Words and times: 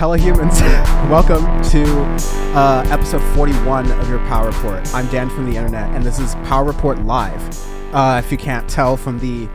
Hello, 0.00 0.14
humans. 0.14 0.58
Welcome 1.10 1.44
to 1.72 1.84
uh, 2.56 2.86
episode 2.88 3.20
41 3.36 3.92
of 3.92 4.08
your 4.08 4.18
Power 4.20 4.46
Report. 4.46 4.94
I'm 4.94 5.06
Dan 5.08 5.28
from 5.28 5.44
the 5.44 5.54
internet, 5.54 5.94
and 5.94 6.02
this 6.02 6.18
is 6.18 6.36
Power 6.36 6.64
Report 6.64 7.00
Live. 7.00 7.94
Uh, 7.94 8.22
if 8.24 8.32
you 8.32 8.38
can't 8.38 8.66
tell 8.66 8.96
from 8.96 9.18
the 9.18 9.46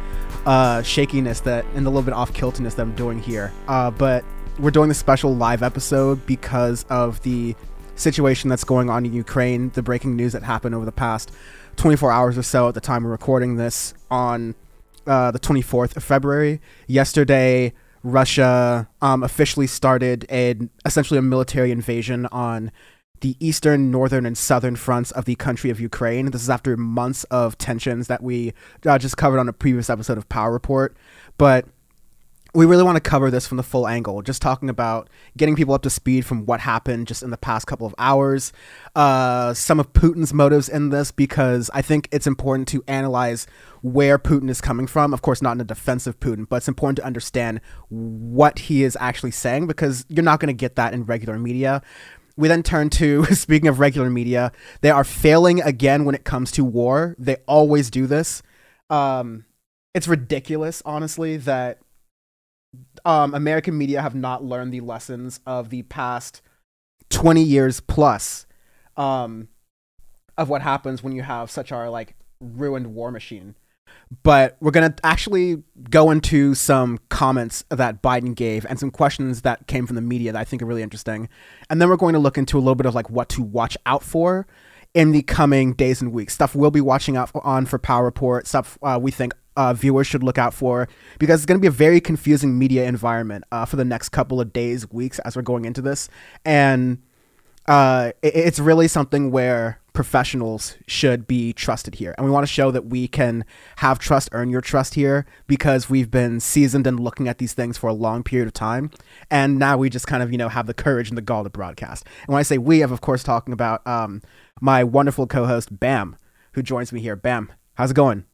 uh, 0.46 0.84
shakiness 0.84 1.40
that 1.40 1.66
and 1.74 1.84
the 1.84 1.90
little 1.90 2.04
bit 2.04 2.14
off 2.14 2.32
kiltiness 2.32 2.76
that 2.76 2.84
I'm 2.84 2.94
doing 2.94 3.18
here, 3.18 3.52
uh, 3.68 3.90
but 3.90 4.24
we're 4.60 4.70
doing 4.70 4.88
this 4.88 5.00
special 5.00 5.36
live 5.36 5.64
episode 5.64 6.24
because 6.28 6.86
of 6.92 7.24
the 7.24 7.56
situation 7.96 8.48
that's 8.48 8.64
going 8.64 8.88
on 8.88 9.04
in 9.04 9.14
Ukraine, 9.14 9.72
the 9.72 9.82
breaking 9.82 10.16
news 10.16 10.34
that 10.34 10.44
happened 10.44 10.76
over 10.76 10.86
the 10.86 10.92
past 10.92 11.32
24 11.78 12.12
hours 12.12 12.38
or 12.38 12.44
so 12.44 12.68
at 12.68 12.76
the 12.76 12.82
time 12.82 13.04
we're 13.04 13.10
recording 13.10 13.56
this 13.56 13.96
on 14.12 14.54
uh, 15.08 15.32
the 15.32 15.40
24th 15.40 15.98
of 15.98 16.04
February. 16.04 16.62
Yesterday, 16.86 17.74
Russia 18.06 18.88
um, 19.02 19.24
officially 19.24 19.66
started 19.66 20.26
a 20.32 20.56
essentially 20.86 21.18
a 21.18 21.24
military 21.24 21.72
invasion 21.72 22.28
on 22.28 22.72
the 23.22 23.36
eastern, 23.40 23.90
northern, 23.90 24.26
and 24.26 24.38
southern 24.38 24.76
fronts 24.76 25.10
of 25.12 25.26
the 25.26 25.34
country 25.36 25.72
of 25.72 25.80
Ukraine. 25.80 26.30
This 26.30 26.44
is 26.44 26.50
after 26.50 26.78
months 26.78 27.24
of 27.26 27.58
tensions 27.58 28.08
that 28.08 28.22
we 28.22 28.54
uh, 28.86 29.00
just 29.00 29.18
covered 29.18 29.40
on 29.40 29.50
a 29.50 29.54
previous 29.54 29.90
episode 29.90 30.20
of 30.20 30.30
Power 30.30 30.52
Report. 30.52 30.96
But 31.40 31.66
we 32.56 32.66
really 32.66 32.84
want 32.84 32.96
to 32.96 33.02
cover 33.02 33.30
this 33.30 33.46
from 33.46 33.58
the 33.58 33.64
full 33.64 33.86
angle, 33.86 34.22
just 34.22 34.42
talking 34.42 34.70
about 34.70 35.10
getting 35.36 35.56
people 35.56 35.74
up 35.74 35.82
to 35.82 35.90
speed 35.90 36.26
from 36.26 36.46
what 36.46 36.62
happened 36.62 37.06
just 37.06 37.22
in 37.22 37.30
the 37.30 37.38
past 37.38 37.68
couple 37.68 37.86
of 37.86 37.94
hours, 37.98 38.54
uh, 38.96 39.54
some 39.54 39.80
of 39.80 39.92
Putin's 39.92 40.34
motives 40.34 40.70
in 40.70 40.90
this, 40.90 41.12
because 41.12 41.70
I 41.74 41.82
think 41.82 42.08
it's 42.14 42.26
important 42.26 42.70
to 42.70 42.82
analyze 42.88 43.46
where 43.82 44.18
Putin 44.18 44.50
is 44.50 44.62
coming 44.62 44.88
from. 44.88 45.14
Of 45.14 45.22
course, 45.22 45.42
not 45.42 45.52
in 45.52 45.62
a 45.62 45.66
defensive 45.66 46.20
Putin, 46.22 46.48
but 46.48 46.58
it's 46.58 46.70
important 46.70 46.96
to 46.98 47.06
understand 47.06 47.60
what 47.90 48.60
he 48.60 48.84
is 48.84 48.98
actually 49.02 49.32
saying, 49.32 49.68
because 49.68 50.06
you're 50.08 50.24
not 50.24 50.40
going 50.40 50.48
to 50.48 50.54
get 50.54 50.78
that 50.78 50.94
in 50.94 51.04
regular 51.06 51.38
media. 51.38 51.82
We 52.38 52.48
then 52.48 52.64
turn 52.64 52.90
to, 52.92 53.26
speaking 53.36 53.68
of 53.68 53.80
regular 53.80 54.10
media, 54.10 54.54
they 54.80 54.92
are 54.92 55.04
failing 55.04 55.62
again 55.62 56.06
when 56.06 56.16
it 56.16 56.24
comes 56.24 56.52
to 56.54 56.64
war. 56.64 57.16
They 57.20 57.36
always 57.48 57.90
do 57.90 58.08
this. 58.08 58.42
Um, 58.90 59.44
it's 59.94 60.08
ridiculous, 60.08 60.82
honestly, 60.86 61.38
that 61.38 61.80
um, 63.06 63.34
American 63.34 63.78
media 63.78 64.02
have 64.02 64.16
not 64.16 64.44
learned 64.44 64.74
the 64.74 64.82
lessons 64.82 65.40
of 65.46 65.70
the 65.70 65.84
past 65.84 66.42
20 67.12 67.42
years 67.42 67.80
plus 67.80 68.48
um, 68.98 69.48
of 70.38 70.50
what 70.50 70.62
happens 70.62 71.04
when 71.04 71.14
you 71.14 71.22
have 71.22 71.50
such 71.52 71.72
a 71.72 71.90
like 71.90 72.16
ruined 72.42 72.88
war 72.96 73.12
machine. 73.12 73.56
But 74.24 74.58
we're 74.60 74.72
going 74.72 74.92
to 74.92 75.06
actually 75.06 75.64
go 75.90 76.12
into 76.12 76.56
some 76.56 77.00
comments 77.10 77.64
that 77.70 78.02
Biden 78.02 78.36
gave 78.36 78.66
and 78.66 78.80
some 78.80 78.92
questions 78.92 79.42
that 79.44 79.68
came 79.68 79.86
from 79.86 79.96
the 79.96 80.02
media 80.02 80.32
that 80.32 80.40
I 80.40 80.44
think 80.44 80.62
are 80.62 80.66
really 80.66 80.84
interesting. 80.84 81.30
And 81.70 81.82
then 81.82 81.90
we're 81.90 81.96
going 81.96 82.14
to 82.14 82.20
look 82.20 82.38
into 82.38 82.58
a 82.58 82.60
little 82.60 82.76
bit 82.76 82.86
of 82.86 82.96
like 82.96 83.10
what 83.10 83.30
to 83.30 83.42
watch 83.42 83.78
out 83.86 84.04
for 84.04 84.48
in 84.94 85.12
the 85.12 85.22
coming 85.22 85.74
days 85.74 86.02
and 86.02 86.12
weeks. 86.12 86.34
Stuff 86.34 86.56
we'll 86.56 86.72
be 86.72 86.82
watching 86.82 87.18
out 87.18 87.32
on 87.36 87.66
for 87.66 87.78
Power 87.78 88.06
Report, 88.06 88.48
stuff 88.48 88.78
uh, 88.82 89.00
we 89.02 89.12
think 89.12 89.34
uh, 89.56 89.74
viewers 89.74 90.08
should 90.08 90.24
look 90.24 90.38
out 90.38 90.54
for 90.54 90.88
because 91.20 91.40
it's 91.40 91.46
going 91.46 91.60
to 91.60 91.62
be 91.62 91.68
a 91.68 91.72
very 91.72 92.02
confusing 92.02 92.58
media 92.58 92.86
environment 92.86 93.44
uh, 93.52 93.66
for 93.66 93.76
the 93.76 93.86
next 93.86 94.10
couple 94.10 94.42
of 94.42 94.54
days, 94.54 94.90
weeks 94.92 95.20
as 95.20 95.36
we're 95.36 95.42
going 95.42 95.66
into 95.66 95.82
this. 95.82 96.10
And 96.44 97.02
uh, 97.68 98.12
it, 98.22 98.36
it's 98.36 98.60
really 98.60 98.88
something 98.88 99.32
where 99.32 99.80
professionals 99.94 100.76
should 100.88 101.26
be 101.26 101.54
trusted 101.54 101.96
here. 101.96 102.14
And 102.18 102.26
we 102.26 102.32
want 102.32 102.46
to 102.46 102.52
show 102.52 102.70
that 102.70 102.86
we 102.88 103.08
can 103.08 103.46
have 103.78 103.98
trust 103.98 104.30
earn 104.34 104.50
your 104.50 104.62
trust 104.62 104.94
here 104.94 105.26
because 105.48 105.90
we've 105.90 106.12
been 106.12 106.40
seasoned 106.40 106.86
and 106.86 107.00
looking 107.00 107.28
at 107.28 107.38
these 107.38 107.54
things 107.54 107.78
for 107.78 107.88
a 107.88 107.94
long 107.94 108.22
period 108.22 108.48
of 108.48 108.54
time. 108.54 108.92
And 109.32 109.58
now 109.58 109.78
we 109.78 109.90
just 109.90 110.06
kind 110.06 110.22
of, 110.22 110.32
you 110.32 110.38
know, 110.38 110.50
have 110.50 110.68
the 110.68 110.74
courage 110.74 111.10
and 111.10 111.18
the 111.18 111.24
gall 111.24 111.44
to 111.44 111.50
broadcast. 111.50 112.06
And 112.28 112.34
when 112.34 112.40
I 112.40 112.44
say 112.44 112.58
we, 112.58 112.82
I'm 112.82 112.92
of 112.92 113.02
course 113.02 113.24
talking 113.24 113.54
about 113.54 113.86
um, 113.88 114.22
my 114.62 114.84
wonderful 114.84 115.26
co 115.26 115.46
host, 115.46 115.80
Bam, 115.80 116.18
who 116.54 116.62
joins 116.62 116.92
me 116.92 117.00
here. 117.00 117.16
Bam, 117.16 117.52
how's 117.76 117.92
it 117.92 117.96
going? 117.96 118.26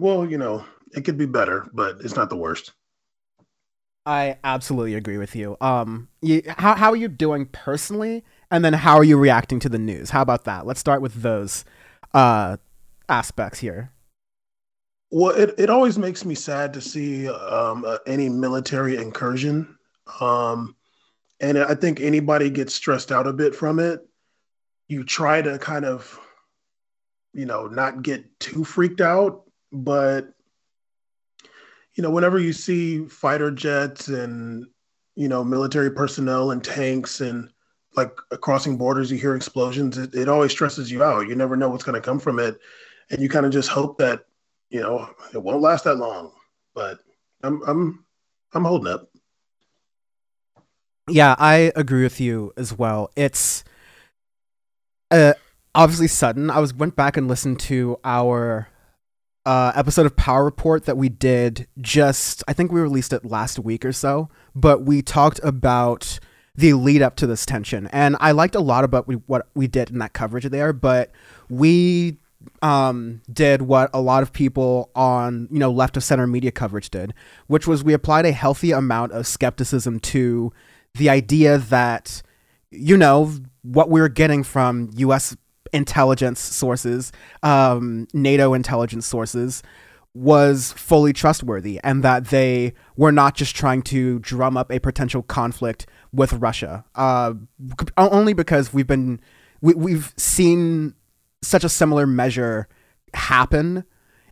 Well, 0.00 0.24
you 0.24 0.38
know, 0.38 0.64
it 0.92 1.02
could 1.02 1.18
be 1.18 1.26
better, 1.26 1.68
but 1.74 1.98
it's 2.00 2.16
not 2.16 2.30
the 2.30 2.36
worst. 2.36 2.72
I 4.06 4.38
absolutely 4.42 4.94
agree 4.94 5.18
with 5.18 5.36
you. 5.36 5.58
Um, 5.60 6.08
you, 6.22 6.42
how 6.48 6.74
how 6.74 6.90
are 6.90 6.96
you 6.96 7.06
doing 7.06 7.44
personally, 7.44 8.24
and 8.50 8.64
then 8.64 8.72
how 8.72 8.96
are 8.96 9.04
you 9.04 9.18
reacting 9.18 9.60
to 9.60 9.68
the 9.68 9.78
news? 9.78 10.08
How 10.08 10.22
about 10.22 10.44
that? 10.44 10.64
Let's 10.64 10.80
start 10.80 11.02
with 11.02 11.20
those 11.20 11.66
uh, 12.14 12.56
aspects 13.10 13.58
here. 13.58 13.92
Well, 15.10 15.36
it, 15.36 15.54
it 15.58 15.68
always 15.68 15.98
makes 15.98 16.24
me 16.24 16.34
sad 16.34 16.72
to 16.72 16.80
see 16.80 17.28
um, 17.28 17.84
uh, 17.86 17.98
any 18.06 18.30
military 18.30 18.96
incursion. 18.96 19.76
Um, 20.18 20.76
and 21.40 21.58
I 21.58 21.74
think 21.74 22.00
anybody 22.00 22.48
gets 22.48 22.72
stressed 22.72 23.12
out 23.12 23.26
a 23.26 23.34
bit 23.34 23.54
from 23.54 23.78
it. 23.78 24.00
You 24.88 25.04
try 25.04 25.42
to 25.42 25.58
kind 25.58 25.84
of, 25.84 26.18
you 27.34 27.44
know, 27.44 27.66
not 27.66 28.02
get 28.02 28.40
too 28.40 28.64
freaked 28.64 29.02
out 29.02 29.44
but 29.72 30.32
you 31.94 32.02
know, 32.02 32.10
whenever 32.10 32.38
you 32.38 32.52
see 32.52 33.04
fighter 33.06 33.50
jets 33.50 34.08
and 34.08 34.66
you 35.16 35.28
know 35.28 35.44
military 35.44 35.90
personnel 35.90 36.50
and 36.50 36.62
tanks 36.62 37.20
and 37.20 37.50
like 37.96 38.14
crossing 38.40 38.76
borders, 38.76 39.10
you 39.10 39.18
hear 39.18 39.34
explosions. 39.34 39.98
It, 39.98 40.14
it 40.14 40.28
always 40.28 40.52
stresses 40.52 40.90
you 40.90 41.02
out. 41.02 41.28
You 41.28 41.34
never 41.34 41.56
know 41.56 41.68
what's 41.68 41.84
going 41.84 42.00
to 42.00 42.06
come 42.06 42.18
from 42.18 42.38
it, 42.38 42.58
and 43.10 43.20
you 43.20 43.28
kind 43.28 43.44
of 43.44 43.52
just 43.52 43.68
hope 43.68 43.98
that 43.98 44.24
you 44.70 44.80
know 44.80 45.08
it 45.34 45.42
won't 45.42 45.60
last 45.60 45.84
that 45.84 45.96
long. 45.96 46.32
But 46.74 47.00
I'm 47.42 47.62
I'm 47.66 48.04
I'm 48.54 48.64
holding 48.64 48.92
up. 48.92 49.10
Yeah, 51.08 51.34
I 51.38 51.72
agree 51.76 52.04
with 52.04 52.20
you 52.20 52.52
as 52.56 52.76
well. 52.76 53.10
It's 53.16 53.64
uh, 55.10 55.34
obviously 55.74 56.06
sudden. 56.06 56.50
I 56.50 56.60
was 56.60 56.72
went 56.72 56.96
back 56.96 57.16
and 57.16 57.28
listened 57.28 57.60
to 57.60 57.98
our 58.04 58.69
uh, 59.50 59.72
episode 59.74 60.06
of 60.06 60.14
Power 60.14 60.44
Report 60.44 60.84
that 60.84 60.96
we 60.96 61.08
did 61.08 61.66
just, 61.80 62.44
I 62.46 62.52
think 62.52 62.70
we 62.70 62.80
released 62.80 63.12
it 63.12 63.24
last 63.24 63.58
week 63.58 63.84
or 63.84 63.90
so, 63.90 64.28
but 64.54 64.82
we 64.82 65.02
talked 65.02 65.40
about 65.42 66.20
the 66.54 66.74
lead 66.74 67.02
up 67.02 67.16
to 67.16 67.26
this 67.26 67.44
tension. 67.44 67.88
And 67.88 68.16
I 68.20 68.30
liked 68.30 68.54
a 68.54 68.60
lot 68.60 68.84
about 68.84 69.08
what 69.26 69.48
we 69.56 69.66
did 69.66 69.90
in 69.90 69.98
that 69.98 70.12
coverage 70.12 70.44
there, 70.44 70.72
but 70.72 71.10
we 71.48 72.18
um, 72.62 73.22
did 73.32 73.62
what 73.62 73.90
a 73.92 74.00
lot 74.00 74.22
of 74.22 74.32
people 74.32 74.88
on, 74.94 75.48
you 75.50 75.58
know, 75.58 75.72
left 75.72 75.96
of 75.96 76.04
center 76.04 76.28
media 76.28 76.52
coverage 76.52 76.88
did, 76.88 77.12
which 77.48 77.66
was 77.66 77.82
we 77.82 77.92
applied 77.92 78.26
a 78.26 78.32
healthy 78.32 78.70
amount 78.70 79.10
of 79.10 79.26
skepticism 79.26 79.98
to 79.98 80.52
the 80.94 81.10
idea 81.10 81.58
that, 81.58 82.22
you 82.70 82.96
know, 82.96 83.32
what 83.62 83.90
we 83.90 84.00
we're 84.00 84.08
getting 84.08 84.44
from 84.44 84.90
US 84.94 85.36
intelligence 85.72 86.40
sources, 86.40 87.12
um, 87.42 88.06
NATO 88.12 88.54
intelligence 88.54 89.06
sources, 89.06 89.62
was 90.12 90.72
fully 90.72 91.12
trustworthy 91.12 91.78
and 91.84 92.02
that 92.02 92.26
they 92.26 92.72
were 92.96 93.12
not 93.12 93.36
just 93.36 93.54
trying 93.54 93.80
to 93.80 94.18
drum 94.18 94.56
up 94.56 94.70
a 94.72 94.80
potential 94.80 95.22
conflict 95.22 95.86
with 96.12 96.32
Russia. 96.32 96.84
Uh, 96.96 97.34
only 97.96 98.32
because 98.32 98.72
we've 98.72 98.88
been 98.88 99.20
we, 99.60 99.74
we've 99.74 100.12
seen 100.16 100.94
such 101.42 101.64
a 101.64 101.68
similar 101.68 102.06
measure 102.06 102.66
happen 103.14 103.84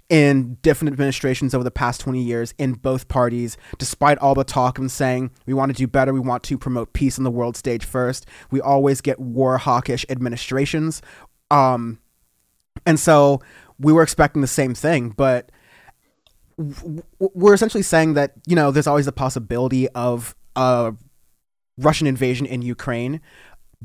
in 0.09 0.55
different 0.63 0.91
administrations 0.91 1.55
over 1.55 1.63
the 1.63 1.71
past 1.71 2.01
20 2.01 2.23
years 2.23 2.55
in 2.57 2.73
both 2.73 3.09
parties, 3.09 3.59
despite 3.77 4.17
all 4.19 4.35
the 4.35 4.45
talk 4.45 4.79
and 4.79 4.91
saying 4.91 5.31
we 5.45 5.53
want 5.53 5.71
to 5.71 5.77
do 5.77 5.87
better, 5.87 6.15
we 6.15 6.21
want 6.21 6.43
to 6.43 6.57
promote 6.57 6.95
peace 6.95 7.19
on 7.19 7.25
the 7.25 7.31
world 7.31 7.57
stage 7.57 7.85
first. 7.85 8.27
We 8.51 8.61
always 8.61 9.01
get 9.01 9.21
war 9.21 9.59
hawkish 9.59 10.07
administrations 10.09 11.03
um, 11.51 11.99
and 12.87 12.99
so 12.99 13.41
we 13.79 13.93
were 13.93 14.03
expecting 14.03 14.43
the 14.43 14.49
same 14.49 14.75
thing, 14.75 15.11
but 15.11 15.51
we're 17.19 17.55
essentially 17.55 17.83
saying 17.83 18.15
that 18.15 18.33
you 18.47 18.57
know 18.57 18.71
there's 18.71 18.87
always 18.87 19.07
the 19.07 19.13
possibility 19.13 19.89
of 19.91 20.35
a 20.57 20.95
Russian 21.79 22.07
invasion 22.07 22.47
in 22.47 22.63
Ukraine, 22.63 23.21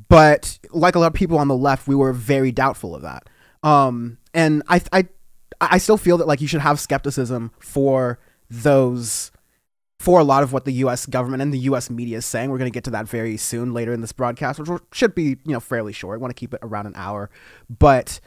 but 0.09 0.57
like 0.71 0.95
a 0.95 0.99
lot 0.99 1.07
of 1.07 1.13
people 1.13 1.37
on 1.37 1.47
the 1.47 1.55
left, 1.55 1.87
we 1.87 1.95
were 1.95 2.13
very 2.13 2.51
doubtful 2.51 2.95
of 2.95 3.03
that. 3.03 3.29
Um, 3.61 4.17
and 4.33 4.63
I, 4.67 4.81
I, 4.91 5.07
I 5.61 5.77
still 5.77 5.97
feel 5.97 6.17
that 6.17 6.27
like 6.27 6.41
you 6.41 6.47
should 6.47 6.61
have 6.61 6.79
skepticism 6.79 7.51
for 7.59 8.19
those 8.49 9.31
for 10.03 10.19
a 10.19 10.23
lot 10.25 10.43
of 10.43 10.51
what 10.51 10.65
the 10.65 10.73
U.S. 10.73 11.05
government 11.05 11.41
and 11.41 11.53
the 11.53 11.59
U.S. 11.59 11.89
media 11.89 12.17
is 12.17 12.25
saying. 12.25 12.49
We're 12.49 12.57
going 12.57 12.69
to 12.69 12.73
get 12.73 12.83
to 12.83 12.91
that 12.91 13.07
very 13.07 13.37
soon 13.37 13.73
later 13.73 13.93
in 13.93 14.01
this 14.01 14.11
broadcast, 14.11 14.59
which 14.59 14.81
should 14.91 15.15
be 15.15 15.37
you 15.45 15.53
know 15.53 15.61
fairly 15.61 15.93
short. 15.93 16.19
I 16.19 16.21
want 16.21 16.29
to 16.29 16.37
keep 16.37 16.53
it 16.53 16.59
around 16.61 16.87
an 16.87 16.93
hour, 16.97 17.29
but 17.69 18.19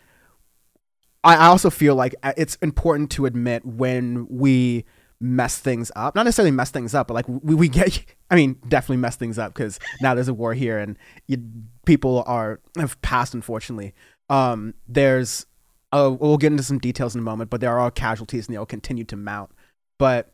I 1.22 1.48
also 1.48 1.68
feel 1.68 1.94
like 1.94 2.14
uh, 2.22 2.32
it's 2.38 2.54
important 2.56 3.10
to 3.10 3.26
admit 3.26 3.66
when 3.66 4.26
we 4.30 4.86
mess 5.20 5.58
things 5.58 5.92
up. 5.94 6.14
Not 6.14 6.22
necessarily 6.22 6.50
mess 6.50 6.70
things 6.70 6.94
up, 6.94 7.08
but 7.08 7.14
like 7.14 7.28
we, 7.28 7.54
we 7.54 7.68
get. 7.68 8.06
I 8.30 8.36
mean, 8.36 8.58
definitely 8.66 8.96
mess 8.96 9.16
things 9.16 9.38
up 9.38 9.52
because 9.52 9.78
now 10.00 10.14
there's 10.14 10.28
a 10.28 10.34
war 10.34 10.54
here 10.54 10.78
and 10.78 10.96
you, 11.26 11.36
people 11.84 12.24
are 12.26 12.58
have 12.78 12.98
passed. 13.02 13.34
Unfortunately, 13.34 13.92
um, 14.30 14.72
there's. 14.88 15.44
Uh, 15.92 16.16
we'll 16.18 16.38
get 16.38 16.52
into 16.52 16.62
some 16.62 16.78
details 16.78 17.14
in 17.14 17.18
a 17.18 17.22
moment, 17.22 17.50
but 17.50 17.60
there 17.60 17.78
are 17.78 17.90
casualties 17.90 18.46
and 18.46 18.54
they'll 18.54 18.64
continue 18.64 19.04
to 19.04 19.16
mount. 19.16 19.50
But 19.98 20.32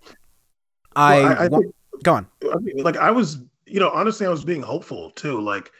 I, 0.96 1.20
well, 1.20 1.26
I, 1.26 1.44
I 1.44 1.48
think, 1.48 1.74
go 2.02 2.14
on. 2.14 2.26
I 2.52 2.56
mean, 2.58 2.82
like 2.82 2.96
I 2.96 3.10
was 3.10 3.38
you 3.72 3.80
know, 3.80 3.90
honestly, 3.90 4.26
I 4.26 4.30
was 4.30 4.44
being 4.44 4.60
hopeful 4.60 5.10
too. 5.12 5.40
Like, 5.40 5.72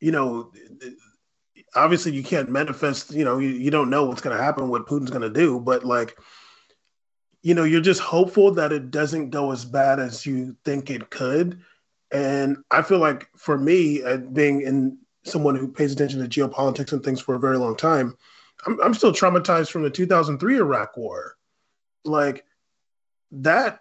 you 0.00 0.10
know, 0.10 0.52
obviously 1.76 2.12
you 2.12 2.24
can't 2.24 2.50
manifest, 2.50 3.12
you 3.12 3.24
know, 3.24 3.38
you, 3.38 3.50
you 3.50 3.70
don't 3.70 3.88
know 3.88 4.04
what's 4.04 4.20
going 4.20 4.36
to 4.36 4.42
happen, 4.42 4.68
what 4.68 4.86
Putin's 4.86 5.10
going 5.10 5.22
to 5.22 5.30
do, 5.30 5.60
but 5.60 5.84
like, 5.84 6.18
you 7.42 7.54
know, 7.54 7.62
you're 7.62 7.80
just 7.80 8.00
hopeful 8.00 8.50
that 8.54 8.72
it 8.72 8.90
doesn't 8.90 9.30
go 9.30 9.52
as 9.52 9.64
bad 9.64 10.00
as 10.00 10.26
you 10.26 10.56
think 10.64 10.90
it 10.90 11.08
could. 11.08 11.60
And 12.10 12.58
I 12.72 12.82
feel 12.82 12.98
like 12.98 13.28
for 13.36 13.56
me, 13.56 14.02
uh, 14.02 14.16
being 14.16 14.62
in 14.62 14.98
someone 15.24 15.54
who 15.54 15.68
pays 15.68 15.92
attention 15.92 16.20
to 16.20 16.28
geopolitics 16.28 16.92
and 16.92 17.04
things 17.04 17.20
for 17.20 17.36
a 17.36 17.40
very 17.40 17.58
long 17.58 17.76
time, 17.76 18.16
I'm, 18.66 18.80
I'm 18.80 18.94
still 18.94 19.12
traumatized 19.12 19.70
from 19.70 19.84
the 19.84 19.90
2003 19.90 20.56
Iraq 20.56 20.96
War. 20.96 21.36
Like 22.04 22.44
that, 23.30 23.80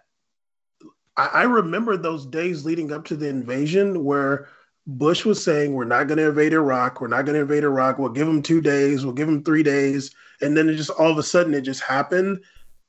I, 1.18 1.28
I 1.28 1.44
remember 1.44 1.98
those 1.98 2.26
days 2.26 2.66
leading 2.66 2.92
up 2.92 3.06
to 3.06 3.16
the 3.16 3.28
invasion 3.28 4.04
where 4.04 4.50
Bush 4.88 5.26
was 5.26 5.44
saying, 5.44 5.74
We're 5.74 5.86
not 5.86 6.08
going 6.08 6.18
to 6.18 6.30
invade 6.30 6.54
Iraq. 6.54 7.02
We're 7.02 7.08
not 7.08 7.26
going 7.26 7.36
to 7.36 7.42
invade 7.42 7.64
Iraq. 7.64 7.98
We'll 7.98 8.10
give 8.10 8.28
them 8.28 8.42
two 8.42 8.62
days. 8.62 9.04
We'll 9.04 9.14
give 9.14 9.28
them 9.28 9.44
three 9.44 9.64
days. 9.64 10.14
And 10.42 10.56
then 10.56 10.70
it 10.70 10.76
just 10.76 10.92
all 10.92 11.12
of 11.12 11.18
a 11.18 11.24
sudden 11.24 11.54
it 11.54 11.62
just 11.62 11.82
happened. 11.82 12.44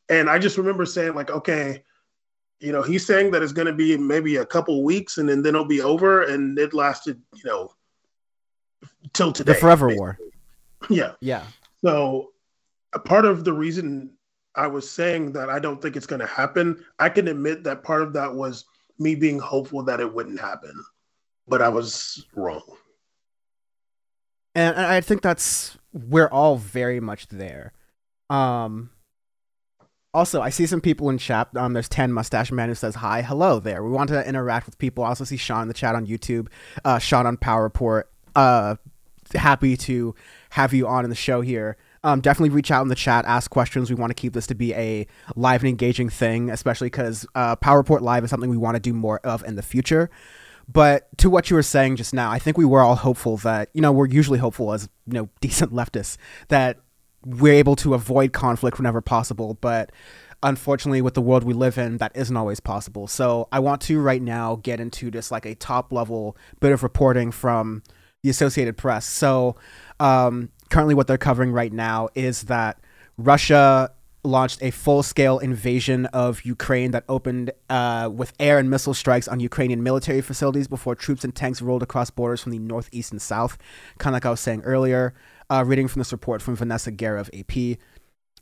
And 0.09 0.29
I 0.29 0.39
just 0.39 0.59
remember 0.59 0.85
saying, 0.85 1.15
like, 1.15 1.31
okay, 1.31 1.83
you 2.61 2.73
know, 2.73 2.83
he's 2.83 3.07
saying 3.07 3.31
that 3.33 3.43
it's 3.43 3.53
going 3.53 3.67
to 3.67 3.73
be 3.73 3.97
maybe 3.97 4.37
a 4.37 4.47
couple 4.47 4.83
weeks 4.83 5.19
and 5.19 5.29
then, 5.29 5.43
then 5.43 5.55
it'll 5.55 5.67
be 5.67 5.81
over. 5.81 6.23
And 6.23 6.59
it 6.59 6.75
lasted, 6.75 7.21
you 7.35 7.43
know, 7.45 7.73
till 9.13 9.33
today. 9.33 9.53
The 9.53 9.59
forever 9.59 9.95
war. 9.95 10.19
Yeah. 10.89 11.13
Yeah. 11.21 11.45
So 11.85 12.33
a 12.93 12.99
part 12.99 13.25
of 13.25 13.45
the 13.45 13.53
reason 13.53 14.16
I 14.57 14.67
was 14.67 14.91
saying 14.91 15.33
that 15.33 15.51
I 15.51 15.59
don't 15.59 15.81
think 15.81 15.97
it's 15.97 16.07
going 16.07 16.21
to 16.21 16.27
happen, 16.27 16.85
I 16.99 17.09
can 17.09 17.29
admit 17.29 17.65
that 17.65 17.83
part 17.83 18.03
of 18.03 18.13
that 18.15 18.35
was 18.35 18.65
me 18.99 19.15
being 19.15 19.39
hopeful 19.39 19.83
that 19.85 20.01
it 20.01 20.15
wouldn't 20.15 20.41
happen 20.41 20.85
but 21.49 21.63
I 21.63 21.69
was 21.69 22.25
wrong. 22.35 22.63
And 24.55 24.77
I 24.77 25.01
think 25.01 25.23
that's 25.23 25.77
we're 25.93 26.29
all 26.29 26.57
very 26.57 27.01
much 27.01 27.29
there. 27.29 27.73
Um 28.31 28.91
also, 30.15 30.41
I 30.41 30.49
see 30.49 30.65
some 30.65 30.81
people 30.81 31.11
in 31.11 31.19
chat. 31.19 31.55
Um, 31.55 31.75
there's 31.75 31.91
10 31.91 32.11
Mustache 32.11 32.51
Man 32.51 32.71
who 32.71 32.75
says, 32.75 32.95
Hi, 32.95 33.21
hello 33.21 33.61
there. 33.61 33.85
We 33.85 33.91
want 33.91 34.09
to 34.09 34.27
interact 34.27 34.65
with 34.65 34.79
people. 34.79 35.05
I 35.05 35.09
also 35.09 35.25
see 35.25 35.37
Sean 35.37 35.61
in 35.63 35.69
the 35.69 35.75
chat 35.75 35.95
on 35.95 36.07
YouTube, 36.07 36.49
uh, 36.87 36.99
Sean 36.99 37.27
on 37.27 37.37
Power 37.37 37.63
Report. 37.63 38.11
Uh, 38.35 38.77
happy 39.35 39.77
to 39.77 40.15
have 40.51 40.73
you 40.73 40.89
on 40.89 41.05
in 41.05 41.11
the 41.11 41.17
show 41.17 41.43
here. 41.43 41.77
Um, 42.07 42.21
definitely 42.21 42.51
reach 42.51 42.71
out 42.71 42.83
in 42.83 42.89
the 42.89 42.95
chat, 42.95 43.25
ask 43.25 43.51
questions. 43.51 43.91
We 43.91 43.97
want 43.97 44.11
to 44.11 44.15
keep 44.15 44.33
this 44.33 44.47
to 44.47 44.55
be 44.55 44.73
a 44.75 45.09
live 45.35 45.63
and 45.63 45.69
engaging 45.69 46.09
thing, 46.09 46.51
especially 46.51 46.87
because 46.87 47.27
uh, 47.35 47.57
Power 47.57 47.79
Report 47.79 48.01
Live 48.01 48.23
is 48.23 48.31
something 48.31 48.49
we 48.49 48.57
want 48.57 48.77
to 48.77 48.81
do 48.81 48.93
more 48.93 49.19
of 49.25 49.43
in 49.43 49.57
the 49.57 49.63
future. 49.63 50.09
But 50.73 51.09
to 51.19 51.29
what 51.29 51.51
you 51.51 51.57
were 51.57 51.65
saying 51.65 51.97
just 51.97 52.15
now, 52.15 52.31
I 52.31 52.39
think 52.39 52.57
we 52.57 52.65
were 52.65 52.81
all 52.81 52.95
hopeful 52.95 53.39
that, 53.39 53.71
you 53.75 53.81
know, 53.81 53.91
we're 53.91 54.07
usually 54.07 54.39
hopeful 54.39 54.73
as, 54.73 54.89
you 55.09 55.15
know, 55.15 55.29
decent 55.41 55.73
leftists 55.73 56.17
that 56.47 56.79
we're 57.25 57.55
able 57.55 57.75
to 57.75 57.95
avoid 57.95 58.33
conflict 58.33 58.79
whenever 58.79 59.01
possible. 59.01 59.55
But 59.61 59.91
unfortunately, 60.45 61.03
with 61.03 61.15
the 61.15 61.23
world 61.23 61.43
we 61.43 61.55
live 61.55 61.77
in, 61.77 61.97
that 61.97 62.13
isn't 62.15 62.37
always 62.37 62.61
possible. 62.61 63.09
So 63.09 63.49
I 63.51 63.59
want 63.59 63.81
to 63.83 64.01
right 64.01 64.23
now 64.23 64.61
get 64.63 64.79
into 64.79 65.11
just 65.11 65.33
like 65.33 65.45
a 65.45 65.57
top 65.57 65.93
level 65.93 66.37
bit 66.61 66.71
of 66.71 66.85
reporting 66.85 67.33
from 67.33 67.83
the 68.23 68.31
Associated 68.31 68.77
Press. 68.77 69.07
So 69.07 69.57
um, 69.99 70.51
currently, 70.71 70.95
what 70.95 71.07
they're 71.07 71.19
covering 71.19 71.53
right 71.53 71.73
now 71.73 72.09
is 72.15 72.43
that 72.45 72.79
Russia 73.17 73.91
launched 74.27 74.63
a 74.63 74.71
full 74.71 75.03
scale 75.03 75.39
invasion 75.39 76.07
of 76.07 76.45
Ukraine 76.45 76.91
that 76.91 77.05
opened 77.09 77.53
uh, 77.71 78.11
with 78.13 78.33
air 78.41 78.59
and 78.59 78.69
missile 78.69 78.95
strikes 78.95 79.29
on 79.29 79.41
Ukrainian 79.41 79.83
military 79.83 80.21
facilities 80.21 80.69
before 80.69 80.95
troops 80.95 81.25
and 81.25 81.35
tanks 81.35 81.63
rolled 81.63 81.83
across 81.83 82.11
borders 82.11 82.43
from 82.43 82.53
the 82.53 82.59
northeast 82.59 83.13
and 83.13 83.23
south. 83.23 83.57
Kind 83.99 84.13
of 84.13 84.17
like 84.17 84.27
I 84.27 84.31
was 84.31 84.41
saying 84.41 84.63
earlier, 84.63 85.15
uh, 85.49 85.65
reading 85.65 85.89
from 85.89 86.01
this 86.01 86.13
report 86.13 86.43
from 86.43 86.57
Vanessa 86.57 86.91
Gera 86.91 87.21
of 87.21 87.31
AP. 87.33 87.53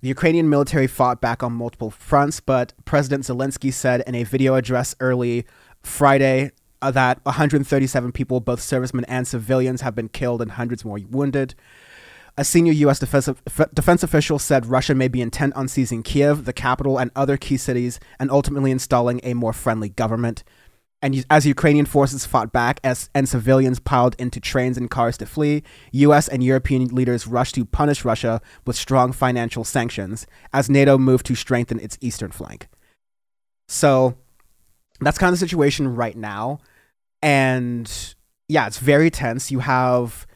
The 0.05 0.09
Ukrainian 0.09 0.49
military 0.49 0.87
fought 0.87 1.21
back 1.21 1.43
on 1.43 1.53
multiple 1.53 1.91
fronts, 1.91 2.41
but 2.41 2.73
President 2.85 3.25
Zelensky 3.25 3.73
said 3.73 4.03
in 4.07 4.15
a 4.15 4.25
video 4.25 4.55
address 4.55 4.95
early 5.01 5.47
Friday 5.83 6.53
uh, 6.83 6.91
that 6.91 7.25
137 7.25 8.13
people, 8.13 8.41
both 8.41 8.61
servicemen 8.61 9.05
and 9.07 9.27
civilians, 9.27 9.81
have 9.81 9.95
been 9.95 10.09
killed 10.09 10.43
and 10.43 10.53
hundreds 10.53 10.85
more 10.85 10.99
wounded. 11.11 11.55
A 12.37 12.45
senior 12.45 12.73
U.S. 12.73 12.99
Defense, 12.99 13.29
defense 13.73 14.03
official 14.03 14.41
said 14.41 14.67
Russia 14.67 14.95
may 14.95 15.07
be 15.07 15.23
intent 15.23 15.55
on 15.55 15.69
seizing 15.69 16.03
Kiev, 16.03 16.45
the 16.47 16.53
capital, 16.53 16.99
and 16.99 17.13
other 17.15 17.37
key 17.37 17.57
cities, 17.57 18.01
and 18.19 18.31
ultimately 18.31 18.73
installing 18.73 19.21
a 19.23 19.35
more 19.35 19.53
friendly 19.53 19.89
government. 19.89 20.43
And 21.01 21.25
as 21.29 21.47
Ukrainian 21.47 21.85
forces 21.85 22.25
fought 22.25 22.51
back 22.51 22.81
as, 22.83 23.11
and 23.15 23.29
civilians 23.29 23.79
piled 23.79 24.17
into 24.19 24.41
trains 24.41 24.79
and 24.79 24.91
cars 24.91 25.19
to 25.19 25.27
flee, 25.27 25.63
US 25.93 26.29
and 26.29 26.43
European 26.43 26.87
leaders 26.87 27.27
rushed 27.27 27.55
to 27.57 27.67
punish 27.67 28.07
Russia 28.07 28.41
with 28.67 28.75
strong 28.75 29.13
financial 29.13 29.65
sanctions 29.65 30.27
as 30.53 30.71
NATO 30.71 30.97
moved 30.97 31.27
to 31.27 31.35
strengthen 31.35 31.79
its 31.79 31.99
eastern 32.01 32.31
flank. 32.31 32.69
So 33.69 34.17
that's 35.01 35.19
kind 35.19 35.29
of 35.29 35.39
the 35.39 35.47
situation 35.47 35.95
right 35.95 36.17
now. 36.17 36.61
And 37.21 38.15
yeah, 38.49 38.67
it's 38.67 38.79
very 38.79 39.11
tense. 39.11 39.51
You 39.51 39.59
have 39.61 40.27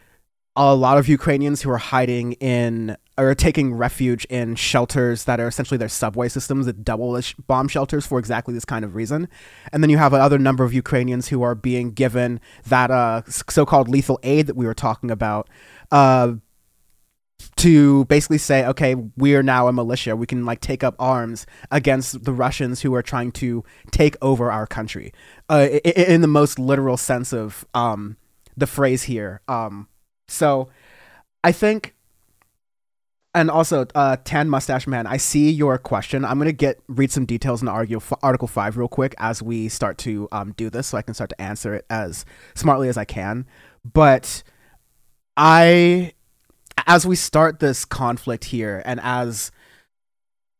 a 0.58 0.75
lot 0.75 0.99
of 0.99 1.08
Ukrainians 1.08 1.62
who 1.62 1.70
are 1.70 1.78
hiding 1.78 2.32
in 2.34 2.96
or 3.16 3.34
taking 3.34 3.75
refuge 3.75 4.25
in 4.26 4.56
shelters 4.56 5.25
that 5.25 5.38
are 5.38 5.46
essentially 5.46 5.78
their 5.78 5.88
subway 5.88 6.28
systems 6.28 6.66
that 6.66 6.84
double 6.84 7.16
as 7.16 7.32
bomb 7.46 7.69
shelters 7.69 8.06
for 8.06 8.19
exactly 8.19 8.55
this 8.55 8.64
kind 8.64 8.84
of 8.84 8.94
reason. 8.96 9.28
And 9.72 9.82
then 9.82 9.90
you 9.90 9.99
have 9.99 10.12
another 10.12 10.38
number 10.38 10.64
of 10.64 10.72
Ukrainians 10.75 11.28
who 11.28 11.43
are 11.43 11.55
being 11.55 11.93
given 11.93 12.40
that 12.66 12.90
uh, 12.90 13.22
so-called 13.28 13.88
lethal 13.88 14.19
aid 14.22 14.46
that 14.49 14.56
we 14.56 14.66
were 14.66 14.75
talking 14.75 15.10
about. 15.10 15.49
Uh, 15.93 16.34
to 17.54 18.04
basically 18.06 18.38
say, 18.38 18.66
okay, 18.66 18.96
we 19.16 19.37
are 19.37 19.44
now 19.44 19.69
a 19.69 19.72
militia. 19.72 20.16
We 20.16 20.26
can 20.26 20.44
like 20.44 20.61
take 20.61 20.82
up 20.82 20.96
arms 20.99 21.46
against 21.70 22.25
the 22.25 22.32
Russians 22.32 22.82
who 22.82 22.94
are 22.96 23.02
trying 23.02 23.31
to 23.32 23.64
take 23.93 24.16
over 24.20 24.50
our 24.50 24.66
country, 24.66 25.12
uh, 25.49 25.69
in 25.84 26.20
the 26.20 26.28
most 26.28 26.58
literal 26.58 26.96
sense 26.96 27.32
of 27.32 27.64
um, 27.75 28.16
the 28.56 28.66
phrase 28.66 29.04
here. 29.04 29.40
Um, 29.46 29.87
so 30.28 30.69
I 31.42 31.52
think 31.52 31.94
and 33.34 33.50
also 33.50 33.87
uh, 33.94 34.16
tan 34.25 34.49
mustache 34.49 34.87
man 34.87 35.06
i 35.06 35.16
see 35.16 35.50
your 35.50 35.78
question. 35.78 36.25
I'm 36.25 36.38
going 36.38 36.47
to 36.47 36.52
get 36.52 36.80
read 36.88 37.12
some 37.12 37.26
details 37.26 37.62
in 37.62 37.68
argue, 37.68 38.00
article 38.23 38.49
5 38.49 38.76
real 38.76 38.88
quick 38.88 39.14
as 39.18 39.42
we 39.42 39.68
start 39.68 39.99
to 39.99 40.28
um, 40.32 40.52
do 40.56 40.70
this 40.70 40.88
so 40.88 40.99
i 40.99 41.02
can 41.02 41.14
start 41.14 41.30
to 41.30 41.40
answer 41.40 41.75
it 41.75 41.85
as 41.90 42.25
smartly 42.54 42.88
as 42.88 42.97
i 42.97 43.04
can. 43.04 43.47
But 43.85 44.42
i 45.37 46.12
as 46.87 47.06
we 47.06 47.16
start 47.16 47.61
this 47.61 47.85
conflict 47.85 48.44
here 48.44 48.82
and 48.85 48.99
as 49.02 49.52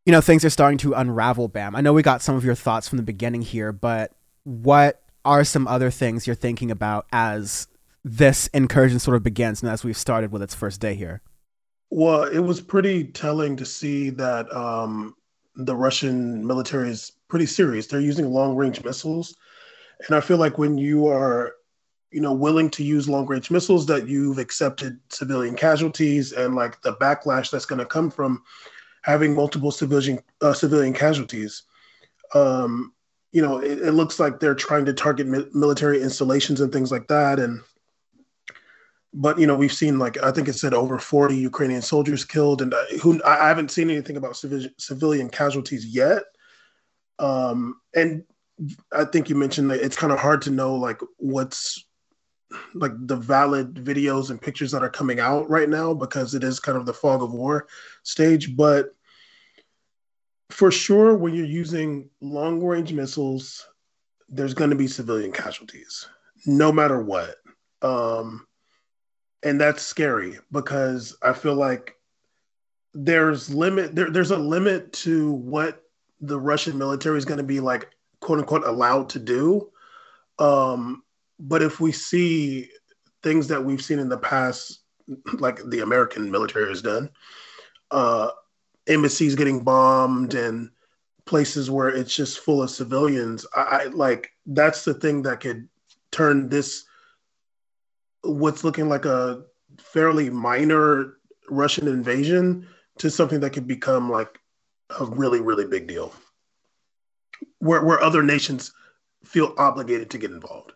you 0.05 0.11
know 0.11 0.21
things 0.21 0.45
are 0.45 0.49
starting 0.49 0.77
to 0.77 0.93
unravel 0.93 1.47
bam 1.47 1.75
i 1.75 1.81
know 1.81 1.91
we 1.91 2.01
got 2.01 2.21
some 2.21 2.35
of 2.35 2.45
your 2.45 2.55
thoughts 2.55 2.87
from 2.87 2.97
the 2.97 3.03
beginning 3.03 3.41
here 3.41 3.71
but 3.71 4.13
what 4.43 5.01
are 5.25 5.43
some 5.43 5.67
other 5.67 5.91
things 5.91 6.25
you're 6.25 6.35
thinking 6.35 6.71
about 6.71 7.05
as 7.11 7.67
this 8.03 8.47
incursion 8.47 8.99
sort 8.99 9.17
of 9.17 9.23
begins 9.23 9.61
and 9.61 9.71
as 9.71 9.83
we've 9.83 9.97
started 9.97 10.31
with 10.31 10.41
its 10.41 10.55
first 10.55 10.79
day 10.79 10.95
here? 10.95 11.21
Well, 11.89 12.23
it 12.23 12.39
was 12.39 12.61
pretty 12.61 13.05
telling 13.05 13.55
to 13.57 13.65
see 13.65 14.09
that 14.11 14.53
um, 14.55 15.15
the 15.55 15.75
Russian 15.75 16.45
military 16.45 16.89
is 16.89 17.11
pretty 17.27 17.45
serious. 17.45 17.87
They're 17.87 17.99
using 17.99 18.31
long 18.31 18.55
range 18.55 18.83
missiles. 18.83 19.35
And 20.07 20.15
I 20.15 20.21
feel 20.21 20.37
like 20.37 20.57
when 20.57 20.77
you 20.77 21.07
are, 21.07 21.55
you 22.11 22.21
know, 22.21 22.33
willing 22.33 22.69
to 22.71 22.83
use 22.83 23.09
long 23.09 23.25
range 23.25 23.51
missiles, 23.51 23.85
that 23.87 24.07
you've 24.07 24.37
accepted 24.37 24.99
civilian 25.09 25.55
casualties 25.55 26.31
and 26.31 26.55
like 26.55 26.81
the 26.81 26.93
backlash 26.95 27.51
that's 27.51 27.65
going 27.65 27.79
to 27.79 27.85
come 27.85 28.09
from 28.09 28.43
having 29.01 29.35
multiple 29.35 29.71
civilian 29.71 30.19
uh, 30.41 30.53
civilian 30.53 30.93
casualties. 30.93 31.63
Um, 32.33 32.93
you 33.31 33.41
know, 33.41 33.59
it, 33.59 33.79
it, 33.79 33.91
looks 33.91 34.19
like 34.19 34.39
they're 34.39 34.55
trying 34.55 34.85
to 34.85 34.93
target 34.93 35.27
mi- 35.27 35.45
military 35.53 36.01
installations 36.01 36.61
and 36.61 36.71
things 36.71 36.91
like 36.91 37.07
that. 37.07 37.39
And 37.39 37.61
but 39.13 39.39
you 39.39 39.47
know 39.47 39.55
we've 39.55 39.73
seen 39.73 39.99
like 39.99 40.21
I 40.21 40.31
think 40.31 40.47
it 40.47 40.53
said 40.53 40.73
over 40.73 40.99
40 40.99 41.35
Ukrainian 41.35 41.81
soldiers 41.81 42.25
killed, 42.25 42.61
and 42.61 42.73
uh, 42.73 42.85
who 43.01 43.21
I 43.23 43.47
haven't 43.47 43.71
seen 43.71 43.89
anything 43.89 44.17
about 44.17 44.37
civilian 44.37 44.73
civilian 44.77 45.29
casualties 45.29 45.85
yet. 45.85 46.23
Um, 47.17 47.75
and 47.95 48.23
I 48.93 49.05
think 49.05 49.29
you 49.29 49.35
mentioned 49.35 49.71
that 49.71 49.81
it's 49.81 49.97
kind 49.97 50.13
of 50.13 50.19
hard 50.19 50.41
to 50.43 50.51
know 50.51 50.75
like 50.75 51.01
what's 51.17 51.85
like 52.73 52.91
the 53.07 53.15
valid 53.15 53.75
videos 53.75 54.29
and 54.29 54.41
pictures 54.41 54.71
that 54.71 54.83
are 54.83 54.89
coming 54.89 55.19
out 55.19 55.49
right 55.49 55.69
now 55.69 55.93
because 55.93 56.33
it 56.33 56.43
is 56.43 56.59
kind 56.59 56.77
of 56.77 56.85
the 56.85 56.93
fog 56.93 57.21
of 57.21 57.33
war 57.33 57.67
stage. 58.03 58.55
But 58.55 58.95
for 60.49 60.71
sure, 60.71 61.15
when 61.15 61.33
you're 61.33 61.45
using 61.45 62.09
long 62.21 62.63
range 62.63 62.91
missiles, 62.91 63.67
there's 64.29 64.53
going 64.53 64.71
to 64.71 64.75
be 64.75 64.87
civilian 64.87 65.31
casualties, 65.31 66.07
no 66.45 66.71
matter 66.71 67.01
what. 67.01 67.35
Um, 67.81 68.47
and 69.43 69.59
that's 69.59 69.81
scary 69.81 70.37
because 70.51 71.17
I 71.21 71.33
feel 71.33 71.55
like 71.55 71.95
there's 72.93 73.53
limit 73.53 73.95
there, 73.95 74.09
there's 74.09 74.31
a 74.31 74.37
limit 74.37 74.91
to 74.93 75.31
what 75.31 75.83
the 76.21 76.39
Russian 76.39 76.77
military 76.77 77.17
is 77.17 77.25
going 77.25 77.37
to 77.37 77.43
be 77.43 77.59
like 77.59 77.89
quote 78.19 78.39
unquote 78.39 78.65
allowed 78.65 79.09
to 79.09 79.19
do. 79.19 79.69
Um, 80.39 81.03
but 81.39 81.61
if 81.61 81.79
we 81.79 81.91
see 81.91 82.69
things 83.23 83.47
that 83.47 83.63
we've 83.63 83.83
seen 83.83 83.99
in 83.99 84.09
the 84.09 84.17
past, 84.17 84.79
like 85.33 85.61
the 85.67 85.79
American 85.79 86.29
military 86.29 86.67
has 86.69 86.81
done, 86.81 87.09
uh, 87.91 88.31
embassies 88.87 89.35
getting 89.35 89.63
bombed 89.63 90.33
and 90.33 90.69
places 91.25 91.69
where 91.69 91.89
it's 91.89 92.15
just 92.15 92.39
full 92.39 92.61
of 92.63 92.69
civilians, 92.69 93.45
I, 93.55 93.61
I 93.61 93.85
like 93.85 94.31
that's 94.47 94.83
the 94.83 94.93
thing 94.93 95.21
that 95.23 95.39
could 95.39 95.67
turn 96.11 96.49
this 96.49 96.85
what's 98.23 98.63
looking 98.63 98.89
like 98.89 99.05
a 99.05 99.43
fairly 99.77 100.29
minor 100.29 101.17
Russian 101.49 101.87
invasion 101.87 102.67
to 102.99 103.09
something 103.09 103.39
that 103.41 103.51
could 103.51 103.67
become 103.67 104.09
like 104.11 104.39
a 104.99 105.05
really, 105.05 105.41
really 105.41 105.65
big 105.65 105.87
deal. 105.87 106.13
Where 107.59 107.83
where 107.83 108.01
other 108.01 108.23
nations 108.23 108.73
feel 109.23 109.53
obligated 109.57 110.09
to 110.11 110.17
get 110.17 110.31
involved. 110.31 110.73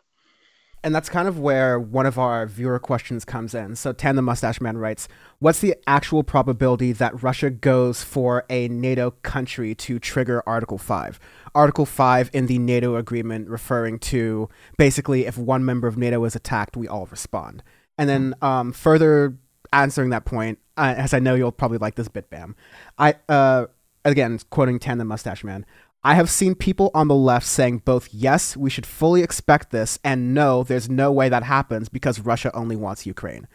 And 0.83 0.93
that's 0.93 1.07
kind 1.07 1.29
of 1.29 1.39
where 1.39 1.79
one 1.79 2.05
of 2.05 2.19
our 2.19 2.45
viewer 2.45 2.77
questions 2.77 3.23
comes 3.23 3.55
in. 3.55 3.75
So 3.77 3.93
Tan 3.93 4.17
the 4.17 4.21
Mustache 4.21 4.59
Man 4.59 4.77
writes, 4.77 5.07
What's 5.39 5.59
the 5.59 5.75
actual 5.87 6.23
probability 6.23 6.91
that 6.91 7.23
Russia 7.23 7.49
goes 7.49 8.03
for 8.03 8.43
a 8.49 8.67
NATO 8.67 9.11
country 9.21 9.73
to 9.75 9.97
trigger 9.97 10.43
Article 10.45 10.77
5? 10.77 11.19
Article 11.55 11.85
5 11.85 12.31
in 12.33 12.47
the 12.47 12.59
NATO 12.59 12.95
agreement 12.97 13.47
referring 13.47 13.99
to 13.99 14.49
basically 14.77 15.25
if 15.25 15.37
one 15.37 15.63
member 15.63 15.87
of 15.87 15.97
NATO 15.97 16.23
is 16.25 16.35
attacked, 16.35 16.75
we 16.75 16.87
all 16.87 17.05
respond. 17.05 17.63
And 17.97 18.09
then 18.09 18.35
um, 18.41 18.73
further 18.73 19.37
answering 19.71 20.09
that 20.09 20.25
point, 20.25 20.59
uh, 20.77 20.95
as 20.97 21.13
I 21.13 21.19
know 21.19 21.35
you'll 21.35 21.51
probably 21.51 21.77
like 21.77 21.95
this 21.95 22.07
bit, 22.07 22.29
Bam. 22.29 22.55
I 22.97 23.15
uh, 23.29 23.67
again 24.03 24.39
quoting 24.49 24.79
Tan 24.79 24.97
the 24.97 25.05
Mustache 25.05 25.43
Man. 25.43 25.65
I 26.05 26.15
have 26.15 26.29
seen 26.29 26.53
people 26.53 26.91
on 26.93 27.07
the 27.07 27.15
left 27.15 27.45
saying 27.45 27.79
both 27.79 28.13
yes, 28.13 28.57
we 28.57 28.69
should 28.69 28.85
fully 28.85 29.23
expect 29.23 29.71
this, 29.71 29.97
and 30.03 30.33
no, 30.33 30.63
there's 30.63 30.89
no 30.89 31.11
way 31.11 31.29
that 31.29 31.43
happens 31.43 31.87
because 31.87 32.19
Russia 32.19 32.51
only 32.53 32.75
wants 32.75 33.05
Ukraine. 33.05 33.47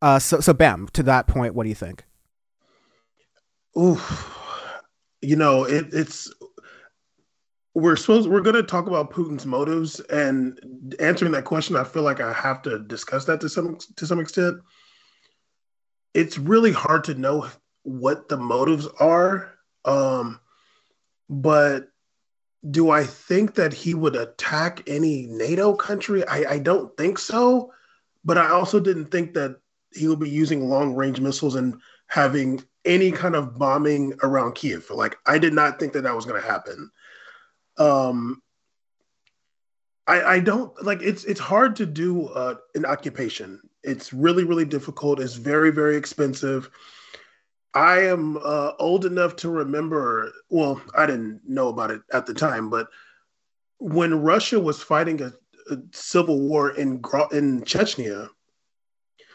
Uh, 0.00 0.18
so, 0.18 0.40
so 0.40 0.52
Bam, 0.52 0.88
to 0.92 1.02
that 1.02 1.26
point, 1.26 1.54
what 1.54 1.64
do 1.64 1.68
you 1.68 1.74
think? 1.74 2.04
Ooh, 3.76 4.00
you 5.20 5.34
know, 5.34 5.64
it, 5.64 5.86
it's 5.92 6.32
we're 7.74 7.96
supposed 7.96 8.28
we're 8.28 8.40
going 8.40 8.56
to 8.56 8.62
talk 8.62 8.86
about 8.86 9.10
Putin's 9.10 9.44
motives, 9.44 9.98
and 10.00 10.94
answering 11.00 11.32
that 11.32 11.44
question, 11.44 11.76
I 11.76 11.84
feel 11.84 12.02
like 12.02 12.20
I 12.20 12.32
have 12.32 12.62
to 12.62 12.78
discuss 12.78 13.24
that 13.24 13.40
to 13.40 13.48
some 13.48 13.78
to 13.96 14.06
some 14.06 14.20
extent. 14.20 14.58
It's 16.14 16.38
really 16.38 16.72
hard 16.72 17.04
to 17.04 17.14
know 17.14 17.48
what 17.82 18.28
the 18.28 18.36
motives 18.38 18.86
are, 19.00 19.52
um, 19.84 20.40
but 21.28 21.88
do 22.70 22.90
I 22.90 23.04
think 23.04 23.54
that 23.54 23.72
he 23.72 23.94
would 23.94 24.16
attack 24.16 24.82
any 24.86 25.26
NATO 25.26 25.74
country? 25.74 26.26
I, 26.26 26.54
I 26.54 26.58
don't 26.58 26.96
think 26.96 27.18
so. 27.18 27.72
But 28.24 28.38
I 28.38 28.48
also 28.48 28.80
didn't 28.80 29.12
think 29.12 29.34
that 29.34 29.56
he 29.92 30.08
would 30.08 30.18
be 30.18 30.28
using 30.28 30.68
long 30.68 30.94
range 30.94 31.20
missiles 31.20 31.54
and 31.54 31.80
having 32.08 32.62
any 32.84 33.12
kind 33.12 33.36
of 33.36 33.56
bombing 33.56 34.14
around 34.22 34.54
Kiev. 34.54 34.90
Like, 34.90 35.16
I 35.26 35.38
did 35.38 35.52
not 35.52 35.78
think 35.78 35.92
that 35.92 36.02
that 36.02 36.14
was 36.14 36.24
going 36.24 36.40
to 36.40 36.46
happen. 36.46 36.90
Um, 37.78 38.42
I, 40.06 40.22
I 40.22 40.38
don't 40.40 40.82
like 40.84 41.02
it's 41.02 41.24
it's 41.24 41.40
hard 41.40 41.76
to 41.76 41.86
do 41.86 42.28
uh, 42.28 42.54
an 42.74 42.84
occupation. 42.84 43.60
It's 43.82 44.12
really 44.12 44.44
really 44.44 44.64
difficult. 44.64 45.20
It's 45.20 45.34
very 45.34 45.70
very 45.70 45.96
expensive. 45.96 46.70
I 47.76 47.98
am 48.04 48.38
uh, 48.42 48.72
old 48.78 49.04
enough 49.04 49.36
to 49.36 49.50
remember. 49.50 50.32
Well, 50.48 50.80
I 50.96 51.04
didn't 51.04 51.42
know 51.46 51.68
about 51.68 51.90
it 51.90 52.00
at 52.10 52.24
the 52.24 52.32
time, 52.32 52.70
but 52.70 52.88
when 53.76 54.22
Russia 54.22 54.58
was 54.58 54.82
fighting 54.82 55.20
a, 55.20 55.34
a 55.70 55.76
civil 55.92 56.40
war 56.40 56.70
in 56.70 57.02
in 57.32 57.60
Chechnya, 57.64 58.30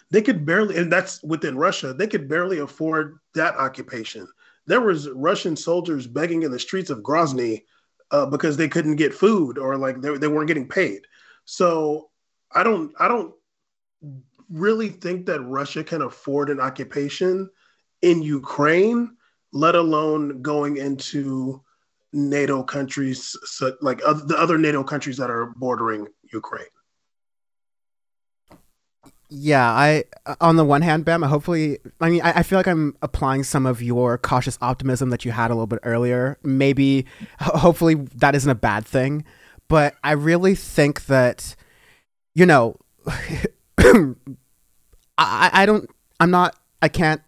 they 0.09 0.23
could 0.23 0.43
barely, 0.43 0.75
and 0.75 0.91
that's 0.91 1.21
within 1.21 1.55
Russia, 1.55 1.93
they 1.93 2.07
could 2.07 2.27
barely 2.27 2.57
afford 2.57 3.19
that 3.35 3.53
occupation. 3.57 4.27
There 4.65 4.81
was 4.81 5.07
Russian 5.09 5.55
soldiers 5.55 6.07
begging 6.07 6.41
in 6.41 6.51
the 6.51 6.57
streets 6.57 6.89
of 6.89 7.03
Grozny 7.03 7.65
uh, 8.09 8.25
because 8.25 8.57
they 8.57 8.67
couldn't 8.67 8.95
get 8.95 9.13
food 9.13 9.59
or 9.59 9.77
like 9.77 10.01
they, 10.01 10.17
they 10.17 10.27
weren't 10.27 10.47
getting 10.47 10.67
paid. 10.67 11.01
So 11.45 12.09
I 12.51 12.63
don't 12.63 12.91
I 12.99 13.07
don't 13.07 13.35
really 14.49 14.89
think 14.89 15.27
that 15.27 15.41
Russia 15.41 15.83
can 15.83 16.01
afford 16.01 16.49
an 16.49 16.59
occupation 16.59 17.47
in 18.01 18.21
Ukraine, 18.21 19.15
let 19.53 19.75
alone 19.75 20.41
going 20.41 20.77
into 20.77 21.61
NATO 22.13 22.63
countries, 22.63 23.37
so 23.43 23.75
like 23.81 23.99
the 23.99 24.35
other 24.37 24.57
NATO 24.57 24.83
countries 24.83 25.17
that 25.17 25.29
are 25.29 25.53
bordering 25.55 26.07
Ukraine. 26.33 26.65
Yeah, 29.33 29.71
I 29.71 30.03
on 30.41 30.57
the 30.57 30.65
one 30.65 30.81
hand, 30.81 31.05
Bam, 31.05 31.21
hopefully, 31.21 31.79
I 32.01 32.09
mean, 32.09 32.21
I, 32.21 32.39
I, 32.39 32.43
feel 32.43 32.59
like 32.59 32.67
I'm 32.67 32.97
applying 33.01 33.43
some 33.43 33.65
of 33.65 33.81
your 33.81 34.17
cautious 34.17 34.57
optimism 34.61 35.09
that 35.11 35.23
you 35.23 35.31
had 35.31 35.51
a 35.51 35.53
little 35.53 35.67
bit 35.67 35.79
earlier. 35.83 36.37
Maybe, 36.43 37.05
hopefully, 37.39 37.95
that 37.95 38.35
isn't 38.35 38.49
a 38.49 38.55
bad 38.55 38.85
thing, 38.85 39.23
but 39.69 39.95
I 40.03 40.11
really 40.11 40.53
think 40.53 41.05
that, 41.05 41.55
you 42.35 42.45
know, 42.45 42.75
I, 43.07 44.13
I 45.17 45.65
don't, 45.65 45.89
I'm 46.19 46.31
not, 46.31 46.57
I 46.81 46.89
can't 46.89 47.21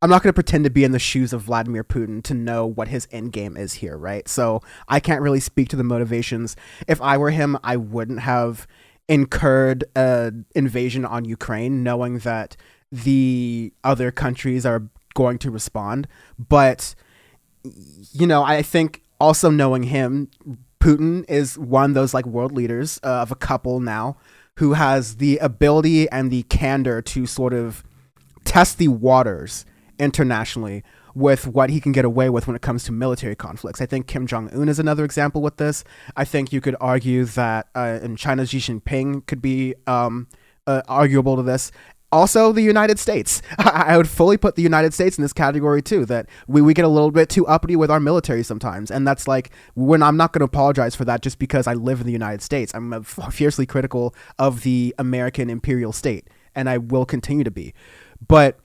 I'm 0.00 0.10
not 0.10 0.22
going 0.22 0.30
to 0.30 0.34
pretend 0.34 0.62
to 0.62 0.70
be 0.70 0.84
in 0.84 0.92
the 0.92 1.00
shoes 1.00 1.32
of 1.32 1.42
Vladimir 1.42 1.82
Putin 1.82 2.22
to 2.24 2.34
know 2.34 2.64
what 2.64 2.86
his 2.86 3.08
end 3.10 3.32
game 3.32 3.56
is 3.56 3.74
here, 3.74 3.96
right? 3.96 4.28
So 4.28 4.62
I 4.86 5.00
can't 5.00 5.22
really 5.22 5.40
speak 5.40 5.68
to 5.70 5.76
the 5.76 5.82
motivations. 5.82 6.54
If 6.86 7.02
I 7.02 7.16
were 7.16 7.30
him, 7.30 7.58
I 7.64 7.76
wouldn't 7.76 8.20
have 8.20 8.68
incurred 9.08 9.84
an 9.96 10.44
invasion 10.54 11.04
on 11.04 11.24
Ukraine, 11.24 11.82
knowing 11.82 12.18
that 12.20 12.56
the 12.92 13.72
other 13.82 14.12
countries 14.12 14.64
are 14.64 14.84
going 15.14 15.38
to 15.38 15.50
respond. 15.50 16.06
But, 16.38 16.94
you 17.64 18.26
know, 18.26 18.44
I 18.44 18.62
think 18.62 19.02
also 19.18 19.50
knowing 19.50 19.84
him, 19.84 20.30
Putin 20.78 21.28
is 21.28 21.58
one 21.58 21.90
of 21.90 21.94
those 21.94 22.14
like 22.14 22.24
world 22.24 22.52
leaders 22.52 23.00
uh, 23.02 23.22
of 23.22 23.32
a 23.32 23.36
couple 23.36 23.80
now 23.80 24.16
who 24.58 24.74
has 24.74 25.16
the 25.16 25.38
ability 25.38 26.08
and 26.10 26.30
the 26.30 26.44
candor 26.44 27.02
to 27.02 27.26
sort 27.26 27.52
of 27.52 27.82
test 28.44 28.78
the 28.78 28.88
waters 28.88 29.64
internationally 29.98 30.82
with 31.14 31.46
what 31.46 31.70
he 31.70 31.80
can 31.80 31.92
get 31.92 32.04
away 32.04 32.30
with 32.30 32.46
when 32.46 32.54
it 32.54 32.62
comes 32.62 32.84
to 32.84 32.92
military 32.92 33.34
conflicts. 33.34 33.80
I 33.80 33.86
think 33.86 34.06
Kim 34.06 34.26
Jong 34.26 34.48
Un 34.52 34.68
is 34.68 34.78
another 34.78 35.04
example 35.04 35.42
with 35.42 35.56
this. 35.56 35.82
I 36.16 36.24
think 36.24 36.52
you 36.52 36.60
could 36.60 36.76
argue 36.80 37.24
that 37.24 37.68
uh, 37.74 37.98
in 38.02 38.16
China's 38.16 38.50
Xi 38.50 38.58
Jinping 38.58 39.26
could 39.26 39.42
be 39.42 39.74
um, 39.86 40.28
uh, 40.66 40.82
arguable 40.86 41.36
to 41.36 41.42
this. 41.42 41.72
Also, 42.10 42.52
the 42.52 42.62
United 42.62 42.98
States. 42.98 43.42
I 43.58 43.96
would 43.96 44.08
fully 44.08 44.38
put 44.38 44.54
the 44.54 44.62
United 44.62 44.94
States 44.94 45.18
in 45.18 45.22
this 45.22 45.34
category 45.34 45.82
too. 45.82 46.06
That 46.06 46.26
we, 46.46 46.62
we 46.62 46.72
get 46.72 46.86
a 46.86 46.88
little 46.88 47.10
bit 47.10 47.28
too 47.28 47.46
uppity 47.46 47.76
with 47.76 47.90
our 47.90 48.00
military 48.00 48.42
sometimes, 48.42 48.90
and 48.90 49.06
that's 49.06 49.28
like 49.28 49.50
when 49.74 50.02
I'm 50.02 50.16
not 50.16 50.32
going 50.32 50.40
to 50.40 50.46
apologize 50.46 50.94
for 50.94 51.04
that 51.04 51.20
just 51.20 51.38
because 51.38 51.66
I 51.66 51.74
live 51.74 52.00
in 52.00 52.06
the 52.06 52.12
United 52.12 52.40
States. 52.40 52.74
I'm 52.74 53.02
fiercely 53.02 53.66
critical 53.66 54.14
of 54.38 54.62
the 54.62 54.94
American 54.98 55.50
imperial 55.50 55.92
state, 55.92 56.28
and 56.54 56.70
I 56.70 56.78
will 56.78 57.04
continue 57.04 57.44
to 57.44 57.50
be. 57.50 57.74
But 58.26 58.58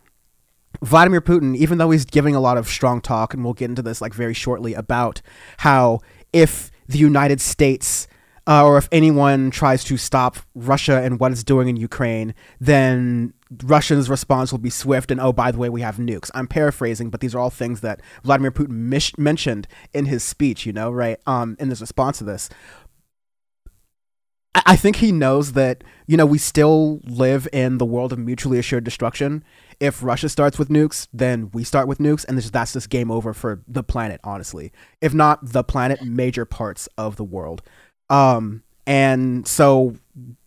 Vladimir 0.82 1.22
Putin, 1.22 1.56
even 1.56 1.78
though 1.78 1.92
he's 1.92 2.06
giving 2.06 2.36
a 2.36 2.40
lot 2.40 2.58
of 2.58 2.68
strong 2.68 3.02
talk, 3.02 3.34
and 3.34 3.44
we'll 3.44 3.54
get 3.54 3.70
into 3.70 3.82
this 3.82 4.02
like 4.02 4.14
very 4.14 4.34
shortly 4.34 4.74
about 4.74 5.22
how 5.58 6.00
if 6.32 6.72
the 6.88 6.98
United 6.98 7.40
States 7.40 8.08
uh, 8.46 8.66
or 8.66 8.78
if 8.78 8.90
anyone 8.92 9.52
tries 9.52 9.84
to 9.86 9.98
stop 9.98 10.38
Russia 10.54 11.02
and 11.02 11.20
what 11.20 11.32
it's 11.32 11.44
doing 11.44 11.70
in 11.70 11.78
Ukraine, 11.78 12.34
then 12.60 13.34
Russia's 13.64 14.10
response 14.10 14.52
will 14.52 14.60
be 14.60 14.70
swift 14.70 15.12
and 15.12 15.22
oh, 15.22 15.32
by 15.32 15.52
the 15.52 15.58
way, 15.58 15.70
we 15.70 15.82
have 15.82 15.98
nukes. 15.98 16.30
I'm 16.34 16.48
paraphrasing, 16.48 17.10
but 17.10 17.22
these 17.22 17.34
are 17.34 17.40
all 17.40 17.50
things 17.50 17.82
that 17.82 18.02
Vladimir 18.24 18.52
Putin 18.52 19.18
mentioned 19.18 19.68
in 19.94 20.06
his 20.06 20.24
speech, 20.24 20.66
you 20.66 20.74
know, 20.74 20.92
right? 20.92 21.20
Um, 21.26 21.56
in 21.60 21.70
his 21.70 21.80
response 21.80 22.18
to 22.18 22.26
this. 22.26 22.50
I 24.56 24.76
think 24.76 24.98
he 24.98 25.12
knows 25.12 25.54
that, 25.54 25.84
you 26.06 26.16
know, 26.16 26.26
we 26.26 26.38
still 26.38 27.00
live 27.06 27.48
in 27.52 27.80
the 27.80 27.86
world 27.86 28.14
of 28.14 28.20
mutually 28.20 28.60
assured 28.60 28.84
destruction. 28.84 29.44
If 29.84 30.02
Russia 30.02 30.30
starts 30.30 30.58
with 30.58 30.70
nukes, 30.70 31.10
then 31.12 31.50
we 31.52 31.66
start 31.66 31.90
with 31.90 31.98
nukes, 31.98 32.24
and 32.24 32.38
that's 32.38 32.72
just 32.72 32.90
game 32.90 33.12
over 33.12 33.34
for 33.34 33.62
the 33.68 33.84
planet, 33.84 34.22
honestly. 34.24 34.72
If 35.02 35.14
not 35.14 35.40
the 35.44 35.62
planet, 35.62 36.02
major 36.02 36.46
parts 36.46 36.88
of 36.98 37.18
the 37.18 37.24
world. 37.26 37.62
Um, 38.10 38.64
and 38.88 39.46
so 39.46 39.98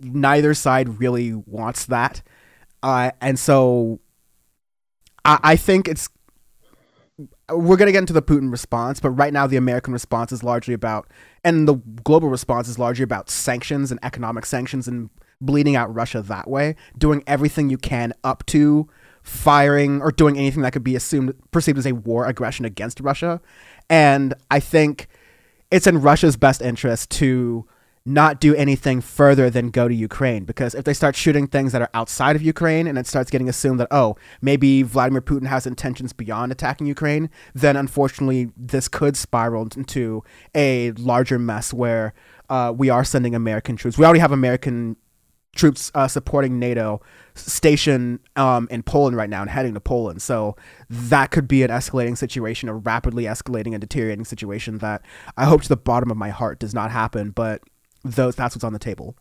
neither 0.01 0.55
side 0.55 1.01
really 1.01 1.35
wants 1.35 1.85
that. 1.85 2.23
Uh, 2.83 3.11
and 3.21 3.39
so 3.39 4.01
I, 5.27 5.39
I 5.43 5.57
think 5.57 5.87
it's 5.87 6.09
we're 7.51 7.77
going 7.77 7.89
to 7.89 7.93
get 7.93 7.99
into 7.99 8.15
the 8.15 8.23
Putin 8.23 8.51
response, 8.51 9.01
but 9.01 9.11
right 9.11 9.35
now 9.35 9.47
the 9.47 9.59
American 9.59 9.93
response 9.93 10.33
is 10.33 10.43
largely 10.43 10.73
about, 10.73 11.11
and 11.45 11.69
the 11.69 11.75
global 12.05 12.31
response 12.31 12.69
is 12.69 12.79
largely 12.79 13.03
about 13.05 13.29
sanctions 13.29 13.91
and 13.91 14.01
economic 14.03 14.47
sanctions 14.47 14.89
and 14.89 15.11
bleeding 15.43 15.77
out 15.77 15.95
Russia 15.95 16.23
that 16.23 16.49
way, 16.49 16.75
doing 16.97 17.23
everything 17.27 17.69
you 17.69 17.77
can 17.77 18.15
up 18.25 18.47
to 18.47 18.89
firing 19.27 20.01
or 20.01 20.13
doing 20.13 20.39
anything 20.39 20.63
that 20.63 20.73
could 20.73 20.85
be 20.85 20.95
assumed 20.95 21.35
perceived 21.51 21.77
as 21.79 21.87
a 21.87 21.93
war 21.93 22.27
aggression 22.27 22.65
against 22.65 23.01
Russia. 23.01 23.41
And 23.91 24.35
I 24.53 24.61
think 24.61 25.09
it's 25.71 25.89
in 25.89 26.01
Russia's 26.01 26.37
best 26.37 26.63
interest 26.63 27.11
to 27.11 27.67
not 28.05 28.41
do 28.41 28.55
anything 28.55 29.01
further 29.01 29.51
than 29.51 29.71
go 29.71 29.89
to 29.89 29.95
Ukraine 29.95 30.45
because 30.45 30.77
if 30.77 30.85
they 30.85 30.95
start 30.95 31.17
shooting 31.17 31.49
things 31.49 31.73
that 31.73 31.83
are 31.83 31.91
outside 31.93 32.37
of 32.37 32.43
Ukraine 32.43 32.87
and 32.87 32.97
it 32.97 33.07
starts 33.09 33.33
getting 33.33 33.49
assumed 33.49 33.81
that 33.81 33.89
oh 33.91 34.17
maybe 34.41 34.85
Vladimir 34.85 35.21
Putin 35.21 35.49
has 35.49 35.67
intentions 35.67 36.13
beyond 36.13 36.53
attacking 36.53 36.87
Ukraine 36.87 37.29
then 37.53 37.75
unfortunately 37.75 38.53
this 38.57 38.87
could 38.87 39.17
spiral 39.17 39.67
into 39.77 40.23
a 40.55 40.93
larger 40.93 41.37
mess 41.37 41.75
where 41.75 42.15
uh, 42.49 42.73
we 42.77 42.89
are 42.89 43.03
sending 43.03 43.35
American 43.35 43.75
troops 43.75 43.99
we 43.99 44.05
already 44.05 44.21
have 44.21 44.31
American 44.31 44.97
troops 45.57 45.91
uh, 45.95 46.09
supporting 46.09 46.59
NATO 46.59 47.01
stationed 47.35 48.21
um, 48.37 48.69
in 48.71 48.83
Poland 48.83 49.17
right 49.17 49.29
now 49.29 49.43
and 49.43 49.51
heading 49.51 49.75
to 49.75 49.81
Poland. 49.81 50.23
So 50.23 50.57
that 50.89 51.31
could 51.31 51.49
be 51.49 51.63
an 51.63 51.71
escalating 51.71 52.17
situation, 52.17 52.69
a 52.69 52.75
rapidly 52.75 53.25
escalating 53.25 53.73
and 53.73 53.81
deteriorating 53.81 54.25
situation 54.25 54.79
that 54.79 55.03
I 55.37 55.45
hope 55.45 55.63
to 55.63 55.69
the 55.69 55.77
bottom 55.77 56.11
of 56.11 56.17
my 56.17 56.31
heart 56.31 56.59
does 56.59 56.75
not 56.75 56.91
happen. 56.91 57.31
But 57.31 57.63
those 58.05 58.37
that's 58.37 58.55
what's 58.55 58.65
on 58.65 58.73
the 58.73 58.79
table. 58.79 59.17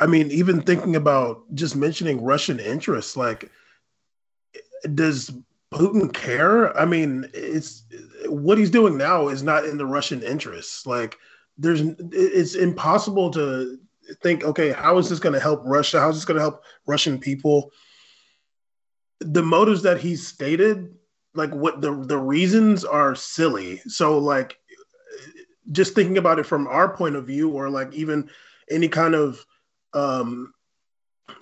I 0.00 0.06
mean, 0.06 0.30
even 0.30 0.62
thinking 0.62 0.94
about 0.94 1.42
just 1.54 1.74
mentioning 1.74 2.22
Russian 2.22 2.60
interests, 2.60 3.16
like 3.16 3.50
does 4.94 5.32
Putin 5.72 6.12
care? 6.12 6.76
I 6.78 6.84
mean, 6.84 7.28
it's 7.34 7.82
what 8.26 8.58
he's 8.58 8.70
doing 8.70 8.96
now 8.96 9.28
is 9.28 9.42
not 9.42 9.64
in 9.64 9.76
the 9.76 9.86
Russian 9.86 10.22
interests. 10.22 10.86
Like 10.86 11.18
there's 11.56 11.82
it's 12.12 12.54
impossible 12.54 13.30
to 13.32 13.78
think, 14.22 14.44
okay, 14.44 14.70
how 14.72 14.98
is 14.98 15.08
this 15.08 15.18
going 15.18 15.34
to 15.34 15.40
help 15.40 15.62
Russia? 15.64 16.00
How 16.00 16.10
is 16.10 16.16
this 16.16 16.24
going 16.24 16.36
to 16.36 16.42
help 16.42 16.64
Russian 16.86 17.18
people? 17.18 17.70
The 19.20 19.42
motives 19.42 19.82
that 19.82 20.00
he 20.00 20.16
stated, 20.16 20.94
like 21.34 21.54
what 21.54 21.80
the 21.80 21.94
the 22.04 22.18
reasons 22.18 22.84
are 22.84 23.14
silly. 23.14 23.80
So 23.86 24.18
like 24.18 24.58
just 25.72 25.94
thinking 25.94 26.18
about 26.18 26.38
it 26.38 26.46
from 26.46 26.66
our 26.66 26.94
point 26.94 27.16
of 27.16 27.26
view, 27.26 27.50
or 27.50 27.70
like 27.70 27.92
even 27.94 28.30
any 28.70 28.88
kind 28.88 29.14
of 29.14 29.44
um, 29.94 30.52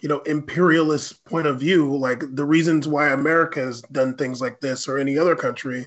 you 0.01 0.09
know 0.09 0.21
imperialist 0.21 1.25
point 1.25 1.47
of 1.47 1.61
view, 1.61 1.97
like 1.97 2.23
the 2.35 2.45
reasons 2.45 2.89
why 2.89 3.09
America 3.09 3.61
has 3.61 3.83
done 3.83 4.17
things 4.17 4.41
like 4.41 4.61
this 4.61 4.89
or 4.89 4.99
any 4.99 5.19
other 5.19 5.37
country, 5.37 5.87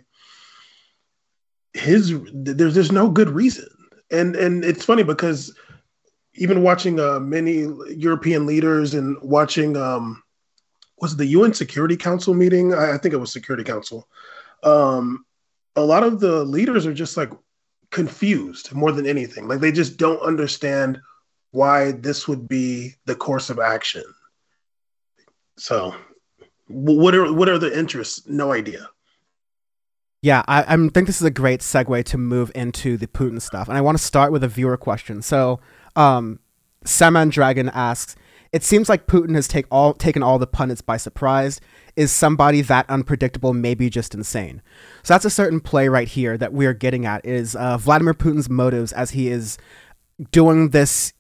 his 1.74 2.14
there's 2.34 2.76
there's 2.76 2.92
no 2.92 3.10
good 3.10 3.30
reason, 3.30 3.70
and 4.12 4.36
and 4.36 4.64
it's 4.64 4.86
funny 4.86 5.04
because 5.04 5.54
even 6.40 6.64
watching 6.64 7.00
uh, 7.00 7.20
many 7.20 7.68
European 7.90 8.46
leaders 8.46 8.94
and 8.94 9.18
watching 9.22 9.76
um, 9.76 10.24
was 11.02 11.16
the 11.16 11.26
UN 11.28 11.54
Security 11.54 11.98
Council 11.98 12.34
meeting? 12.34 12.74
I, 12.74 12.94
I 12.94 12.98
think 12.98 13.14
it 13.14 13.18
was 13.18 13.32
Security 13.32 13.64
Council. 13.64 14.08
Um, 14.64 15.26
a 15.76 15.82
lot 15.82 16.04
of 16.04 16.22
the 16.22 16.46
leaders 16.46 16.86
are 16.86 16.94
just 16.94 17.18
like 17.18 17.32
confused 17.92 18.74
more 18.74 18.94
than 18.94 19.06
anything. 19.06 19.48
Like 19.48 19.60
they 19.60 19.72
just 19.72 19.98
don't 19.98 20.22
understand 20.22 21.00
why 21.52 21.92
this 21.92 22.28
would 22.28 22.48
be 22.48 22.96
the 23.06 23.16
course 23.16 23.50
of 23.50 23.60
action. 23.60 24.04
So, 25.58 25.94
what 26.68 27.14
are 27.16 27.34
what 27.34 27.50
are 27.50 27.58
the 27.58 27.78
interests? 27.78 28.28
No 28.28 28.54
idea. 28.54 28.90
Yeah, 30.22 30.44
I, 30.48 30.64
I 30.64 30.76
think 30.76 31.08
this 31.08 31.22
is 31.22 31.24
a 31.24 31.32
great 31.32 31.62
segue 31.62 32.04
to 32.06 32.18
move 32.18 32.52
into 32.54 32.98
the 32.98 33.08
Putin 33.08 33.42
stuff, 33.42 33.68
and 33.68 33.78
I 33.78 33.82
want 33.82 33.98
to 33.98 34.04
start 34.04 34.32
with 34.32 34.44
a 34.44 34.48
viewer 34.48 34.78
question. 34.78 35.22
So, 35.22 35.60
um, 36.00 36.40
Saman 36.86 37.30
Dragon 37.30 37.70
asks, 37.70 38.16
"It 38.52 38.64
seems 38.64 38.90
like 38.90 39.08
Putin 39.08 39.36
has 39.36 39.48
take 39.48 39.66
all 39.70 39.94
taken 39.94 40.24
all 40.24 40.40
the 40.40 40.48
pundits 40.48 40.82
by 40.82 40.98
surprise 40.98 41.60
is 41.96 42.14
somebody 42.14 42.62
that 42.62 42.90
unpredictable, 42.90 43.54
maybe 43.54 43.90
just 43.90 44.16
insane. 44.16 44.62
So 45.04 45.14
that's 45.14 45.26
a 45.26 45.30
certain 45.30 45.60
play 45.60 45.90
right 45.90 46.08
here 46.08 46.38
that 46.38 46.54
we're 46.54 46.74
getting 46.74 47.06
at 47.06 47.26
is 47.26 47.58
uh, 47.58 47.78
Vladimir 47.78 48.14
Putin's 48.14 48.50
motives 48.50 48.94
as 48.94 49.12
he 49.12 49.28
is 49.28 49.58
doing 50.32 50.70
this 50.70 51.12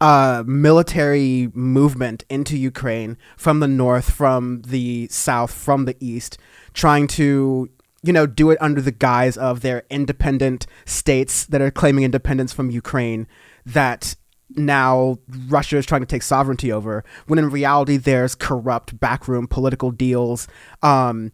uh, 0.00 0.42
military 0.46 1.50
movement 1.54 2.24
into 2.28 2.56
Ukraine 2.56 3.16
from 3.36 3.60
the 3.60 3.68
north, 3.68 4.10
from 4.10 4.62
the 4.62 5.06
south, 5.08 5.52
from 5.52 5.84
the 5.84 5.96
east, 6.00 6.36
trying 6.74 7.06
to 7.08 7.70
you 8.02 8.12
know 8.12 8.26
do 8.26 8.50
it 8.50 8.58
under 8.60 8.80
the 8.80 8.92
guise 8.92 9.36
of 9.36 9.60
their 9.60 9.84
independent 9.90 10.66
states 10.84 11.44
that 11.46 11.60
are 11.60 11.70
claiming 11.70 12.04
independence 12.04 12.52
from 12.52 12.70
Ukraine 12.70 13.26
that 13.68 14.16
now 14.50 15.18
Russia 15.48 15.76
is 15.76 15.86
trying 15.86 16.00
to 16.00 16.06
take 16.06 16.22
sovereignty 16.22 16.72
over, 16.72 17.04
when 17.26 17.38
in 17.38 17.50
reality 17.50 17.96
there's 17.96 18.34
corrupt 18.34 18.98
backroom 18.98 19.46
political 19.46 19.90
deals. 19.90 20.48
Um, 20.82 21.32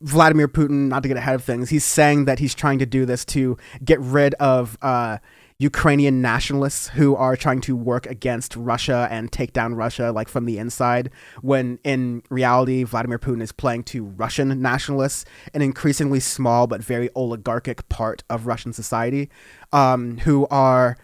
Vladimir 0.00 0.46
Putin, 0.46 0.88
not 0.88 1.02
to 1.02 1.08
get 1.08 1.16
ahead 1.16 1.34
of 1.34 1.42
things, 1.42 1.70
he's 1.70 1.84
saying 1.84 2.26
that 2.26 2.38
he's 2.38 2.54
trying 2.54 2.78
to 2.78 2.86
do 2.86 3.06
this 3.06 3.24
to 3.24 3.56
get 3.84 3.98
rid 4.00 4.34
of 4.34 4.76
uh, 4.82 5.18
Ukrainian 5.58 6.20
nationalists 6.20 6.88
who 6.88 7.16
are 7.16 7.34
trying 7.34 7.62
to 7.62 7.74
work 7.74 8.06
against 8.06 8.54
Russia 8.56 9.08
and 9.10 9.32
take 9.32 9.54
down 9.54 9.74
Russia, 9.74 10.12
like 10.12 10.28
from 10.28 10.44
the 10.44 10.58
inside, 10.58 11.10
when 11.40 11.78
in 11.82 12.22
reality, 12.28 12.84
Vladimir 12.84 13.18
Putin 13.18 13.42
is 13.42 13.52
playing 13.52 13.84
to 13.84 14.04
Russian 14.04 14.60
nationalists, 14.60 15.24
an 15.54 15.62
increasingly 15.62 16.20
small 16.20 16.66
but 16.66 16.82
very 16.82 17.08
oligarchic 17.16 17.88
part 17.88 18.22
of 18.28 18.46
Russian 18.46 18.74
society, 18.74 19.30
um, 19.72 20.18
who 20.18 20.46
are 20.50 20.98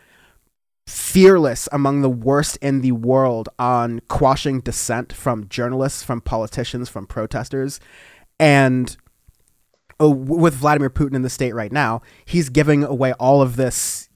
fearless 0.87 1.69
among 1.73 2.03
the 2.03 2.11
worst 2.11 2.57
in 2.59 2.81
the 2.81 2.93
world 2.93 3.49
on 3.59 4.01
quashing 4.09 4.61
dissent 4.61 5.13
from 5.13 5.49
journalists, 5.49 6.03
from 6.03 6.21
politicians, 6.21 6.89
from 6.89 7.07
protesters. 7.07 7.79
And 8.41 8.97
uh, 10.01 10.11
with 10.11 10.55
Vladimir 10.55 10.91
Putin 10.91 11.15
in 11.15 11.23
the 11.23 11.31
state 11.31 11.55
right 11.55 11.73
now, 11.73 12.03
he's 12.25 12.49
giving 12.49 12.83
away 12.83 13.13
all 13.15 13.41
of 13.41 13.57
this, 13.57 14.09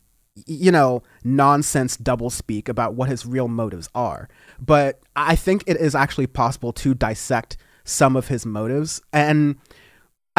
you 0.46 0.72
know, 0.72 1.02
nonsense 1.22 1.96
doublespeak 1.96 2.68
about 2.68 2.94
what 2.94 3.08
his 3.08 3.24
real 3.24 3.48
motives 3.48 3.88
are. 3.94 4.28
But 4.58 5.00
I 5.14 5.36
think 5.36 5.62
it 5.66 5.76
is 5.76 5.94
actually 5.94 6.26
possible 6.26 6.72
to 6.74 6.94
dissect 6.94 7.56
some 7.84 8.16
of 8.16 8.28
his 8.28 8.44
motives. 8.44 9.00
And 9.12 9.56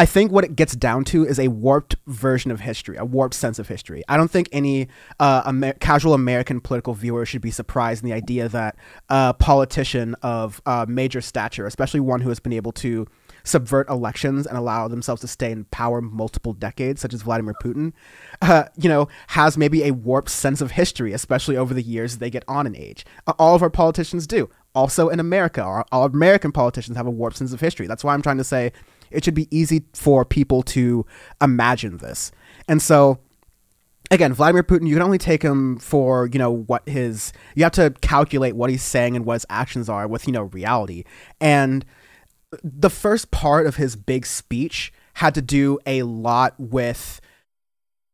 I 0.00 0.06
think 0.06 0.30
what 0.30 0.44
it 0.44 0.54
gets 0.54 0.76
down 0.76 1.02
to 1.06 1.26
is 1.26 1.40
a 1.40 1.48
warped 1.48 1.96
version 2.06 2.52
of 2.52 2.60
history, 2.60 2.96
a 2.96 3.04
warped 3.04 3.34
sense 3.34 3.58
of 3.58 3.66
history. 3.66 4.04
I 4.08 4.16
don't 4.16 4.30
think 4.30 4.48
any 4.52 4.86
uh, 5.18 5.42
Amer- 5.44 5.72
casual 5.74 6.14
American 6.14 6.60
political 6.60 6.94
viewer 6.94 7.26
should 7.26 7.42
be 7.42 7.50
surprised 7.50 8.04
in 8.04 8.08
the 8.08 8.14
idea 8.14 8.48
that 8.48 8.76
a 9.08 9.34
politician 9.34 10.14
of 10.22 10.62
uh, 10.66 10.86
major 10.88 11.20
stature, 11.20 11.66
especially 11.66 11.98
one 11.98 12.20
who 12.20 12.28
has 12.28 12.38
been 12.38 12.52
able 12.52 12.70
to 12.72 13.08
subvert 13.42 13.88
elections 13.90 14.46
and 14.46 14.56
allow 14.56 14.86
themselves 14.86 15.20
to 15.22 15.26
stay 15.26 15.50
in 15.50 15.64
power 15.64 16.00
multiple 16.00 16.52
decades, 16.52 17.00
such 17.00 17.12
as 17.12 17.22
Vladimir 17.22 17.54
Putin, 17.60 17.92
uh, 18.40 18.64
you 18.76 18.88
know, 18.88 19.08
has 19.28 19.58
maybe 19.58 19.82
a 19.82 19.90
warped 19.90 20.30
sense 20.30 20.60
of 20.60 20.72
history, 20.72 21.12
especially 21.12 21.56
over 21.56 21.74
the 21.74 21.82
years 21.82 22.18
they 22.18 22.30
get 22.30 22.44
on 22.46 22.68
in 22.68 22.76
age. 22.76 23.04
all 23.38 23.56
of 23.56 23.62
our 23.62 23.70
politicians 23.70 24.28
do. 24.28 24.48
Also 24.76 25.08
in 25.08 25.18
America, 25.18 25.60
our, 25.60 25.84
all 25.90 26.04
American 26.04 26.52
politicians 26.52 26.96
have 26.96 27.06
a 27.06 27.10
warped 27.10 27.38
sense 27.38 27.52
of 27.52 27.60
history. 27.60 27.88
That's 27.88 28.04
why 28.04 28.14
I'm 28.14 28.22
trying 28.22 28.38
to 28.38 28.44
say 28.44 28.70
it 29.10 29.24
should 29.24 29.34
be 29.34 29.48
easy 29.56 29.84
for 29.94 30.24
people 30.24 30.62
to 30.62 31.04
imagine 31.40 31.98
this. 31.98 32.32
And 32.68 32.82
so 32.82 33.18
again, 34.10 34.32
Vladimir 34.32 34.62
Putin, 34.62 34.86
you 34.86 34.94
can 34.94 35.02
only 35.02 35.18
take 35.18 35.42
him 35.42 35.78
for, 35.78 36.26
you 36.32 36.38
know, 36.38 36.50
what 36.50 36.88
his 36.88 37.32
you 37.54 37.64
have 37.64 37.72
to 37.72 37.90
calculate 38.00 38.56
what 38.56 38.70
he's 38.70 38.82
saying 38.82 39.16
and 39.16 39.24
what 39.24 39.34
his 39.34 39.46
actions 39.50 39.88
are 39.88 40.06
with, 40.06 40.26
you 40.26 40.32
know, 40.32 40.42
reality. 40.42 41.04
And 41.40 41.84
the 42.62 42.90
first 42.90 43.30
part 43.30 43.66
of 43.66 43.76
his 43.76 43.96
big 43.96 44.24
speech 44.26 44.92
had 45.14 45.34
to 45.34 45.42
do 45.42 45.78
a 45.86 46.02
lot 46.04 46.54
with 46.58 47.20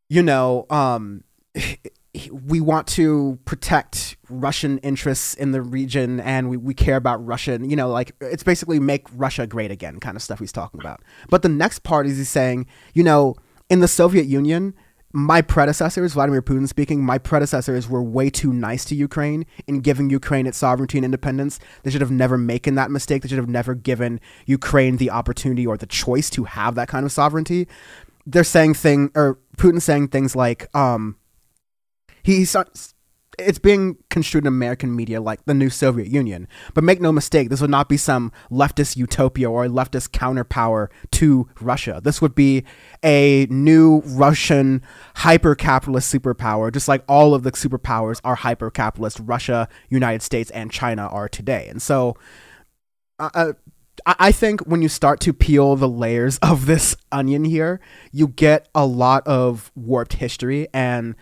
you 0.09 0.21
know, 0.23 0.65
um 0.69 1.23
we 2.31 2.61
want 2.61 2.87
to 2.87 3.39
protect 3.45 4.17
Russian 4.29 4.77
interests 4.79 5.33
in 5.33 5.51
the 5.51 5.61
region 5.61 6.19
and 6.19 6.49
we, 6.49 6.57
we 6.57 6.73
care 6.73 6.95
about 6.95 7.25
Russian, 7.25 7.69
you 7.69 7.75
know, 7.75 7.89
like 7.89 8.13
it's 8.21 8.43
basically 8.43 8.79
make 8.79 9.07
Russia 9.13 9.47
great 9.47 9.71
again 9.71 9.99
kind 9.99 10.15
of 10.15 10.21
stuff 10.21 10.39
he's 10.39 10.51
talking 10.51 10.79
about. 10.79 11.01
But 11.29 11.41
the 11.41 11.49
next 11.49 11.79
part 11.79 12.05
is 12.05 12.17
he's 12.17 12.29
saying, 12.29 12.67
you 12.93 13.03
know, 13.03 13.35
in 13.69 13.79
the 13.79 13.87
Soviet 13.87 14.25
Union, 14.25 14.73
my 15.11 15.41
predecessors, 15.41 16.13
Vladimir 16.13 16.41
Putin 16.41 16.67
speaking, 16.67 17.01
my 17.03 17.17
predecessors 17.17 17.87
were 17.87 18.03
way 18.03 18.29
too 18.29 18.51
nice 18.51 18.83
to 18.85 18.95
Ukraine 18.95 19.45
in 19.65 19.79
giving 19.79 20.09
Ukraine 20.09 20.45
its 20.45 20.57
sovereignty 20.57 20.97
and 20.97 21.05
independence. 21.05 21.57
They 21.83 21.91
should 21.91 22.01
have 22.01 22.11
never 22.11 22.37
making 22.37 22.75
that 22.75 22.91
mistake. 22.91 23.21
They 23.21 23.29
should 23.29 23.37
have 23.37 23.47
never 23.49 23.75
given 23.75 24.19
Ukraine 24.45 24.97
the 24.97 25.11
opportunity 25.11 25.65
or 25.65 25.77
the 25.77 25.85
choice 25.85 26.29
to 26.31 26.43
have 26.43 26.75
that 26.75 26.89
kind 26.89 27.05
of 27.05 27.13
sovereignty. 27.13 27.67
They're 28.25 28.43
saying 28.43 28.73
thing 28.73 29.11
or 29.15 29.39
Putin 29.57 29.81
saying 29.81 30.09
things 30.09 30.35
like, 30.35 30.67
um, 30.75 31.15
he's 32.25 32.55
it's 33.37 33.59
being 33.59 33.97
construed 34.09 34.45
in 34.45 34.47
American 34.47 34.95
media 34.95 35.21
like 35.21 35.43
the 35.45 35.53
new 35.53 35.69
Soviet 35.69 36.07
Union. 36.07 36.47
But 36.73 36.83
make 36.83 37.01
no 37.01 37.11
mistake, 37.11 37.49
this 37.49 37.61
would 37.61 37.69
not 37.69 37.89
be 37.89 37.97
some 37.97 38.31
leftist 38.49 38.95
utopia 38.97 39.51
or 39.51 39.65
leftist 39.65 40.11
counterpower 40.11 40.89
to 41.11 41.47
Russia. 41.59 42.01
This 42.03 42.21
would 42.21 42.33
be 42.33 42.63
a 43.03 43.45
new 43.49 44.01
Russian 44.05 44.81
hyper 45.17 45.53
capitalist 45.53 46.13
superpower, 46.13 46.71
just 46.71 46.87
like 46.87 47.03
all 47.07 47.35
of 47.35 47.43
the 47.43 47.51
superpowers 47.51 48.21
are 48.23 48.35
hyper 48.35 48.71
capitalist. 48.71 49.19
Russia, 49.21 49.67
United 49.89 50.21
States, 50.21 50.49
and 50.51 50.71
China 50.71 51.07
are 51.07 51.29
today. 51.29 51.67
And 51.69 51.81
so, 51.81 52.15
uh, 53.19 53.29
uh 53.33 53.53
I 54.05 54.31
think 54.31 54.61
when 54.61 54.81
you 54.81 54.89
start 54.89 55.19
to 55.21 55.33
peel 55.33 55.75
the 55.75 55.87
layers 55.87 56.37
of 56.39 56.65
this 56.65 56.95
onion 57.11 57.45
here, 57.45 57.79
you 58.11 58.27
get 58.27 58.67
a 58.75 58.85
lot 58.85 59.25
of 59.25 59.71
warped 59.75 60.13
history 60.13 60.67
and 60.73 61.15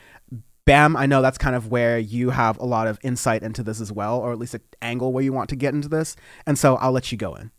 Bam, 0.65 0.95
I 0.95 1.06
know 1.06 1.21
that's 1.21 1.38
kind 1.38 1.56
of 1.56 1.71
where 1.71 1.99
you 1.99 2.30
have 2.30 2.58
a 2.58 2.65
lot 2.65 2.88
of 2.88 2.97
insight 3.04 3.43
into 3.43 3.63
this 3.63 3.82
as 3.82 3.91
well, 3.91 4.17
or 4.19 4.32
at 4.32 4.39
least 4.39 4.54
an 4.54 4.62
angle 4.82 5.12
where 5.12 5.23
you 5.23 5.34
want 5.34 5.49
to 5.49 5.56
get 5.56 5.73
into 5.73 5.89
this. 5.89 6.15
And 6.45 6.58
so 6.58 6.76
I'll 6.78 6.93
let 6.93 7.12
you 7.12 7.17
go 7.17 7.36
in. 7.36 7.52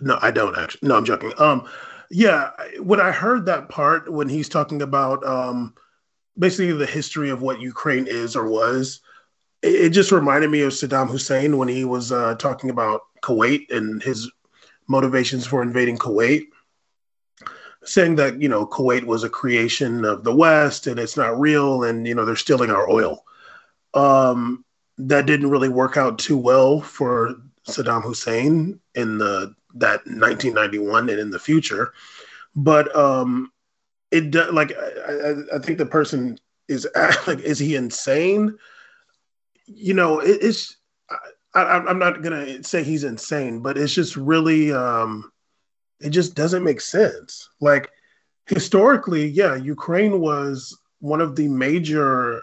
No, 0.00 0.18
I 0.22 0.30
don't 0.30 0.56
actually. 0.56 0.88
No, 0.88 0.96
I'm 0.96 1.04
joking. 1.04 1.32
Um, 1.38 1.68
yeah, 2.10 2.50
when 2.78 3.00
I 3.00 3.10
heard 3.10 3.46
that 3.46 3.68
part 3.68 4.12
when 4.12 4.28
he's 4.28 4.48
talking 4.48 4.82
about 4.82 5.26
um, 5.26 5.74
basically 6.38 6.72
the 6.72 6.86
history 6.86 7.30
of 7.30 7.42
what 7.42 7.60
Ukraine 7.60 8.06
is 8.06 8.36
or 8.36 8.48
was, 8.48 9.00
it, 9.62 9.74
it 9.74 9.90
just 9.90 10.12
reminded 10.12 10.50
me 10.50 10.60
of 10.60 10.72
Saddam 10.72 11.08
Hussein 11.08 11.56
when 11.58 11.68
he 11.68 11.84
was 11.84 12.12
uh, 12.12 12.36
talking 12.36 12.70
about 12.70 13.02
Kuwait 13.22 13.70
and 13.70 14.02
his 14.02 14.30
motivations 14.88 15.46
for 15.46 15.62
invading 15.62 15.98
Kuwait 15.98 16.44
saying 17.86 18.16
that 18.16 18.40
you 18.40 18.48
know 18.48 18.66
Kuwait 18.66 19.04
was 19.04 19.24
a 19.24 19.30
creation 19.30 20.04
of 20.04 20.24
the 20.24 20.34
West 20.34 20.86
and 20.86 20.98
it's 20.98 21.16
not 21.16 21.38
real, 21.38 21.84
and 21.84 22.06
you 22.06 22.14
know 22.14 22.24
they're 22.24 22.36
stealing 22.36 22.70
our 22.70 22.88
oil. 22.90 23.24
Um, 23.94 24.64
that 24.98 25.26
didn't 25.26 25.50
really 25.50 25.68
work 25.68 25.96
out 25.96 26.18
too 26.18 26.36
well 26.36 26.80
for 26.80 27.36
Saddam 27.68 28.02
Hussein 28.02 28.80
in 28.94 29.18
the 29.18 29.54
that 29.74 30.06
1991 30.06 31.10
and 31.10 31.18
in 31.18 31.30
the 31.30 31.38
future. 31.38 31.92
But 32.54 32.94
um, 32.96 33.52
it 34.10 34.34
like 34.52 34.72
I, 34.76 35.34
I 35.54 35.58
think 35.58 35.78
the 35.78 35.86
person 35.86 36.38
is 36.68 36.88
like, 37.26 37.40
is 37.40 37.58
he 37.58 37.76
insane? 37.76 38.56
You 39.66 39.94
know, 39.94 40.20
it, 40.20 40.38
it's 40.42 40.76
I, 41.54 41.82
am 41.88 41.98
not 41.98 42.22
gonna 42.22 42.62
say 42.62 42.82
he's 42.82 43.04
insane, 43.04 43.60
but 43.60 43.78
it's 43.78 43.94
just 43.94 44.16
really 44.16 44.72
um, 44.72 45.30
it 46.00 46.10
just 46.10 46.34
doesn't 46.34 46.64
make 46.64 46.80
sense. 46.80 47.48
Like 47.60 47.90
historically, 48.46 49.26
yeah, 49.26 49.56
Ukraine 49.56 50.20
was 50.20 50.76
one 51.00 51.20
of 51.20 51.36
the 51.36 51.48
major 51.48 52.42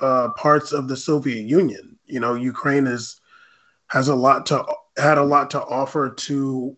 uh, 0.00 0.30
parts 0.36 0.72
of 0.72 0.88
the 0.88 0.96
Soviet 0.96 1.44
Union. 1.44 1.98
You 2.06 2.20
know, 2.20 2.34
Ukraine 2.34 2.86
is 2.86 3.20
has 3.88 4.08
a 4.08 4.14
lot 4.14 4.46
to 4.46 4.64
had 4.96 5.18
a 5.18 5.24
lot 5.24 5.50
to 5.50 5.62
offer 5.62 6.10
to 6.10 6.76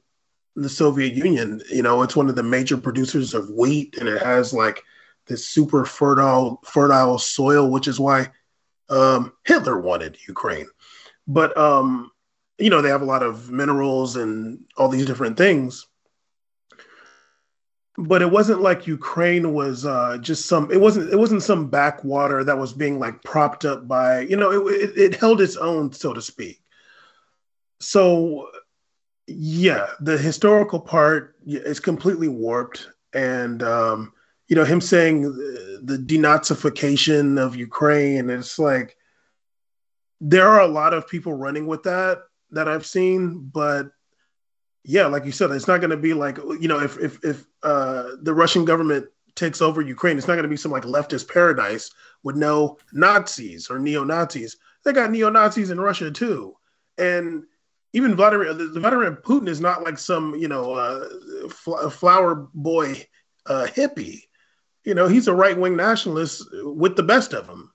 the 0.55 0.69
Soviet 0.69 1.15
Union. 1.15 1.61
You 1.71 1.83
know, 1.83 2.03
it's 2.03 2.17
one 2.17 2.29
of 2.29 2.37
the 2.37 2.43
major 2.43 2.77
producers 2.77 3.35
of 3.35 3.51
wheat, 3.51 3.97
and 3.99 4.09
it 4.09 4.23
has 4.23 4.53
like 4.53 4.83
this 5.27 5.47
super 5.47 5.85
fertile 5.85 6.61
fertile 6.65 7.19
soil, 7.19 7.71
which 7.71 7.89
is 7.89 7.99
why 7.99 8.29
um, 8.89 9.33
Hitler 9.45 9.81
wanted 9.81 10.19
Ukraine. 10.29 10.69
But 11.27 11.57
um, 11.59 12.13
you 12.59 12.71
know, 12.71 12.81
they 12.81 12.89
have 12.89 13.03
a 13.03 13.07
lot 13.07 13.23
of 13.23 13.51
minerals 13.51 14.17
and 14.17 14.65
all 14.77 14.89
these 14.89 15.07
different 15.07 15.37
things 15.37 15.87
but 17.99 18.21
it 18.21 18.31
wasn't 18.31 18.61
like 18.61 18.87
Ukraine 18.87 19.53
was 19.55 19.87
uh, 19.87 20.19
just 20.21 20.47
some. 20.47 20.71
It 20.71 20.81
wasn't. 20.81 21.13
It 21.13 21.19
wasn't 21.19 21.43
some 21.43 21.69
backwater 21.69 22.45
that 22.45 22.59
was 22.59 22.73
being 22.73 22.99
like 22.99 23.23
propped 23.23 23.65
up 23.65 23.89
by. 23.89 24.21
You 24.21 24.37
know, 24.37 24.51
it, 24.51 24.91
it, 24.91 24.99
it 24.99 25.15
held 25.15 25.41
its 25.41 25.57
own, 25.57 25.93
so 25.93 26.13
to 26.13 26.21
speak. 26.21 26.63
So, 27.81 28.49
yeah, 29.27 29.89
the 30.01 30.19
historical 30.19 30.81
part 30.81 31.37
is 31.47 31.81
completely 31.81 32.29
warped, 32.29 32.89
and 33.15 33.63
um, 33.63 34.13
you 34.49 34.57
know, 34.57 34.65
him 34.65 34.81
saying 34.81 35.23
the, 35.23 35.81
the 35.83 35.99
denazification 35.99 37.41
of 37.41 37.57
Ukraine. 37.57 38.29
It's 38.29 38.59
like 38.59 38.97
there 40.21 40.49
are 40.49 40.61
a 40.61 40.69
lot 40.69 40.93
of 40.93 41.09
people 41.09 41.33
running 41.33 41.67
with 41.67 41.83
that 41.85 42.19
that 42.51 42.69
I've 42.69 42.87
seen, 42.87 43.51
but 43.53 43.91
yeah, 44.89 45.07
like 45.07 45.25
you 45.25 45.33
said, 45.33 45.51
it's 45.51 45.67
not 45.67 45.81
going 45.81 45.91
to 45.91 45.97
be 45.97 46.15
like 46.15 46.39
you 46.61 46.69
know 46.69 46.81
if 46.81 46.97
if 46.99 47.23
if 47.25 47.45
uh, 47.65 48.11
the 48.23 48.33
Russian 48.33 48.65
government 48.65 49.07
takes 49.35 49.61
over 49.61 49.83
Ukraine, 49.83 50.17
it's 50.17 50.29
not 50.29 50.35
going 50.35 50.45
to 50.45 50.49
be 50.49 50.57
some 50.57 50.71
like 50.71 50.85
leftist 50.85 51.29
paradise 51.29 51.91
with 52.23 52.37
no 52.37 52.79
Nazis 52.93 53.69
or 53.69 53.81
neo 53.81 54.05
Nazis. 54.05 54.57
They 54.85 54.93
got 54.93 55.11
neo 55.11 55.29
Nazis 55.29 55.71
in 55.71 55.81
Russia 55.81 56.13
too, 56.13 56.57
and 56.99 57.45
even 57.93 58.15
Vladimir 58.15 58.55
Vladimir 58.55 59.17
Putin 59.17 59.49
is 59.49 59.61
not 59.61 59.83
like 59.83 59.99
some 59.99 60.37
you 60.37 60.47
know 60.47 60.75
uh, 60.75 61.09
fl- 61.49 61.89
flower 61.89 62.49
boy 62.55 63.05
uh, 63.47 63.67
hippie. 63.69 64.23
You 64.85 64.95
know, 64.95 65.09
he's 65.09 65.27
a 65.27 65.35
right 65.35 65.59
wing 65.59 65.75
nationalist 65.75 66.47
with 66.63 66.95
the 66.95 67.03
best 67.03 67.33
of 67.33 67.49
them. 67.49 67.73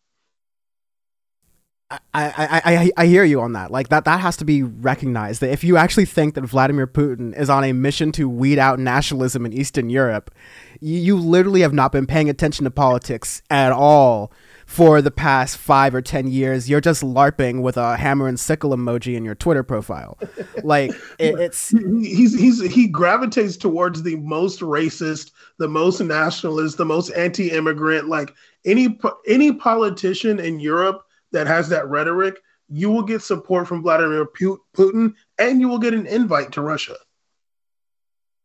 I, 1.91 1.99
I, 2.13 2.61
I, 2.63 2.91
I 2.97 3.05
hear 3.05 3.23
you 3.23 3.41
on 3.41 3.53
that. 3.53 3.69
Like 3.69 3.89
that, 3.89 4.05
that 4.05 4.21
has 4.21 4.37
to 4.37 4.45
be 4.45 4.63
recognized. 4.63 5.41
That 5.41 5.51
if 5.51 5.63
you 5.63 5.75
actually 5.75 6.05
think 6.05 6.35
that 6.35 6.41
Vladimir 6.41 6.87
Putin 6.87 7.37
is 7.37 7.49
on 7.49 7.63
a 7.63 7.73
mission 7.73 8.11
to 8.13 8.29
weed 8.29 8.59
out 8.59 8.79
nationalism 8.79 9.45
in 9.45 9.51
Eastern 9.51 9.89
Europe, 9.89 10.31
you, 10.79 10.97
you 10.97 11.17
literally 11.17 11.61
have 11.61 11.73
not 11.73 11.91
been 11.91 12.07
paying 12.07 12.29
attention 12.29 12.63
to 12.63 12.71
politics 12.71 13.41
at 13.49 13.73
all 13.73 14.31
for 14.65 15.01
the 15.01 15.11
past 15.11 15.57
five 15.57 15.93
or 15.93 16.01
ten 16.01 16.27
years. 16.27 16.69
You're 16.69 16.79
just 16.81 17.03
larping 17.03 17.61
with 17.61 17.75
a 17.75 17.97
hammer 17.97 18.27
and 18.27 18.39
sickle 18.39 18.71
emoji 18.71 19.15
in 19.15 19.25
your 19.25 19.35
Twitter 19.35 19.63
profile. 19.63 20.17
Like 20.63 20.91
it, 21.19 21.37
it's 21.39 21.69
he's 21.69 22.33
he's 22.39 22.61
he 22.71 22.87
gravitates 22.87 23.57
towards 23.57 24.03
the 24.03 24.15
most 24.17 24.61
racist, 24.61 25.31
the 25.57 25.67
most 25.67 25.99
nationalist, 25.99 26.77
the 26.77 26.85
most 26.85 27.09
anti-immigrant. 27.09 28.07
Like 28.07 28.33
any 28.63 28.97
any 29.27 29.51
politician 29.51 30.39
in 30.39 30.61
Europe 30.61 31.05
that 31.31 31.47
has 31.47 31.69
that 31.69 31.87
rhetoric, 31.87 32.35
you 32.69 32.89
will 32.89 33.03
get 33.03 33.21
support 33.21 33.67
from 33.67 33.81
Vladimir 33.81 34.25
Putin 34.25 35.13
and 35.37 35.59
you 35.59 35.67
will 35.67 35.79
get 35.79 35.93
an 35.93 36.07
invite 36.07 36.51
to 36.53 36.61
Russia. 36.61 36.95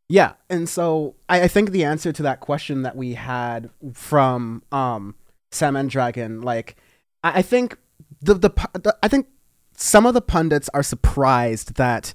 Yeah. 0.09 0.35
And 0.49 0.69
so 0.69 1.17
I, 1.29 1.43
I 1.43 1.49
think 1.49 1.71
the 1.71 1.85
answer 1.85 2.13
to 2.13 2.23
that 2.23 2.41
question 2.41 2.83
that 2.83 2.97
we 2.97 3.15
had 3.15 3.71
from 3.93 4.63
um, 4.71 5.15
and 5.61 5.91
Dragon, 5.91 6.43
like, 6.43 6.77
I, 7.25 7.39
I 7.39 7.43
think 7.43 7.77
the, 8.21 8.35
the, 8.35 8.51
the, 8.75 8.97
I 9.03 9.09
think 9.09 9.27
some 9.77 10.07
of 10.07 10.15
the 10.15 10.21
pundits 10.21 10.69
are 10.75 10.83
surprised 10.83 11.75
that 11.75 12.15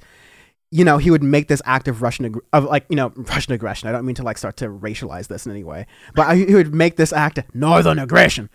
you 0.72 0.86
know 0.86 0.98
he 0.98 1.12
would 1.12 1.24
make 1.24 1.48
this 1.48 1.62
act 1.66 1.88
of 1.88 2.02
Russian 2.02 2.26
ag- 2.26 2.40
of 2.54 2.64
like 2.64 2.86
you 2.90 2.96
know 2.96 3.12
Russian 3.16 3.54
aggression. 3.54 3.90
I 3.90 3.92
don't 3.92 4.06
mean 4.06 4.16
to 4.16 4.24
like 4.24 4.38
start 4.38 4.58
to 4.58 4.68
racialize 4.68 5.28
this 5.28 5.46
in 5.46 5.52
any 5.52 5.64
way, 5.64 5.86
but 6.16 6.36
he 6.36 6.54
would 6.56 6.74
make 6.74 6.96
this 6.96 7.12
act 7.14 7.38
of 7.38 7.54
northern 7.54 8.00
aggression 8.00 8.50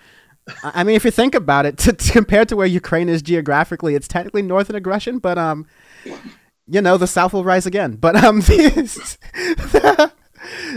I 0.62 0.84
mean, 0.84 0.96
if 0.96 1.04
you 1.04 1.10
think 1.10 1.34
about 1.34 1.66
it, 1.66 1.76
to, 1.78 1.92
to, 1.92 2.12
compared 2.12 2.48
to 2.50 2.56
where 2.56 2.66
Ukraine 2.66 3.08
is 3.08 3.22
geographically, 3.22 3.94
it's 3.94 4.08
technically 4.08 4.42
northern 4.42 4.76
aggression, 4.76 5.18
but 5.18 5.38
um, 5.38 5.66
you 6.66 6.80
know, 6.80 6.96
the 6.96 7.06
South 7.06 7.32
will 7.32 7.44
rise 7.44 7.66
again. 7.66 7.96
But 7.96 8.16
um, 8.16 8.40
the, 8.42 10.12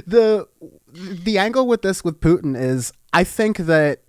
the 0.05 0.47
the 0.93 1.38
angle 1.38 1.67
with 1.67 1.82
this 1.82 2.03
with 2.03 2.19
Putin 2.19 2.60
is, 2.60 2.91
I 3.13 3.23
think 3.23 3.58
that 3.58 4.01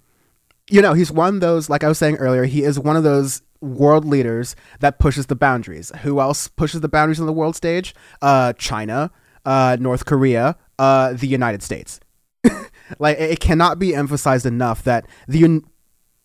you 0.70 0.82
know 0.82 0.94
he's 0.94 1.12
one 1.12 1.34
of 1.36 1.40
those, 1.40 1.68
like 1.68 1.84
I 1.84 1.88
was 1.88 1.98
saying 1.98 2.16
earlier, 2.16 2.44
he 2.44 2.62
is 2.62 2.78
one 2.78 2.96
of 2.96 3.02
those 3.02 3.42
world 3.60 4.04
leaders 4.06 4.56
that 4.80 4.98
pushes 4.98 5.26
the 5.26 5.36
boundaries. 5.36 5.92
Who 6.02 6.20
else 6.20 6.48
pushes 6.48 6.80
the 6.80 6.88
boundaries 6.88 7.20
on 7.20 7.26
the 7.26 7.32
world 7.32 7.56
stage? 7.56 7.94
Uh, 8.22 8.54
China, 8.54 9.10
uh, 9.44 9.76
North 9.78 10.06
Korea, 10.06 10.56
uh, 10.78 11.12
the 11.12 11.26
United 11.26 11.62
States. 11.62 12.00
like 12.98 13.18
it 13.18 13.40
cannot 13.40 13.78
be 13.78 13.94
emphasized 13.94 14.46
enough 14.46 14.82
that 14.84 15.06
the 15.28 15.62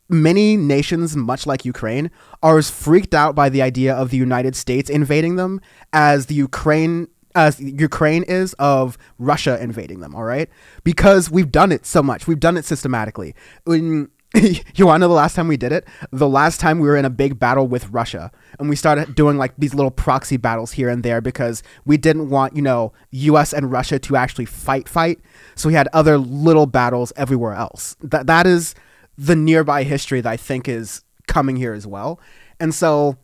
many 0.10 0.56
nations, 0.58 1.16
much 1.16 1.48
like 1.48 1.66
Ukraine, 1.66 2.12
are 2.44 2.58
as 2.58 2.70
freaked 2.70 3.14
out 3.14 3.36
by 3.36 3.50
the 3.50 3.62
idea 3.62 3.94
of 3.94 4.10
the 4.10 4.18
United 4.18 4.56
States 4.56 4.90
invading 4.90 5.36
them 5.36 5.62
as 5.94 6.28
the 6.28 6.36
Ukraine 6.36 7.08
as 7.36 7.60
Ukraine 7.60 8.24
is 8.24 8.54
of 8.54 8.98
Russia 9.20 9.62
invading 9.62 10.00
them, 10.00 10.16
all 10.16 10.24
right? 10.24 10.50
Because 10.86 11.30
we've 11.30 11.52
done 11.52 11.74
it 11.74 11.86
so 11.86 12.02
much. 12.02 12.28
We've 12.28 12.40
done 12.40 12.56
it 12.56 12.64
systematically. 12.64 13.36
When 13.66 14.10
you 14.76 14.86
want 14.86 14.96
to 14.96 15.00
know 15.00 15.08
the 15.08 15.14
last 15.14 15.36
time 15.36 15.48
we 15.48 15.58
did 15.58 15.72
it? 15.72 15.88
The 16.12 16.28
last 16.28 16.60
time 16.60 16.80
we 16.80 16.88
were 16.88 16.98
in 16.98 17.06
a 17.06 17.10
big 17.10 17.40
battle 17.40 17.68
with 17.68 17.90
Russia, 17.90 18.32
and 18.60 18.70
we 18.70 18.76
started 18.76 19.16
doing 19.16 19.38
like 19.38 19.54
these 19.58 19.74
little 19.74 19.92
proxy 19.92 20.38
battles 20.38 20.72
here 20.74 20.90
and 20.90 21.04
there 21.04 21.22
because 21.22 21.64
we 21.86 21.98
didn't 21.98 22.30
want, 22.30 22.56
you 22.56 22.62
know, 22.62 22.94
U.S. 23.12 23.54
and 23.54 23.72
Russia 23.72 24.00
to 24.00 24.16
actually 24.16 24.46
fight, 24.46 24.90
fight. 24.90 25.20
So 25.56 25.70
we 25.70 25.74
had 25.74 25.88
other 25.94 26.18
little 26.18 26.66
battles 26.66 27.14
everywhere 27.16 27.54
else. 27.54 27.96
That 28.02 28.28
that 28.28 28.46
is 28.46 28.76
the 29.18 29.36
nearby 29.36 29.84
history 29.84 30.22
that 30.22 30.30
I 30.30 30.38
think 30.38 30.68
is 30.68 31.04
coming 31.28 31.56
here 31.56 31.74
as 31.74 31.88
well. 31.88 32.20
And 32.60 32.74
so, 32.74 33.18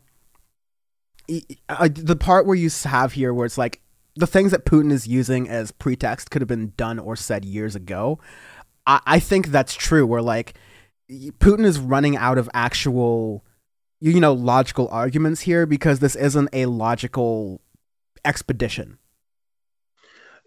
uh, 1.68 1.88
the 1.92 2.16
part 2.16 2.46
where 2.46 2.56
you 2.56 2.70
have 2.84 3.12
here, 3.12 3.32
where 3.32 3.46
it's 3.46 3.58
like 3.58 3.80
the 4.16 4.26
things 4.26 4.50
that 4.50 4.66
Putin 4.66 4.92
is 4.92 5.06
using 5.06 5.48
as 5.48 5.70
pretext 5.70 6.30
could 6.30 6.42
have 6.42 6.48
been 6.48 6.72
done 6.76 6.98
or 6.98 7.16
said 7.16 7.44
years 7.44 7.74
ago. 7.74 8.18
I, 8.86 9.00
I 9.06 9.18
think 9.18 9.48
that's 9.48 9.74
true. 9.74 10.06
Where 10.06 10.22
like 10.22 10.54
Putin 11.10 11.64
is 11.64 11.78
running 11.78 12.16
out 12.16 12.38
of 12.38 12.50
actual, 12.54 13.44
you 14.00 14.20
know, 14.20 14.32
logical 14.32 14.88
arguments 14.90 15.42
here 15.42 15.66
because 15.66 16.00
this 16.00 16.16
isn't 16.16 16.48
a 16.52 16.66
logical 16.66 17.60
expedition. 18.24 18.98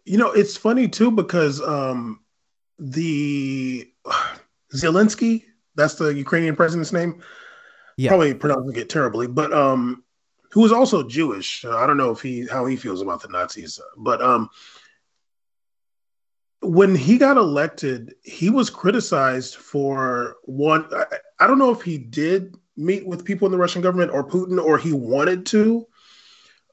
You 0.05 0.17
know, 0.17 0.31
it's 0.31 0.55
funny 0.55 0.87
too 0.87 1.11
because 1.11 1.61
um, 1.61 2.21
the 2.79 3.91
Zelensky, 4.73 5.45
that's 5.75 5.95
the 5.95 6.13
Ukrainian 6.13 6.55
president's 6.55 6.93
name. 6.93 7.21
Yeah. 7.97 8.09
Probably 8.09 8.33
pronouncing 8.33 8.75
it 8.75 8.89
terribly, 8.89 9.27
but 9.27 9.53
um, 9.53 10.03
who 10.51 10.65
is 10.65 10.71
also 10.71 11.07
Jewish. 11.07 11.63
I 11.65 11.87
don't 11.87 11.97
know 11.97 12.11
if 12.11 12.21
he 12.21 12.45
how 12.47 12.65
he 12.65 12.75
feels 12.75 13.01
about 13.01 13.21
the 13.21 13.29
Nazis, 13.29 13.79
but 13.97 14.21
um, 14.21 14.49
when 16.61 16.95
he 16.95 17.17
got 17.17 17.37
elected, 17.37 18.15
he 18.23 18.49
was 18.49 18.69
criticized 18.69 19.55
for 19.55 20.35
one. 20.43 20.87
I, 20.93 21.05
I, 21.39 21.47
don't 21.47 21.59
know 21.59 21.71
if 21.71 21.81
he 21.81 21.97
did 21.97 22.55
meet 22.75 23.05
with 23.05 23.25
people 23.25 23.45
in 23.45 23.51
the 23.51 23.57
Russian 23.57 23.81
government 23.81 24.11
or 24.11 24.27
Putin, 24.27 24.63
or 24.63 24.77
he 24.77 24.93
wanted 24.93 25.45
to, 25.47 25.87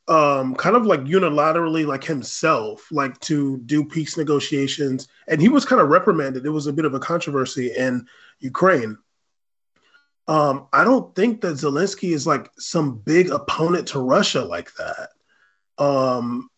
um, 0.08 0.54
kind 0.54 0.76
of 0.76 0.84
like 0.84 1.00
unilaterally, 1.00 1.86
like 1.86 2.04
himself, 2.04 2.86
like 2.90 3.18
to 3.20 3.58
do 3.58 3.84
peace 3.84 4.16
negotiations. 4.16 5.08
And 5.28 5.40
he 5.40 5.48
was 5.48 5.64
kind 5.64 5.80
of 5.80 5.88
reprimanded. 5.88 6.44
It 6.44 6.50
was 6.50 6.66
a 6.66 6.72
bit 6.72 6.84
of 6.84 6.94
a 6.94 7.00
controversy 7.00 7.72
in 7.76 8.06
Ukraine. 8.40 8.98
Um, 10.28 10.68
I 10.72 10.84
don't 10.84 11.14
think 11.14 11.40
that 11.40 11.54
Zelensky 11.54 12.12
is 12.12 12.26
like 12.26 12.50
some 12.58 12.98
big 12.98 13.30
opponent 13.30 13.88
to 13.88 14.00
Russia 14.00 14.42
like 14.42 14.72
that. 14.74 15.10
Um, 15.78 16.48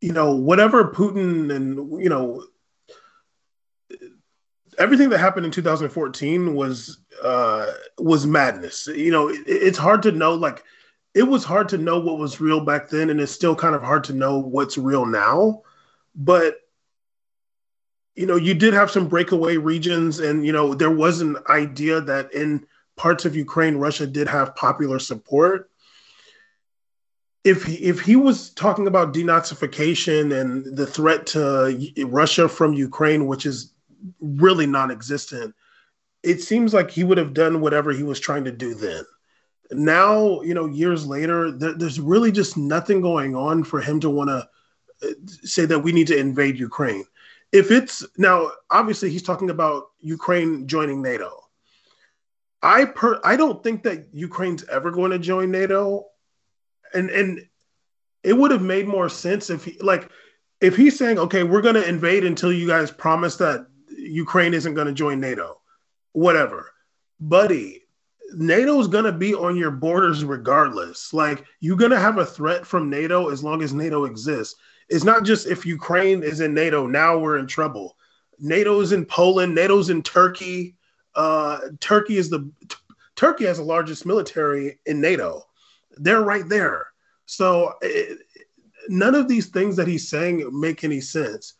you 0.00 0.12
know, 0.12 0.34
whatever 0.34 0.92
Putin 0.92 1.54
and 1.54 2.02
you 2.02 2.08
know 2.08 2.44
everything 4.78 5.08
that 5.10 5.18
happened 5.18 5.46
in 5.46 5.52
2014 5.52 6.54
was 6.54 6.98
uh 7.22 7.72
was 7.98 8.26
madness. 8.26 8.86
You 8.86 9.10
know, 9.10 9.28
it, 9.28 9.42
it's 9.46 9.78
hard 9.78 10.02
to 10.02 10.12
know 10.12 10.34
like 10.34 10.64
it 11.14 11.22
was 11.22 11.44
hard 11.44 11.68
to 11.68 11.78
know 11.78 11.98
what 12.00 12.18
was 12.18 12.40
real 12.40 12.60
back 12.60 12.88
then 12.88 13.08
and 13.08 13.20
it's 13.20 13.32
still 13.32 13.54
kind 13.54 13.74
of 13.74 13.82
hard 13.82 14.04
to 14.04 14.12
know 14.12 14.38
what's 14.38 14.76
real 14.76 15.06
now. 15.06 15.62
But 16.14 16.56
you 18.16 18.26
know, 18.26 18.36
you 18.36 18.54
did 18.54 18.74
have 18.74 18.90
some 18.90 19.08
breakaway 19.08 19.56
regions 19.56 20.20
and 20.20 20.44
you 20.44 20.52
know, 20.52 20.74
there 20.74 20.90
was 20.90 21.20
an 21.20 21.36
idea 21.48 22.00
that 22.00 22.32
in 22.32 22.66
parts 22.96 23.24
of 23.24 23.34
Ukraine 23.36 23.76
Russia 23.76 24.06
did 24.06 24.28
have 24.28 24.54
popular 24.56 24.98
support. 24.98 25.70
If 27.44 27.64
he, 27.64 27.74
if 27.74 28.00
he 28.00 28.16
was 28.16 28.50
talking 28.50 28.86
about 28.86 29.12
denazification 29.12 30.40
and 30.40 30.76
the 30.76 30.86
threat 30.86 31.26
to 31.28 31.92
Russia 32.06 32.48
from 32.48 32.72
Ukraine, 32.72 33.26
which 33.26 33.46
is 33.46 33.72
really 34.20 34.66
non-existent 34.66 35.54
it 36.24 36.40
seems 36.40 36.72
like 36.72 36.90
he 36.90 37.04
would 37.04 37.18
have 37.18 37.34
done 37.34 37.60
whatever 37.60 37.92
he 37.92 38.02
was 38.02 38.18
trying 38.18 38.44
to 38.44 38.50
do 38.50 38.74
then 38.74 39.04
now 39.70 40.40
you 40.42 40.54
know 40.54 40.66
years 40.66 41.06
later 41.06 41.50
there, 41.50 41.74
there's 41.74 42.00
really 42.00 42.30
just 42.30 42.56
nothing 42.56 43.00
going 43.00 43.34
on 43.34 43.64
for 43.64 43.80
him 43.80 44.00
to 44.00 44.10
want 44.10 44.28
to 44.28 44.48
uh, 45.06 45.12
say 45.42 45.64
that 45.64 45.78
we 45.78 45.92
need 45.92 46.06
to 46.06 46.16
invade 46.16 46.58
ukraine 46.58 47.04
if 47.52 47.70
it's 47.70 48.04
now 48.18 48.50
obviously 48.70 49.10
he's 49.10 49.22
talking 49.22 49.50
about 49.50 49.90
ukraine 50.00 50.66
joining 50.66 51.02
nato 51.02 51.44
i 52.62 52.84
per 52.84 53.20
i 53.24 53.36
don't 53.36 53.62
think 53.62 53.82
that 53.82 54.06
ukraine's 54.12 54.64
ever 54.68 54.90
going 54.90 55.10
to 55.10 55.18
join 55.18 55.50
nato 55.50 56.04
and 56.92 57.10
and 57.10 57.40
it 58.22 58.32
would 58.32 58.50
have 58.50 58.62
made 58.62 58.86
more 58.86 59.08
sense 59.08 59.50
if 59.50 59.64
he 59.64 59.78
like 59.80 60.10
if 60.60 60.76
he's 60.76 60.98
saying 60.98 61.18
okay 61.18 61.42
we're 61.42 61.62
going 61.62 61.74
to 61.74 61.88
invade 61.88 62.24
until 62.24 62.52
you 62.52 62.66
guys 62.66 62.90
promise 62.90 63.36
that 63.36 63.66
Ukraine 64.04 64.54
isn't 64.54 64.74
going 64.74 64.86
to 64.86 64.92
join 64.92 65.20
NATO. 65.20 65.60
Whatever. 66.12 66.72
Buddy, 67.20 67.83
NATO's 68.38 68.88
going 68.88 69.04
to 69.04 69.12
be 69.12 69.34
on 69.34 69.56
your 69.56 69.70
borders 69.70 70.24
regardless. 70.24 71.12
Like, 71.12 71.44
you're 71.60 71.76
going 71.76 71.90
to 71.90 72.00
have 72.00 72.18
a 72.18 72.26
threat 72.26 72.66
from 72.66 72.90
NATO 72.90 73.30
as 73.30 73.42
long 73.42 73.62
as 73.62 73.72
NATO 73.72 74.04
exists. 74.04 74.56
It's 74.88 75.04
not 75.04 75.24
just 75.24 75.46
if 75.46 75.64
Ukraine 75.64 76.22
is 76.22 76.40
in 76.40 76.54
NATO, 76.54 76.86
now 76.86 77.18
we're 77.18 77.38
in 77.38 77.46
trouble. 77.46 77.96
NATO's 78.38 78.92
in 78.92 79.04
Poland, 79.06 79.54
NATO's 79.54 79.90
in 79.90 80.02
Turkey. 80.02 80.76
Uh, 81.14 81.58
Turkey 81.80 82.16
is 82.16 82.28
the 82.28 82.50
t- 82.68 82.76
Turkey 83.16 83.44
has 83.44 83.58
the 83.58 83.64
largest 83.64 84.04
military 84.04 84.78
in 84.86 85.00
NATO. 85.00 85.44
They're 85.96 86.22
right 86.22 86.48
there. 86.48 86.88
So 87.26 87.74
it, 87.80 88.18
none 88.88 89.14
of 89.14 89.28
these 89.28 89.46
things 89.48 89.76
that 89.76 89.88
he's 89.88 90.08
saying 90.08 90.48
make 90.52 90.84
any 90.84 91.00
sense. 91.00 91.54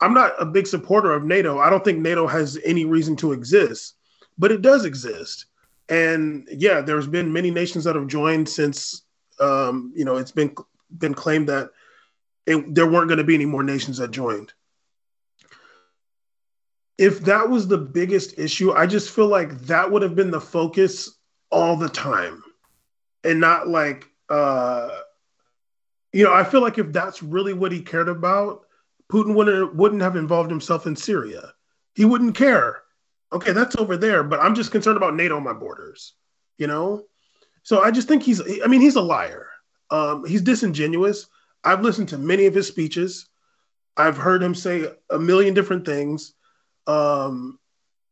I'm 0.00 0.14
not 0.14 0.32
a 0.40 0.46
big 0.46 0.66
supporter 0.66 1.12
of 1.12 1.24
NATO. 1.24 1.58
I 1.58 1.70
don't 1.70 1.84
think 1.84 1.98
NATO 1.98 2.26
has 2.26 2.58
any 2.64 2.84
reason 2.84 3.16
to 3.16 3.32
exist, 3.32 3.94
but 4.38 4.50
it 4.50 4.62
does 4.62 4.84
exist. 4.84 5.46
And 5.88 6.48
yeah, 6.50 6.80
there's 6.80 7.06
been 7.06 7.32
many 7.32 7.50
nations 7.50 7.84
that 7.84 7.94
have 7.94 8.06
joined 8.06 8.48
since 8.48 9.02
um, 9.40 9.92
you 9.94 10.04
know 10.04 10.16
it's 10.16 10.32
been 10.32 10.54
been 10.98 11.14
claimed 11.14 11.48
that 11.48 11.70
it, 12.46 12.74
there 12.74 12.90
weren't 12.90 13.08
going 13.08 13.18
to 13.18 13.24
be 13.24 13.34
any 13.34 13.46
more 13.46 13.62
nations 13.62 13.98
that 13.98 14.10
joined. 14.10 14.52
If 16.96 17.20
that 17.22 17.48
was 17.48 17.66
the 17.66 17.78
biggest 17.78 18.38
issue, 18.38 18.72
I 18.72 18.86
just 18.86 19.10
feel 19.10 19.26
like 19.26 19.58
that 19.62 19.90
would 19.90 20.02
have 20.02 20.14
been 20.14 20.30
the 20.30 20.40
focus 20.40 21.18
all 21.50 21.76
the 21.76 21.88
time, 21.88 22.42
and 23.24 23.40
not 23.40 23.68
like 23.68 24.06
uh, 24.30 24.88
you 26.12 26.24
know. 26.24 26.32
I 26.32 26.44
feel 26.44 26.62
like 26.62 26.78
if 26.78 26.92
that's 26.92 27.22
really 27.22 27.52
what 27.52 27.72
he 27.72 27.80
cared 27.82 28.08
about, 28.08 28.62
Putin 29.12 29.34
wouldn't 29.34 29.74
wouldn't 29.74 30.02
have 30.02 30.16
involved 30.16 30.50
himself 30.50 30.86
in 30.86 30.94
Syria. 30.96 31.52
He 31.94 32.04
wouldn't 32.04 32.36
care. 32.36 32.83
Okay, 33.34 33.52
that's 33.52 33.76
over 33.76 33.96
there, 33.96 34.22
but 34.22 34.40
I'm 34.40 34.54
just 34.54 34.70
concerned 34.70 34.96
about 34.96 35.16
NATO 35.16 35.36
on 35.36 35.42
my 35.42 35.52
borders. 35.52 36.14
You 36.56 36.68
know, 36.68 37.02
so 37.64 37.82
I 37.82 37.90
just 37.90 38.08
think 38.08 38.22
he's. 38.22 38.40
I 38.62 38.68
mean, 38.68 38.80
he's 38.80 38.96
a 38.96 39.02
liar. 39.02 39.48
Um, 39.90 40.24
he's 40.24 40.42
disingenuous. 40.42 41.26
I've 41.64 41.82
listened 41.82 42.10
to 42.10 42.18
many 42.18 42.46
of 42.46 42.54
his 42.54 42.68
speeches. 42.68 43.28
I've 43.96 44.16
heard 44.16 44.42
him 44.42 44.54
say 44.54 44.86
a 45.10 45.18
million 45.18 45.54
different 45.54 45.84
things. 45.84 46.34
Um, 46.86 47.58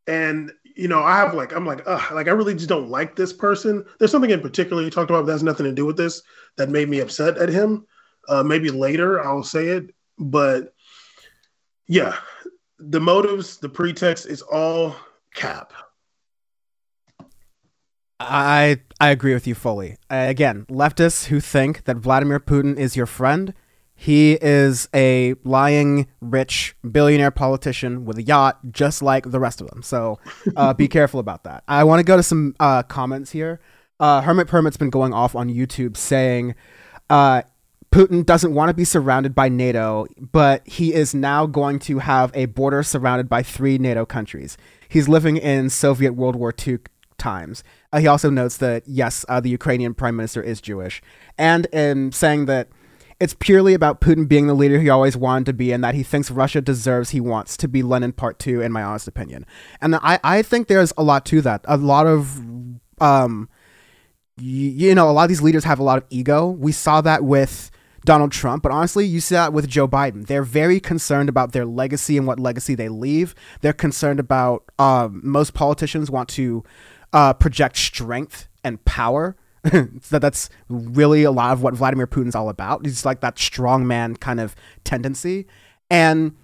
and 0.07 0.53
you 0.75 0.89
know, 0.89 1.03
I 1.03 1.17
have 1.17 1.35
like, 1.35 1.53
I'm 1.53 1.67
like, 1.67 1.83
ugh, 1.87 2.13
like 2.13 2.29
I 2.29 2.33
really 2.33 2.55
just 2.55 2.69
don't 2.69 2.89
like 2.89 3.15
this 3.15 3.33
person. 3.33 3.85
There's 3.99 4.11
something 4.11 4.31
in 4.31 4.41
particular 4.41 4.83
he 4.83 4.91
talked 4.91 5.11
about 5.11 5.27
that 5.27 5.33
has 5.33 5.43
nothing 5.43 5.67
to 5.67 5.73
do 5.73 5.85
with 5.85 5.97
this 5.97 6.23
that 6.57 6.71
made 6.71 6.89
me 6.89 7.01
upset 7.01 7.37
at 7.39 7.49
him. 7.49 7.87
Uh, 8.29 8.43
maybe 8.43 8.71
later 8.71 9.23
I'll 9.23 9.43
say 9.43 9.69
it, 9.69 9.95
but 10.19 10.73
yeah, 11.89 12.17
the 12.79 13.01
motives, 13.01 13.59
the 13.59 13.69
pretext 13.69 14.27
is 14.27 14.43
all 14.43 14.97
cap. 15.35 15.73
I 18.21 18.81
I 19.01 19.11
agree 19.11 19.35
with 19.35 19.47
you 19.47 19.55
fully. 19.55 19.97
Again, 20.09 20.67
leftists 20.71 21.27
who 21.27 21.41
think 21.41 21.85
that 21.85 21.97
Vladimir 21.97 22.39
Putin 22.39 22.77
is 22.77 22.97
your 22.97 23.07
friend, 23.07 23.53
he 24.03 24.33
is 24.43 24.89
a 24.93 25.35
lying, 25.45 26.09
rich 26.21 26.75
billionaire 26.91 27.31
politician 27.31 28.05
with 28.05 28.19
a 28.19 28.23
yacht, 28.23 28.59
just 28.73 29.01
like 29.01 29.31
the 29.31 29.39
rest 29.39 29.61
of 29.61 29.69
them. 29.69 29.81
So 29.83 30.19
uh, 30.57 30.75
be 30.75 30.89
careful 30.99 31.21
about 31.21 31.45
that. 31.45 31.63
I 31.69 31.85
want 31.85 32.01
to 32.01 32.05
go 32.05 32.17
to 32.17 32.23
some 32.25 32.57
uh, 32.59 32.83
comments 32.83 33.31
here. 33.31 33.61
Uh, 34.01 34.21
Hermit 34.21 34.49
Permit's 34.49 34.77
been 34.77 34.91
going 34.91 35.13
off 35.15 35.37
on 35.37 35.49
YouTube 35.49 35.97
saying 35.97 36.57
uh, 37.11 37.43
Putin 37.93 38.27
doesn't 38.27 38.53
want 38.53 38.71
to 38.71 38.75
be 38.75 38.85
surrounded 38.85 39.37
by 39.37 39.49
NATO, 39.49 40.07
but 40.19 40.67
he 40.67 40.93
is 40.93 41.15
now 41.15 41.47
going 41.47 41.79
to 41.81 42.01
have 42.01 42.33
a 42.35 42.47
border 42.47 42.83
surrounded 42.83 43.29
by 43.29 43.45
three 43.45 43.79
NATO 43.79 44.05
countries. 44.05 44.57
He's 44.93 45.09
living 45.09 45.39
in 45.39 45.71
Soviet 45.71 46.13
World 46.13 46.37
War 46.37 46.53
II 46.67 46.81
times. 47.17 47.65
Uh, 47.95 48.01
he 48.01 48.07
also 48.07 48.29
notes 48.29 48.59
that, 48.59 48.83
yes, 48.87 49.25
uh, 49.27 49.41
the 49.41 49.49
Ukrainian 49.49 49.95
prime 49.95 50.17
minister 50.17 50.43
is 50.43 50.61
Jewish, 50.61 51.01
and 51.39 51.65
in 51.73 52.13
saying 52.13 52.45
that 52.45 52.69
it's 53.19 53.33
purely 53.33 53.73
about 53.73 54.03
Putin 54.03 54.29
being 54.29 54.49
the 54.49 54.55
leader 54.55 54.79
he 54.79 54.91
always 54.91 55.17
wanted 55.17 55.47
to 55.47 55.55
be 55.55 55.73
and 55.73 55.83
that 55.83 55.95
he 55.95 56.03
thinks 56.03 56.31
Russia 56.31 56.61
deserves, 56.61 57.09
he 57.09 57.21
wants 57.21 57.57
to 57.57 57.69
be 57.69 57.83
Lenin 57.83 58.13
part 58.13 58.39
two, 58.39 58.61
in 58.61 58.71
my 58.71 58.83
honest 58.83 59.09
opinion. 59.09 59.47
And 59.81 59.97
I, 59.97 60.21
I 60.23 60.43
think 60.43 60.69
there's 60.69 60.93
a 60.99 61.03
lot 61.03 61.25
to 61.27 61.41
that. 61.41 61.65
A 61.65 61.79
lot 61.79 62.07
of. 62.07 62.39
Um, 63.01 63.49
you 64.39 64.95
know, 64.95 65.11
a 65.11 65.13
lot 65.13 65.25
of 65.25 65.29
these 65.29 65.43
leaders 65.43 65.65
have 65.65 65.79
a 65.79 65.83
lot 65.83 65.99
of 65.99 66.05
ego. 66.11 66.49
We 66.49 66.73
saw 66.73 67.01
that 67.03 67.23
with 67.23 67.71
Donald 68.05 68.33
Trump, 68.33 68.63
but 68.63 68.73
honestly, 68.73 69.07
you 69.07 69.21
see 69.21 69.35
that 69.35 69.53
with 69.53 69.69
Joe 69.69 69.87
Biden. 69.87 70.27
They're 70.27 70.43
very 70.43 70.81
concerned 70.81 71.29
about 71.29 71.53
their 71.53 71.65
legacy 71.65 72.17
and 72.17 72.27
what 72.27 72.41
legacy 72.41 72.75
they 72.75 72.89
leave. 72.89 73.35
They're 73.61 73.73
concerned 73.73 74.19
about 74.19 74.65
um, 74.79 75.21
most 75.23 75.55
politicians 75.55 76.11
want 76.11 76.29
to 76.31 76.65
uh, 77.13 77.35
project 77.35 77.77
strength 77.77 78.49
and 78.65 78.85
power. 78.85 79.37
so 80.01 80.19
that's 80.19 80.51
really 80.69 81.23
a 81.23 81.31
lot 81.31 81.53
of 81.53 81.63
what 81.63 81.75
Vladimir 81.75 82.07
Putin's 82.07 82.35
all 82.35 82.49
about. 82.49 82.85
He's 82.85 83.05
like 83.05 83.21
that 83.21 83.37
strongman 83.37 84.19
kind 84.19 84.41
of 84.41 84.57
tendency, 84.83 85.47
and 85.89 86.35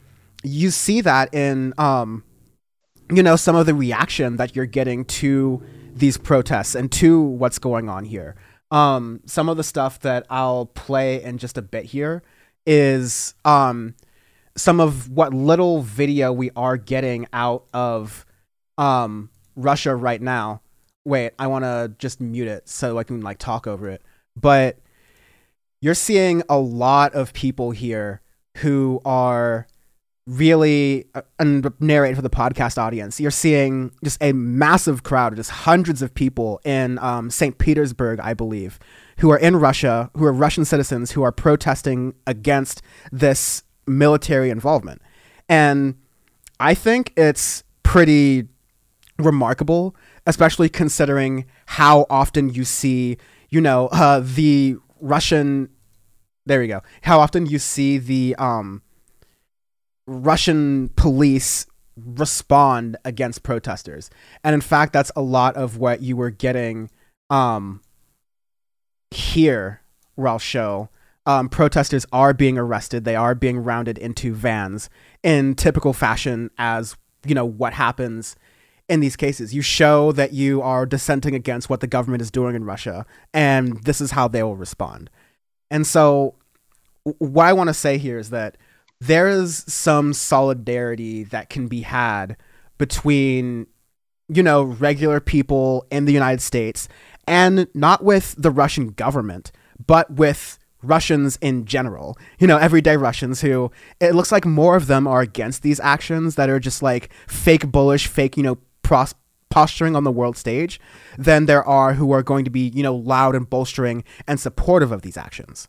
you 0.44 0.71
see 0.71 1.01
that 1.01 1.35
in 1.35 1.75
um, 1.79 2.23
you 3.11 3.23
know 3.23 3.35
some 3.35 3.57
of 3.57 3.66
the 3.66 3.75
reaction 3.75 4.37
that 4.37 4.55
you're 4.55 4.66
getting 4.66 5.05
to 5.05 5.61
these 5.92 6.16
protests 6.16 6.77
and 6.77 6.92
to 6.92 7.21
what's 7.21 7.59
going 7.59 7.88
on 7.88 8.05
here. 8.05 8.37
Um, 8.70 9.20
some 9.26 9.48
of 9.48 9.57
the 9.57 9.64
stuff 9.64 10.00
that 10.00 10.26
I'll 10.28 10.66
play 10.66 11.22
in 11.22 11.38
just 11.38 11.57
a 11.57 11.62
bit 11.62 11.87
here 11.87 12.22
is 12.66 13.35
um, 13.44 13.94
some 14.57 14.81
of 14.81 15.09
what 15.09 15.33
little 15.33 15.83
video 15.83 16.33
we 16.33 16.50
are 16.54 16.76
getting 16.76 17.26
out 17.33 17.64
of 17.72 18.26
um, 18.76 19.31
Russia 19.57 19.94
right 19.94 20.20
now. 20.20 20.61
Wait, 21.04 21.33
I 21.38 21.46
want 21.46 21.64
to 21.64 21.92
just 21.98 22.20
mute 22.20 22.48
it 22.48 22.68
so 22.68 22.98
I 22.98 23.04
can 23.04 23.22
like 23.22 23.38
talk 23.38 23.66
over 23.66 23.88
it. 23.88 24.02
But 24.37 24.78
you're 25.81 25.94
seeing 25.94 26.42
a 26.48 26.59
lot 26.59 27.14
of 27.14 27.33
people 27.33 27.70
here 27.70 28.20
who 28.59 29.00
are 29.04 29.66
really 30.29 31.07
uh, 31.14 31.23
and 31.38 31.73
narrate 31.81 32.14
for 32.14 32.21
the 32.23 32.29
podcast 32.29 32.77
audience 32.77 33.19
you're 33.19 33.31
seeing 33.31 33.91
just 34.05 34.23
a 34.23 34.33
massive 34.33 35.03
crowd 35.03 35.35
just 35.37 35.51
hundreds 35.51 36.03
of 36.03 36.12
people 36.12 36.61
in 36.64 36.99
um, 36.99 37.31
st 37.31 37.57
petersburg 37.57 38.21
i 38.21 38.35
believe 38.35 38.79
who 39.21 39.31
are 39.31 39.38
in 39.38 39.57
russia 39.57 40.11
who 40.17 40.25
are 40.27 40.33
russian 40.33 40.67
citizens 40.67 41.12
who 41.12 41.23
are 41.23 41.33
protesting 41.33 42.14
against 42.27 42.83
this 43.11 43.62
military 43.87 44.51
involvement 44.51 45.01
And 45.49 45.95
I 46.61 46.75
think 46.75 47.12
it's 47.17 47.64
pretty 47.83 48.49
remarkable, 49.19 49.97
especially 50.27 50.69
considering 50.69 51.47
how 51.67 52.05
often 52.11 52.51
you 52.51 52.64
see, 52.64 53.17
you 53.49 53.61
know, 53.62 53.88
uh, 53.88 54.21
the 54.23 54.77
Russian. 55.01 55.71
There 56.45 56.61
we 56.61 56.67
go. 56.69 56.83
How 57.03 57.21
often 57.21 57.47
you 57.47 57.59
see 57.59 57.97
the 57.99 58.35
um, 58.38 58.83
Russian 60.09 60.88
police 60.97 61.66
respond 61.97 62.97
against 63.05 63.42
protesters, 63.42 64.11
and 64.42 64.55
in 64.55 64.61
fact, 64.61 64.92
that's 64.92 65.12
a 65.14 65.23
lot 65.23 65.57
of 65.57 65.77
what 65.77 66.01
you 66.01 66.16
were 66.16 66.31
getting 66.31 66.90
um, 67.31 67.83
here. 69.11 69.83
Ralph 70.16 70.42
show. 70.42 70.88
Um, 71.27 71.51
protesters 71.51 72.07
are 72.11 72.33
being 72.33 72.57
arrested. 72.57 73.05
They 73.05 73.14
are 73.14 73.35
being 73.35 73.59
rounded 73.59 73.99
into 73.99 74.35
vans 74.35 74.88
in 75.23 75.55
typical 75.55 75.92
fashion, 75.92 76.51
as 76.57 76.97
you 77.27 77.35
know 77.35 77.44
what 77.44 77.75
happens 77.75 78.35
in 78.88 79.01
these 79.01 79.14
cases. 79.14 79.55
You 79.55 79.61
show 79.61 80.11
that 80.12 80.33
you 80.33 80.62
are 80.62 80.87
dissenting 80.87 81.35
against 81.35 81.68
what 81.68 81.81
the 81.81 81.87
government 81.87 82.23
is 82.23 82.31
doing 82.31 82.55
in 82.55 82.64
Russia, 82.64 83.05
and 83.35 83.83
this 83.85 84.01
is 84.01 84.12
how 84.12 84.27
they 84.27 84.42
will 84.42 84.57
respond. 84.57 85.11
And 85.71 85.87
so, 85.87 86.35
what 87.05 87.47
I 87.47 87.53
want 87.53 87.68
to 87.68 87.75
say 87.75 87.99
here 87.99 88.18
is 88.18 88.31
that 88.31 88.57
there 89.00 89.28
is 89.28 89.64
some 89.68 90.12
solidarity 90.12 91.24
that 91.24 91.50
can 91.50 91.68
be 91.68 91.82
had 91.82 92.37
between, 92.78 93.66
you 94.28 94.42
know, 94.42 94.62
regular 94.62 95.20
people 95.20 95.87
in 95.90 96.04
the 96.04 96.12
United 96.12 96.40
States 96.40 96.88
and 97.26 97.68
not 97.74 98.02
with 98.02 98.34
the 98.38 98.50
Russian 98.50 98.88
government, 98.88 99.52
but 99.87 100.11
with 100.11 100.58
Russians 100.82 101.38
in 101.40 101.64
general, 101.64 102.16
you 102.38 102.46
know, 102.46 102.56
everyday 102.56 102.96
Russians 102.96 103.40
who 103.40 103.70
it 104.00 104.14
looks 104.14 104.30
like 104.30 104.46
more 104.46 104.76
of 104.76 104.87
them 104.87 105.06
are 105.06 105.20
against 105.20 105.62
these 105.62 105.80
actions 105.80 106.37
that 106.37 106.48
are 106.48 106.61
just 106.61 106.82
like 106.82 107.12
fake 107.26 107.70
bullish, 107.70 108.06
fake, 108.06 108.37
you 108.37 108.42
know, 108.42 108.58
pros- 108.82 109.14
posturing 109.50 109.96
on 109.96 110.04
the 110.04 110.12
world 110.12 110.37
stage 110.37 110.80
than 111.16 111.46
there 111.46 111.64
are 111.64 111.94
who 111.94 112.12
are 112.12 112.22
going 112.22 112.44
to 112.44 112.50
be, 112.50 112.68
you 112.68 112.82
know, 112.82 112.94
loud 112.94 113.34
and 113.34 113.50
bolstering 113.50 114.04
and 114.26 114.38
supportive 114.38 114.92
of 114.92 115.02
these 115.02 115.16
actions. 115.16 115.68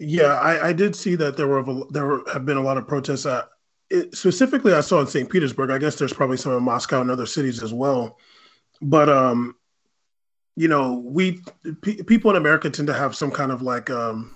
Yeah, 0.00 0.34
I, 0.36 0.68
I 0.68 0.72
did 0.72 0.96
see 0.96 1.14
that 1.16 1.36
there 1.36 1.46
were 1.46 1.84
there 1.90 2.06
were, 2.06 2.24
have 2.32 2.46
been 2.46 2.56
a 2.56 2.62
lot 2.62 2.78
of 2.78 2.88
protests. 2.88 3.26
Uh, 3.26 3.44
it, 3.90 4.16
specifically, 4.16 4.72
I 4.72 4.80
saw 4.80 5.00
in 5.00 5.06
St. 5.06 5.28
Petersburg. 5.28 5.70
I 5.70 5.76
guess 5.76 5.96
there's 5.96 6.12
probably 6.12 6.38
some 6.38 6.56
in 6.56 6.62
Moscow 6.62 7.02
and 7.02 7.10
other 7.10 7.26
cities 7.26 7.62
as 7.62 7.74
well. 7.74 8.18
But 8.80 9.10
um, 9.10 9.56
you 10.56 10.68
know, 10.68 10.94
we 11.04 11.42
people 11.82 12.30
in 12.30 12.38
America 12.38 12.70
tend 12.70 12.88
to 12.88 12.94
have 12.94 13.14
some 13.14 13.30
kind 13.30 13.52
of 13.52 13.60
like 13.60 13.90
um, 13.90 14.34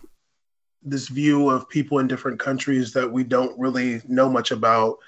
this 0.83 1.09
view 1.09 1.49
of 1.49 1.67
people 1.71 1.99
in 1.99 2.09
different 2.09 2.39
countries 2.39 2.93
that 2.93 3.11
we 3.11 3.25
don't 3.25 3.59
really 3.59 4.03
know 4.07 4.29
much 4.29 4.51
about. 4.51 4.99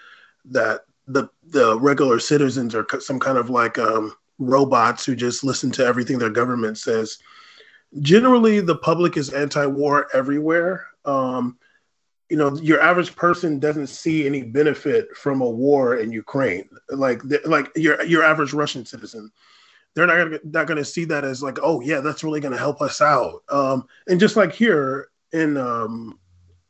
That 0.46 0.82
the 1.06 1.28
the 1.48 1.78
regular 1.78 2.18
citizens 2.18 2.74
are 2.74 2.86
some 2.98 3.20
kind 3.20 3.36
of 3.36 3.50
like 3.50 3.78
um, 3.78 4.14
robots 4.38 5.04
who 5.04 5.14
just 5.16 5.44
listen 5.44 5.70
to 5.72 5.84
everything 5.84 6.18
their 6.18 6.30
government 6.30 6.78
says. 6.78 7.18
Generally, 8.00 8.60
the 8.60 8.76
public 8.76 9.16
is 9.16 9.30
anti-war 9.30 10.08
everywhere. 10.14 10.86
Um, 11.04 11.58
you 12.28 12.36
know, 12.36 12.56
your 12.56 12.80
average 12.80 13.14
person 13.14 13.58
doesn't 13.60 13.86
see 13.86 14.26
any 14.26 14.42
benefit 14.42 15.16
from 15.16 15.40
a 15.40 15.48
war 15.48 15.96
in 15.96 16.10
Ukraine, 16.10 16.68
like 16.90 17.22
like 17.44 17.70
your 17.76 18.02
your 18.04 18.24
average 18.24 18.52
Russian 18.52 18.84
citizen. 18.84 19.30
They're 19.94 20.06
not 20.06 20.16
gonna, 20.16 20.38
not 20.44 20.66
going 20.66 20.78
to 20.78 20.84
see 20.84 21.04
that 21.06 21.24
as 21.24 21.42
like, 21.42 21.58
oh 21.62 21.80
yeah, 21.80 22.00
that's 22.00 22.24
really 22.24 22.40
going 22.40 22.52
to 22.52 22.58
help 22.58 22.82
us 22.82 23.00
out. 23.00 23.42
Um, 23.48 23.86
and 24.08 24.20
just 24.20 24.36
like 24.36 24.52
here 24.52 25.08
in 25.32 25.56
um, 25.56 26.18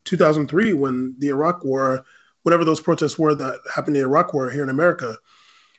2003, 0.04 0.74
when 0.74 1.16
the 1.18 1.28
Iraq 1.28 1.64
War 1.64 2.04
whatever 2.46 2.64
those 2.64 2.80
protests 2.80 3.18
were 3.18 3.34
that 3.34 3.58
happened 3.74 3.96
in 3.96 4.04
Iraq 4.04 4.32
war 4.32 4.48
here 4.48 4.62
in 4.62 4.68
America, 4.68 5.18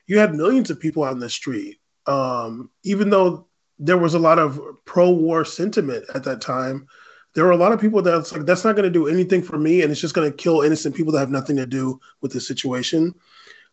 you 0.06 0.20
had 0.20 0.36
millions 0.36 0.70
of 0.70 0.78
people 0.78 1.02
out 1.02 1.14
in 1.14 1.20
the 1.20 1.30
street. 1.30 1.80
Um, 2.08 2.70
even 2.84 3.10
though 3.10 3.47
there 3.80 3.98
was 3.98 4.14
a 4.14 4.20
lot 4.20 4.40
of 4.40 4.60
pro-war 4.86 5.46
sentiment 5.46 6.06
at 6.16 6.24
that 6.24 6.42
time, 6.42 6.88
there 7.36 7.46
were 7.46 7.52
a 7.52 7.58
lot 7.58 7.72
of 7.72 7.80
people 7.80 8.02
that's 8.02 8.32
like, 8.32 8.46
that's 8.46 8.64
not 8.64 8.76
going 8.76 8.92
to 8.92 9.00
do 9.00 9.08
anything 9.08 9.44
for 9.44 9.58
me, 9.58 9.82
and 9.82 9.92
it's 9.92 10.02
just 10.02 10.16
going 10.16 10.30
to 10.30 10.36
kill 10.36 10.62
innocent 10.62 10.96
people 10.96 11.14
that 11.14 11.20
have 11.20 11.30
nothing 11.30 11.56
to 11.58 11.66
do 11.66 12.00
with 12.22 12.32
the 12.32 12.42
situation. 12.42 13.14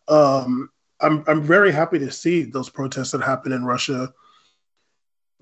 Um, 0.08 0.70
I'm 1.00 1.24
I'm 1.26 1.42
very 1.42 1.72
happy 1.72 1.98
to 1.98 2.10
see 2.10 2.42
those 2.42 2.68
protests 2.68 3.10
that 3.12 3.22
happen 3.22 3.52
in 3.52 3.64
Russia 3.64 4.12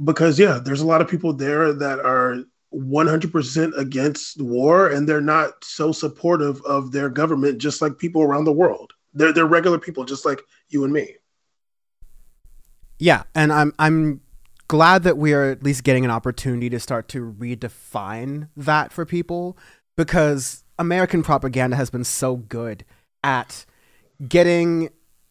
because 0.02 0.38
yeah, 0.38 0.58
there's 0.62 0.80
a 0.80 0.86
lot 0.86 1.00
of 1.00 1.08
people 1.08 1.32
there 1.32 1.72
that 1.72 2.00
are 2.00 2.44
100% 2.74 3.76
against 3.76 4.40
war 4.40 4.88
and 4.88 5.06
they're 5.06 5.20
not 5.20 5.62
so 5.62 5.92
supportive 5.92 6.62
of 6.62 6.90
their 6.90 7.10
government 7.10 7.58
just 7.58 7.82
like 7.82 7.98
people 7.98 8.22
around 8.22 8.44
the 8.44 8.52
world. 8.52 8.92
They're 9.14 9.32
they're 9.32 9.46
regular 9.46 9.78
people 9.78 10.04
just 10.04 10.24
like 10.24 10.40
you 10.68 10.84
and 10.84 10.92
me. 10.92 11.16
Yeah 12.98 13.24
and 13.34 13.52
i'm 13.52 13.74
i'm 13.78 14.20
glad 14.72 15.02
that 15.02 15.18
we 15.18 15.34
are 15.34 15.50
at 15.50 15.62
least 15.62 15.84
getting 15.84 16.02
an 16.02 16.10
opportunity 16.10 16.70
to 16.70 16.80
start 16.80 17.06
to 17.06 17.30
redefine 17.38 18.48
that 18.56 18.90
for 18.90 19.04
people 19.04 19.54
because 19.98 20.64
american 20.78 21.22
propaganda 21.22 21.76
has 21.76 21.90
been 21.90 22.02
so 22.02 22.36
good 22.36 22.82
at 23.22 23.66
getting 24.26 24.88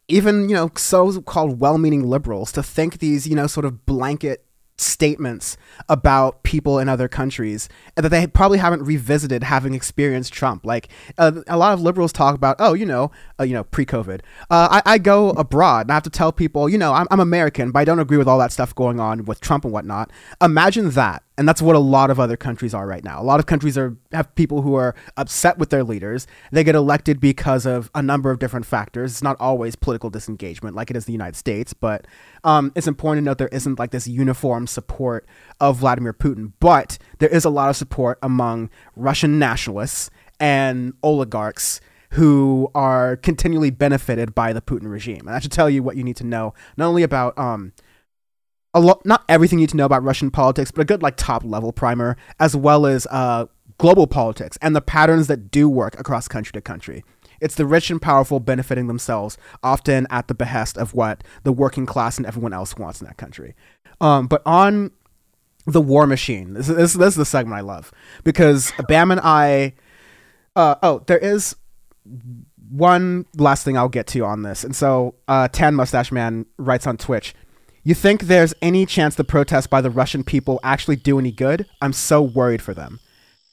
even 0.08 0.48
you 0.48 0.54
know 0.54 0.70
so-called 0.78 1.60
well-meaning 1.60 2.08
liberals 2.08 2.52
to 2.52 2.62
think 2.62 3.00
these 3.00 3.26
you 3.26 3.36
know 3.36 3.48
sort 3.48 3.66
of 3.66 3.84
blanket 3.84 4.46
statements 4.82 5.58
about 5.88 6.44
people 6.44 6.80
in 6.80 6.90
other 6.90 7.08
countries 7.08 7.70
that 7.96 8.10
they 8.10 8.28
probably 8.28 8.58
haven't 8.58 8.84
revisited 8.84 9.44
having 9.44 9.74
experienced 9.74 10.34
Trump. 10.34 10.66
Like 10.66 10.90
uh, 11.18 11.42
a 11.48 11.58
lot 11.58 11.74
of 11.74 11.82
liberals 11.82 12.12
talk 12.12 12.36
about, 12.36 12.56
oh, 12.60 12.74
you 12.74 12.86
know, 12.86 13.12
uh, 13.40 13.44
you 13.44 13.54
know, 13.54 13.64
pre-COVID, 13.64 14.22
uh, 14.50 14.82
I, 14.86 14.94
I, 14.94 14.98
go 14.98 15.32
abroad 15.32 15.82
and 15.86 15.92
I 15.92 15.96
have 15.96 16.04
to 16.04 16.10
tell 16.10 16.32
people, 16.32 16.70
you 16.70 16.78
know, 16.78 16.94
I'm, 16.94 17.08
I'm 17.12 17.20
American, 17.20 17.72
but 17.72 17.80
I 17.80 17.86
don't 17.86 18.00
agree 18.00 18.18
with 18.18 18.28
all 18.28 18.40
that 18.40 18.52
stuff 18.52 18.76
going 18.76 19.00
on 19.00 19.26
with 19.26 19.42
Trump 19.42 19.64
and 19.64 19.74
whatnot. 19.74 20.12
Imagine 20.42 20.92
that 20.92 21.24
and 21.42 21.50
that's 21.50 21.60
what 21.60 21.76
a 21.76 21.80
lot 21.80 22.12
of 22.12 22.20
other 22.20 22.38
countries 22.38 22.72
are 22.72 22.86
right 22.86 23.04
now. 23.04 23.20
A 23.20 23.24
lot 23.24 23.40
of 23.40 23.48
countries 23.48 23.76
are 23.76 23.98
have 24.12 24.34
people 24.36 24.62
who 24.62 24.76
are 24.76 24.94
upset 25.18 25.58
with 25.58 25.72
their 25.72 25.84
leaders. 25.84 26.28
They 26.52 26.64
get 26.64 26.76
elected 26.76 27.20
because 27.20 27.66
of 27.66 27.90
a 27.96 28.04
number 28.04 28.30
of 28.30 28.38
different 28.38 28.68
factors. 28.68 29.14
It's 29.14 29.24
not 29.24 29.38
always 29.40 29.76
political 29.76 30.12
disengagement 30.12 30.76
like 30.76 30.92
it 30.92 30.96
is 30.96 31.06
the 31.06 31.12
United 31.14 31.36
States, 31.36 31.74
but 31.74 32.06
um, 32.44 32.72
it's 32.76 32.86
important 32.86 33.24
to 33.24 33.26
note 33.26 33.40
there 33.40 33.48
isn't 33.48 33.80
like 33.80 33.90
this 33.90 34.08
uniform 34.08 34.68
support 34.68 35.28
of 35.60 35.78
Vladimir 35.78 36.14
Putin. 36.14 36.52
But 36.60 37.00
there 37.18 37.30
is 37.30 37.44
a 37.44 37.50
lot 37.50 37.72
of 37.72 37.76
support 37.76 38.20
among 38.22 38.70
Russian 38.96 39.40
nationalists 39.40 40.12
and 40.40 40.94
oligarchs 41.02 41.82
who 42.12 42.70
are 42.76 43.16
continually 43.16 43.72
benefited 43.72 44.36
by 44.36 44.54
the 44.54 44.62
Putin 44.62 44.92
regime. 44.92 45.22
And 45.22 45.30
that 45.30 45.42
should 45.42 45.52
tell 45.52 45.72
you 45.72 45.82
what 45.82 45.98
you 45.98 46.04
need 46.04 46.18
to 46.18 46.24
know, 46.24 46.54
not 46.78 46.86
only 46.86 47.02
about 47.02 47.36
um, 47.36 47.74
a 48.74 48.80
lot, 48.80 49.06
not 49.06 49.24
everything 49.28 49.60
you 49.60 49.64
need 49.64 49.70
to 49.70 49.78
know 49.78 49.86
about 49.86 50.04
Russian 50.04 50.32
politics, 50.32 50.72
but 50.72 50.82
a 50.82 50.86
good 50.86 51.02
like 51.04 51.18
top 51.18 51.44
level 51.44 51.72
primer, 51.72 52.18
as 52.40 52.56
well 52.56 52.86
as 52.86 53.06
uh, 53.12 53.46
global 53.78 54.08
politics 54.08 54.58
and 54.62 54.76
the 54.76 54.82
patterns 54.82 55.28
that 55.28 55.52
do 55.52 55.68
work 55.68 56.00
across 56.00 56.28
country 56.28 56.54
to 56.54 56.62
country. 56.62 57.04
It's 57.42 57.56
the 57.56 57.66
rich 57.66 57.90
and 57.90 58.02
powerful 58.02 58.40
benefiting 58.40 58.88
themselves, 58.88 59.38
often 59.64 60.06
at 60.10 60.28
the 60.28 60.36
behest 60.36 60.78
of 60.78 60.94
what 60.94 61.24
the 61.44 61.52
working 61.52 61.88
class 61.88 62.18
and 62.18 62.26
everyone 62.26 62.54
else 62.54 62.78
wants 62.78 63.02
in 63.02 63.08
that 63.08 63.18
country. 63.18 63.56
Um, 64.00 64.28
but 64.28 64.44
on 64.46 64.92
the 65.66 65.82
war 65.82 66.06
machine, 66.06 66.54
this, 66.54 66.68
this, 66.68 66.94
this 66.94 67.14
is 67.14 67.16
the 67.16 67.26
segment 67.26 67.58
I 67.58 67.62
love 67.62 67.92
because 68.24 68.72
Bam 68.88 69.12
and 69.12 69.22
I. 69.22 69.74
Uh, 70.56 70.76
oh, 70.84 71.04
there 71.08 71.18
is 71.18 71.56
one 72.70 73.26
last 73.38 73.64
thing 73.64 73.78
I'll 73.78 73.90
get 73.90 74.08
to 74.08 74.26
on 74.26 74.44
this. 74.44 74.64
And 74.64 74.76
so, 74.76 75.16
uh, 75.28 75.48
Tan 75.48 75.76
Mustache 75.76 76.12
Man 76.12 76.46
writes 76.58 76.86
on 76.86 76.98
Twitch 76.98 77.34
you 77.84 77.96
think 77.96 78.24
there's 78.24 78.54
any 78.62 78.86
chance 78.86 79.16
the 79.16 79.24
protests 79.24 79.68
by 79.68 79.82
the 79.82 79.90
Russian 79.90 80.24
people 80.24 80.60
actually 80.64 80.96
do 80.96 81.18
any 81.18 81.32
good? 81.32 81.66
I'm 81.82 81.94
so 81.94 82.22
worried 82.22 82.62
for 82.62 82.74
them. 82.74 83.00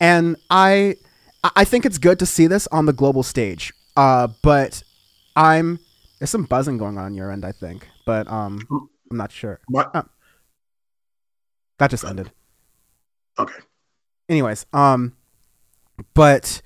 And 0.01 0.37
I 0.51 0.97
I 1.43 1.65
think 1.65 1.87
it's 1.87 1.99
good 1.99 2.19
to 2.19 2.27
see 2.27 2.47
this 2.47 2.67
on 2.69 2.87
the 2.87 2.93
global 2.93 3.23
stage. 3.23 3.73
Uh, 3.97 4.29
but 4.43 4.83
I'm 5.37 5.79
there's 6.19 6.31
some 6.31 6.45
buzzing 6.45 6.79
going 6.79 6.99
on, 6.99 7.05
on 7.05 7.15
your 7.15 7.31
end, 7.31 7.45
I 7.45 7.53
think. 7.53 7.89
But 8.05 8.31
um 8.31 8.61
I'm 9.11 9.17
not 9.17 9.33
sure. 9.33 9.61
What? 9.69 9.95
Uh, 9.95 10.03
that 11.79 11.91
just 11.91 12.05
ended. 12.05 12.31
Okay. 13.39 13.59
Anyways, 14.29 14.67
um 14.73 15.15
but 16.15 16.61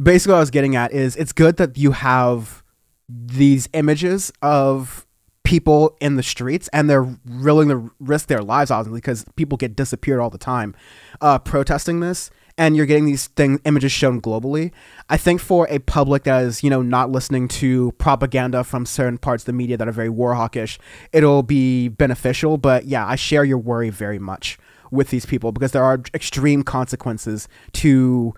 basically 0.00 0.32
what 0.32 0.38
I 0.38 0.40
was 0.40 0.50
getting 0.50 0.76
at 0.76 0.92
is 0.92 1.16
it's 1.16 1.32
good 1.32 1.56
that 1.56 1.76
you 1.76 1.92
have 1.92 2.62
these 3.08 3.68
images 3.72 4.32
of 4.42 5.05
people 5.46 5.96
in 6.00 6.16
the 6.16 6.22
streets 6.22 6.68
and 6.72 6.90
they're 6.90 7.16
willing 7.24 7.68
to 7.68 7.90
risk 8.00 8.26
their 8.26 8.42
lives 8.42 8.70
obviously 8.70 8.98
because 8.98 9.24
people 9.36 9.56
get 9.56 9.76
disappeared 9.76 10.18
all 10.18 10.30
the 10.30 10.38
time 10.38 10.74
uh, 11.20 11.38
protesting 11.38 12.00
this 12.00 12.30
and 12.58 12.76
you're 12.76 12.86
getting 12.86 13.04
these 13.04 13.26
thing 13.28 13.60
images 13.64 13.92
shown 13.92 14.20
globally. 14.20 14.72
I 15.10 15.16
think 15.16 15.40
for 15.40 15.66
a 15.68 15.78
public 15.78 16.24
that 16.24 16.42
is 16.42 16.62
you 16.62 16.70
know 16.70 16.82
not 16.82 17.10
listening 17.10 17.48
to 17.48 17.92
propaganda 17.92 18.64
from 18.64 18.86
certain 18.86 19.18
parts 19.18 19.42
of 19.42 19.46
the 19.46 19.52
media 19.52 19.76
that 19.76 19.86
are 19.86 19.92
very 19.92 20.08
war 20.08 20.34
hawkish 20.34 20.78
it'll 21.12 21.42
be 21.42 21.88
beneficial 21.88 22.56
but 22.58 22.86
yeah 22.86 23.06
i 23.06 23.14
share 23.14 23.44
your 23.44 23.58
worry 23.58 23.90
very 23.90 24.18
much 24.18 24.58
with 24.90 25.10
these 25.10 25.26
people 25.26 25.52
because 25.52 25.72
there 25.72 25.84
are 25.84 26.00
extreme 26.14 26.62
consequences 26.62 27.48
to 27.72 28.34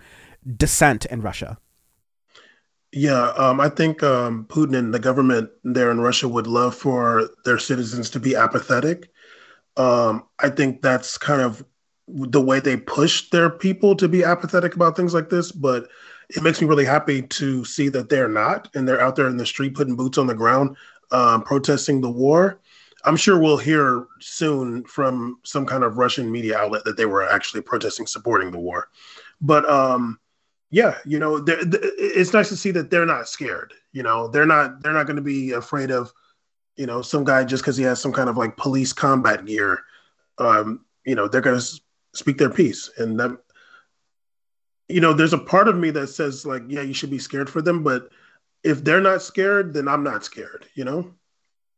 dissent 0.56 1.04
in 1.06 1.20
russia 1.20 1.59
Yeah, 2.93 3.28
um, 3.36 3.61
I 3.61 3.68
think 3.68 4.03
um, 4.03 4.47
Putin 4.47 4.76
and 4.76 4.95
the 4.95 4.99
government 4.99 5.51
there 5.62 5.91
in 5.91 6.01
Russia 6.01 6.26
would 6.26 6.47
love 6.47 6.74
for 6.74 7.28
their 7.45 7.59
citizens 7.59 8.09
to 8.11 8.20
be 8.20 8.34
apathetic. 8.34 9.11
Um, 9.76 10.24
I 10.39 10.49
think 10.49 10.80
that's 10.80 11.18
kind 11.18 11.43
of 11.43 11.64
the 12.09 12.41
way 12.41 12.61
they 12.61 12.78
push 12.78 13.28
their 13.28 13.51
people 13.51 13.95
to 13.97 14.09
be 14.09 14.24
apathetic 14.24 14.74
about 14.74 14.97
things 14.97 15.12
like 15.12 15.28
this. 15.28 15.53
But 15.53 15.89
it 16.30 16.43
makes 16.43 16.61
me 16.62 16.66
really 16.66 16.86
happy 16.86 17.22
to 17.22 17.64
see 17.64 17.91
that 17.91 18.09
they're 18.09 18.28
not, 18.28 18.68
and 18.74 18.89
they're 18.89 19.01
out 19.01 19.16
there 19.16 19.28
in 19.28 19.36
the 19.36 19.47
street 19.47 19.74
putting 19.74 19.97
boots 19.97 20.16
on 20.16 20.26
the 20.26 20.34
ground, 20.34 20.76
um, 21.11 21.43
protesting 21.43 22.01
the 22.01 22.11
war. 22.11 22.59
I'm 23.05 23.16
sure 23.16 23.39
we'll 23.39 23.59
hear 23.59 24.07
soon 24.20 24.84
from 24.84 25.39
some 25.45 25.66
kind 25.66 25.84
of 25.84 25.99
Russian 25.99 26.30
media 26.32 26.59
outlet 26.59 26.84
that 26.84 26.97
they 26.97 27.07
were 27.07 27.28
actually 27.28 27.61
protesting, 27.61 28.07
supporting 28.07 28.51
the 28.51 28.59
war. 28.59 28.89
But 29.41 29.68
um, 29.68 30.18
yeah, 30.70 30.98
you 31.06 31.18
know, 31.18 31.42
it's 31.46 32.32
nice 32.32 32.48
to 32.50 32.56
see 32.56 32.70
that 32.72 32.90
they're 32.90 33.06
not 33.06 33.28
scared. 33.28 33.72
You 33.92 34.02
know, 34.02 34.28
they're 34.28 34.46
not 34.46 34.82
they're 34.82 34.92
not 34.92 35.06
going 35.06 35.16
to 35.16 35.22
be 35.22 35.52
afraid 35.52 35.90
of, 35.90 36.12
you 36.76 36.86
know, 36.86 37.00
some 37.00 37.24
guy 37.24 37.44
just 37.44 37.62
because 37.62 37.76
he 37.76 37.84
has 37.84 38.00
some 38.00 38.12
kind 38.12 38.28
of 38.28 38.36
like 38.36 38.56
police 38.56 38.92
combat 38.92 39.46
gear. 39.46 39.82
Um, 40.36 40.84
you 41.04 41.14
know, 41.14 41.26
they're 41.26 41.40
going 41.40 41.58
to 41.58 41.80
speak 42.12 42.36
their 42.38 42.50
piece, 42.50 42.90
and 42.98 43.18
that, 43.18 43.36
you 44.88 45.00
know, 45.00 45.14
there's 45.14 45.32
a 45.32 45.38
part 45.38 45.68
of 45.68 45.76
me 45.76 45.90
that 45.90 46.08
says 46.08 46.44
like, 46.44 46.62
yeah, 46.68 46.82
you 46.82 46.92
should 46.92 47.10
be 47.10 47.18
scared 47.18 47.48
for 47.48 47.62
them, 47.62 47.82
but 47.82 48.10
if 48.62 48.84
they're 48.84 49.00
not 49.00 49.22
scared, 49.22 49.72
then 49.72 49.88
I'm 49.88 50.04
not 50.04 50.24
scared. 50.24 50.66
You 50.74 50.84
know. 50.84 51.14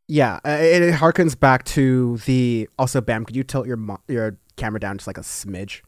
Yeah, 0.08 0.40
it, 0.44 0.82
it 0.82 0.94
harkens 0.94 1.38
back 1.38 1.62
to 1.66 2.16
the 2.26 2.68
also 2.76 3.00
Bam. 3.00 3.24
Could 3.24 3.36
you 3.36 3.44
tilt 3.44 3.68
your 3.68 3.78
your 4.08 4.36
camera 4.56 4.80
down 4.80 4.98
just 4.98 5.06
like 5.06 5.18
a 5.18 5.22
smidge? 5.22 5.82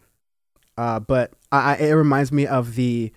Uh, 0.78 1.00
but 1.00 1.32
I, 1.59 1.76
it 1.76 1.92
reminds 1.92 2.32
me 2.32 2.46
of 2.46 2.74
the 2.74 3.12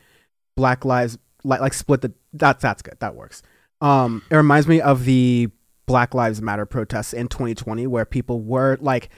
Black 0.56 0.86
Lives 0.86 1.18
like 1.44 1.62
like 1.62 1.74
split 1.74 2.02
the 2.02 2.14
that's 2.34 2.62
that's 2.62 2.82
good 2.82 2.98
that 3.00 3.16
works. 3.16 3.42
Um, 3.82 4.24
it 4.30 4.36
reminds 4.36 4.68
me 4.68 4.82
of 4.82 5.06
the 5.06 5.50
Black 5.86 6.14
Lives 6.14 6.42
Matter 6.42 6.66
protests 6.66 7.14
in 7.14 7.28
2020 7.28 7.88
where 7.88 8.06
people 8.06 8.42
were 8.42 8.78
like 8.82 9.10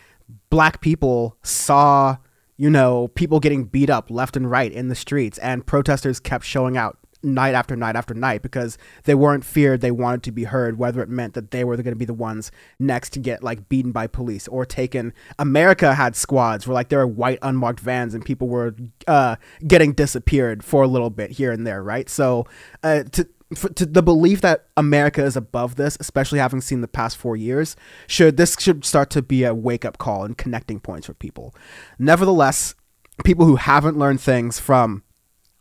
black 0.49 0.81
people 0.81 1.37
saw 1.41 2.17
you 2.57 2.69
know 2.69 3.07
people 3.09 3.39
getting 3.39 3.63
beat 3.63 3.89
up 3.89 4.11
left 4.11 4.35
and 4.35 4.51
right 4.51 4.71
in 4.71 4.89
the 4.89 4.95
streets 4.95 5.37
and 5.37 5.65
protesters 5.65 6.19
kept 6.19 6.43
showing 6.43 6.75
out 6.75 6.97
night 7.23 7.55
after 7.55 7.75
night 7.75 7.95
after 7.95 8.13
night 8.13 8.41
because 8.41 8.77
they 9.03 9.15
weren't 9.15 9.43
feared 9.43 9.81
they 9.81 9.91
wanted 9.91 10.23
to 10.23 10.31
be 10.31 10.43
heard 10.43 10.77
whether 10.77 11.01
it 11.01 11.09
meant 11.09 11.33
that 11.33 11.51
they 11.51 11.63
were 11.63 11.75
going 11.77 11.85
to 11.85 11.95
be 11.95 12.05
the 12.05 12.13
ones 12.13 12.51
next 12.79 13.11
to 13.11 13.19
get 13.19 13.43
like 13.43 13.67
beaten 13.69 13.91
by 13.91 14.05
police 14.07 14.47
or 14.47 14.65
taken 14.65 15.13
america 15.39 15.95
had 15.95 16.15
squads 16.15 16.67
where 16.67 16.75
like 16.75 16.89
there 16.89 16.99
were 16.99 17.07
white 17.07 17.39
unmarked 17.41 17.79
vans 17.79 18.13
and 18.13 18.25
people 18.25 18.47
were 18.47 18.75
uh, 19.07 19.35
getting 19.67 19.93
disappeared 19.93 20.63
for 20.63 20.83
a 20.83 20.87
little 20.87 21.09
bit 21.09 21.31
here 21.31 21.51
and 21.51 21.65
there 21.65 21.81
right 21.81 22.09
so 22.09 22.45
uh, 22.83 23.03
to 23.03 23.27
for, 23.55 23.69
to 23.69 23.85
the 23.85 24.03
belief 24.03 24.41
that 24.41 24.67
America 24.75 25.23
is 25.23 25.37
above 25.37 25.75
this, 25.75 25.97
especially 25.99 26.39
having 26.39 26.61
seen 26.61 26.81
the 26.81 26.87
past 26.87 27.17
four 27.17 27.37
years, 27.37 27.75
should 28.05 28.37
this 28.37 28.57
should 28.59 28.83
start 28.83 29.09
to 29.11 29.21
be 29.21 29.43
a 29.43 29.53
wake 29.53 29.85
up 29.85 29.97
call 29.97 30.25
and 30.25 30.37
connecting 30.37 30.79
points 30.79 31.07
for 31.07 31.13
people. 31.13 31.55
Nevertheless, 31.97 32.75
people 33.23 33.45
who 33.45 33.55
haven't 33.55 33.97
learned 33.97 34.21
things 34.21 34.59
from 34.59 35.03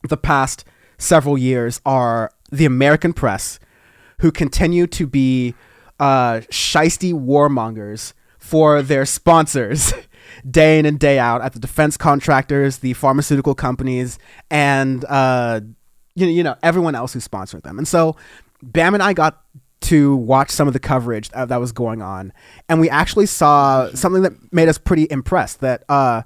the 0.08 0.16
past 0.16 0.64
several 0.98 1.36
years 1.36 1.80
are 1.84 2.30
the 2.50 2.64
American 2.64 3.12
press, 3.12 3.58
who 4.20 4.32
continue 4.32 4.86
to 4.86 5.06
be 5.06 5.54
uh, 5.98 6.40
shisty 6.50 7.12
warmongers 7.12 8.12
for 8.38 8.82
their 8.82 9.04
sponsors 9.04 9.92
day 10.50 10.78
in 10.78 10.86
and 10.86 10.98
day 10.98 11.18
out 11.18 11.42
at 11.42 11.52
the 11.52 11.58
defense 11.58 11.96
contractors, 11.96 12.78
the 12.78 12.92
pharmaceutical 12.94 13.54
companies, 13.54 14.18
and 14.50 15.04
uh, 15.08 15.60
you 16.14 16.26
know, 16.26 16.32
you 16.32 16.42
know 16.42 16.56
everyone 16.62 16.94
else 16.94 17.12
who 17.12 17.20
sponsored 17.20 17.62
them. 17.62 17.78
And 17.78 17.86
so, 17.88 18.16
Bam 18.62 18.94
and 18.94 19.02
I 19.02 19.12
got 19.12 19.42
to 19.82 20.16
watch 20.16 20.50
some 20.50 20.66
of 20.66 20.74
the 20.74 20.80
coverage 20.80 21.28
that, 21.30 21.48
that 21.48 21.60
was 21.60 21.72
going 21.72 22.02
on, 22.02 22.32
and 22.68 22.80
we 22.80 22.88
actually 22.88 23.26
saw 23.26 23.90
something 23.94 24.22
that 24.22 24.32
made 24.52 24.68
us 24.68 24.78
pretty 24.78 25.06
impressed. 25.10 25.60
That 25.60 25.84
uh, 25.88 26.22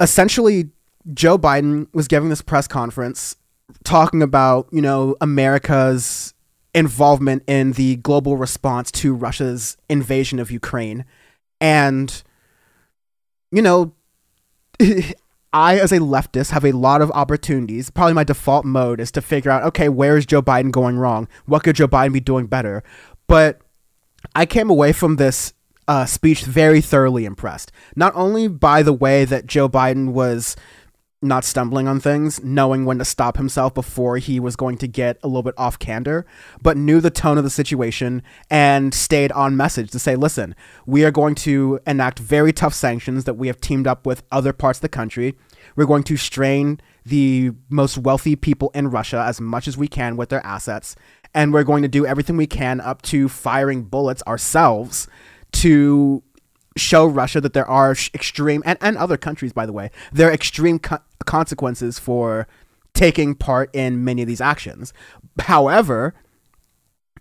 essentially 0.00 0.70
Joe 1.12 1.38
Biden 1.38 1.86
was 1.92 2.08
giving 2.08 2.30
this 2.30 2.42
press 2.42 2.66
conference 2.66 3.36
talking 3.84 4.22
about, 4.22 4.68
you 4.72 4.80
know, 4.80 5.16
America's 5.20 6.34
involvement 6.74 7.42
in 7.46 7.72
the 7.72 7.96
global 7.96 8.36
response 8.36 8.90
to 8.90 9.14
Russia's 9.14 9.76
invasion 9.88 10.38
of 10.38 10.50
Ukraine. 10.50 11.04
And, 11.60 12.22
you 13.52 13.62
know, 13.62 13.92
I, 15.52 15.78
as 15.78 15.92
a 15.92 15.98
leftist, 15.98 16.50
have 16.50 16.64
a 16.64 16.72
lot 16.72 17.00
of 17.00 17.12
opportunities. 17.12 17.90
Probably 17.90 18.12
my 18.12 18.24
default 18.24 18.64
mode 18.64 18.98
is 18.98 19.12
to 19.12 19.22
figure 19.22 19.52
out, 19.52 19.62
okay, 19.62 19.88
where 19.88 20.16
is 20.16 20.26
Joe 20.26 20.42
Biden 20.42 20.72
going 20.72 20.96
wrong? 20.96 21.28
What 21.46 21.62
could 21.62 21.76
Joe 21.76 21.86
Biden 21.86 22.12
be 22.12 22.20
doing 22.20 22.46
better? 22.46 22.82
But 23.28 23.60
I 24.34 24.46
came 24.46 24.68
away 24.68 24.92
from 24.92 25.16
this 25.16 25.52
uh, 25.86 26.06
speech 26.06 26.42
very 26.42 26.80
thoroughly 26.80 27.24
impressed. 27.24 27.70
Not 27.94 28.12
only 28.16 28.48
by 28.48 28.82
the 28.82 28.92
way 28.92 29.24
that 29.24 29.46
Joe 29.46 29.68
Biden 29.68 30.12
was 30.12 30.56
not 31.24 31.44
stumbling 31.44 31.88
on 31.88 32.00
things, 32.00 32.42
knowing 32.44 32.84
when 32.84 32.98
to 32.98 33.04
stop 33.04 33.36
himself 33.36 33.74
before 33.74 34.18
he 34.18 34.38
was 34.38 34.56
going 34.56 34.76
to 34.78 34.86
get 34.86 35.18
a 35.22 35.26
little 35.26 35.42
bit 35.42 35.54
off 35.56 35.78
candor, 35.78 36.26
but 36.62 36.76
knew 36.76 37.00
the 37.00 37.10
tone 37.10 37.38
of 37.38 37.44
the 37.44 37.50
situation 37.50 38.22
and 38.50 38.94
stayed 38.94 39.32
on 39.32 39.56
message 39.56 39.90
to 39.90 39.98
say, 39.98 40.16
listen, 40.16 40.54
we 40.86 41.04
are 41.04 41.10
going 41.10 41.34
to 41.34 41.80
enact 41.86 42.18
very 42.18 42.52
tough 42.52 42.74
sanctions 42.74 43.24
that 43.24 43.34
we 43.34 43.46
have 43.46 43.60
teamed 43.60 43.86
up 43.86 44.06
with 44.06 44.22
other 44.30 44.52
parts 44.52 44.78
of 44.78 44.82
the 44.82 44.88
country. 44.88 45.34
We're 45.76 45.86
going 45.86 46.04
to 46.04 46.16
strain 46.16 46.80
the 47.06 47.52
most 47.68 47.98
wealthy 47.98 48.36
people 48.36 48.70
in 48.74 48.90
Russia 48.90 49.24
as 49.26 49.40
much 49.40 49.66
as 49.66 49.76
we 49.76 49.88
can 49.88 50.16
with 50.16 50.28
their 50.28 50.44
assets. 50.44 50.94
And 51.34 51.52
we're 51.52 51.64
going 51.64 51.82
to 51.82 51.88
do 51.88 52.06
everything 52.06 52.36
we 52.36 52.46
can 52.46 52.80
up 52.80 53.02
to 53.02 53.28
firing 53.28 53.82
bullets 53.82 54.22
ourselves 54.26 55.08
to 55.52 56.22
show 56.76 57.06
Russia 57.06 57.40
that 57.40 57.52
there 57.52 57.66
are 57.66 57.92
extreme 58.14 58.62
and, 58.66 58.78
and 58.80 58.96
other 58.96 59.16
countries, 59.16 59.52
by 59.52 59.66
the 59.66 59.72
way, 59.72 59.90
there 60.12 60.28
are 60.28 60.32
extreme 60.32 60.78
co- 60.78 60.98
consequences 61.24 61.98
for 61.98 62.46
taking 62.94 63.34
part 63.34 63.74
in 63.74 64.04
many 64.04 64.22
of 64.22 64.28
these 64.28 64.40
actions. 64.40 64.92
However, 65.40 66.14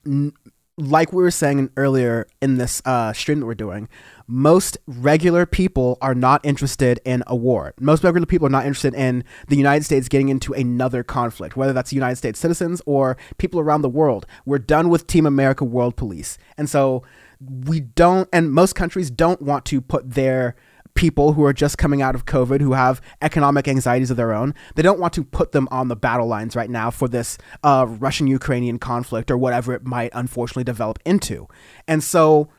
n- 0.06 0.34
like 0.78 1.14
we 1.14 1.22
were 1.22 1.32
saying 1.32 1.70
earlier 1.78 2.28
in 2.42 2.58
this 2.58 2.82
uh, 2.86 3.14
stream 3.14 3.40
that 3.40 3.46
we're 3.46 3.54
doing, 3.54 3.88
most 4.28 4.78
regular 4.88 5.46
people 5.46 5.98
are 6.02 6.16
not 6.16 6.44
interested 6.44 7.00
in 7.06 7.24
a 7.28 7.36
war. 7.36 7.74
Most 7.80 8.04
regular 8.04 8.26
people 8.26 8.48
are 8.48 8.52
not 8.52 8.66
interested 8.66 8.96
in 8.96 9.24
the 9.50 9.56
United 9.56 9.84
States 9.84 10.08
getting 10.08 10.30
into 10.30 10.54
another 10.54 11.04
conflict, 11.04 11.56
whether 11.56 11.74
that's 11.74 11.94
United 11.94 12.16
States 12.16 12.40
citizens 12.40 12.82
or 12.86 13.18
people 13.38 13.60
around 13.60 13.82
the 13.82 13.90
world. 13.90 14.26
We're 14.46 14.60
done 14.60 14.90
with 14.90 15.08
Team 15.08 15.26
America 15.26 15.64
World 15.64 15.96
Police. 15.96 16.38
And 16.58 16.70
so 16.70 17.04
we 17.40 17.82
don't, 17.82 18.30
and 18.32 18.52
most 18.52 18.74
countries 18.74 19.12
don't 19.12 19.42
want 19.42 19.66
to 19.66 19.82
put 19.82 20.12
their 20.12 20.56
people 20.96 21.34
who 21.34 21.44
are 21.44 21.54
just 21.54 21.78
coming 21.78 22.02
out 22.02 22.16
of 22.16 22.26
COVID, 22.26 22.62
who 22.62 22.74
have 22.74 23.02
economic 23.22 23.68
anxieties 23.68 24.12
of 24.12 24.18
their 24.18 24.34
own, 24.34 24.54
they 24.76 24.82
don't 24.82 25.00
want 25.00 25.14
to 25.14 25.24
put 25.24 25.52
them 25.52 25.68
on 25.72 25.88
the 25.88 25.96
battle 25.96 26.28
lines 26.28 26.56
right 26.56 26.70
now 26.70 26.92
for 26.92 27.08
this 27.08 27.38
uh, 27.64 27.86
Russian 27.88 28.28
Ukrainian 28.28 28.80
conflict 28.80 29.32
or 29.32 29.38
whatever 29.38 29.74
it 29.74 29.86
might 29.86 30.12
unfortunately 30.14 30.64
develop 30.64 31.00
into. 31.06 31.48
And 31.88 32.04
so, 32.04 32.50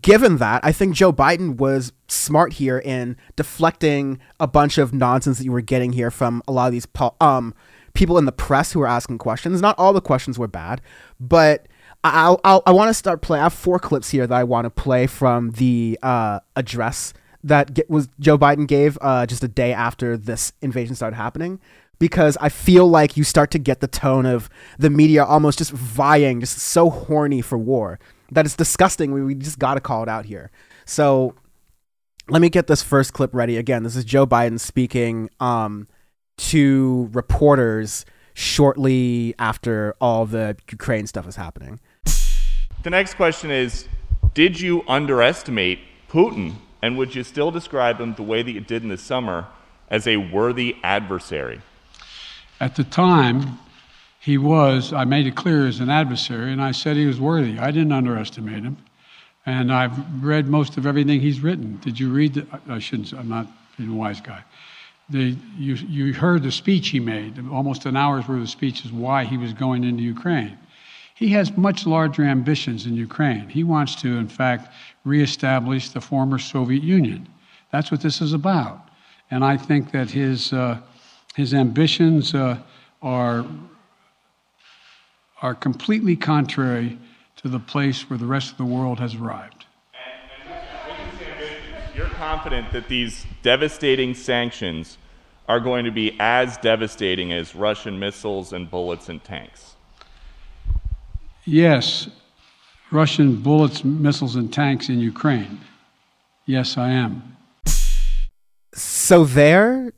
given 0.00 0.36
that, 0.38 0.64
I 0.64 0.72
think 0.72 0.94
Joe 0.94 1.12
Biden 1.12 1.56
was 1.56 1.92
smart 2.08 2.54
here 2.54 2.78
in 2.78 3.16
deflecting 3.36 4.18
a 4.38 4.46
bunch 4.46 4.78
of 4.78 4.92
nonsense 4.92 5.38
that 5.38 5.44
you 5.44 5.52
were 5.52 5.60
getting 5.60 5.92
here 5.92 6.10
from 6.10 6.42
a 6.46 6.52
lot 6.52 6.66
of 6.66 6.72
these 6.72 6.86
um, 7.20 7.54
people 7.94 8.18
in 8.18 8.26
the 8.26 8.32
press 8.32 8.72
who 8.72 8.80
were 8.80 8.86
asking 8.86 9.18
questions. 9.18 9.62
Not 9.62 9.78
all 9.78 9.92
the 9.92 10.00
questions 10.00 10.38
were 10.38 10.48
bad, 10.48 10.82
but 11.18 11.66
I'll, 12.04 12.40
I'll 12.44 12.62
i 12.66 12.72
want 12.72 12.88
to 12.88 12.94
start 12.94 13.22
play. 13.22 13.40
I 13.40 13.44
have 13.44 13.52
four 13.52 13.78
clips 13.78 14.10
here 14.10 14.26
that 14.26 14.36
I 14.36 14.44
want 14.44 14.66
to 14.66 14.70
play 14.70 15.06
from 15.06 15.52
the 15.52 15.98
uh, 16.02 16.40
address 16.54 17.14
that 17.46 17.74
get, 17.74 17.88
was 17.88 18.08
Joe 18.20 18.36
Biden 18.36 18.66
gave 18.66 18.98
uh, 19.00 19.26
just 19.26 19.42
a 19.44 19.48
day 19.48 19.72
after 19.72 20.16
this 20.16 20.52
invasion 20.60 20.94
started 20.94 21.16
happening. 21.16 21.60
Because 21.98 22.36
I 22.42 22.50
feel 22.50 22.86
like 22.86 23.16
you 23.16 23.24
start 23.24 23.50
to 23.52 23.58
get 23.58 23.80
the 23.80 23.88
tone 23.88 24.26
of 24.26 24.50
the 24.78 24.90
media 24.90 25.24
almost 25.24 25.56
just 25.56 25.70
vying, 25.70 26.40
just 26.40 26.58
so 26.58 26.90
horny 26.90 27.40
for 27.40 27.56
war 27.56 27.98
that 28.32 28.44
it's 28.44 28.54
disgusting. 28.54 29.12
We, 29.12 29.22
we 29.22 29.34
just 29.34 29.58
got 29.58 29.74
to 29.74 29.80
call 29.80 30.02
it 30.02 30.08
out 30.08 30.26
here. 30.26 30.50
So 30.84 31.34
let 32.28 32.42
me 32.42 32.50
get 32.50 32.66
this 32.66 32.82
first 32.82 33.14
clip 33.14 33.34
ready. 33.34 33.56
Again, 33.56 33.82
this 33.82 33.96
is 33.96 34.04
Joe 34.04 34.26
Biden 34.26 34.60
speaking 34.60 35.30
um, 35.40 35.88
to 36.36 37.08
reporters 37.12 38.04
shortly 38.34 39.34
after 39.38 39.94
all 39.98 40.26
the 40.26 40.56
Ukraine 40.70 41.06
stuff 41.06 41.26
is 41.26 41.36
happening. 41.36 41.80
The 42.82 42.90
next 42.90 43.14
question 43.14 43.50
is 43.50 43.88
Did 44.34 44.60
you 44.60 44.84
underestimate 44.86 45.78
Putin? 46.10 46.56
And 46.86 46.96
would 46.98 47.16
you 47.16 47.24
still 47.24 47.50
describe 47.50 48.00
him 48.00 48.14
the 48.14 48.22
way 48.22 48.44
that 48.44 48.52
you 48.52 48.60
did 48.60 48.84
in 48.84 48.90
the 48.90 48.96
summer 48.96 49.48
as 49.90 50.06
a 50.06 50.18
worthy 50.18 50.76
adversary? 50.84 51.60
At 52.60 52.76
the 52.76 52.84
time, 52.84 53.58
he 54.20 54.38
was, 54.38 54.92
I 54.92 55.04
made 55.04 55.26
it 55.26 55.34
clear 55.34 55.66
as 55.66 55.80
an 55.80 55.90
adversary, 55.90 56.52
and 56.52 56.62
I 56.62 56.70
said 56.70 56.94
he 56.94 57.06
was 57.06 57.18
worthy. 57.18 57.58
I 57.58 57.72
didn't 57.72 57.90
underestimate 57.90 58.62
him. 58.62 58.76
And 59.46 59.72
I've 59.72 59.98
read 60.22 60.46
most 60.46 60.76
of 60.76 60.86
everything 60.86 61.18
he's 61.20 61.40
written. 61.40 61.80
Did 61.82 61.98
you 61.98 62.08
read? 62.12 62.34
The, 62.34 62.46
I 62.68 62.78
shouldn't, 62.78 63.12
I'm 63.14 63.28
not 63.28 63.48
being 63.76 63.90
a 63.90 63.94
wise 63.96 64.20
guy. 64.20 64.44
the, 65.08 65.36
you, 65.58 65.74
you 65.74 66.14
heard 66.14 66.44
the 66.44 66.52
speech 66.52 66.90
he 66.90 67.00
made, 67.00 67.34
almost 67.50 67.84
an 67.86 67.96
hour's 67.96 68.28
worth 68.28 68.42
of 68.42 68.48
speeches, 68.48 68.92
why 68.92 69.24
he 69.24 69.36
was 69.36 69.52
going 69.52 69.82
into 69.82 70.04
Ukraine. 70.04 70.56
He 71.16 71.30
has 71.30 71.56
much 71.56 71.86
larger 71.86 72.24
ambitions 72.24 72.86
in 72.86 72.94
Ukraine. 72.94 73.48
He 73.48 73.64
wants 73.64 73.94
to, 74.02 74.18
in 74.18 74.28
fact, 74.28 74.72
reestablish 75.06 75.88
the 75.90 76.00
former 76.00 76.38
Soviet 76.38 76.82
Union. 76.82 77.26
That's 77.72 77.90
what 77.90 78.00
this 78.02 78.20
is 78.20 78.32
about. 78.34 78.88
And 79.30 79.44
I 79.44 79.56
think 79.56 79.92
that 79.92 80.10
his, 80.10 80.52
uh, 80.52 80.78
his 81.34 81.54
ambitions 81.54 82.34
uh, 82.34 82.58
are, 83.00 83.46
are 85.40 85.54
completely 85.54 86.16
contrary 86.16 86.98
to 87.36 87.48
the 87.48 87.58
place 87.58 88.10
where 88.10 88.18
the 88.18 88.26
rest 88.26 88.50
of 88.52 88.58
the 88.58 88.64
world 88.64 88.98
has 89.00 89.14
arrived. 89.14 89.64
You're 91.94 92.06
confident 92.06 92.72
that 92.72 92.88
these 92.88 93.24
devastating 93.42 94.12
sanctions 94.14 94.98
are 95.48 95.60
going 95.60 95.84
to 95.84 95.90
be 95.90 96.16
as 96.18 96.56
devastating 96.58 97.32
as 97.32 97.54
Russian 97.54 97.98
missiles 97.98 98.52
and 98.52 98.70
bullets 98.70 99.08
and 99.08 99.22
tanks? 99.22 99.76
Yes, 101.44 102.08
Russian 102.90 103.36
bullets, 103.36 103.84
missiles, 103.84 104.36
and 104.36 104.52
tanks 104.52 104.88
in 104.88 105.00
Ukraine. 105.00 105.60
Yes, 106.46 106.78
I 106.78 106.90
am. 106.90 107.36
So 108.74 109.24
there, 109.24 109.92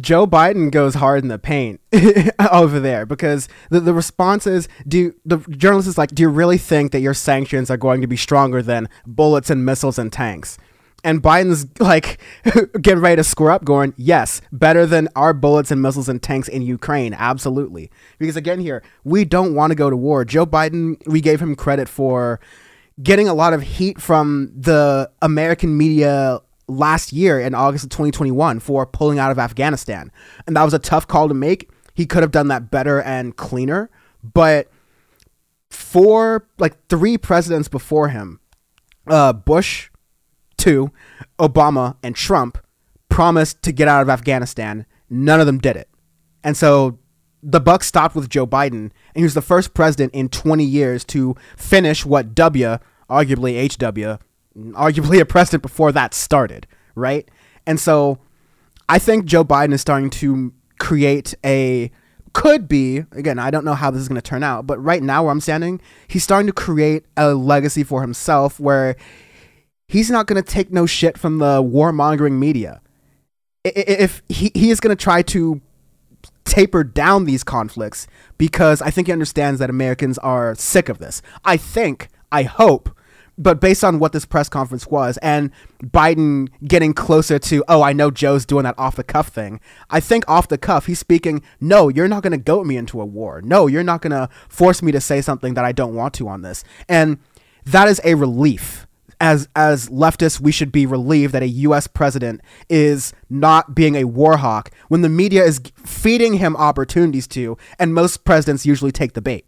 Joe 0.00 0.26
Biden 0.26 0.70
goes 0.70 0.94
hard 0.94 1.22
in 1.22 1.28
the 1.28 1.38
paint 1.38 1.80
over 2.52 2.78
there 2.78 3.06
because 3.06 3.48
the, 3.70 3.80
the 3.80 3.94
response 3.94 4.46
is 4.46 4.68
do 4.86 5.14
the 5.24 5.38
journalist 5.38 5.88
is 5.88 5.98
like, 5.98 6.10
do 6.14 6.22
you 6.22 6.28
really 6.28 6.58
think 6.58 6.92
that 6.92 7.00
your 7.00 7.14
sanctions 7.14 7.70
are 7.70 7.76
going 7.76 8.02
to 8.02 8.06
be 8.06 8.16
stronger 8.16 8.62
than 8.62 8.88
bullets 9.06 9.50
and 9.50 9.64
missiles 9.64 9.98
and 9.98 10.12
tanks? 10.12 10.58
And 11.06 11.22
Biden's 11.22 11.68
like 11.80 12.18
getting 12.82 13.00
ready 13.00 13.14
to 13.14 13.22
square 13.22 13.52
up, 13.52 13.64
going, 13.64 13.94
yes, 13.96 14.40
better 14.50 14.86
than 14.86 15.08
our 15.14 15.32
bullets 15.32 15.70
and 15.70 15.80
missiles 15.80 16.08
and 16.08 16.20
tanks 16.20 16.48
in 16.48 16.62
Ukraine. 16.62 17.14
Absolutely. 17.14 17.92
Because 18.18 18.36
again, 18.36 18.58
here, 18.58 18.82
we 19.04 19.24
don't 19.24 19.54
want 19.54 19.70
to 19.70 19.76
go 19.76 19.88
to 19.88 19.96
war. 19.96 20.24
Joe 20.24 20.44
Biden, 20.44 20.96
we 21.06 21.20
gave 21.20 21.40
him 21.40 21.54
credit 21.54 21.88
for 21.88 22.40
getting 23.00 23.28
a 23.28 23.34
lot 23.34 23.52
of 23.52 23.62
heat 23.62 24.00
from 24.00 24.50
the 24.56 25.08
American 25.22 25.78
media 25.78 26.40
last 26.66 27.12
year 27.12 27.38
in 27.38 27.54
August 27.54 27.84
of 27.84 27.90
2021 27.90 28.58
for 28.58 28.84
pulling 28.84 29.20
out 29.20 29.30
of 29.30 29.38
Afghanistan. 29.38 30.10
And 30.48 30.56
that 30.56 30.64
was 30.64 30.74
a 30.74 30.80
tough 30.80 31.06
call 31.06 31.28
to 31.28 31.34
make. 31.34 31.70
He 31.94 32.04
could 32.04 32.24
have 32.24 32.32
done 32.32 32.48
that 32.48 32.72
better 32.72 33.00
and 33.00 33.36
cleaner. 33.36 33.90
But 34.24 34.72
four, 35.70 36.48
like 36.58 36.88
three 36.88 37.16
presidents 37.16 37.68
before 37.68 38.08
him, 38.08 38.40
uh, 39.06 39.32
Bush, 39.32 39.88
two, 40.66 40.90
Obama 41.38 41.96
and 42.02 42.16
Trump 42.16 42.58
promised 43.08 43.62
to 43.62 43.70
get 43.70 43.86
out 43.86 44.02
of 44.02 44.08
Afghanistan. 44.08 44.84
None 45.08 45.38
of 45.38 45.46
them 45.46 45.58
did 45.58 45.76
it. 45.76 45.88
And 46.42 46.56
so 46.56 46.98
the 47.40 47.60
buck 47.60 47.84
stopped 47.84 48.16
with 48.16 48.28
Joe 48.28 48.48
Biden, 48.48 48.74
and 48.74 48.92
he 49.14 49.22
was 49.22 49.34
the 49.34 49.42
first 49.42 49.74
president 49.74 50.12
in 50.12 50.28
20 50.28 50.64
years 50.64 51.04
to 51.04 51.36
finish 51.56 52.04
what 52.04 52.34
W, 52.34 52.78
arguably 53.08 53.64
HW, 53.70 54.20
arguably 54.72 55.20
a 55.20 55.24
president 55.24 55.62
before 55.62 55.92
that 55.92 56.12
started, 56.12 56.66
right? 56.96 57.30
And 57.64 57.78
so 57.78 58.18
I 58.88 58.98
think 58.98 59.24
Joe 59.24 59.44
Biden 59.44 59.72
is 59.72 59.80
starting 59.80 60.10
to 60.10 60.52
create 60.80 61.34
a 61.44 61.92
could 62.32 62.68
be 62.68 62.98
again 63.12 63.38
i 63.38 63.50
don't 63.50 63.64
know 63.64 63.72
how 63.72 63.90
this 63.90 64.02
is 64.02 64.08
going 64.08 64.20
to 64.20 64.20
turn 64.20 64.42
out 64.42 64.66
but 64.66 64.76
right 64.76 65.02
now 65.02 65.22
where 65.22 65.32
i'm 65.32 65.40
standing 65.40 65.80
he's 66.06 66.22
starting 66.22 66.46
to 66.46 66.52
create 66.52 67.06
a 67.16 67.32
legacy 67.32 67.82
for 67.82 68.02
himself 68.02 68.60
where 68.60 68.94
he's 69.88 70.10
not 70.10 70.26
going 70.26 70.42
to 70.42 70.48
take 70.48 70.72
no 70.72 70.86
shit 70.86 71.18
from 71.18 71.38
the 71.38 71.62
warmongering 71.62 72.38
media. 72.38 72.80
If 73.64 74.22
he, 74.28 74.52
he 74.54 74.70
is 74.70 74.80
going 74.80 74.96
to 74.96 75.02
try 75.02 75.22
to 75.22 75.60
taper 76.44 76.84
down 76.84 77.24
these 77.24 77.42
conflicts 77.42 78.06
because 78.38 78.80
I 78.80 78.90
think 78.90 79.08
he 79.08 79.12
understands 79.12 79.58
that 79.60 79.70
Americans 79.70 80.18
are 80.18 80.54
sick 80.54 80.88
of 80.88 80.98
this. 80.98 81.20
I 81.44 81.56
think, 81.56 82.08
I 82.30 82.44
hope, 82.44 82.90
but 83.38 83.60
based 83.60 83.84
on 83.84 83.98
what 83.98 84.12
this 84.12 84.24
press 84.24 84.48
conference 84.48 84.86
was 84.86 85.18
and 85.18 85.50
Biden 85.82 86.48
getting 86.66 86.94
closer 86.94 87.38
to, 87.38 87.64
oh, 87.68 87.82
I 87.82 87.92
know 87.92 88.10
Joe's 88.10 88.46
doing 88.46 88.64
that 88.64 88.78
off 88.78 88.96
the 88.96 89.04
cuff 89.04 89.28
thing, 89.28 89.60
I 89.90 90.00
think 90.00 90.24
off 90.28 90.48
the 90.48 90.56
cuff, 90.56 90.86
he's 90.86 90.98
speaking, 90.98 91.42
no, 91.60 91.88
you're 91.88 92.08
not 92.08 92.22
going 92.22 92.30
to 92.30 92.38
goat 92.38 92.66
me 92.66 92.76
into 92.76 93.00
a 93.00 93.04
war. 93.04 93.42
No, 93.42 93.66
you're 93.66 93.82
not 93.82 94.00
going 94.00 94.12
to 94.12 94.28
force 94.48 94.82
me 94.82 94.92
to 94.92 95.00
say 95.00 95.20
something 95.20 95.54
that 95.54 95.64
I 95.64 95.72
don't 95.72 95.94
want 95.94 96.14
to 96.14 96.28
on 96.28 96.42
this. 96.42 96.64
And 96.88 97.18
that 97.64 97.88
is 97.88 98.00
a 98.04 98.14
relief 98.14 98.85
as 99.20 99.48
as 99.56 99.88
leftists, 99.88 100.40
we 100.40 100.52
should 100.52 100.72
be 100.72 100.86
relieved 100.86 101.32
that 101.34 101.42
a 101.42 101.48
U.S. 101.48 101.86
president 101.86 102.40
is 102.68 103.12
not 103.30 103.74
being 103.74 103.94
a 103.94 104.04
war 104.04 104.36
hawk 104.36 104.70
when 104.88 105.02
the 105.02 105.08
media 105.08 105.44
is 105.44 105.60
feeding 105.84 106.34
him 106.34 106.56
opportunities 106.56 107.26
to, 107.28 107.56
and 107.78 107.94
most 107.94 108.24
presidents 108.24 108.66
usually 108.66 108.92
take 108.92 109.14
the 109.14 109.22
bait. 109.22 109.46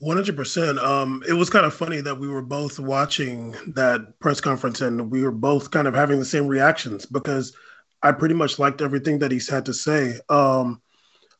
One 0.00 0.16
hundred 0.16 0.36
percent. 0.36 0.78
Um, 0.78 1.22
it 1.28 1.32
was 1.32 1.50
kind 1.50 1.66
of 1.66 1.74
funny 1.74 2.00
that 2.00 2.18
we 2.18 2.28
were 2.28 2.42
both 2.42 2.78
watching 2.78 3.56
that 3.68 4.18
press 4.20 4.40
conference, 4.40 4.80
and 4.80 5.10
we 5.10 5.22
were 5.22 5.32
both 5.32 5.70
kind 5.70 5.88
of 5.88 5.94
having 5.94 6.18
the 6.18 6.24
same 6.24 6.46
reactions 6.46 7.06
because 7.06 7.56
I 8.02 8.12
pretty 8.12 8.34
much 8.34 8.58
liked 8.58 8.80
everything 8.80 9.18
that 9.20 9.32
he's 9.32 9.48
had 9.48 9.66
to 9.66 9.74
say. 9.74 10.20
Um, 10.28 10.80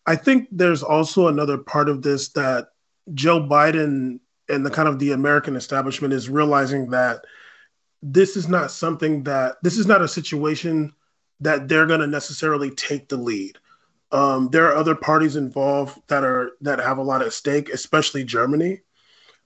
I 0.06 0.16
think 0.16 0.48
there's 0.50 0.82
also 0.82 1.28
another 1.28 1.58
part 1.58 1.88
of 1.88 2.02
this 2.02 2.30
that 2.30 2.68
Joe 3.14 3.40
Biden 3.40 4.20
and 4.48 4.64
the 4.64 4.70
kind 4.70 4.88
of 4.88 4.98
the 4.98 5.12
American 5.12 5.56
establishment 5.56 6.14
is 6.14 6.28
realizing 6.28 6.90
that 6.90 7.24
this 8.02 8.36
is 8.36 8.48
not 8.48 8.70
something 8.70 9.24
that 9.24 9.56
this 9.62 9.76
is 9.76 9.86
not 9.86 10.02
a 10.02 10.08
situation 10.08 10.94
that 11.40 11.68
they're 11.68 11.86
going 11.86 12.00
to 12.00 12.06
necessarily 12.06 12.70
take 12.70 13.08
the 13.08 13.16
lead. 13.16 13.58
Um, 14.10 14.48
there 14.50 14.66
are 14.66 14.76
other 14.76 14.94
parties 14.94 15.36
involved 15.36 16.00
that 16.08 16.24
are 16.24 16.52
that 16.62 16.78
have 16.78 16.98
a 16.98 17.02
lot 17.02 17.22
at 17.22 17.32
stake, 17.32 17.68
especially 17.68 18.24
Germany. 18.24 18.80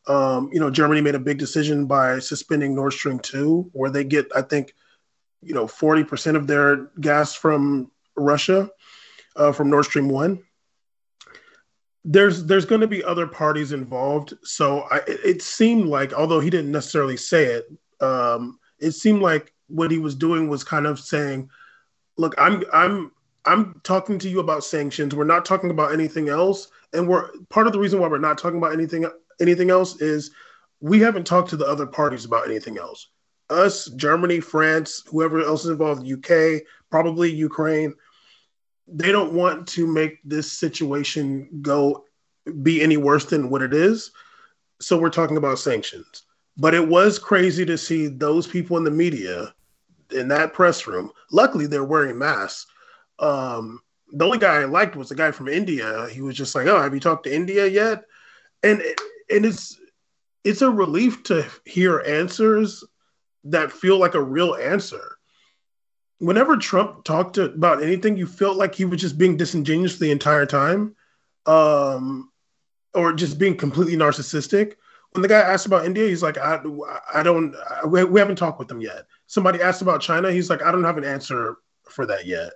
Um, 0.07 0.51
you 0.53 0.61
know, 0.61 0.71
Germany 0.71 1.01
made 1.01 1.15
a 1.15 1.21
big 1.21 1.39
decision 1.39 1.87
by 1.87 2.19
suspending 2.19 2.75
Nord 2.75 2.93
Stream 2.93 3.19
two, 3.19 3.71
where 3.73 3.91
they 3.91 4.05
get, 4.05 4.31
I 4.35 4.43
think, 4.43 4.75
you 5.43 5.55
know, 5.55 5.67
forty 5.67 6.05
percent 6.05 6.37
of 6.37 6.47
their 6.47 6.89
gas 7.01 7.35
from 7.35 7.91
Russia, 8.17 8.71
uh, 9.37 9.53
from 9.53 9.71
Nord 9.71 9.85
Stream 9.87 10.09
one 10.09 10.43
there's 12.05 12.45
there's 12.47 12.65
going 12.65 12.81
to 12.81 12.89
be 12.89 13.05
other 13.05 13.27
parties 13.27 13.73
involved. 13.73 14.35
So 14.43 14.81
I, 14.91 14.97
it, 15.07 15.21
it, 15.25 15.43
seemed 15.43 15.87
like 15.87 16.13
although 16.13 16.41
he 16.41 16.51
didn't 16.51 16.73
necessarily 16.73 17.17
say 17.17 17.45
it 17.45 17.67
um, 18.01 18.59
it 18.79 18.93
seemed 18.93 19.23
like 19.23 19.53
what 19.69 19.91
he 19.91 19.99
was 19.99 20.15
doing 20.15 20.49
was 20.49 20.65
kind 20.65 20.87
of 20.87 21.01
saying 21.01 21.49
look 22.19 22.35
i'm 22.37 22.63
i'm 22.73 23.11
i'm 23.47 23.81
talking 23.85 24.19
to 24.19 24.29
you 24.29 24.41
about 24.41 24.65
sanctions. 24.65 25.15
We're 25.15 25.25
not 25.25 25.45
talking 25.45 25.71
about 25.71 25.93
anything 25.93 26.29
else. 26.29 26.69
And 26.93 27.09
we're 27.09 27.31
part 27.49 27.67
of 27.67 27.73
the 27.73 27.79
reason 27.79 28.01
why 28.01 28.09
we're 28.09 28.19
not 28.19 28.39
talking 28.39 28.59
about 28.59 28.73
anything 28.73 29.07
anything 29.41 29.71
else 29.71 30.01
is 30.01 30.31
we 30.81 31.01
haven't 31.01 31.27
talked 31.27 31.51
to 31.51 31.57
the 31.57 31.67
other 31.67 31.87
parties 31.87 32.25
about 32.25 32.47
anything 32.47 32.79
else. 32.79 33.09
Us 33.51 33.87
germany 33.97 34.41
france 34.41 35.03
whoever 35.07 35.41
else 35.41 35.65
is 35.65 35.71
involved 35.71 36.11
uk 36.11 36.63
probably 36.91 37.31
ukraine 37.31 37.95
they 38.93 39.11
don't 39.11 39.33
want 39.33 39.67
to 39.69 39.87
make 39.87 40.19
this 40.25 40.53
situation 40.53 41.49
go 41.63 42.05
be 42.63 42.83
any 42.83 42.97
worse 42.97 43.25
than 43.25 43.51
what 43.51 43.63
it 43.63 43.73
is. 43.73 44.11
So 44.81 44.99
we're 44.99 45.11
talking 45.11 45.37
about 45.37 45.59
sanctions. 45.59 46.25
But 46.57 46.75
it 46.75 46.87
was 46.87 47.19
crazy 47.19 47.65
to 47.65 47.79
see 47.79 48.09
those 48.09 48.47
people 48.47 48.77
in 48.77 48.85
the 48.85 48.91
media 48.91 49.55
in 50.11 50.29
that 50.29 50.53
press 50.53 50.87
room. 50.87 51.11
Luckily, 51.31 51.67
they're 51.67 51.85
wearing 51.85 52.19
masks. 52.19 52.67
Um, 53.19 53.81
the 54.13 54.25
only 54.25 54.39
guy 54.39 54.61
I 54.61 54.65
liked 54.65 54.97
was 54.97 55.09
the 55.09 55.15
guy 55.15 55.31
from 55.31 55.49
India. 55.49 56.09
He 56.11 56.21
was 56.21 56.37
just 56.37 56.55
like, 56.55 56.67
"Oh, 56.67 56.83
have 56.83 56.93
you 56.93 57.01
talked 57.01 57.25
to 57.25 57.35
India 57.35 57.67
yet?" 57.67 58.05
And 58.63 58.83
and 59.31 59.47
it's 59.47 59.79
it's 60.45 60.61
a 60.61 60.71
relief 60.71 61.23
to 61.25 61.47
hear 61.65 62.01
answers 62.01 62.85
that 63.45 63.73
feel 63.73 63.99
like 63.99 64.15
a 64.15 64.23
real 64.23 64.55
answer 64.57 65.17
whenever 66.19 66.57
Trump 66.57 67.05
talked 67.05 67.35
to, 67.35 67.45
about 67.45 67.83
anything, 67.83 68.17
you 68.17 68.27
felt 68.27 68.57
like 68.57 68.75
he 68.75 68.85
was 68.85 69.01
just 69.01 69.19
being 69.19 69.37
disingenuous 69.37 69.99
the 69.99 70.11
entire 70.11 70.47
time, 70.47 70.95
um, 71.47 72.31
or 72.95 73.13
just 73.13 73.39
being 73.39 73.57
completely 73.57 73.97
narcissistic. 73.97 74.75
When 75.13 75.23
the 75.23 75.29
guy 75.29 75.41
asked 75.41 75.67
about 75.67 75.85
India, 75.85 76.09
he's 76.09 76.23
like, 76.23 76.39
I, 76.39 76.61
I 77.13 77.23
don't, 77.23 77.55
we, 77.87 78.05
we 78.05 78.21
haven't 78.21 78.37
talked 78.37 78.59
with 78.59 78.69
them 78.69 78.81
yet. 78.81 79.07
Somebody 79.27 79.61
asked 79.61 79.83
about 79.83 80.01
China, 80.01 80.31
he's 80.31 80.49
like, 80.49 80.63
I 80.63 80.73
don't 80.73 80.85
have 80.85 80.99
an 80.99 81.05
answer 81.05 81.57
for 81.85 82.07
that 82.07 82.27
yet. 82.27 82.53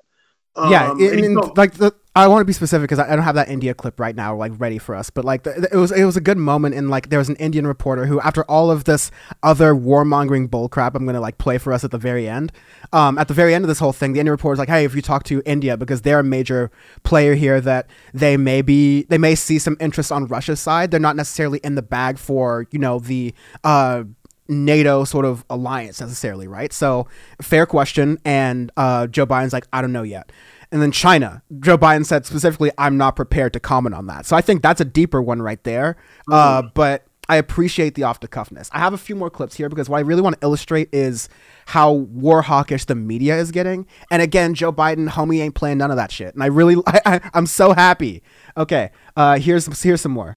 Um, 0.57 0.73
yeah, 0.73 0.91
I 0.91 0.95
mean, 0.95 1.35
like 1.35 1.75
the 1.75 1.95
I 2.17 2.29
want 2.29 2.41
to 2.41 2.47
be 2.47 2.55
specific 2.55 2.85
because 2.85 2.99
I, 2.99 3.13
I, 3.13 3.15
don't 3.15 3.25
have 3.25 3.35
that 3.35 3.51
India 3.51 3.75
clip 3.75 4.01
right 4.01 4.17
now, 4.17 4.35
like 4.35 4.53
ready 4.57 4.79
for 4.79 4.95
us. 4.95 5.11
But 5.11 5.27
like, 5.27 5.43
the, 5.43 5.69
it 5.71 5.77
was 5.77 5.93
it 5.93 6.05
was 6.05 6.17
a 6.17 6.21
good 6.21 6.39
moment, 6.39 6.75
and 6.75 6.89
like 6.89 7.11
there 7.11 7.19
was 7.19 7.29
an 7.29 7.37
Indian 7.37 7.67
reporter 7.67 8.07
who, 8.07 8.21
after 8.21 8.43
all 8.45 8.71
of 8.71 8.85
this 8.85 9.11
other 9.43 9.75
warmongering 9.75 10.49
bullcrap, 10.49 10.95
I'm 10.95 11.05
gonna 11.05 11.21
like 11.21 11.37
play 11.37 11.59
for 11.59 11.75
us 11.75 11.85
at 11.85 11.91
the 11.91 11.99
very 11.99 12.27
end. 12.27 12.53
Um, 12.95 13.19
at 13.19 13.29
the 13.29 13.35
very 13.35 13.55
end 13.55 13.65
of 13.65 13.69
this 13.69 13.79
whole 13.79 13.93
thing, 13.93 14.15
the 14.15 14.21
Indian 14.21 14.33
reporter 14.33 14.55
is 14.55 14.59
like, 14.59 14.71
"Hey, 14.71 14.87
if 14.87 14.95
you 14.95 15.03
talk 15.03 15.25
to 15.25 15.43
India, 15.45 15.77
because 15.77 16.01
they're 16.01 16.21
a 16.21 16.25
major 16.25 16.71
player 17.03 17.35
here, 17.35 17.61
that 17.61 17.91
they 18.15 18.39
may 18.39 18.63
be 18.63 19.03
they 19.05 19.19
may 19.19 19.35
see 19.35 19.59
some 19.59 19.77
interest 19.79 20.11
on 20.11 20.27
Russia's 20.27 20.59
side. 20.59 20.91
They're 20.91 20.99
not 20.99 21.17
necessarily 21.17 21.61
in 21.63 21.75
the 21.75 21.83
bag 21.83 22.17
for 22.17 22.67
you 22.71 22.79
know 22.79 22.99
the 22.99 23.35
uh 23.63 24.05
NATO 24.49 25.05
sort 25.05 25.25
of 25.25 25.45
alliance 25.51 26.01
necessarily, 26.01 26.49
right? 26.49 26.73
So, 26.73 27.07
fair 27.41 27.67
question. 27.67 28.19
And 28.25 28.71
uh, 28.77 29.07
Joe 29.07 29.27
Biden's 29.27 29.53
like, 29.53 29.67
I 29.73 29.81
don't 29.81 29.93
know 29.93 30.03
yet. 30.03 30.33
And 30.73 30.83
then 30.83 30.93
China, 30.93 31.43
Joe 31.61 31.79
Biden 31.79 32.05
said 32.05 32.27
specifically, 32.27 32.71
I'm 32.77 32.97
not 32.97 33.17
prepared 33.17 33.53
to 33.53 33.61
comment 33.61 33.95
on 33.95 34.07
that. 34.07 34.27
So 34.27 34.37
I 34.37 34.41
think 34.41 34.63
that's 34.63 34.81
a 34.81 34.85
deeper 34.85 35.23
one 35.23 35.41
right 35.41 35.63
there. 35.65 35.97
Uh, 36.31 36.63
mm-hmm. 36.63 36.69
but 36.75 37.07
I 37.29 37.37
appreciate 37.37 37.95
the 37.95 38.05
off 38.05 38.21
the 38.21 38.29
cuffness. 38.29 38.69
I 38.73 38.79
have 38.79 38.93
a 38.93 38.99
few 38.99 39.17
more 39.17 39.31
clips 39.31 39.57
here 39.57 39.69
because 39.69 39.89
what 39.89 39.99
I 39.99 40.01
really 40.01 40.23
want 40.23 40.41
to 40.41 40.45
illustrate 40.47 40.89
is 40.93 41.29
how 41.67 41.93
war 41.93 42.43
hawkish 42.43 42.85
the 42.85 42.95
media 42.95 43.37
is 43.37 43.51
getting. 43.51 43.87
And 44.11 44.23
again, 44.23 44.55
Joe 44.55 44.73
Biden, 44.73 45.09
homie, 45.09 45.41
ain't 45.41 45.55
playing 45.55 45.79
none 45.79 45.91
of 45.91 45.97
that 45.97 46.13
shit. 46.13 46.35
And 46.35 46.43
I 46.43 46.47
really, 46.47 46.77
I, 46.87 47.21
am 47.35 47.47
so 47.47 47.73
happy. 47.73 48.23
Okay, 48.57 48.91
uh, 49.17 49.39
here's 49.39 49.83
here's 49.83 50.01
some 50.01 50.13
more. 50.13 50.35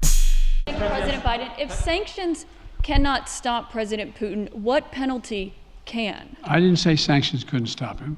President 0.66 1.24
Biden, 1.24 1.52
if 1.60 1.72
sanctions 1.72 2.46
cannot 2.84 3.30
stop 3.30 3.72
President 3.72 4.16
Putin, 4.16 4.52
what 4.54 4.92
penalty 4.92 5.54
can? 5.86 6.36
I 6.44 6.60
didn't 6.60 6.78
say 6.78 6.96
sanctions 6.96 7.44
couldn't 7.44 7.68
stop 7.68 8.00
him. 8.00 8.18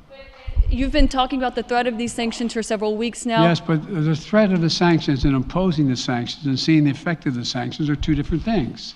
You've 0.70 0.92
been 0.92 1.10
talking 1.10 1.38
about 1.38 1.56
the 1.56 1.64
threat 1.64 1.86
of 1.86 1.98
these 1.98 2.14
sanctions 2.14 2.54
for 2.54 2.64
several 2.64 2.96
weeks 2.96 3.26
now. 3.26 3.44
Yes, 3.44 3.60
but 3.60 3.86
the 3.94 4.16
threat 4.16 4.54
of 4.54 4.62
the 4.62 4.70
sanctions 4.70 5.26
and 5.26 5.36
imposing 5.36 5.90
the 5.90 5.98
sanctions 5.98 6.46
and 6.46 6.58
seeing 6.58 6.86
the 6.86 6.92
effect 6.92 7.26
of 7.26 7.36
the 7.36 7.44
sanctions 7.44 7.90
are 7.90 7.96
two 7.96 8.16
different 8.16 8.44
things. 8.44 8.96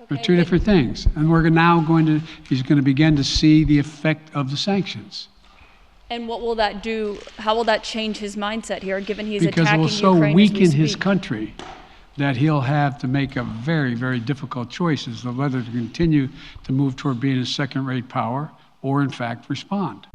Okay, 0.00 0.14
They're 0.14 0.24
two 0.24 0.36
different 0.36 0.64
things. 0.64 1.06
And 1.14 1.30
we're 1.30 1.48
now 1.50 1.80
going 1.80 2.06
to, 2.06 2.20
he's 2.48 2.62
going 2.62 2.76
to 2.76 2.82
begin 2.82 3.16
to 3.16 3.24
see 3.24 3.64
the 3.64 3.78
effect 3.78 4.34
of 4.34 4.50
the 4.50 4.56
sanctions. 4.56 5.28
And 6.08 6.26
what 6.28 6.40
will 6.40 6.54
that 6.54 6.82
do? 6.82 7.18
How 7.36 7.54
will 7.54 7.64
that 7.64 7.82
change 7.82 8.18
his 8.18 8.36
mindset 8.36 8.82
here, 8.82 9.00
given 9.00 9.26
he's 9.26 9.42
because 9.42 9.62
attacking 9.62 9.82
Because 9.82 10.00
it 10.00 10.04
will 10.04 10.12
so 10.12 10.14
Ukraine 10.14 10.34
weaken 10.34 10.70
his 10.70 10.96
country 10.96 11.54
that 12.18 12.36
he'll 12.36 12.60
have 12.60 12.98
to 12.98 13.08
make 13.08 13.36
a 13.36 13.42
very, 13.42 13.94
very 13.94 14.20
difficult 14.20 14.70
choice 14.70 15.06
as 15.06 15.22
to 15.22 15.32
whether 15.32 15.62
to 15.62 15.70
continue 15.70 16.28
to 16.64 16.72
move 16.72 16.96
toward 16.96 17.20
being 17.20 17.38
a 17.38 17.46
second 17.46 17.86
rate 17.86 18.08
power 18.08 18.50
or, 18.82 19.02
in 19.02 19.10
fact, 19.10 19.48
respond 19.48 20.06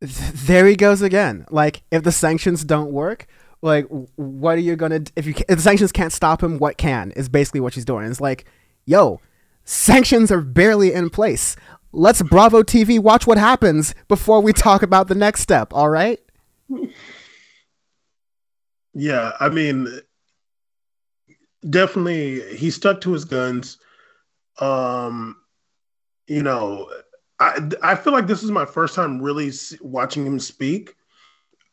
there 0.00 0.66
he 0.66 0.76
goes 0.76 1.02
again. 1.02 1.46
Like, 1.50 1.82
if 1.90 2.02
the 2.02 2.12
sanctions 2.12 2.64
don't 2.64 2.92
work, 2.92 3.26
like, 3.62 3.86
what 4.16 4.56
are 4.56 4.60
you 4.60 4.76
gonna? 4.76 5.00
If 5.16 5.26
you 5.26 5.34
if 5.48 5.56
the 5.56 5.62
sanctions 5.62 5.92
can't 5.92 6.12
stop 6.12 6.42
him, 6.42 6.58
what 6.58 6.76
can? 6.76 7.12
Is 7.12 7.28
basically 7.28 7.60
what 7.60 7.72
she's 7.72 7.84
doing. 7.84 8.06
It's 8.06 8.20
like, 8.20 8.44
yo, 8.84 9.20
sanctions 9.64 10.30
are 10.30 10.42
barely 10.42 10.92
in 10.92 11.10
place. 11.10 11.56
Let's 11.92 12.22
Bravo 12.22 12.62
TV 12.62 12.98
watch 12.98 13.26
what 13.26 13.38
happens 13.38 13.94
before 14.08 14.40
we 14.40 14.52
talk 14.52 14.82
about 14.82 15.08
the 15.08 15.14
next 15.14 15.40
step. 15.40 15.72
All 15.72 15.88
right. 15.88 16.20
Yeah, 18.92 19.32
I 19.40 19.48
mean, 19.48 19.88
definitely 21.68 22.56
he 22.56 22.70
stuck 22.70 23.00
to 23.02 23.12
his 23.12 23.24
guns. 23.24 23.78
Um, 24.60 25.36
you 26.26 26.42
know, 26.42 26.90
I, 27.40 27.70
I 27.82 27.94
feel 27.94 28.12
like 28.12 28.26
this 28.26 28.42
is 28.42 28.50
my 28.50 28.64
first 28.64 28.94
time 28.94 29.20
really 29.20 29.50
watching 29.80 30.26
him 30.26 30.38
speak. 30.38 30.94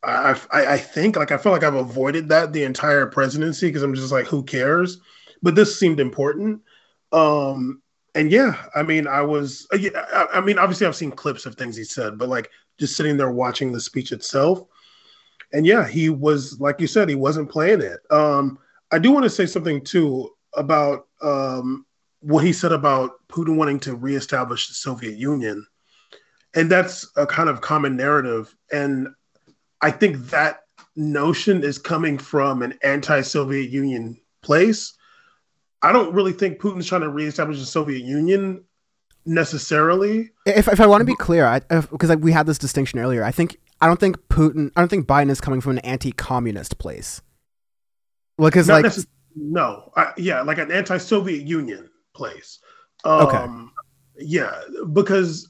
I, 0.04 0.40
I, 0.52 0.66
I 0.66 0.78
think 0.78 1.16
like 1.16 1.32
I 1.32 1.38
feel 1.38 1.52
like 1.52 1.64
I've 1.64 1.76
avoided 1.76 2.30
that 2.30 2.54
the 2.54 2.64
entire 2.64 3.06
presidency 3.06 3.68
because 3.68 3.84
I'm 3.84 3.94
just 3.94 4.12
like 4.12 4.26
who 4.26 4.44
cares, 4.44 5.00
but 5.44 5.56
this 5.56 5.78
seemed 5.80 6.00
important. 6.00 6.62
Um, 7.12 7.82
and 8.16 8.32
yeah, 8.32 8.64
I 8.74 8.82
mean 8.82 9.08
I 9.08 9.22
was 9.22 9.68
uh, 9.72 9.78
I, 10.12 10.38
I 10.38 10.42
mean 10.42 10.58
obviously 10.58 10.88
I've 10.88 10.96
seen 10.96 11.12
clips 11.12 11.46
of 11.46 11.56
things 11.56 11.78
he 11.78 11.84
said, 11.84 12.18
but 12.18 12.30
like 12.30 12.50
just 12.80 12.96
sitting 12.96 13.16
there 13.16 13.32
watching 13.32 13.72
the 13.72 13.80
speech 13.80 14.12
itself, 14.12 14.64
and 15.54 15.68
yeah, 15.68 15.88
he 15.88 16.10
was 16.10 16.60
like 16.60 16.82
you 16.82 16.88
said 16.88 17.08
he 17.08 17.16
wasn't 17.16 17.52
playing 17.52 17.82
it. 17.82 18.00
Um, 18.10 18.58
I 18.92 19.00
do 19.00 19.12
want 19.12 19.24
to 19.24 19.30
say 19.30 19.46
something 19.46 19.84
too 19.84 20.30
about 20.56 21.08
um, 21.22 21.86
what 22.20 22.44
he 22.44 22.54
said 22.54 22.72
about 22.72 23.12
Putin 23.30 23.56
wanting 23.56 23.80
to 23.82 23.96
reestablish 23.96 24.68
the 24.68 24.74
Soviet 24.74 25.18
Union. 25.18 25.66
And 26.54 26.70
that's 26.70 27.10
a 27.16 27.26
kind 27.26 27.50
of 27.50 27.62
common 27.62 27.96
narrative. 27.96 28.56
And 28.72 29.08
I 29.82 29.92
think 29.92 30.18
that 30.30 30.62
notion 30.96 31.64
is 31.64 31.78
coming 31.78 32.18
from 32.18 32.62
an 32.62 32.78
anti 32.84 33.22
Soviet 33.22 33.70
Union 33.70 34.20
place. 34.42 34.94
I 35.82 35.92
don't 35.92 36.14
really 36.14 36.34
think 36.34 36.60
Putin's 36.60 36.86
trying 36.86 37.02
to 37.02 37.10
reestablish 37.10 37.60
the 37.60 37.66
Soviet 37.66 38.04
Union 38.04 38.64
necessarily. 39.26 40.32
If, 40.46 40.68
if 40.68 40.80
I 40.80 40.86
want 40.86 41.02
to 41.02 41.06
be 41.06 41.16
clear, 41.16 41.62
because 41.70 42.10
like, 42.10 42.20
we 42.20 42.32
had 42.32 42.46
this 42.46 42.58
distinction 42.58 43.00
earlier, 43.00 43.24
I 43.24 43.32
think 43.32 43.58
I 43.80 43.88
don't 43.88 44.00
think 44.00 44.18
Putin, 44.28 44.72
I 44.76 44.82
don't 44.82 44.90
think 44.90 45.08
Biden 45.08 45.30
is 45.30 45.42
coming 45.42 45.62
from 45.62 45.72
an 45.72 45.80
anti-communist 45.80 46.78
place. 46.78 47.22
Well, 48.42 48.50
because 48.50 48.70
like 48.70 48.86
necess- 48.86 49.06
no, 49.36 49.92
I, 49.96 50.14
yeah, 50.18 50.42
like 50.42 50.58
an 50.58 50.72
anti-Soviet 50.72 51.46
Union 51.46 51.92
place. 52.16 52.58
Um, 53.04 53.22
okay. 53.28 54.26
Yeah, 54.26 54.60
because 54.94 55.48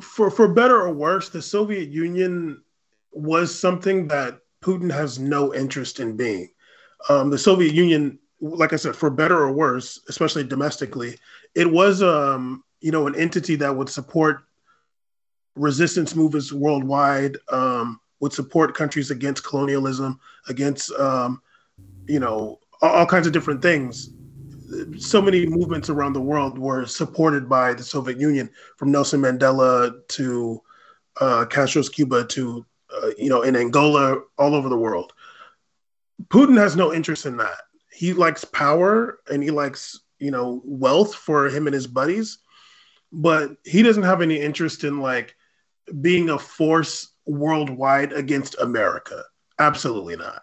for 0.00 0.28
for 0.28 0.48
better 0.48 0.80
or 0.80 0.92
worse, 0.92 1.28
the 1.28 1.40
Soviet 1.40 1.90
Union 1.90 2.60
was 3.12 3.56
something 3.56 4.08
that 4.08 4.40
Putin 4.64 4.92
has 4.92 5.20
no 5.20 5.54
interest 5.54 6.00
in 6.00 6.16
being. 6.16 6.48
Um, 7.08 7.30
the 7.30 7.38
Soviet 7.38 7.72
Union, 7.72 8.18
like 8.40 8.72
I 8.72 8.76
said, 8.76 8.96
for 8.96 9.08
better 9.08 9.38
or 9.38 9.52
worse, 9.52 10.00
especially 10.08 10.42
domestically, 10.42 11.20
it 11.54 11.70
was 11.70 12.02
um, 12.02 12.64
you 12.80 12.90
know 12.90 13.06
an 13.06 13.14
entity 13.14 13.54
that 13.54 13.76
would 13.76 13.88
support 13.88 14.42
resistance 15.54 16.16
movements 16.16 16.52
worldwide, 16.52 17.36
um, 17.52 18.00
would 18.18 18.32
support 18.32 18.74
countries 18.74 19.12
against 19.12 19.44
colonialism, 19.44 20.18
against 20.48 20.90
um, 20.94 21.40
you 22.06 22.20
know 22.20 22.58
all, 22.80 23.06
kinds 23.06 23.26
of 23.26 23.32
different 23.32 23.62
things 23.62 24.10
so 24.98 25.20
many 25.20 25.46
movements 25.46 25.90
around 25.90 26.12
the 26.12 26.20
world 26.20 26.58
were 26.58 26.86
supported 26.86 27.48
by 27.48 27.74
the 27.74 27.82
Soviet 27.82 28.18
Union, 28.18 28.48
from 28.76 28.90
Nelson 28.90 29.20
Mandela 29.20 29.92
to 30.08 30.62
uh, 31.20 31.44
Castro's 31.46 31.88
Cuba 31.88 32.24
to 32.24 32.64
uh, 32.94 33.10
you 33.18 33.28
know 33.28 33.42
in 33.42 33.56
Angola, 33.56 34.20
all 34.38 34.54
over 34.54 34.68
the 34.68 34.76
world. 34.76 35.12
Putin 36.28 36.56
has 36.56 36.76
no 36.76 36.92
interest 36.92 37.26
in 37.26 37.36
that. 37.38 37.62
He 37.90 38.12
likes 38.12 38.44
power 38.44 39.18
and 39.30 39.42
he 39.42 39.50
likes 39.50 40.00
you 40.18 40.30
know 40.30 40.62
wealth 40.64 41.14
for 41.14 41.48
him 41.48 41.66
and 41.66 41.74
his 41.74 41.86
buddies, 41.86 42.38
but 43.10 43.50
he 43.64 43.82
doesn't 43.82 44.02
have 44.02 44.22
any 44.22 44.40
interest 44.40 44.84
in 44.84 45.00
like 45.00 45.34
being 46.00 46.30
a 46.30 46.38
force 46.38 47.08
worldwide 47.26 48.12
against 48.12 48.58
America. 48.60 49.22
Absolutely 49.58 50.16
not. 50.16 50.42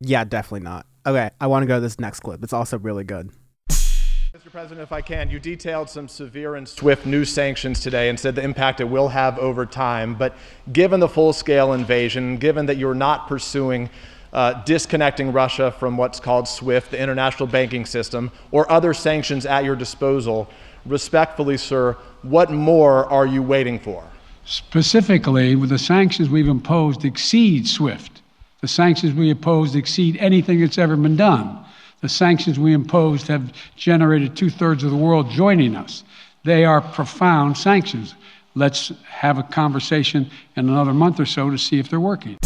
Yeah, 0.00 0.24
definitely 0.24 0.64
not. 0.64 0.86
Okay, 1.06 1.30
I 1.40 1.46
want 1.46 1.62
to 1.62 1.66
go 1.66 1.76
to 1.76 1.80
this 1.80 1.98
next 1.98 2.20
clip. 2.20 2.42
It's 2.42 2.52
also 2.52 2.78
really 2.78 3.04
good. 3.04 3.30
Mr. 3.70 4.50
President, 4.50 4.82
if 4.82 4.92
I 4.92 5.00
can, 5.00 5.30
you 5.30 5.40
detailed 5.40 5.88
some 5.88 6.08
severe 6.08 6.56
and 6.56 6.68
swift 6.68 7.06
new 7.06 7.24
sanctions 7.24 7.80
today 7.80 8.10
and 8.10 8.20
said 8.20 8.34
the 8.34 8.42
impact 8.42 8.80
it 8.80 8.84
will 8.84 9.08
have 9.08 9.38
over 9.38 9.64
time. 9.64 10.14
But 10.14 10.36
given 10.72 11.00
the 11.00 11.08
full 11.08 11.32
scale 11.32 11.72
invasion, 11.72 12.36
given 12.36 12.66
that 12.66 12.76
you're 12.76 12.94
not 12.94 13.28
pursuing 13.28 13.88
uh, 14.34 14.62
disconnecting 14.64 15.32
Russia 15.32 15.72
from 15.72 15.96
what's 15.96 16.20
called 16.20 16.46
SWIFT, 16.46 16.90
the 16.90 17.00
international 17.00 17.46
banking 17.46 17.86
system, 17.86 18.30
or 18.50 18.70
other 18.70 18.92
sanctions 18.92 19.46
at 19.46 19.64
your 19.64 19.76
disposal, 19.76 20.50
respectfully, 20.84 21.56
sir, 21.56 21.96
what 22.20 22.50
more 22.50 23.06
are 23.06 23.26
you 23.26 23.42
waiting 23.42 23.78
for? 23.78 24.04
Specifically, 24.44 25.56
with 25.56 25.70
the 25.70 25.78
sanctions 25.78 26.28
we've 26.28 26.48
imposed 26.48 27.06
exceed 27.06 27.66
SWIFT. 27.66 28.15
The 28.60 28.68
sanctions 28.68 29.14
we 29.14 29.30
imposed 29.30 29.76
exceed 29.76 30.16
anything 30.16 30.60
that's 30.60 30.78
ever 30.78 30.96
been 30.96 31.16
done. 31.16 31.64
The 32.00 32.08
sanctions 32.08 32.58
we 32.58 32.72
imposed 32.72 33.28
have 33.28 33.52
generated 33.76 34.36
two 34.36 34.50
thirds 34.50 34.84
of 34.84 34.90
the 34.90 34.96
world 34.96 35.30
joining 35.30 35.76
us. 35.76 36.04
They 36.44 36.64
are 36.64 36.80
profound 36.80 37.58
sanctions. 37.58 38.14
Let's 38.54 38.92
have 39.04 39.38
a 39.38 39.42
conversation 39.42 40.30
in 40.56 40.68
another 40.68 40.94
month 40.94 41.20
or 41.20 41.26
so 41.26 41.50
to 41.50 41.58
see 41.58 41.78
if 41.78 41.90
they're 41.90 42.00
working. 42.00 42.38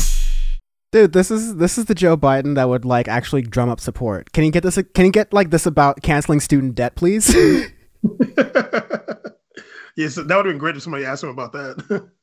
Dude, 0.92 1.12
this 1.12 1.30
is 1.30 1.56
this 1.56 1.78
is 1.78 1.84
the 1.84 1.94
Joe 1.94 2.16
Biden 2.16 2.56
that 2.56 2.68
would 2.68 2.84
like 2.84 3.06
actually 3.06 3.42
drum 3.42 3.68
up 3.68 3.78
support. 3.78 4.32
Can 4.32 4.42
you 4.42 4.50
get 4.50 4.64
this? 4.64 4.76
Can 4.94 5.04
you 5.06 5.12
get 5.12 5.32
like 5.32 5.50
this 5.50 5.64
about 5.64 6.02
canceling 6.02 6.40
student 6.40 6.74
debt, 6.74 6.96
please? 6.96 7.28
yes, 7.32 7.74
that 10.16 10.26
would 10.26 10.30
have 10.30 10.44
been 10.44 10.58
great 10.58 10.74
if 10.74 10.82
somebody 10.82 11.04
asked 11.04 11.22
him 11.22 11.30
about 11.30 11.52
that. 11.52 12.08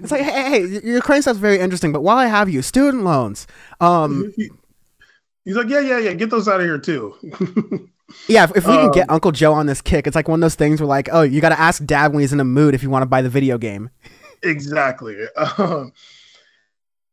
It's 0.00 0.12
like, 0.12 0.22
hey, 0.22 0.66
hey, 0.66 0.80
Ukraine 0.84 1.22
stuff's 1.22 1.38
very 1.38 1.58
interesting, 1.58 1.92
but 1.92 2.02
while 2.02 2.16
I 2.16 2.26
have 2.26 2.48
you, 2.48 2.62
student 2.62 3.04
loans. 3.04 3.46
Um, 3.80 4.32
He's 5.44 5.56
like, 5.56 5.68
yeah, 5.68 5.80
yeah, 5.80 5.98
yeah, 5.98 6.12
get 6.12 6.28
those 6.28 6.46
out 6.46 6.60
of 6.60 6.66
here 6.66 6.78
too. 6.78 7.14
yeah, 8.28 8.44
if, 8.44 8.54
if 8.54 8.66
we 8.66 8.74
um, 8.74 8.80
can 8.80 8.90
get 8.90 9.08
um, 9.08 9.14
Uncle 9.14 9.32
Joe 9.32 9.54
on 9.54 9.64
this 9.64 9.80
kick, 9.80 10.06
it's 10.06 10.14
like 10.14 10.28
one 10.28 10.40
of 10.40 10.42
those 10.42 10.56
things 10.56 10.78
where 10.78 10.86
like, 10.86 11.08
oh, 11.10 11.22
you 11.22 11.40
got 11.40 11.48
to 11.48 11.58
ask 11.58 11.82
Dad 11.86 12.12
when 12.12 12.20
he's 12.20 12.34
in 12.34 12.40
a 12.40 12.44
mood 12.44 12.74
if 12.74 12.82
you 12.82 12.90
want 12.90 13.02
to 13.02 13.06
buy 13.06 13.22
the 13.22 13.30
video 13.30 13.56
game. 13.56 13.88
Exactly. 14.42 15.16
Um, 15.56 15.92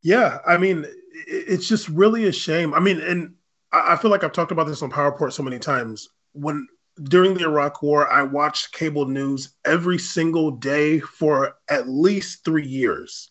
yeah, 0.03 0.39
I 0.45 0.57
mean, 0.57 0.85
it's 1.25 1.67
just 1.67 1.89
really 1.89 2.25
a 2.25 2.31
shame. 2.31 2.73
I 2.75 2.79
mean, 2.79 2.99
and 2.99 3.33
I 3.71 3.95
feel 3.95 4.11
like 4.11 4.23
I've 4.23 4.33
talked 4.33 4.51
about 4.51 4.67
this 4.67 4.83
on 4.83 4.91
Power 4.91 5.09
Report 5.09 5.33
so 5.33 5.41
many 5.41 5.57
times. 5.57 6.09
When 6.33 6.67
during 7.03 7.33
the 7.35 7.43
Iraq 7.45 7.81
War, 7.81 8.09
I 8.11 8.23
watched 8.23 8.71
cable 8.71 9.05
news 9.05 9.49
every 9.65 9.97
single 9.97 10.51
day 10.51 10.99
for 10.99 11.57
at 11.69 11.89
least 11.89 12.45
three 12.45 12.67
years, 12.67 13.29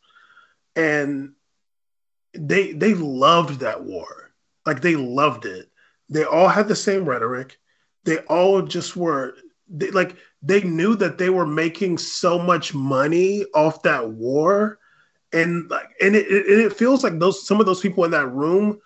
and 0.76 1.32
they 2.34 2.72
they 2.72 2.94
loved 2.94 3.60
that 3.60 3.84
war. 3.84 4.32
Like 4.66 4.80
they 4.82 4.96
loved 4.96 5.46
it. 5.46 5.70
They 6.08 6.24
all 6.24 6.48
had 6.48 6.68
the 6.68 6.76
same 6.76 7.04
rhetoric. 7.08 7.58
they 8.04 8.18
all 8.18 8.62
just 8.62 8.96
were 8.96 9.34
they, 9.68 9.90
like 9.90 10.16
they 10.42 10.62
knew 10.62 10.94
that 10.96 11.18
they 11.18 11.30
were 11.30 11.46
making 11.46 11.98
so 11.98 12.38
much 12.38 12.74
money 12.74 13.44
off 13.54 13.82
that 13.82 14.10
war 14.10 14.78
and 15.32 15.68
like 15.70 15.88
and 16.00 16.14
it, 16.14 16.26
it, 16.26 16.60
it 16.60 16.72
feels 16.72 17.02
like 17.02 17.18
those 17.18 17.46
some 17.46 17.60
of 17.60 17.66
those 17.66 17.80
people 17.80 18.04
in 18.04 18.10
that 18.10 18.28
room 18.28 18.80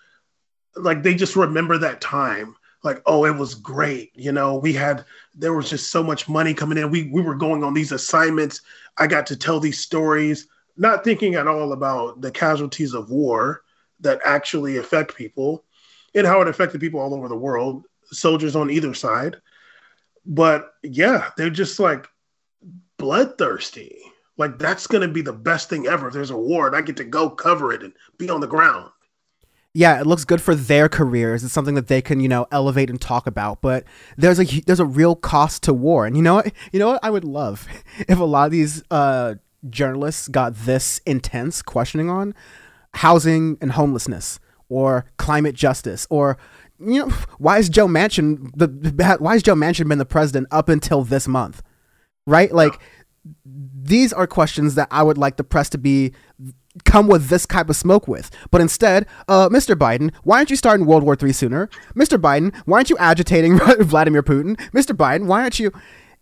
like 0.76 1.02
they 1.02 1.14
just 1.14 1.36
remember 1.36 1.78
that 1.78 2.00
time 2.00 2.54
like 2.88 3.02
oh 3.06 3.24
it 3.26 3.36
was 3.36 3.54
great 3.54 4.10
you 4.14 4.32
know 4.32 4.56
we 4.56 4.72
had 4.72 5.04
there 5.38 5.52
was 5.52 5.70
just 5.70 5.90
so 5.90 6.02
much 6.02 6.28
money 6.28 6.52
coming 6.52 6.78
in. 6.78 6.90
We 6.90 7.04
we 7.12 7.22
were 7.22 7.36
going 7.36 7.62
on 7.62 7.72
these 7.72 7.92
assignments. 7.92 8.62
I 8.96 9.06
got 9.06 9.26
to 9.28 9.36
tell 9.36 9.60
these 9.60 9.78
stories 9.78 10.48
not 10.76 11.04
thinking 11.04 11.34
at 11.36 11.46
all 11.46 11.72
about 11.72 12.20
the 12.20 12.30
casualties 12.30 12.94
of 12.94 13.10
war 13.10 13.62
that 14.00 14.20
actually 14.24 14.76
affect 14.76 15.16
people 15.16 15.64
and 16.14 16.26
how 16.26 16.40
it 16.40 16.48
affected 16.48 16.80
people 16.80 17.00
all 17.00 17.14
over 17.14 17.28
the 17.28 17.36
world 17.36 17.84
soldiers 18.06 18.56
on 18.56 18.70
either 18.70 18.94
side. 18.94 19.36
But 20.26 20.72
yeah 20.82 21.30
they're 21.36 21.50
just 21.50 21.78
like 21.78 22.08
bloodthirsty. 22.96 23.98
Like 24.36 24.58
that's 24.58 24.86
going 24.86 25.06
to 25.06 25.12
be 25.12 25.22
the 25.22 25.32
best 25.32 25.68
thing 25.68 25.86
ever. 25.86 26.08
If 26.08 26.14
there's 26.14 26.30
a 26.30 26.36
war 26.36 26.66
and 26.66 26.74
i 26.74 26.80
get 26.80 26.96
to 26.96 27.04
go 27.04 27.30
cover 27.30 27.72
it 27.72 27.82
and 27.82 27.92
be 28.18 28.28
on 28.28 28.40
the 28.40 28.46
ground 28.46 28.90
yeah, 29.78 30.00
it 30.00 30.08
looks 30.08 30.24
good 30.24 30.42
for 30.42 30.56
their 30.56 30.88
careers. 30.88 31.44
It's 31.44 31.52
something 31.52 31.76
that 31.76 31.86
they 31.86 32.02
can, 32.02 32.18
you 32.18 32.26
know, 32.26 32.48
elevate 32.50 32.90
and 32.90 33.00
talk 33.00 33.28
about. 33.28 33.60
But 33.60 33.84
there's 34.16 34.40
a 34.40 34.44
there's 34.62 34.80
a 34.80 34.84
real 34.84 35.14
cost 35.14 35.62
to 35.62 35.72
war, 35.72 36.04
and 36.04 36.16
you 36.16 36.22
know 36.22 36.34
what? 36.34 36.52
You 36.72 36.80
know 36.80 36.88
what? 36.88 37.00
I 37.04 37.10
would 37.10 37.22
love 37.22 37.68
if 38.00 38.18
a 38.18 38.24
lot 38.24 38.46
of 38.46 38.50
these 38.50 38.82
uh, 38.90 39.36
journalists 39.70 40.26
got 40.26 40.56
this 40.56 41.00
intense 41.06 41.62
questioning 41.62 42.10
on 42.10 42.34
housing 42.94 43.56
and 43.60 43.70
homelessness, 43.70 44.40
or 44.68 45.04
climate 45.16 45.54
justice, 45.54 46.08
or 46.10 46.38
you 46.80 47.06
know, 47.06 47.08
why 47.38 47.58
is 47.58 47.68
Joe 47.68 47.86
Manchin 47.86 48.50
the 48.56 48.66
why 49.20 49.34
has 49.34 49.44
Joe 49.44 49.54
Manchin 49.54 49.88
been 49.88 49.98
the 49.98 50.04
president 50.04 50.48
up 50.50 50.68
until 50.68 51.04
this 51.04 51.28
month, 51.28 51.62
right? 52.26 52.52
Like. 52.52 52.80
These 53.44 54.12
are 54.14 54.26
questions 54.26 54.74
that 54.76 54.88
I 54.90 55.02
would 55.02 55.18
like 55.18 55.36
the 55.36 55.44
press 55.44 55.68
to 55.70 55.78
be 55.78 56.12
come 56.84 57.08
with 57.08 57.28
this 57.28 57.46
type 57.46 57.68
of 57.68 57.76
smoke 57.76 58.08
with. 58.08 58.30
But 58.50 58.60
instead, 58.60 59.06
uh, 59.28 59.48
Mr. 59.48 59.74
Biden, 59.74 60.12
why 60.24 60.38
aren't 60.38 60.50
you 60.50 60.56
starting 60.56 60.86
World 60.86 61.02
War 61.02 61.16
III 61.20 61.32
sooner? 61.32 61.68
Mr. 61.94 62.18
Biden, 62.18 62.54
why 62.64 62.78
aren't 62.78 62.90
you 62.90 62.98
agitating 62.98 63.58
Vladimir 63.80 64.22
Putin? 64.22 64.56
Mr. 64.70 64.96
Biden, 64.96 65.26
why 65.26 65.42
aren't 65.42 65.58
you? 65.58 65.72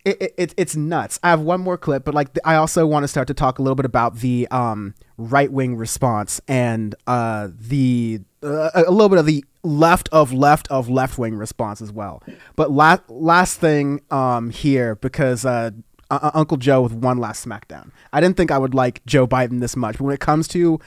It, 0.04 0.34
it, 0.38 0.54
it's 0.56 0.76
nuts. 0.76 1.18
I 1.24 1.30
have 1.30 1.40
one 1.40 1.60
more 1.60 1.76
clip, 1.76 2.04
but 2.04 2.14
like 2.14 2.38
I 2.44 2.54
also 2.54 2.86
want 2.86 3.02
to 3.02 3.08
start 3.08 3.26
to 3.26 3.34
talk 3.34 3.58
a 3.58 3.62
little 3.62 3.74
bit 3.74 3.86
about 3.86 4.18
the 4.18 4.46
um, 4.52 4.94
right 5.16 5.50
wing 5.50 5.74
response 5.76 6.40
and 6.46 6.94
uh, 7.08 7.48
the 7.52 8.20
uh, 8.40 8.70
a 8.74 8.90
little 8.92 9.08
bit 9.08 9.18
of 9.18 9.26
the 9.26 9.44
left 9.64 10.08
of 10.12 10.32
left 10.32 10.68
of 10.68 10.88
left 10.88 11.18
wing 11.18 11.34
response 11.34 11.82
as 11.82 11.90
well. 11.90 12.22
But 12.54 12.70
last 12.70 13.02
last 13.08 13.58
thing 13.58 14.00
um, 14.12 14.50
here 14.50 14.94
because 14.94 15.44
uh, 15.44 15.72
uh, 16.10 16.30
Uncle 16.34 16.56
Joe 16.56 16.82
with 16.82 16.92
one 16.92 17.18
last 17.18 17.46
SmackDown. 17.46 17.90
I 18.12 18.20
didn't 18.20 18.36
think 18.36 18.50
I 18.50 18.58
would 18.58 18.74
like 18.74 19.04
Joe 19.06 19.26
Biden 19.26 19.60
this 19.60 19.76
much, 19.76 19.98
but 19.98 20.04
when 20.04 20.14
it 20.14 20.20
comes 20.20 20.48
to 20.48 20.80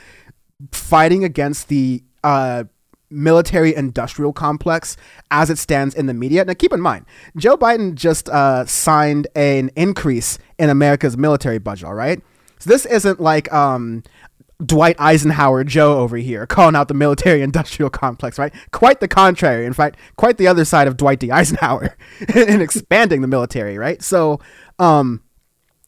fighting 0.71 1.23
against 1.23 1.67
the 1.67 2.03
uh, 2.23 2.65
military 3.09 3.75
industrial 3.75 4.33
complex 4.33 4.97
as 5.31 5.49
it 5.49 5.57
stands 5.57 5.95
in 5.95 6.05
the 6.05 6.13
media. 6.13 6.45
Now, 6.45 6.53
keep 6.53 6.73
in 6.73 6.81
mind, 6.81 7.05
Joe 7.37 7.57
Biden 7.57 7.95
just 7.95 8.29
uh, 8.29 8.65
signed 8.65 9.27
an 9.35 9.71
increase 9.75 10.37
in 10.57 10.69
America's 10.69 11.17
military 11.17 11.57
budget, 11.57 11.85
all 11.85 11.93
right? 11.93 12.21
So 12.59 12.69
this 12.69 12.85
isn't 12.85 13.19
like 13.19 13.51
um, 13.53 14.03
Dwight 14.63 14.97
Eisenhower 14.99 15.63
Joe 15.63 15.99
over 15.99 16.17
here 16.17 16.45
calling 16.45 16.75
out 16.75 16.87
the 16.87 16.93
military 16.93 17.41
industrial 17.49 17.89
complex, 17.89 18.37
right? 18.37 18.53
Quite 18.71 18.99
the 18.99 19.07
contrary. 19.07 19.65
In 19.65 19.73
fact, 19.73 19.97
quite 20.17 20.37
the 20.37 20.47
other 20.47 20.65
side 20.65 20.87
of 20.87 20.97
Dwight 20.97 21.19
D. 21.19 21.31
Eisenhower 21.31 21.95
in 22.35 22.61
expanding 22.61 23.21
the 23.21 23.27
military, 23.27 23.77
right? 23.77 24.01
So 24.01 24.39
um, 24.79 25.21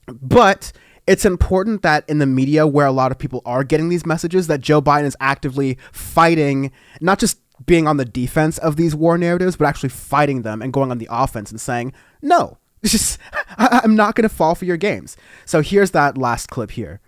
but 0.07 0.71
it's 1.07 1.25
important 1.25 1.81
that 1.81 2.07
in 2.07 2.19
the 2.19 2.25
media 2.25 2.67
where 2.67 2.85
a 2.85 2.91
lot 2.91 3.11
of 3.11 3.17
people 3.17 3.41
are 3.45 3.63
getting 3.63 3.89
these 3.89 4.05
messages 4.05 4.47
that 4.47 4.61
Joe 4.61 4.81
Biden 4.81 5.05
is 5.05 5.17
actively 5.19 5.77
fighting, 5.91 6.71
not 6.99 7.19
just 7.19 7.39
being 7.65 7.87
on 7.87 7.97
the 7.97 8.05
defense 8.05 8.57
of 8.59 8.75
these 8.75 8.95
war 8.95 9.17
narratives, 9.17 9.55
but 9.55 9.67
actually 9.67 9.89
fighting 9.89 10.43
them 10.43 10.61
and 10.61 10.73
going 10.73 10.91
on 10.91 10.99
the 10.99 11.07
offense 11.09 11.51
and 11.51 11.59
saying, 11.59 11.93
no, 12.21 12.57
just, 12.85 13.17
I, 13.57 13.81
I'm 13.83 13.95
not 13.95 14.15
going 14.15 14.27
to 14.27 14.33
fall 14.33 14.55
for 14.55 14.65
your 14.65 14.77
games. 14.77 15.17
So 15.45 15.61
here's 15.61 15.91
that 15.91 16.17
last 16.17 16.49
clip 16.49 16.71
here. 16.71 17.01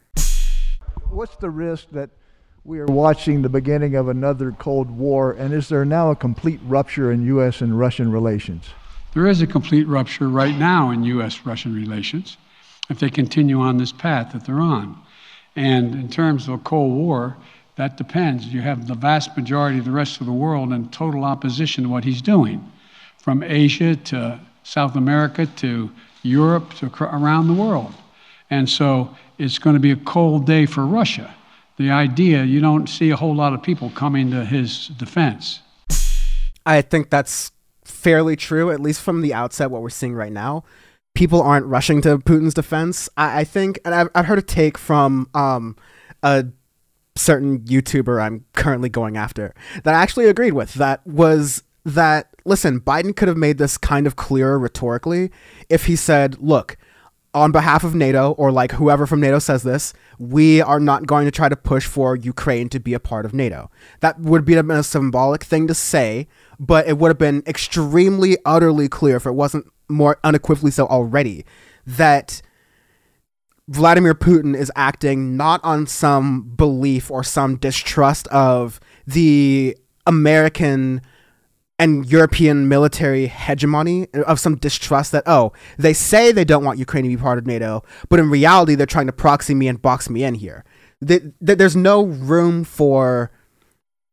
What's 1.10 1.36
the 1.36 1.50
risk 1.50 1.90
that 1.92 2.10
we 2.64 2.80
are 2.80 2.86
watching 2.86 3.42
the 3.42 3.50
beginning 3.50 3.96
of 3.96 4.08
another 4.08 4.52
Cold 4.52 4.90
War, 4.90 5.32
and 5.32 5.54
is 5.54 5.70
there 5.70 5.86
now 5.86 6.12
a 6.12 6.16
complete 6.16 6.60
rupture 6.64 7.12
in 7.12 7.26
U.S. 7.28 7.62
and 7.62 7.78
Russian 7.78 8.12
relations? 8.12 8.70
There 9.14 9.28
is 9.28 9.42
a 9.42 9.48
complete 9.48 9.88
rupture 9.88 10.28
right 10.28 10.56
now 10.56 10.90
in 10.90 11.04
U.S. 11.04 11.46
Russian 11.46 11.76
relations 11.76 12.38
if 12.90 13.00
they 13.00 13.12
continue 13.12 13.60
on 13.62 13.78
this 13.78 13.92
path 13.92 14.34
that 14.34 14.46
they're 14.46 14.60
on. 14.60 15.00
And 15.56 15.94
in 15.94 16.10
terms 16.10 16.48
of 16.48 16.56
a 16.56 16.58
Cold 16.58 16.94
War, 16.94 17.38
that 17.76 17.96
depends. 17.96 18.48
You 18.48 18.62
have 18.62 18.88
the 18.88 18.96
vast 18.96 19.38
majority 19.38 19.78
of 19.78 19.86
the 19.86 19.92
rest 19.92 20.20
of 20.20 20.26
the 20.26 20.34
world 20.34 20.74
in 20.74 20.90
total 20.90 21.24
opposition 21.26 21.84
to 21.84 21.90
what 21.90 22.04
he's 22.04 22.22
doing, 22.22 22.72
from 23.20 23.44
Asia 23.44 23.96
to 23.96 24.40
South 24.64 24.96
America 24.96 25.46
to 25.46 25.92
Europe 26.24 26.74
to 26.76 26.92
around 27.04 27.48
the 27.48 27.54
world. 27.54 27.94
And 28.50 28.68
so 28.68 29.16
it's 29.38 29.60
going 29.60 29.76
to 29.76 29.80
be 29.80 29.92
a 29.92 29.96
cold 29.96 30.48
day 30.48 30.66
for 30.66 30.86
Russia. 30.86 31.34
The 31.78 31.92
idea, 31.92 32.44
you 32.44 32.62
don't 32.62 32.88
see 32.88 33.12
a 33.12 33.16
whole 33.16 33.36
lot 33.36 33.54
of 33.54 33.62
people 33.62 33.92
coming 33.92 34.32
to 34.32 34.44
his 34.44 34.88
defense. 34.88 35.60
I 36.66 36.82
think 36.82 37.10
that's 37.10 37.52
fairly 37.86 38.36
true, 38.36 38.72
at 38.72 38.80
least 38.80 39.02
from 39.02 39.22
the 39.22 39.34
outset, 39.34 39.72
what 39.72 39.82
we're 39.82 39.90
seeing 39.90 40.14
right 40.14 40.32
now. 40.32 40.64
People 41.16 41.42
aren't 41.42 41.66
rushing 41.68 42.02
to 42.02 42.18
Putin's 42.18 42.54
defense. 42.54 43.08
I, 43.18 43.42
I 43.42 43.44
think, 43.44 43.80
and 43.86 43.94
I've, 43.94 44.10
I've, 44.16 44.26
heard 44.26 44.40
a 44.40 44.44
take 44.44 44.78
from 44.78 45.30
um, 45.34 45.76
a 46.24 46.46
certain 47.16 47.60
YouTuber 47.60 48.22
I'm 48.22 48.46
currently 48.54 48.90
going 48.90 49.18
after 49.18 49.54
that 49.84 49.94
I 49.94 50.02
actually 50.02 50.26
agreed 50.26 50.54
with. 50.54 50.74
That 50.74 51.06
was 51.06 51.64
that, 51.86 52.30
listen, 52.46 52.80
Biden 52.80 53.16
could 53.16 53.28
have 53.28 53.38
made 53.38 53.58
this 53.58 53.78
kind 53.78 54.08
of 54.08 54.16
clearer 54.16 54.58
rhetorically 54.58 55.32
if 55.70 55.86
he 55.86 55.96
said, 55.96 56.40
look, 56.40 56.78
on 57.34 57.52
behalf 57.52 57.84
of 57.84 57.96
NATO, 57.96 58.32
or 58.34 58.52
like 58.52 58.74
whoever 58.74 59.08
from 59.08 59.20
NATO 59.20 59.40
says 59.40 59.64
this, 59.64 59.94
we 60.20 60.62
are 60.62 60.80
not 60.80 61.08
going 61.08 61.26
to 61.26 61.32
try 61.32 61.50
to 61.50 61.56
push 61.56 61.88
for 61.88 62.16
Ukraine 62.16 62.70
to 62.70 62.80
be 62.80 62.94
a 62.94 63.00
part 63.00 63.26
of 63.26 63.34
NATO. 63.34 63.72
That 64.02 64.20
would 64.20 64.46
be 64.46 64.56
a 64.56 64.84
symbolic 64.84 65.44
thing 65.44 65.68
to 65.68 65.74
say, 65.74 66.28
but 66.60 66.88
it 66.88 66.98
would 66.98 67.10
have 67.10 67.18
been 67.18 67.44
extremely, 67.48 68.38
utterly 68.46 68.88
clear 68.88 69.16
if 69.16 69.26
it 69.26 69.32
wasn't 69.32 69.66
more 69.90 70.20
unequivocally 70.24 70.72
so 70.72 70.86
already 70.88 71.46
that 71.86 72.42
Vladimir 73.68 74.14
Putin 74.14 74.56
is 74.56 74.72
acting 74.76 75.36
not 75.38 75.60
on 75.64 75.88
some 75.88 76.54
belief 76.56 77.10
or 77.10 77.24
some 77.24 77.56
distrust 77.56 78.28
of 78.28 78.80
the 79.08 79.78
American 80.06 81.02
and 81.80 82.06
European 82.10 82.68
military 82.68 83.28
hegemony 83.28 84.08
of 84.14 84.40
some 84.40 84.56
distrust 84.56 85.12
that, 85.12 85.24
oh, 85.26 85.54
they 85.78 85.94
say 85.94 86.32
they 86.32 86.46
don't 86.46 86.64
want 86.64 86.80
Ukraine 86.80 87.04
to 87.04 87.10
be 87.10 87.18
part 87.18 87.38
of 87.38 87.48
NATO, 87.48 87.84
but 88.10 88.20
in 88.20 88.30
reality, 88.30 88.76
they're 88.76 88.86
trying 88.86 89.08
to 89.08 89.14
proxy 89.14 89.56
me 89.56 89.68
and 89.68 89.82
box 89.82 90.10
me 90.10 90.24
in 90.24 90.36
here. 90.36 90.64
There's 91.02 91.76
no 91.76 92.04
room 92.04 92.64
for 92.64 93.32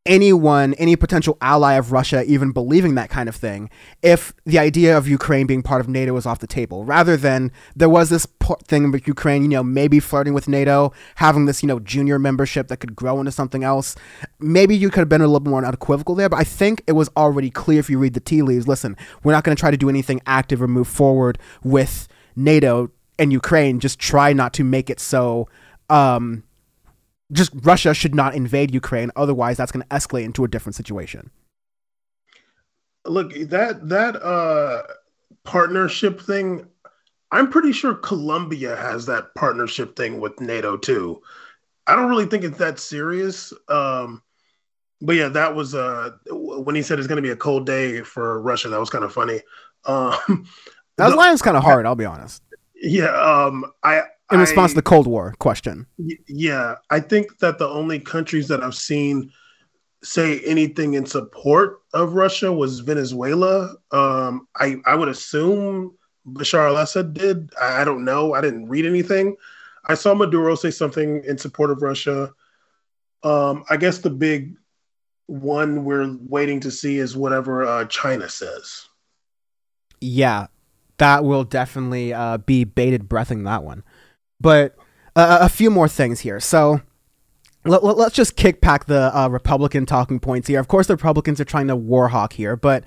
anyone, 0.07 0.72
any 0.74 0.96
potential 0.96 1.36
ally 1.42 1.74
of 1.74 1.92
Russia 1.92 2.24
even 2.24 2.53
believing 2.53 2.94
that 2.94 3.11
kind 3.11 3.28
of 3.28 3.36
thing 3.36 3.68
if 4.03 4.32
the 4.46 4.59
idea 4.59 4.96
of 4.96 5.07
Ukraine 5.07 5.46
being 5.46 5.62
part 5.62 5.80
of 5.80 5.88
NATO 5.88 6.14
was 6.14 6.24
off 6.24 6.38
the 6.38 6.46
table, 6.46 6.84
rather 6.84 7.16
than 7.16 7.53
there 7.76 7.88
was 7.88 8.09
this 8.09 8.26
thing 8.64 8.90
with 8.90 9.07
Ukraine, 9.07 9.42
you 9.42 9.48
know, 9.48 9.62
maybe 9.62 10.01
flirting 10.01 10.32
with 10.32 10.48
NATO, 10.48 10.92
having 11.16 11.44
this, 11.44 11.62
you 11.62 11.66
know, 11.66 11.78
junior 11.80 12.18
membership 12.18 12.68
that 12.68 12.78
could 12.78 12.96
grow 12.96 13.20
into 13.20 13.30
something 13.30 13.62
else. 13.62 13.94
Maybe 14.38 14.74
you 14.74 14.88
could 14.88 15.01
have 15.01 15.09
been 15.09 15.20
a 15.20 15.26
little 15.26 15.48
more 15.48 15.64
unequivocal 15.64 16.14
there, 16.14 16.30
but 16.30 16.38
I 16.38 16.44
think 16.44 16.82
it 16.86 16.92
was 16.92 17.11
already 17.16 17.51
clear 17.51 17.78
if 17.78 17.90
you 17.90 17.98
read 17.98 18.14
the 18.14 18.20
tea 18.20 18.42
leaves 18.42 18.66
listen, 18.66 18.96
we're 19.22 19.32
not 19.32 19.44
going 19.44 19.55
to 19.55 19.61
try 19.61 19.70
to 19.70 19.76
do 19.76 19.90
anything 19.90 20.20
active 20.26 20.62
or 20.62 20.68
move 20.68 20.88
forward 20.88 21.38
with 21.62 22.09
NATO 22.34 22.90
and 23.18 23.32
Ukraine. 23.32 23.80
Just 23.80 23.98
try 23.98 24.32
not 24.32 24.55
to 24.55 24.64
make 24.64 24.88
it 24.88 24.98
so. 24.98 25.48
Um, 25.90 26.44
just 27.32 27.52
Russia 27.62 27.94
should 27.94 28.14
not 28.14 28.34
invade 28.34 28.72
Ukraine. 28.72 29.10
Otherwise, 29.16 29.56
that's 29.56 29.72
going 29.72 29.82
to 29.82 29.88
escalate 29.88 30.24
into 30.24 30.44
a 30.44 30.48
different 30.48 30.76
situation. 30.76 31.30
Look, 33.06 33.32
that 33.34 33.88
that 33.88 34.16
uh, 34.22 34.82
partnership 35.44 36.20
thing, 36.20 36.66
I'm 37.30 37.50
pretty 37.50 37.72
sure 37.72 37.94
Colombia 37.94 38.76
has 38.76 39.06
that 39.06 39.34
partnership 39.34 39.96
thing 39.96 40.20
with 40.20 40.40
NATO 40.40 40.76
too. 40.76 41.22
I 41.86 41.96
don't 41.96 42.10
really 42.10 42.26
think 42.26 42.44
it's 42.44 42.58
that 42.58 42.78
serious. 42.78 43.52
Um, 43.68 44.22
but 45.00 45.16
yeah, 45.16 45.28
that 45.28 45.54
was 45.54 45.74
uh, 45.74 46.10
when 46.30 46.74
he 46.74 46.82
said 46.82 46.98
it's 46.98 47.08
going 47.08 47.16
to 47.16 47.22
be 47.22 47.30
a 47.30 47.36
cold 47.36 47.66
day 47.66 48.02
for 48.02 48.40
Russia. 48.40 48.68
That 48.68 48.80
was 48.80 48.90
kind 48.90 49.04
of 49.04 49.12
funny. 49.12 49.40
Um, 49.86 50.46
that 50.96 51.16
line 51.16 51.32
was 51.32 51.42
kind 51.42 51.56
of 51.56 51.62
hard. 51.62 51.86
I'll 51.86 51.94
be 51.94 52.04
honest. 52.04 52.42
Yeah, 52.82 53.14
um, 53.14 53.64
I 53.82 54.02
in 54.32 54.40
response 54.40 54.70
I, 54.70 54.72
to 54.72 54.76
the 54.76 54.82
Cold 54.82 55.06
War 55.06 55.34
question. 55.38 55.86
Yeah, 56.28 56.76
I 56.90 57.00
think 57.00 57.38
that 57.38 57.58
the 57.58 57.68
only 57.68 57.98
countries 57.98 58.48
that 58.48 58.62
I've 58.62 58.74
seen 58.74 59.32
say 60.02 60.40
anything 60.40 60.94
in 60.94 61.04
support 61.04 61.80
of 61.92 62.14
Russia 62.14 62.52
was 62.52 62.80
Venezuela. 62.80 63.74
Um, 63.90 64.48
I 64.56 64.76
I 64.86 64.94
would 64.94 65.08
assume 65.08 65.96
Bashar 66.26 66.68
al-Assad 66.68 67.14
did. 67.14 67.50
I, 67.60 67.82
I 67.82 67.84
don't 67.84 68.04
know. 68.04 68.34
I 68.34 68.40
didn't 68.40 68.68
read 68.68 68.86
anything. 68.86 69.36
I 69.86 69.94
saw 69.94 70.14
Maduro 70.14 70.54
say 70.54 70.70
something 70.70 71.22
in 71.24 71.38
support 71.38 71.70
of 71.70 71.82
Russia. 71.82 72.32
Um, 73.22 73.64
I 73.68 73.76
guess 73.76 73.98
the 73.98 74.10
big 74.10 74.56
one 75.26 75.84
we're 75.84 76.16
waiting 76.28 76.60
to 76.60 76.70
see 76.70 76.98
is 76.98 77.16
whatever 77.16 77.64
uh, 77.64 77.84
China 77.86 78.28
says. 78.28 78.88
Yeah, 80.00 80.46
that 80.98 81.24
will 81.24 81.44
definitely 81.44 82.12
uh, 82.12 82.38
be 82.38 82.64
bated 82.64 83.08
breathing 83.08 83.44
that 83.44 83.62
one. 83.62 83.84
But 84.41 84.76
uh, 85.16 85.38
a 85.41 85.49
few 85.49 85.70
more 85.70 85.88
things 85.88 86.20
here. 86.20 86.41
So 86.41 86.80
let, 87.64 87.82
us 87.82 87.97
let, 87.97 88.12
just 88.12 88.36
kick 88.36 88.61
back 88.61 88.86
the 88.86 89.16
uh, 89.16 89.28
Republican 89.28 89.86
talking 89.86 90.18
points 90.20 90.49
here. 90.49 90.61
Of 90.61 90.68
course, 90.68 90.86
the 90.86 90.95
Republicans 90.95 91.41
are 91.41 91.45
trying 91.45 91.68
to 91.68 91.76
warhawk 91.76 92.32
here, 92.32 92.57
but 92.57 92.84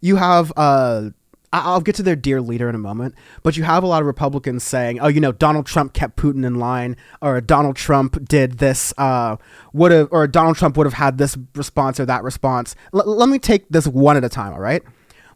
you 0.00 0.16
have. 0.16 0.52
Uh, 0.56 1.10
I'll 1.52 1.80
get 1.80 1.94
to 1.94 2.02
their 2.02 2.16
dear 2.16 2.42
leader 2.42 2.68
in 2.68 2.74
a 2.74 2.78
moment, 2.78 3.14
but 3.42 3.56
you 3.56 3.62
have 3.62 3.82
a 3.84 3.86
lot 3.86 4.02
of 4.02 4.06
Republicans 4.06 4.64
saying, 4.64 4.98
"Oh, 5.00 5.06
you 5.06 5.20
know, 5.20 5.30
Donald 5.30 5.64
Trump 5.66 5.92
kept 5.92 6.16
Putin 6.16 6.44
in 6.44 6.56
line, 6.56 6.96
or 7.22 7.40
Donald 7.40 7.76
Trump 7.76 8.26
did 8.28 8.58
this, 8.58 8.92
uh, 8.98 9.36
would 9.72 9.92
have, 9.92 10.08
or 10.10 10.26
Donald 10.26 10.56
Trump 10.56 10.76
would 10.76 10.86
have 10.86 10.94
had 10.94 11.18
this 11.18 11.38
response 11.54 12.00
or 12.00 12.04
that 12.06 12.24
response." 12.24 12.74
L- 12.92 13.06
let 13.06 13.28
me 13.28 13.38
take 13.38 13.68
this 13.70 13.86
one 13.86 14.16
at 14.16 14.24
a 14.24 14.28
time. 14.28 14.52
All 14.52 14.60
right, 14.60 14.82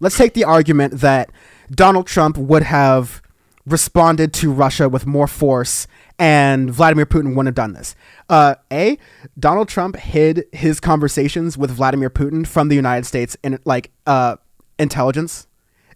let's 0.01 0.19
take 0.19 0.35
the 0.35 0.45
argument 0.45 1.01
that 1.01 1.31
Donald 1.71 2.09
Trump 2.09 2.37
would 2.37 2.65
have 2.65 3.23
responded 3.67 4.33
to 4.35 4.53
Russia 4.53 4.89
with 4.89 5.07
more 5.07 5.27
force 5.27 5.87
and 6.19 6.71
Vladimir 6.71 7.07
Putin 7.07 7.29
wouldn't 7.29 7.47
have 7.47 7.55
done 7.55 7.73
this. 7.73 7.95
Uh, 8.29 8.55
a, 8.71 8.99
Donald 9.39 9.69
Trump 9.69 9.97
hid 9.97 10.45
his 10.53 10.81
conversations 10.81 11.57
with 11.57 11.71
Vladimir 11.71 12.11
Putin 12.11 12.47
from 12.47 12.69
the 12.69 12.77
United 12.77 13.07
States 13.07 13.37
in 13.43 13.59
like 13.65 13.91
uh, 14.07 14.37
intelligence. 14.79 15.47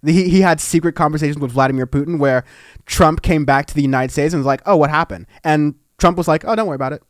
He, 0.04 0.28
he 0.28 0.40
had 0.40 0.60
secret 0.60 0.94
conversations 0.94 1.38
with 1.38 1.52
Vladimir 1.52 1.86
Putin 1.86 2.18
where 2.18 2.44
Trump 2.86 3.22
came 3.22 3.44
back 3.44 3.66
to 3.66 3.74
the 3.74 3.82
United 3.82 4.12
States 4.12 4.34
and 4.34 4.40
was 4.40 4.46
like, 4.46 4.62
"Oh, 4.66 4.76
what 4.76 4.90
happened?" 4.90 5.26
And 5.42 5.74
Trump 5.98 6.18
was 6.18 6.28
like, 6.28 6.44
"Oh, 6.46 6.54
don't 6.54 6.66
worry 6.66 6.74
about 6.74 6.92
it. 6.92 7.02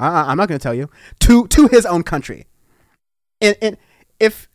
I, 0.00 0.30
I'm 0.30 0.36
not 0.36 0.48
going 0.48 0.58
to 0.58 0.62
tell 0.62 0.74
you." 0.74 0.88
To 1.20 1.46
to 1.48 1.68
his 1.68 1.84
own 1.84 2.02
country. 2.02 2.46
And, 3.40 3.56
and 3.60 3.76
if 4.18 4.48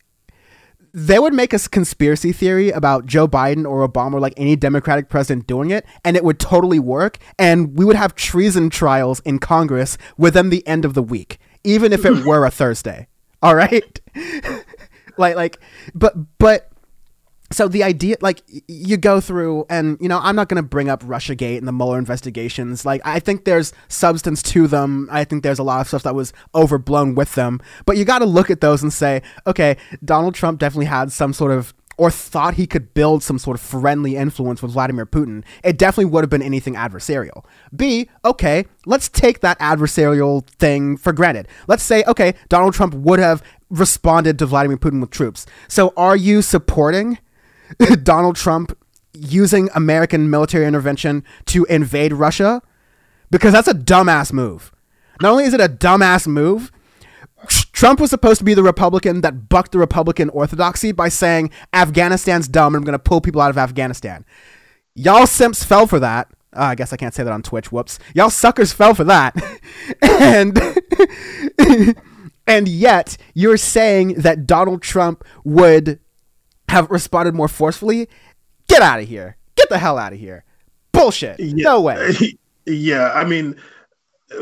they 0.94 1.18
would 1.18 1.34
make 1.34 1.54
a 1.54 1.60
conspiracy 1.60 2.32
theory 2.32 2.70
about 2.70 3.08
Joe 3.08 3.28
Biden 3.28 3.68
or 3.68 3.88
Obama 3.88 4.14
or 4.14 4.20
like 4.20 4.36
any 4.38 4.56
Democratic 4.56 5.10
president 5.10 5.48
doing 5.48 5.72
it, 5.72 5.86
and 6.06 6.16
it 6.16 6.24
would 6.24 6.40
totally 6.40 6.80
work, 6.80 7.18
and 7.40 7.76
we 7.78 7.84
would 7.84 7.96
have 7.96 8.16
treason 8.16 8.70
trials 8.70 9.20
in 9.22 9.40
Congress 9.40 9.98
within 10.18 10.50
the 10.50 10.66
end 10.68 10.86
of 10.86 10.94
the 10.94 11.02
week, 11.02 11.40
even 11.64 11.92
if 11.92 12.06
it 12.06 12.26
were 12.26 12.46
a 12.46 12.52
Thursday. 12.52 13.08
All 13.42 13.56
right, 13.56 14.00
like 15.18 15.36
like, 15.36 15.60
but 15.96 16.14
but 16.38 16.72
so 17.54 17.68
the 17.68 17.84
idea 17.84 18.18
like 18.22 18.42
you 18.68 18.98
go 18.98 19.22
through 19.22 19.66
and 19.70 19.98
you 20.02 20.10
know 20.10 20.20
i'm 20.24 20.36
not 20.36 20.50
going 20.50 20.62
to 20.62 20.68
bring 20.68 20.90
up 20.90 21.04
russiagate 21.04 21.58
and 21.58 21.68
the 21.68 21.72
mueller 21.72 21.98
investigations 21.98 22.86
like 22.86 23.02
i 23.06 23.20
think 23.20 23.46
there's 23.46 23.74
substance 23.88 24.42
to 24.42 24.68
them 24.68 25.08
i 25.12 25.24
think 25.24 25.44
there's 25.44 25.60
a 25.60 25.64
lot 25.64 25.80
of 25.80 25.88
stuff 25.88 26.04
that 26.04 26.16
was 26.16 26.34
overblown 26.56 27.16
with 27.16 27.36
them 27.36 27.62
but 27.86 27.98
you 27.98 28.04
got 28.04 28.20
to 28.20 28.26
look 28.26 28.50
at 28.50 28.62
those 28.62 28.82
and 28.82 28.92
say 28.92 29.22
okay 29.48 29.78
donald 30.04 30.36
trump 30.36 30.60
definitely 30.60 30.86
had 30.86 31.12
some 31.12 31.34
sort 31.34 31.52
of 31.52 31.74
or 31.98 32.10
thought 32.10 32.56
he 32.56 32.66
could 32.66 32.94
build 32.94 33.22
some 33.22 33.38
sort 33.38 33.56
of 33.56 33.62
friendly 33.62 34.16
influence 34.16 34.64
with 34.64 34.72
Vladimir 34.72 35.06
Putin, 35.06 35.44
it 35.64 35.78
definitely 35.78 36.06
would 36.06 36.24
have 36.24 36.30
been 36.30 36.42
anything 36.42 36.74
adversarial. 36.74 37.46
B, 37.76 38.10
okay, 38.26 38.66
let's 38.88 39.10
take 39.10 39.42
that 39.42 39.60
adversarial 39.60 40.44
thing 40.48 40.98
for 40.98 41.14
granted. 41.14 41.48
Let's 41.68 41.84
say, 41.84 42.04
okay, 42.08 42.34
Donald 42.50 42.74
Trump 42.74 42.96
would 42.96 43.20
have 43.20 43.44
responded 43.70 44.40
to 44.40 44.46
Vladimir 44.46 44.78
Putin 44.78 45.02
with 45.02 45.12
troops. 45.12 45.46
So 45.68 45.94
are 45.96 46.16
you 46.16 46.42
supporting 46.42 47.20
Donald 48.04 48.36
Trump 48.36 48.78
using 49.14 49.70
American 49.76 50.30
military 50.30 50.66
intervention 50.66 51.24
to 51.46 51.66
invade 51.66 52.14
Russia 52.14 52.62
because 53.30 53.54
that's 53.54 53.68
a 53.68 53.74
dumbass 53.74 54.34
move. 54.34 54.72
Not 55.22 55.32
only 55.32 55.46
is 55.46 55.54
it 55.54 55.62
a 55.62 55.70
dumbass 55.70 56.28
move, 56.28 56.72
Trump 57.48 58.00
was 58.00 58.10
supposed 58.10 58.40
to 58.40 58.46
be 58.46 58.54
the 58.54 58.64
Republican 58.64 59.22
that 59.22 59.50
bucked 59.50 59.72
the 59.72 59.80
Republican 59.80 60.30
orthodoxy 60.30 60.92
by 60.92 61.10
saying 61.10 61.52
Afghanistan's 61.74 62.48
dumb 62.48 62.76
and 62.76 62.82
I'm 62.82 62.86
going 62.86 62.94
to 62.94 63.00
pull 63.00 63.22
people 63.22 63.42
out 63.42 63.50
of 63.50 63.58
Afghanistan. 63.58 64.26
Y'all 64.96 65.28
simps 65.28 65.64
fell 65.64 65.88
for 65.88 66.00
that. 66.00 66.30
Uh, 66.56 66.62
I 66.62 66.76
guess 66.76 66.94
I 66.94 66.98
can't 66.98 67.14
say 67.14 67.24
that 67.24 67.34
on 67.34 67.42
Twitch. 67.42 67.72
Whoops. 67.72 68.00
Y'all 68.14 68.30
suckers 68.30 68.72
fell 68.72 68.94
for 68.94 69.04
that. 69.06 69.36
and 70.02 70.60
and 72.48 72.68
yet 72.68 73.18
you're 73.34 73.58
saying 73.58 74.16
that 74.16 74.46
Donald 74.46 74.82
Trump 74.82 75.24
would 75.44 76.00
have 76.70 76.90
responded 76.90 77.34
more 77.36 77.48
forcefully, 77.48 78.10
get 78.68 78.82
out 78.82 79.00
of 79.00 79.08
here. 79.08 79.38
Get 79.56 79.70
the 79.70 79.78
hell 79.78 79.98
out 79.98 80.14
of 80.14 80.20
here. 80.20 80.44
Bullshit. 80.92 81.40
Yeah. 81.40 81.64
No 81.64 81.82
way. 81.82 82.14
Yeah, 82.66 83.12
I 83.12 83.26
mean, 83.26 83.58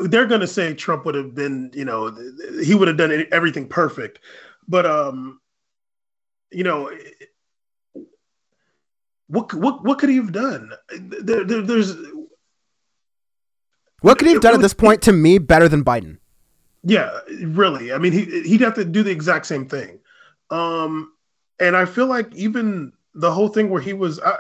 they're 0.04 0.28
going 0.28 0.42
to 0.42 0.48
say 0.48 0.76
Trump 0.76 1.06
would 1.06 1.16
have 1.16 1.34
been, 1.34 1.72
you 1.74 1.84
know, 1.84 2.16
he 2.64 2.76
would 2.76 2.88
have 2.88 2.98
done 2.98 3.26
everything 3.32 3.68
perfect. 3.68 4.20
But 4.68 4.86
um 4.86 5.42
you 6.52 6.64
know, 6.64 6.92
what 9.28 9.54
what 9.54 9.84
what 9.84 10.00
could 10.00 10.10
he 10.10 10.18
have 10.18 10.32
done? 10.32 10.72
There, 11.00 11.44
there, 11.44 11.62
there's 11.62 11.96
what 14.02 14.18
could 14.18 14.28
he 14.28 14.34
have 14.34 14.42
done 14.42 14.56
at 14.56 14.62
this 14.62 14.74
point 14.74 15.02
to 15.04 15.14
me 15.14 15.38
better 15.38 15.70
than 15.70 15.84
Biden? 15.84 16.18
Yeah, 16.84 17.20
really. 17.28 17.94
I 17.94 17.98
mean, 17.98 18.12
he 18.12 18.42
he'd 18.42 18.62
have 18.62 18.76
to 18.76 18.86
do 18.86 19.04
the 19.04 19.12
exact 19.12 19.46
same 19.46 19.68
thing. 19.68 20.00
Um, 20.50 21.14
and 21.62 21.78
I 21.78 21.86
feel 21.86 22.08
like 22.08 22.34
even 22.36 22.92
the 23.14 23.32
whole 23.32 23.48
thing 23.48 23.70
where 23.70 23.82
he 23.82 23.94
was, 23.94 24.20
I, 24.20 24.38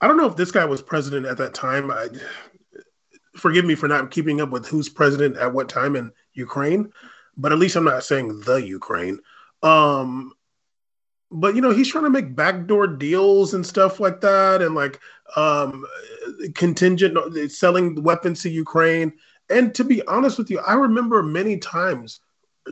I 0.00 0.08
don't 0.08 0.16
know 0.16 0.26
if 0.26 0.36
this 0.36 0.50
guy 0.50 0.64
was 0.64 0.82
president 0.82 1.24
at 1.24 1.38
that 1.38 1.54
time. 1.54 1.90
I, 1.90 2.08
forgive 3.36 3.64
me 3.64 3.74
for 3.74 3.88
not 3.88 4.10
keeping 4.10 4.40
up 4.40 4.50
with 4.50 4.66
who's 4.66 4.88
president 4.88 5.36
at 5.36 5.52
what 5.52 5.68
time 5.68 5.96
in 5.96 6.10
Ukraine, 6.34 6.92
but 7.36 7.52
at 7.52 7.58
least 7.58 7.76
I'm 7.76 7.84
not 7.84 8.04
saying 8.04 8.40
the 8.40 8.56
Ukraine. 8.56 9.20
Um, 9.62 10.32
but 11.30 11.54
you 11.54 11.60
know, 11.60 11.70
he's 11.70 11.88
trying 11.88 12.04
to 12.04 12.10
make 12.10 12.34
backdoor 12.34 12.86
deals 12.86 13.54
and 13.54 13.64
stuff 13.64 14.00
like 14.00 14.20
that, 14.22 14.62
and 14.62 14.74
like 14.74 14.98
um, 15.36 15.84
contingent 16.54 17.16
selling 17.52 18.02
weapons 18.02 18.42
to 18.42 18.50
Ukraine. 18.50 19.12
And 19.50 19.74
to 19.74 19.84
be 19.84 20.04
honest 20.06 20.38
with 20.38 20.50
you, 20.50 20.58
I 20.60 20.74
remember 20.74 21.22
many 21.22 21.58
times 21.58 22.20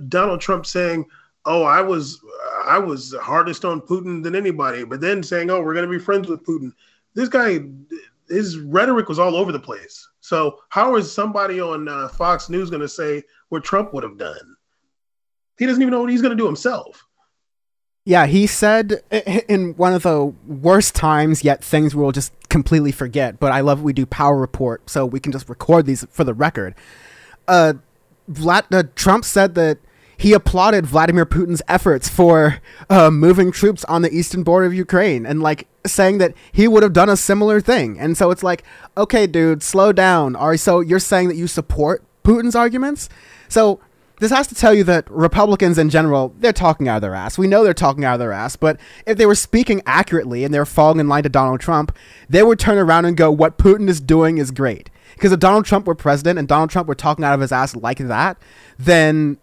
Donald 0.09 0.41
Trump 0.41 0.65
saying, 0.65 1.05
"Oh, 1.45 1.65
I 1.65 1.83
was 1.83 2.21
I 2.67 2.79
was 2.79 3.15
hardest 3.21 3.65
on 3.65 3.81
Putin 3.81 4.23
than 4.23 4.35
anybody, 4.35 4.85
but 4.85 5.01
then 5.01 5.23
saying, 5.23 5.51
"Oh, 5.51 5.63
we're 5.63 5.75
going 5.75 5.87
to 5.87 5.99
be 5.99 6.03
friends 6.03 6.29
with 6.29 6.45
Putin." 6.45 6.73
This 7.15 7.29
guy, 7.29 7.61
his 8.29 8.59
rhetoric 8.59 9.09
was 9.09 9.19
all 9.19 9.37
over 9.37 9.53
the 9.53 9.61
place. 9.61 10.07
So 10.21 10.59
how 10.69 10.97
is 10.97 11.11
somebody 11.11 11.61
on 11.61 11.89
uh, 11.89 12.09
Fox 12.09 12.51
News 12.51 12.69
going 12.69 12.83
to 12.83 12.89
say 12.89 13.23
what 13.49 13.65
Trump 13.65 13.95
would 13.95 14.03
have 14.03 14.19
done? 14.19 14.57
He 15.59 15.67
doesn't 15.67 15.81
even 15.81 15.93
know 15.93 16.01
what 16.01 16.11
he's 16.11 16.21
going 16.21 16.37
to 16.37 16.43
do 16.43 16.47
himself. 16.47 17.07
Yeah, 18.05 18.27
he 18.27 18.47
said 18.47 19.03
in 19.49 19.75
one 19.75 19.93
of 19.93 20.05
the 20.05 20.33
worst 20.47 20.95
times, 20.95 21.43
yet 21.43 21.65
things 21.65 21.95
we'll 21.95 22.13
just 22.13 22.33
completely 22.49 22.93
forget. 22.93 23.41
But 23.41 23.53
I 23.53 23.61
love 23.61 23.83
we 23.83 23.93
do 23.93 24.07
Power 24.07 24.37
Report, 24.37 24.89
so 24.89 25.05
we 25.05 25.19
can 25.19 25.33
just 25.33 25.49
record 25.49 25.87
these 25.87 26.07
for 26.11 26.23
the 26.23 26.35
record. 26.35 26.75
Uh, 27.49 27.75
Vlad, 28.31 28.65
uh, 28.73 28.85
Trump 28.95 29.25
said 29.25 29.55
that 29.57 29.79
he 30.17 30.33
applauded 30.33 30.87
Vladimir 30.87 31.27
Putin's 31.27 31.63
efforts 31.69 32.09
for 32.09 32.61
uh, 32.89 33.11
moving 33.11 33.53
troops 33.53 33.85
on 33.85 34.03
the 34.03 34.13
eastern 34.13 34.43
border 34.43 34.67
of 34.67 34.75
Ukraine 34.75 35.27
and 35.27 35.43
like 35.43 35.69
saying 35.87 36.19
that 36.19 36.35
he 36.53 36.67
would 36.67 36.83
have 36.83 36.93
done 36.93 37.09
a 37.09 37.17
similar 37.17 37.61
thing. 37.61 37.99
And 37.99 38.17
so 38.17 38.31
it's 38.31 38.43
like, 38.43 38.65
okay, 38.97 39.27
dude, 39.27 39.63
slow 39.63 39.93
down. 39.93 40.35
Are 40.37 40.57
so 40.57 40.81
you're 40.81 40.99
saying 40.99 41.29
that 41.29 41.37
you 41.37 41.47
support 41.47 42.03
Putin's 42.25 42.57
arguments? 42.57 43.09
So 43.49 43.81
this 44.19 44.33
has 44.33 44.47
to 44.47 44.55
tell 44.55 44.73
you 44.73 44.85
that 44.85 45.11
Republicans 45.11 45.77
in 45.77 45.91
general, 45.91 46.35
they're 46.39 46.53
talking 46.53 46.89
out 46.89 46.97
of 46.97 47.03
their 47.03 47.15
ass. 47.15 47.37
We 47.37 47.47
know 47.47 47.63
they're 47.63 47.75
talking 47.75 48.05
out 48.05 48.15
of 48.15 48.21
their 48.21 48.33
ass, 48.33 48.57
but 48.57 48.81
if 49.07 49.19
they 49.19 49.27
were 49.27 49.35
speaking 49.35 49.83
accurately 49.85 50.43
and 50.43 50.55
they 50.55 50.59
were 50.59 50.65
falling 50.65 51.01
in 51.01 51.09
line 51.09 51.25
to 51.25 51.29
Donald 51.29 51.61
Trump, 51.61 51.95
they 52.29 52.43
would 52.43 52.59
turn 52.59 52.79
around 52.79 53.05
and 53.05 53.17
go, 53.17 53.31
what 53.31 53.59
Putin 53.59 53.89
is 53.89 54.01
doing 54.01 54.39
is 54.39 54.51
great. 54.51 54.89
Because 55.15 55.33
if 55.33 55.41
Donald 55.41 55.67
Trump 55.67 55.87
were 55.87 55.95
president 55.95 56.39
and 56.39 56.49
Donald 56.49 56.71
Trump 56.71 56.89
were 56.89 56.95
talking 56.95 57.25
out 57.25 57.35
of 57.35 57.41
his 57.41 57.53
ass 57.53 57.77
like 57.77 57.99
that, 57.99 58.39
then 58.79 59.39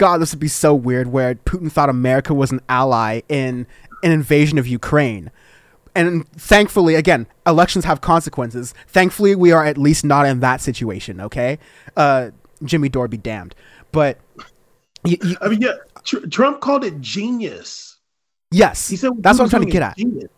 God, 0.00 0.16
this 0.16 0.32
would 0.32 0.40
be 0.40 0.48
so 0.48 0.74
weird 0.74 1.08
where 1.08 1.34
Putin 1.34 1.70
thought 1.70 1.90
America 1.90 2.32
was 2.32 2.50
an 2.50 2.62
ally 2.70 3.20
in 3.28 3.66
an 4.02 4.12
invasion 4.12 4.56
of 4.56 4.66
Ukraine. 4.66 5.30
And 5.94 6.26
thankfully, 6.32 6.94
again, 6.94 7.26
elections 7.46 7.84
have 7.84 8.00
consequences. 8.00 8.72
Thankfully, 8.86 9.34
we 9.34 9.52
are 9.52 9.62
at 9.62 9.76
least 9.76 10.02
not 10.02 10.24
in 10.24 10.40
that 10.40 10.62
situation, 10.62 11.20
okay? 11.20 11.58
Uh, 11.98 12.30
Jimmy 12.64 12.88
Dore 12.88 13.08
be 13.08 13.18
damned. 13.18 13.54
But. 13.92 14.18
You, 15.04 15.18
you, 15.22 15.36
I 15.42 15.48
mean, 15.48 15.60
yeah, 15.60 15.74
tr- 16.02 16.26
Trump 16.28 16.62
called 16.62 16.82
it 16.82 16.98
genius. 17.02 17.98
Yes. 18.50 18.88
He 18.88 18.96
said 18.96 19.10
that's 19.18 19.38
what 19.38 19.44
I'm 19.44 19.50
trying 19.50 19.66
to 19.66 19.70
get 19.70 19.82
at. 19.82 19.98
Genius. 19.98 20.30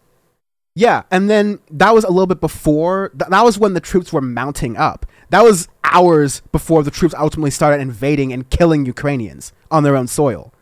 Yeah, 0.75 1.03
and 1.13 1.31
then 1.31 1.61
that 1.71 1.95
was 1.95 2.03
a 2.03 2.11
little 2.11 2.27
bit 2.27 2.41
before. 2.41 3.11
Th- 3.11 3.31
that 3.31 3.45
was 3.45 3.59
when 3.59 3.75
the 3.75 3.81
troops 3.81 4.13
were 4.13 4.23
mounting 4.23 4.77
up. 4.77 5.07
That 5.33 5.45
was 5.45 5.67
hours 5.83 6.43
before 6.53 6.83
the 6.83 6.91
troops 6.91 7.15
ultimately 7.19 7.51
started 7.51 7.81
invading 7.81 8.35
and 8.35 8.49
killing 8.51 8.85
Ukrainians 8.85 9.55
on 9.71 9.83
their 9.83 9.97
own 9.97 10.07
soil. 10.07 10.53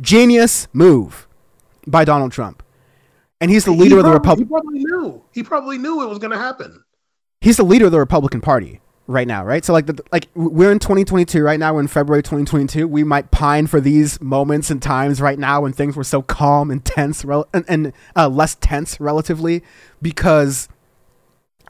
Genius 0.00 0.68
move 0.72 1.28
by 1.86 2.06
Donald 2.06 2.32
Trump. 2.32 2.62
And 3.42 3.50
he's 3.50 3.66
the 3.66 3.72
leader 3.72 3.96
he 3.96 4.00
of 4.00 4.04
the 4.06 4.18
probably, 4.18 4.44
Republic. 4.44 4.46
He 4.46 4.50
probably 4.50 4.78
knew. 4.78 5.22
He 5.32 5.42
probably 5.42 5.76
knew 5.76 6.02
it 6.02 6.08
was 6.08 6.18
going 6.18 6.30
to 6.30 6.38
happen. 6.38 6.82
He's 7.42 7.58
the 7.58 7.62
leader 7.62 7.84
of 7.84 7.92
the 7.92 7.98
Republican 7.98 8.40
Party 8.40 8.80
right 9.06 9.28
now, 9.28 9.44
right? 9.44 9.62
So 9.62 9.74
like 9.74 9.84
the, 9.84 10.02
like 10.10 10.28
we're 10.34 10.72
in 10.72 10.78
2022 10.78 11.42
right 11.42 11.60
now. 11.60 11.74
We're 11.74 11.80
in 11.80 11.86
February 11.86 12.22
2022. 12.22 12.88
We 12.88 13.04
might 13.04 13.30
pine 13.30 13.66
for 13.66 13.82
these 13.82 14.18
moments 14.22 14.70
and 14.70 14.80
times 14.80 15.20
right 15.20 15.38
now 15.38 15.60
when 15.60 15.74
things 15.74 15.94
were 15.94 16.04
so 16.04 16.22
calm 16.22 16.70
and 16.70 16.82
tense 16.82 17.22
rel- 17.22 17.48
and, 17.52 17.66
and 17.68 17.92
uh, 18.16 18.28
less 18.30 18.54
tense 18.54 18.98
relatively 18.98 19.62
because 20.00 20.70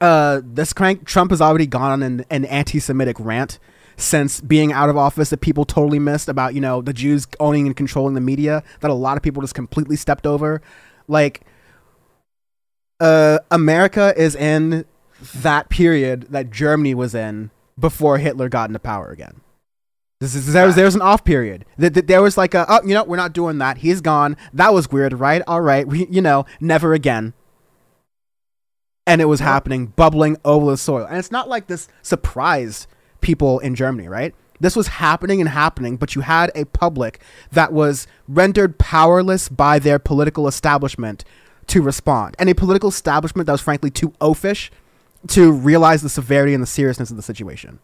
uh, 0.01 0.41
this 0.45 0.73
crank 0.73 1.07
Trump 1.07 1.31
has 1.31 1.41
already 1.41 1.67
gone 1.67 1.93
on 1.93 2.03
an, 2.03 2.25
an 2.31 2.45
anti-Semitic 2.45 3.17
rant 3.19 3.59
since 3.97 4.41
being 4.41 4.73
out 4.73 4.89
of 4.89 4.97
office 4.97 5.31
that 5.31 5.41
people 5.41 5.65
totally 5.65 5.99
missed 5.99 6.29
about 6.29 6.55
you 6.55 6.61
know 6.61 6.83
the 6.83 6.93
Jews 6.93 7.27
owning 7.41 7.67
and 7.67 7.77
controlling 7.77 8.15
the 8.15 8.21
media 8.21 8.63
that 8.81 8.91
a 8.91 8.95
lot 8.95 9.17
of 9.17 9.23
people 9.23 9.43
just 9.43 9.55
completely 9.55 9.97
stepped 9.97 10.27
over. 10.27 10.61
Like, 11.09 11.43
uh, 13.01 13.39
America 13.51 14.13
is 14.17 14.35
in 14.35 14.85
that 15.35 15.69
period 15.69 16.27
that 16.31 16.51
Germany 16.51 16.95
was 16.95 17.15
in 17.15 17.51
before 17.79 18.19
Hitler 18.19 18.49
got 18.49 18.69
into 18.69 18.79
power 18.79 19.11
again. 19.11 19.41
This 20.21 20.35
is 20.35 20.53
there 20.53 20.67
was 20.67 20.77
there 20.77 20.87
was 20.87 20.95
an 20.95 21.03
off 21.03 21.25
period. 21.25 21.65
That 21.77 21.95
that 21.95 22.07
there 22.07 22.23
was 22.23 22.39
like 22.39 22.55
a 22.55 22.65
oh 22.69 22.81
you 22.83 22.95
know 22.95 23.05
we're 23.05 23.17
not 23.17 23.35
doing 23.35 23.59
that. 23.59 23.79
He's 23.79 24.01
gone. 24.01 24.37
That 24.53 24.73
was 24.73 24.91
weird, 24.91 25.13
right? 25.15 25.43
All 25.47 25.61
right, 25.61 25.87
we 25.87 26.07
you 26.07 26.23
know 26.23 26.47
never 26.61 26.95
again. 26.95 27.35
And 29.07 29.21
it 29.21 29.27
was 29.27 29.41
happening, 29.41 29.87
bubbling 29.87 30.37
over 30.45 30.71
the 30.71 30.77
soil. 30.77 31.07
And 31.07 31.19
it's 31.19 31.31
not 31.31 31.49
like 31.49 31.69
this 31.69 31.89
surprised 32.03 32.87
people 33.21 33.61
in 33.61 33.75
Germany, 33.75 34.09
right? 34.09 34.35
This 34.59 34.75
was 34.75 34.89
happening 34.89 35.41
and 35.41 35.51
happening, 35.51 35.97
but 35.97 36.15
you 36.15 36.23
had 36.23 36.51
a 36.55 36.65
public 36.65 37.21
that 37.53 37.73
was 37.73 38.07
rendered 38.27 38.79
powerless 38.79 39.49
by 39.49 39.79
their 39.79 39.99
political 39.99 40.49
establishment 40.49 41.25
to 41.69 41.83
respond, 41.83 42.37
and 42.39 42.49
a 42.49 42.55
political 42.55 42.89
establishment 42.89 43.47
that 43.47 43.53
was 43.53 43.61
frankly 43.61 43.91
too 43.91 44.11
oafish 44.21 44.71
to 45.29 45.51
realize 45.51 46.03
the 46.03 46.09
severity 46.09 46.55
and 46.55 46.63
the 46.63 46.67
seriousness 46.67 47.11
of 47.11 47.17
the 47.17 47.23
situation. 47.23 47.81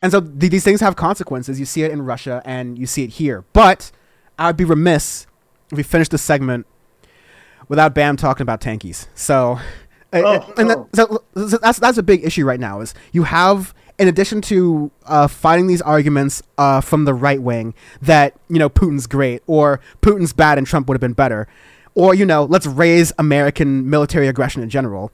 And 0.00 0.12
so 0.12 0.20
th- 0.20 0.50
these 0.50 0.64
things 0.64 0.80
have 0.80 0.96
consequences. 0.96 1.58
You 1.58 1.66
see 1.66 1.82
it 1.82 1.90
in 1.90 2.02
Russia 2.02 2.42
and 2.44 2.78
you 2.78 2.86
see 2.86 3.04
it 3.04 3.10
here. 3.10 3.44
But 3.52 3.90
I 4.38 4.46
would 4.46 4.56
be 4.56 4.64
remiss 4.64 5.26
if 5.70 5.76
we 5.78 5.82
finished 5.82 6.10
this 6.10 6.22
segment 6.22 6.66
without 7.68 7.94
Bam 7.94 8.16
talking 8.16 8.42
about 8.42 8.60
tankies. 8.60 9.06
So, 9.14 9.58
Oh, 10.22 10.54
and 10.56 10.70
that, 10.70 10.78
oh. 10.78 10.88
so, 10.94 11.24
so 11.48 11.58
that's 11.58 11.78
that's 11.78 11.98
a 11.98 12.02
big 12.02 12.24
issue 12.24 12.44
right 12.44 12.60
now. 12.60 12.80
Is 12.80 12.94
you 13.12 13.24
have 13.24 13.74
in 13.98 14.08
addition 14.08 14.40
to 14.42 14.90
uh, 15.06 15.28
fighting 15.28 15.66
these 15.66 15.82
arguments 15.82 16.42
uh, 16.58 16.80
from 16.80 17.04
the 17.04 17.14
right 17.14 17.40
wing 17.42 17.74
that 18.02 18.34
you 18.48 18.58
know 18.58 18.68
Putin's 18.68 19.06
great 19.06 19.42
or 19.46 19.80
Putin's 20.02 20.32
bad 20.32 20.58
and 20.58 20.66
Trump 20.66 20.88
would 20.88 20.94
have 20.94 21.00
been 21.00 21.12
better, 21.12 21.48
or 21.94 22.14
you 22.14 22.26
know 22.26 22.44
let's 22.44 22.66
raise 22.66 23.12
American 23.18 23.88
military 23.88 24.28
aggression 24.28 24.62
in 24.62 24.70
general 24.70 25.10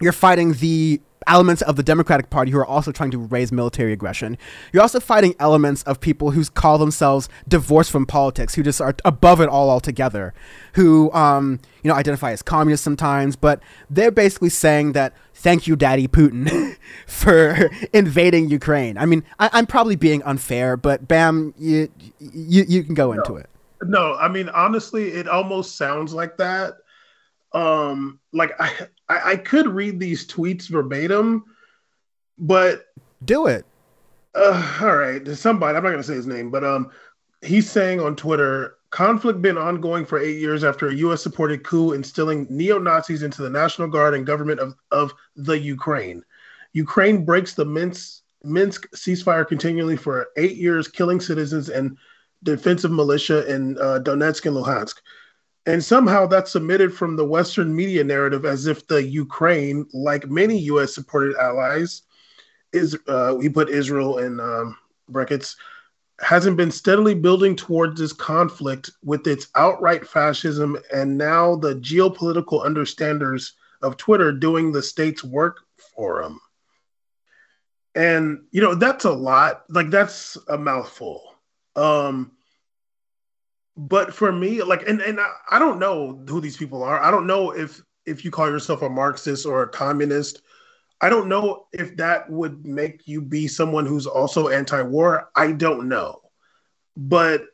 you're 0.00 0.12
fighting 0.12 0.54
the 0.54 1.00
elements 1.26 1.62
of 1.62 1.76
the 1.76 1.82
Democratic 1.82 2.30
Party 2.30 2.50
who 2.50 2.58
are 2.58 2.66
also 2.66 2.92
trying 2.92 3.10
to 3.10 3.18
raise 3.18 3.52
military 3.52 3.92
aggression. 3.92 4.36
You're 4.72 4.82
also 4.82 5.00
fighting 5.00 5.34
elements 5.38 5.82
of 5.84 6.00
people 6.00 6.30
who 6.30 6.44
call 6.44 6.78
themselves 6.78 7.28
divorced 7.48 7.90
from 7.90 8.06
politics, 8.06 8.54
who 8.54 8.62
just 8.62 8.80
are 8.80 8.94
above 9.04 9.40
it 9.40 9.48
all 9.48 9.70
altogether, 9.70 10.34
who 10.74 11.12
um, 11.12 11.60
you 11.82 11.88
know 11.88 11.94
identify 11.94 12.32
as 12.32 12.42
communists 12.42 12.84
sometimes, 12.84 13.36
but 13.36 13.60
they're 13.90 14.10
basically 14.10 14.50
saying 14.50 14.92
that 14.92 15.14
thank 15.34 15.66
you, 15.66 15.76
Daddy 15.76 16.08
Putin, 16.08 16.76
for 17.06 17.70
invading 17.92 18.48
Ukraine. 18.48 18.96
I 18.98 19.06
mean, 19.06 19.24
I, 19.38 19.50
I'm 19.52 19.66
probably 19.66 19.96
being 19.96 20.22
unfair, 20.22 20.76
but 20.76 21.06
Bam, 21.08 21.54
you 21.58 21.90
you, 22.18 22.64
you 22.68 22.84
can 22.84 22.94
go 22.94 23.12
into 23.12 23.36
it. 23.36 23.48
No, 23.82 24.14
I 24.14 24.28
mean 24.28 24.48
honestly, 24.48 25.08
it 25.08 25.28
almost 25.28 25.76
sounds 25.76 26.14
like 26.14 26.36
that. 26.38 26.74
Um, 27.52 28.18
like 28.32 28.50
I, 28.58 28.70
I, 29.08 29.32
I 29.32 29.36
could 29.36 29.66
read 29.68 30.00
these 30.00 30.26
tweets 30.26 30.68
verbatim, 30.68 31.44
but 32.38 32.86
Do 33.24 33.46
it. 33.46 33.64
uh, 34.34 34.78
all 34.82 34.96
right, 34.96 35.24
there's 35.24 35.40
somebody. 35.40 35.76
I'm 35.76 35.84
not 35.84 35.90
gonna 35.90 36.02
say 36.02 36.14
his 36.14 36.26
name, 36.26 36.50
but 36.50 36.64
um, 36.64 36.90
he's 37.42 37.70
saying 37.70 38.00
on 38.00 38.16
Twitter, 38.16 38.76
conflict 38.90 39.42
been 39.42 39.58
ongoing 39.58 40.04
for 40.04 40.18
eight 40.18 40.38
years 40.38 40.64
after 40.64 40.88
a 40.88 40.94
U.S. 40.94 41.22
supported 41.22 41.64
coup 41.64 41.92
instilling 41.92 42.46
neo 42.48 42.78
Nazis 42.78 43.22
into 43.22 43.42
the 43.42 43.50
National 43.50 43.88
Guard 43.88 44.14
and 44.14 44.26
government 44.26 44.60
of 44.60 44.74
of 44.90 45.12
the 45.36 45.58
Ukraine. 45.58 46.24
Ukraine 46.72 47.24
breaks 47.24 47.54
the 47.54 47.64
Minsk 47.64 48.22
Minsk 48.42 48.90
ceasefire 48.94 49.46
continually 49.46 49.96
for 49.96 50.26
eight 50.36 50.56
years, 50.56 50.88
killing 50.88 51.20
citizens 51.20 51.68
and 51.68 51.96
defensive 52.42 52.90
militia 52.90 53.46
in 53.52 53.78
uh, 53.78 54.00
Donetsk 54.02 54.44
and 54.46 54.56
Luhansk. 54.56 54.96
And 55.66 55.82
somehow 55.82 56.26
that's 56.26 56.52
submitted 56.52 56.94
from 56.94 57.16
the 57.16 57.24
Western 57.24 57.74
media 57.74 58.04
narrative 58.04 58.44
as 58.44 58.66
if 58.66 58.86
the 58.86 59.02
Ukraine, 59.02 59.86
like 59.94 60.28
many 60.28 60.58
U.S. 60.58 60.94
supported 60.94 61.36
allies, 61.36 62.02
is 62.72 62.98
uh, 63.08 63.34
we 63.38 63.48
put 63.48 63.70
Israel 63.70 64.18
in 64.18 64.40
um, 64.40 64.76
brackets, 65.08 65.56
hasn't 66.20 66.56
been 66.56 66.70
steadily 66.70 67.14
building 67.14 67.56
towards 67.56 67.98
this 67.98 68.12
conflict 68.12 68.90
with 69.02 69.26
its 69.26 69.48
outright 69.54 70.06
fascism 70.06 70.76
and 70.92 71.16
now 71.16 71.56
the 71.56 71.74
geopolitical 71.76 72.64
understanders 72.64 73.54
of 73.82 73.96
Twitter 73.96 74.32
doing 74.32 74.70
the 74.70 74.82
state's 74.82 75.24
work 75.24 75.60
for 75.94 76.22
them. 76.22 76.40
And 77.94 78.44
you 78.50 78.60
know 78.60 78.74
that's 78.74 79.04
a 79.04 79.12
lot. 79.12 79.64
Like 79.68 79.90
that's 79.90 80.36
a 80.48 80.58
mouthful. 80.58 81.22
Um, 81.76 82.32
but 83.76 84.14
for 84.14 84.30
me, 84.30 84.62
like, 84.62 84.88
and 84.88 85.00
and 85.00 85.20
I, 85.20 85.30
I 85.50 85.58
don't 85.58 85.78
know 85.78 86.22
who 86.28 86.40
these 86.40 86.56
people 86.56 86.82
are. 86.82 87.00
I 87.00 87.10
don't 87.10 87.26
know 87.26 87.50
if 87.50 87.82
if 88.06 88.24
you 88.24 88.30
call 88.30 88.48
yourself 88.48 88.82
a 88.82 88.88
Marxist 88.88 89.46
or 89.46 89.62
a 89.62 89.68
communist. 89.68 90.42
I 91.00 91.10
don't 91.10 91.28
know 91.28 91.66
if 91.72 91.96
that 91.96 92.30
would 92.30 92.64
make 92.64 93.06
you 93.06 93.20
be 93.20 93.48
someone 93.48 93.84
who's 93.84 94.06
also 94.06 94.48
anti-war. 94.48 95.28
I 95.34 95.52
don't 95.52 95.88
know, 95.88 96.22
but 96.96 97.46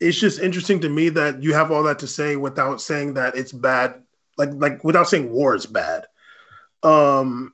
it's 0.00 0.18
just 0.18 0.40
interesting 0.40 0.80
to 0.80 0.88
me 0.88 1.08
that 1.10 1.42
you 1.42 1.54
have 1.54 1.70
all 1.70 1.82
that 1.84 1.98
to 2.00 2.06
say 2.06 2.36
without 2.36 2.80
saying 2.80 3.14
that 3.14 3.36
it's 3.36 3.52
bad, 3.52 4.02
like 4.36 4.50
like 4.54 4.82
without 4.82 5.08
saying 5.08 5.30
war 5.30 5.54
is 5.54 5.66
bad. 5.66 6.06
Um, 6.82 7.52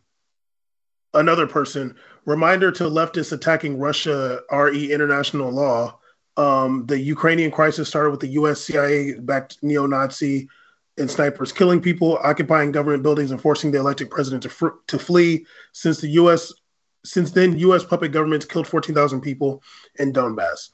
another 1.13 1.47
person 1.47 1.97
reminder 2.25 2.71
to 2.73 2.85
leftists 2.85 3.33
attacking 3.33 3.79
Russia 3.79 4.41
re 4.51 4.93
international 4.93 5.51
law. 5.51 6.00
Um, 6.41 6.87
the 6.87 6.99
Ukrainian 6.99 7.51
crisis 7.51 7.87
started 7.87 8.13
with 8.13 8.21
the 8.21 8.35
U.S. 8.41 8.63
CIA-backed 8.63 9.59
neo-Nazi 9.63 10.49
and 10.97 11.11
snipers 11.11 11.53
killing 11.53 11.83
people, 11.83 12.19
occupying 12.23 12.73
government 12.73 13.03
buildings, 13.03 13.31
and 13.31 13.41
forcing 13.41 13.71
the 13.71 13.79
elected 13.79 14.09
president 14.11 14.43
to 14.45 14.49
fr- 14.49 14.79
to 14.87 14.99
flee. 14.99 15.45
Since 15.73 16.01
the 16.01 16.09
U.S. 16.23 16.51
since 17.05 17.31
then, 17.33 17.59
U.S. 17.59 17.85
puppet 17.85 18.13
governments 18.13 18.47
killed 18.47 18.67
14,000 18.67 19.21
people 19.21 19.63
in 19.99 20.15
Donbass. 20.15 20.71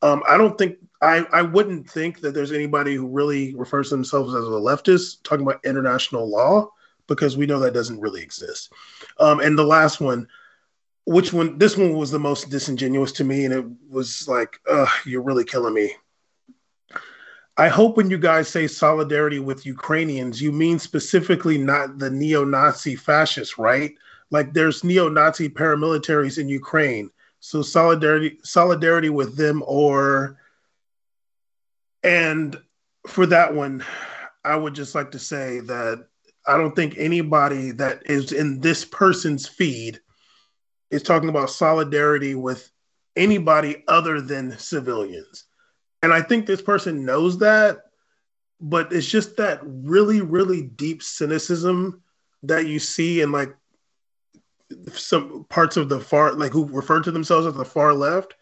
Um, 0.00 0.22
I 0.26 0.38
don't 0.38 0.56
think 0.56 0.78
I 1.02 1.26
I 1.30 1.42
wouldn't 1.42 1.90
think 1.90 2.22
that 2.22 2.32
there's 2.32 2.52
anybody 2.52 2.94
who 2.94 3.06
really 3.06 3.54
refers 3.54 3.90
to 3.90 3.96
themselves 3.96 4.34
as 4.34 4.44
a 4.44 4.62
leftist 4.68 5.22
talking 5.22 5.46
about 5.46 5.62
international 5.66 6.30
law 6.30 6.70
because 7.08 7.36
we 7.36 7.44
know 7.44 7.58
that 7.58 7.74
doesn't 7.74 8.00
really 8.00 8.22
exist. 8.22 8.72
Um, 9.18 9.40
and 9.40 9.58
the 9.58 9.64
last 9.64 10.00
one, 10.00 10.28
which 11.04 11.32
one? 11.32 11.58
This 11.58 11.76
one 11.76 11.94
was 11.94 12.10
the 12.10 12.18
most 12.18 12.50
disingenuous 12.50 13.12
to 13.12 13.24
me, 13.24 13.44
and 13.44 13.54
it 13.54 13.64
was 13.88 14.28
like, 14.28 14.60
Ugh, 14.70 14.88
you're 15.04 15.22
really 15.22 15.44
killing 15.44 15.74
me. 15.74 15.94
I 17.56 17.68
hope 17.68 17.96
when 17.96 18.08
you 18.08 18.16
guys 18.16 18.48
say 18.48 18.66
solidarity 18.66 19.38
with 19.38 19.66
Ukrainians, 19.66 20.40
you 20.40 20.50
mean 20.50 20.78
specifically 20.78 21.58
not 21.58 21.98
the 21.98 22.10
neo-Nazi 22.10 22.96
fascists, 22.96 23.58
right? 23.58 23.94
Like 24.30 24.54
there's 24.54 24.84
neo-Nazi 24.84 25.48
paramilitaries 25.50 26.38
in 26.38 26.48
Ukraine, 26.48 27.10
so 27.40 27.60
solidarity 27.62 28.38
solidarity 28.44 29.10
with 29.10 29.36
them, 29.36 29.62
or 29.66 30.38
and 32.02 32.58
for 33.06 33.26
that 33.26 33.54
one, 33.54 33.84
I 34.44 34.56
would 34.56 34.74
just 34.74 34.94
like 34.94 35.10
to 35.10 35.18
say 35.18 35.60
that 35.60 36.06
I 36.46 36.56
don't 36.56 36.74
think 36.74 36.94
anybody 36.96 37.72
that 37.72 38.02
is 38.06 38.32
in 38.32 38.60
this 38.60 38.84
person's 38.84 39.46
feed 39.46 40.00
is 40.90 41.02
talking 41.02 41.28
about 41.28 41.50
solidarity 41.50 42.34
with 42.34 42.70
anybody 43.16 43.84
other 43.88 44.20
than 44.20 44.58
civilians. 44.58 45.44
And 46.02 46.12
I 46.12 46.22
think 46.22 46.46
this 46.46 46.62
person 46.62 47.04
knows 47.04 47.38
that, 47.38 47.78
but 48.60 48.92
it's 48.92 49.06
just 49.06 49.36
that 49.36 49.60
really, 49.62 50.20
really 50.20 50.62
deep 50.62 51.02
cynicism 51.02 52.02
that 52.42 52.66
you 52.66 52.78
see 52.78 53.20
in 53.20 53.32
like 53.32 53.54
some 54.92 55.44
parts 55.48 55.76
of 55.76 55.88
the 55.88 56.00
far, 56.00 56.32
like 56.32 56.52
who 56.52 56.66
refer 56.66 57.02
to 57.02 57.10
themselves 57.10 57.46
as 57.46 57.54
the 57.54 57.64
far 57.64 57.92
left. 57.92 58.34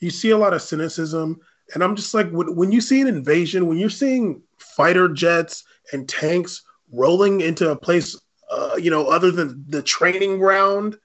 You 0.00 0.10
see 0.10 0.30
a 0.30 0.38
lot 0.38 0.52
of 0.52 0.62
cynicism. 0.62 1.40
And 1.74 1.82
I'm 1.82 1.96
just 1.96 2.12
like, 2.12 2.30
when, 2.30 2.54
when 2.54 2.70
you 2.70 2.80
see 2.80 3.00
an 3.00 3.06
invasion, 3.06 3.66
when 3.66 3.78
you're 3.78 3.90
seeing 3.90 4.42
fighter 4.58 5.08
jets 5.08 5.64
and 5.92 6.08
tanks 6.08 6.62
rolling 6.92 7.40
into 7.40 7.70
a 7.70 7.76
place, 7.76 8.18
uh, 8.50 8.76
you 8.78 8.90
know, 8.90 9.06
other 9.06 9.30
than 9.30 9.64
the 9.68 9.82
training 9.82 10.38
ground. 10.38 10.98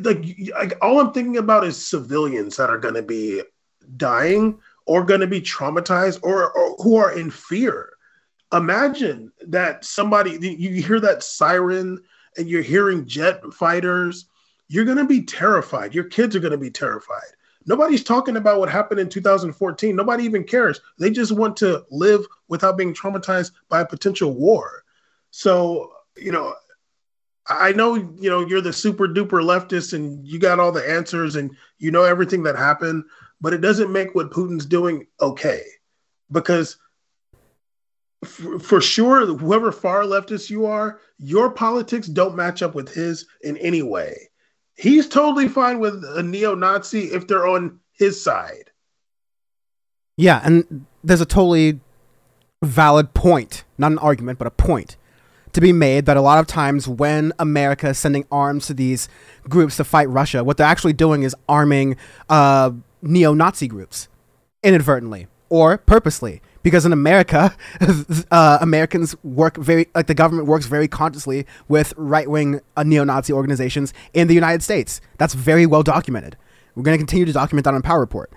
Like, 0.00 0.24
like 0.52 0.74
all 0.82 1.00
I'm 1.00 1.12
thinking 1.12 1.36
about 1.36 1.64
is 1.64 1.86
civilians 1.86 2.56
that 2.56 2.70
are 2.70 2.78
going 2.78 2.94
to 2.94 3.02
be 3.02 3.42
dying 3.96 4.58
or 4.86 5.04
going 5.04 5.20
to 5.20 5.26
be 5.26 5.40
traumatized 5.40 6.20
or, 6.22 6.52
or 6.52 6.76
who 6.76 6.96
are 6.96 7.16
in 7.18 7.30
fear. 7.30 7.90
Imagine 8.52 9.32
that 9.46 9.84
somebody 9.84 10.38
you 10.40 10.82
hear 10.82 11.00
that 11.00 11.22
siren 11.22 12.00
and 12.36 12.48
you're 12.48 12.62
hearing 12.62 13.06
jet 13.06 13.42
fighters, 13.52 14.26
you're 14.68 14.84
going 14.84 14.98
to 14.98 15.04
be 15.04 15.22
terrified. 15.22 15.94
Your 15.94 16.04
kids 16.04 16.36
are 16.36 16.40
going 16.40 16.52
to 16.52 16.58
be 16.58 16.70
terrified. 16.70 17.22
Nobody's 17.66 18.04
talking 18.04 18.36
about 18.36 18.60
what 18.60 18.68
happened 18.68 19.00
in 19.00 19.08
2014. 19.08 19.96
Nobody 19.96 20.24
even 20.24 20.44
cares. 20.44 20.80
They 20.98 21.10
just 21.10 21.32
want 21.32 21.56
to 21.58 21.84
live 21.90 22.26
without 22.48 22.76
being 22.76 22.94
traumatized 22.94 23.52
by 23.68 23.80
a 23.80 23.86
potential 23.86 24.34
war. 24.34 24.84
So, 25.30 25.92
you 26.16 26.30
know, 26.30 26.54
I 27.46 27.72
know, 27.72 27.94
you 27.94 28.30
know, 28.30 28.40
you're 28.40 28.60
the 28.60 28.72
super 28.72 29.06
duper 29.06 29.42
leftist 29.42 29.92
and 29.92 30.26
you 30.26 30.38
got 30.38 30.58
all 30.58 30.72
the 30.72 30.88
answers 30.88 31.36
and 31.36 31.54
you 31.78 31.90
know 31.90 32.04
everything 32.04 32.42
that 32.44 32.56
happened, 32.56 33.04
but 33.40 33.52
it 33.52 33.60
doesn't 33.60 33.92
make 33.92 34.14
what 34.14 34.30
Putin's 34.30 34.64
doing 34.64 35.06
okay. 35.20 35.62
Because 36.32 36.78
for, 38.24 38.58
for 38.58 38.80
sure, 38.80 39.26
whoever 39.26 39.72
far 39.72 40.02
leftist 40.02 40.48
you 40.48 40.64
are, 40.64 41.00
your 41.18 41.50
politics 41.50 42.06
don't 42.06 42.34
match 42.34 42.62
up 42.62 42.74
with 42.74 42.92
his 42.92 43.26
in 43.42 43.58
any 43.58 43.82
way. 43.82 44.30
He's 44.76 45.06
totally 45.06 45.48
fine 45.48 45.78
with 45.78 46.02
a 46.16 46.22
neo 46.22 46.54
Nazi 46.54 47.12
if 47.12 47.26
they're 47.26 47.46
on 47.46 47.78
his 47.92 48.22
side. 48.22 48.70
Yeah, 50.16 50.40
and 50.42 50.86
there's 51.02 51.20
a 51.20 51.26
totally 51.26 51.80
valid 52.62 53.12
point, 53.12 53.64
not 53.76 53.92
an 53.92 53.98
argument, 53.98 54.38
but 54.38 54.46
a 54.46 54.50
point 54.50 54.96
to 55.54 55.60
be 55.60 55.72
made 55.72 56.06
that 56.06 56.16
a 56.16 56.20
lot 56.20 56.38
of 56.38 56.46
times 56.46 56.86
when 56.86 57.32
America 57.38 57.88
is 57.88 57.98
sending 57.98 58.26
arms 58.30 58.66
to 58.66 58.74
these 58.74 59.08
groups 59.48 59.76
to 59.78 59.84
fight 59.84 60.08
Russia, 60.08 60.44
what 60.44 60.56
they're 60.56 60.66
actually 60.66 60.92
doing 60.92 61.22
is 61.22 61.34
arming 61.48 61.96
uh, 62.28 62.70
neo 63.02 63.34
Nazi 63.34 63.68
groups 63.68 64.08
inadvertently 64.62 65.26
or 65.48 65.78
purposely 65.78 66.40
because 66.64 66.84
in 66.84 66.92
America, 66.92 67.54
uh, 68.32 68.58
Americans 68.60 69.14
work 69.22 69.56
very 69.56 69.86
like 69.94 70.08
the 70.08 70.14
government 70.14 70.48
works 70.48 70.66
very 70.66 70.88
consciously 70.88 71.46
with 71.68 71.94
right 71.96 72.28
wing 72.28 72.60
uh, 72.76 72.82
neo-Nazi 72.82 73.32
organizations 73.32 73.94
in 74.12 74.26
the 74.26 74.34
United 74.34 74.62
States. 74.64 75.00
That's 75.18 75.34
very 75.34 75.66
well 75.66 75.84
documented. 75.84 76.36
We're 76.74 76.82
going 76.82 76.94
to 76.94 76.98
continue 76.98 77.26
to 77.26 77.32
document 77.32 77.64
that 77.66 77.74
on 77.74 77.82
Power 77.82 78.00
Report. 78.00 78.32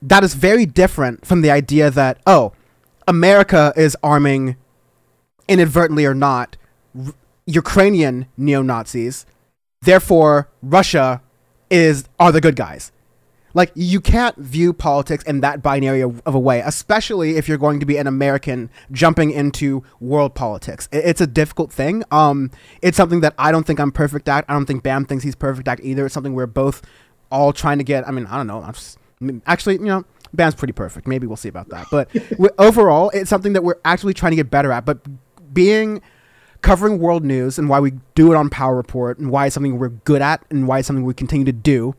That 0.00 0.22
is 0.22 0.34
very 0.34 0.66
different 0.66 1.26
from 1.26 1.40
the 1.40 1.50
idea 1.50 1.90
that 1.90 2.20
oh, 2.26 2.52
America 3.08 3.72
is 3.74 3.96
arming, 4.02 4.56
inadvertently 5.52 6.06
or 6.06 6.14
not, 6.14 6.56
r- 6.98 7.12
Ukrainian 7.46 8.26
neo 8.36 8.62
Nazis. 8.62 9.26
Therefore, 9.82 10.48
Russia 10.62 11.22
is 11.70 12.08
are 12.18 12.32
the 12.32 12.40
good 12.40 12.56
guys. 12.56 12.92
Like 13.54 13.70
you 13.74 14.00
can't 14.00 14.36
view 14.36 14.72
politics 14.72 15.24
in 15.24 15.40
that 15.40 15.62
binary 15.62 16.00
of, 16.00 16.22
of, 16.24 16.34
a 16.34 16.38
way, 16.38 16.60
especially 16.60 17.36
if 17.36 17.48
you're 17.48 17.58
going 17.58 17.80
to 17.80 17.86
be 17.86 17.98
an 17.98 18.06
American 18.06 18.70
jumping 18.90 19.30
into 19.30 19.84
world 20.00 20.34
politics. 20.34 20.88
It, 20.90 21.04
it's 21.04 21.20
a 21.20 21.26
difficult 21.26 21.70
thing. 21.70 22.02
Um, 22.10 22.50
it's 22.80 22.96
something 22.96 23.20
that 23.20 23.34
I 23.36 23.52
don't 23.52 23.66
think 23.66 23.78
I'm 23.78 23.92
perfect 23.92 24.28
at. 24.28 24.46
I 24.48 24.54
don't 24.54 24.64
think 24.64 24.82
Bam 24.82 25.04
thinks 25.04 25.22
he's 25.22 25.34
perfect 25.34 25.68
at 25.68 25.84
either. 25.84 26.06
It's 26.06 26.14
something 26.14 26.32
we're 26.32 26.46
both 26.46 26.80
all 27.30 27.52
trying 27.52 27.78
to 27.78 27.84
get. 27.84 28.08
I 28.08 28.10
mean, 28.10 28.26
I 28.26 28.38
don't 28.38 28.46
know. 28.46 28.62
I 28.62 28.72
mean, 29.20 29.42
actually, 29.46 29.74
you 29.74 29.84
know, 29.84 30.04
Bam's 30.32 30.54
pretty 30.54 30.72
perfect. 30.72 31.06
Maybe 31.06 31.26
we'll 31.26 31.36
see 31.36 31.48
about 31.48 31.68
that. 31.68 31.88
But 31.90 32.08
overall, 32.58 33.10
it's 33.10 33.28
something 33.28 33.52
that 33.52 33.62
we're 33.62 33.78
actually 33.84 34.14
trying 34.14 34.32
to 34.32 34.36
get 34.36 34.50
better 34.50 34.72
at. 34.72 34.84
But 34.84 35.00
being 35.52 36.00
covering 36.62 36.98
world 36.98 37.24
news 37.24 37.58
and 37.58 37.68
why 37.68 37.80
we 37.80 37.92
do 38.14 38.32
it 38.32 38.36
on 38.36 38.48
Power 38.48 38.76
Report 38.76 39.18
and 39.18 39.30
why 39.30 39.46
it's 39.46 39.54
something 39.54 39.78
we're 39.78 39.88
good 39.88 40.22
at 40.22 40.44
and 40.50 40.68
why 40.68 40.78
it's 40.78 40.86
something 40.86 41.04
we 41.04 41.14
continue 41.14 41.44
to 41.44 41.52
do 41.52 41.94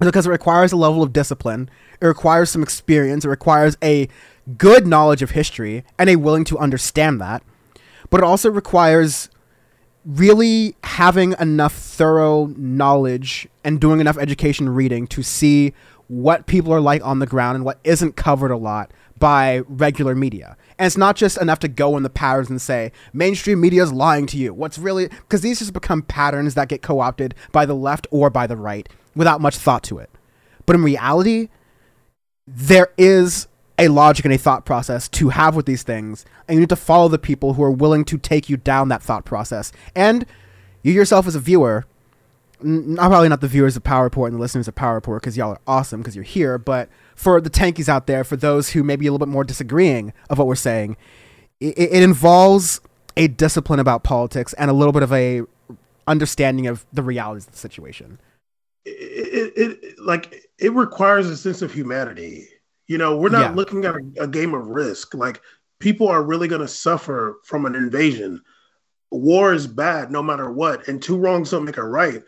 is 0.00 0.06
because 0.06 0.26
it 0.26 0.30
requires 0.30 0.72
a 0.72 0.76
level 0.76 1.02
of 1.02 1.12
discipline, 1.12 1.68
it 2.00 2.06
requires 2.06 2.50
some 2.50 2.62
experience, 2.62 3.24
it 3.24 3.28
requires 3.28 3.76
a 3.82 4.08
good 4.56 4.86
knowledge 4.86 5.22
of 5.22 5.30
history 5.30 5.84
and 5.98 6.08
a 6.08 6.16
willing 6.16 6.44
to 6.44 6.58
understand 6.58 7.20
that. 7.20 7.42
But 8.10 8.20
it 8.20 8.24
also 8.24 8.50
requires 8.50 9.28
really 10.04 10.76
having 10.84 11.34
enough 11.38 11.74
thorough 11.74 12.46
knowledge 12.56 13.48
and 13.64 13.80
doing 13.80 14.00
enough 14.00 14.16
education 14.16 14.68
reading 14.68 15.06
to 15.08 15.22
see 15.22 15.74
what 16.06 16.46
people 16.46 16.72
are 16.72 16.80
like 16.80 17.04
on 17.04 17.18
the 17.18 17.26
ground 17.26 17.56
and 17.56 17.64
what 17.64 17.78
isn't 17.84 18.16
covered 18.16 18.50
a 18.50 18.56
lot 18.56 18.90
by 19.18 19.58
regular 19.68 20.14
media. 20.14 20.56
And 20.78 20.86
it's 20.86 20.96
not 20.96 21.16
just 21.16 21.38
enough 21.38 21.58
to 21.60 21.68
go 21.68 21.96
in 21.96 22.04
the 22.04 22.10
patterns 22.10 22.50
and 22.50 22.62
say, 22.62 22.92
mainstream 23.12 23.60
media 23.60 23.82
is 23.82 23.92
lying 23.92 24.26
to 24.28 24.36
you. 24.36 24.54
What's 24.54 24.78
really, 24.78 25.08
because 25.08 25.40
these 25.40 25.58
just 25.58 25.72
become 25.72 26.02
patterns 26.02 26.54
that 26.54 26.68
get 26.68 26.82
co 26.82 27.00
opted 27.00 27.34
by 27.50 27.66
the 27.66 27.74
left 27.74 28.06
or 28.10 28.30
by 28.30 28.46
the 28.46 28.56
right 28.56 28.88
without 29.16 29.40
much 29.40 29.56
thought 29.56 29.82
to 29.84 29.98
it. 29.98 30.10
But 30.66 30.76
in 30.76 30.84
reality, 30.84 31.48
there 32.46 32.88
is 32.96 33.48
a 33.78 33.88
logic 33.88 34.24
and 34.24 34.34
a 34.34 34.38
thought 34.38 34.64
process 34.64 35.08
to 35.08 35.28
have 35.30 35.54
with 35.54 35.66
these 35.66 35.82
things, 35.82 36.24
and 36.46 36.56
you 36.56 36.60
need 36.60 36.68
to 36.68 36.76
follow 36.76 37.08
the 37.08 37.18
people 37.18 37.54
who 37.54 37.62
are 37.62 37.70
willing 37.70 38.04
to 38.06 38.18
take 38.18 38.48
you 38.48 38.56
down 38.56 38.88
that 38.88 39.02
thought 39.02 39.24
process. 39.24 39.72
And 39.94 40.26
you 40.82 40.92
yourself, 40.92 41.26
as 41.26 41.34
a 41.34 41.40
viewer, 41.40 41.86
not 42.62 43.08
probably 43.08 43.28
not 43.28 43.40
the 43.40 43.48
viewers 43.48 43.76
of 43.76 43.84
Power 43.84 44.04
Report 44.04 44.30
and 44.30 44.38
the 44.38 44.40
listeners 44.40 44.68
of 44.68 44.74
Power 44.74 44.94
Report 44.94 45.22
because 45.22 45.36
y'all 45.36 45.52
are 45.52 45.60
awesome 45.66 46.00
because 46.00 46.14
you're 46.14 46.24
here, 46.24 46.58
but 46.58 46.88
for 47.14 47.40
the 47.40 47.50
tankies 47.50 47.88
out 47.88 48.06
there, 48.06 48.24
for 48.24 48.36
those 48.36 48.70
who 48.70 48.82
may 48.82 48.96
be 48.96 49.06
a 49.06 49.12
little 49.12 49.24
bit 49.24 49.30
more 49.30 49.44
disagreeing 49.44 50.12
of 50.30 50.38
what 50.38 50.46
we're 50.46 50.54
saying, 50.54 50.96
it, 51.60 51.78
it 51.78 52.02
involves 52.02 52.80
a 53.16 53.28
discipline 53.28 53.80
about 53.80 54.04
politics 54.04 54.52
and 54.54 54.70
a 54.70 54.74
little 54.74 54.92
bit 54.92 55.02
of 55.02 55.12
a 55.12 55.42
understanding 56.06 56.66
of 56.66 56.86
the 56.92 57.02
realities 57.02 57.46
of 57.46 57.52
the 57.52 57.58
situation 57.58 58.18
it, 58.88 59.80
it, 59.82 59.98
like 59.98 60.48
it 60.58 60.72
requires 60.72 61.28
a 61.28 61.36
sense 61.36 61.62
of 61.62 61.72
humanity. 61.72 62.48
You 62.86 62.98
know, 62.98 63.16
we're 63.16 63.28
not 63.28 63.50
yeah. 63.50 63.54
looking 63.54 63.84
at 63.84 63.94
a, 63.94 64.22
a, 64.22 64.28
game 64.28 64.54
of 64.54 64.66
risk. 64.66 65.14
Like 65.14 65.42
people 65.78 66.08
are 66.08 66.22
really 66.22 66.48
going 66.48 66.62
to 66.62 66.68
suffer 66.68 67.38
from 67.44 67.66
an 67.66 67.74
invasion. 67.74 68.40
War 69.10 69.52
is 69.52 69.66
bad 69.66 70.10
no 70.10 70.22
matter 70.22 70.50
what, 70.50 70.88
and 70.88 71.02
two 71.02 71.16
wrongs 71.16 71.50
don't 71.50 71.64
make 71.64 71.76
a 71.76 71.84
right. 71.84 72.22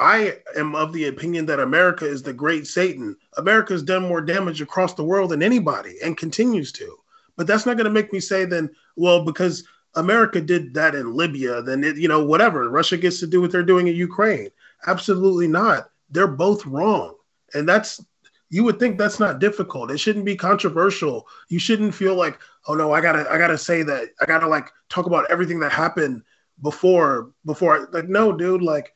I 0.00 0.38
am 0.56 0.74
of 0.74 0.92
the 0.92 1.06
opinion 1.06 1.46
that 1.46 1.60
America 1.60 2.06
is 2.06 2.22
the 2.22 2.32
great 2.32 2.66
Satan. 2.66 3.16
America 3.36 3.74
has 3.74 3.82
done 3.82 4.08
more 4.08 4.20
damage 4.20 4.60
across 4.60 4.94
the 4.94 5.04
world 5.04 5.30
than 5.30 5.42
anybody 5.42 5.96
and 6.02 6.16
continues 6.16 6.72
to. 6.72 6.96
But 7.36 7.46
that's 7.46 7.66
not 7.66 7.76
going 7.76 7.84
to 7.84 7.90
make 7.90 8.12
me 8.12 8.20
say 8.20 8.44
then, 8.44 8.70
well, 8.96 9.24
because 9.24 9.64
America 9.94 10.40
did 10.40 10.74
that 10.74 10.94
in 10.94 11.14
Libya, 11.14 11.62
then 11.62 11.84
it, 11.84 11.96
you 11.96 12.08
know, 12.08 12.24
whatever. 12.24 12.68
Russia 12.68 12.96
gets 12.96 13.20
to 13.20 13.26
do 13.26 13.40
what 13.40 13.52
they're 13.52 13.62
doing 13.62 13.88
in 13.88 13.94
Ukraine. 13.94 14.48
Absolutely 14.86 15.46
not 15.46 15.90
they're 16.10 16.26
both 16.26 16.66
wrong. 16.66 17.14
And 17.54 17.68
that's 17.68 18.04
you 18.50 18.64
would 18.64 18.80
think 18.80 18.98
that's 18.98 19.20
not 19.20 19.38
difficult. 19.38 19.92
It 19.92 19.98
shouldn't 19.98 20.24
be 20.24 20.34
controversial. 20.34 21.28
You 21.48 21.60
shouldn't 21.60 21.94
feel 21.94 22.16
like, 22.16 22.38
oh 22.66 22.74
no, 22.74 22.92
I 22.92 23.00
gotta 23.00 23.30
I 23.30 23.38
gotta 23.38 23.58
say 23.58 23.82
that 23.84 24.08
I 24.20 24.26
gotta 24.26 24.48
like 24.48 24.70
talk 24.88 25.06
about 25.06 25.30
everything 25.30 25.60
that 25.60 25.72
happened 25.72 26.22
before 26.60 27.30
before 27.46 27.76
I, 27.76 27.90
like 27.92 28.08
no 28.08 28.32
dude, 28.32 28.62
like 28.62 28.92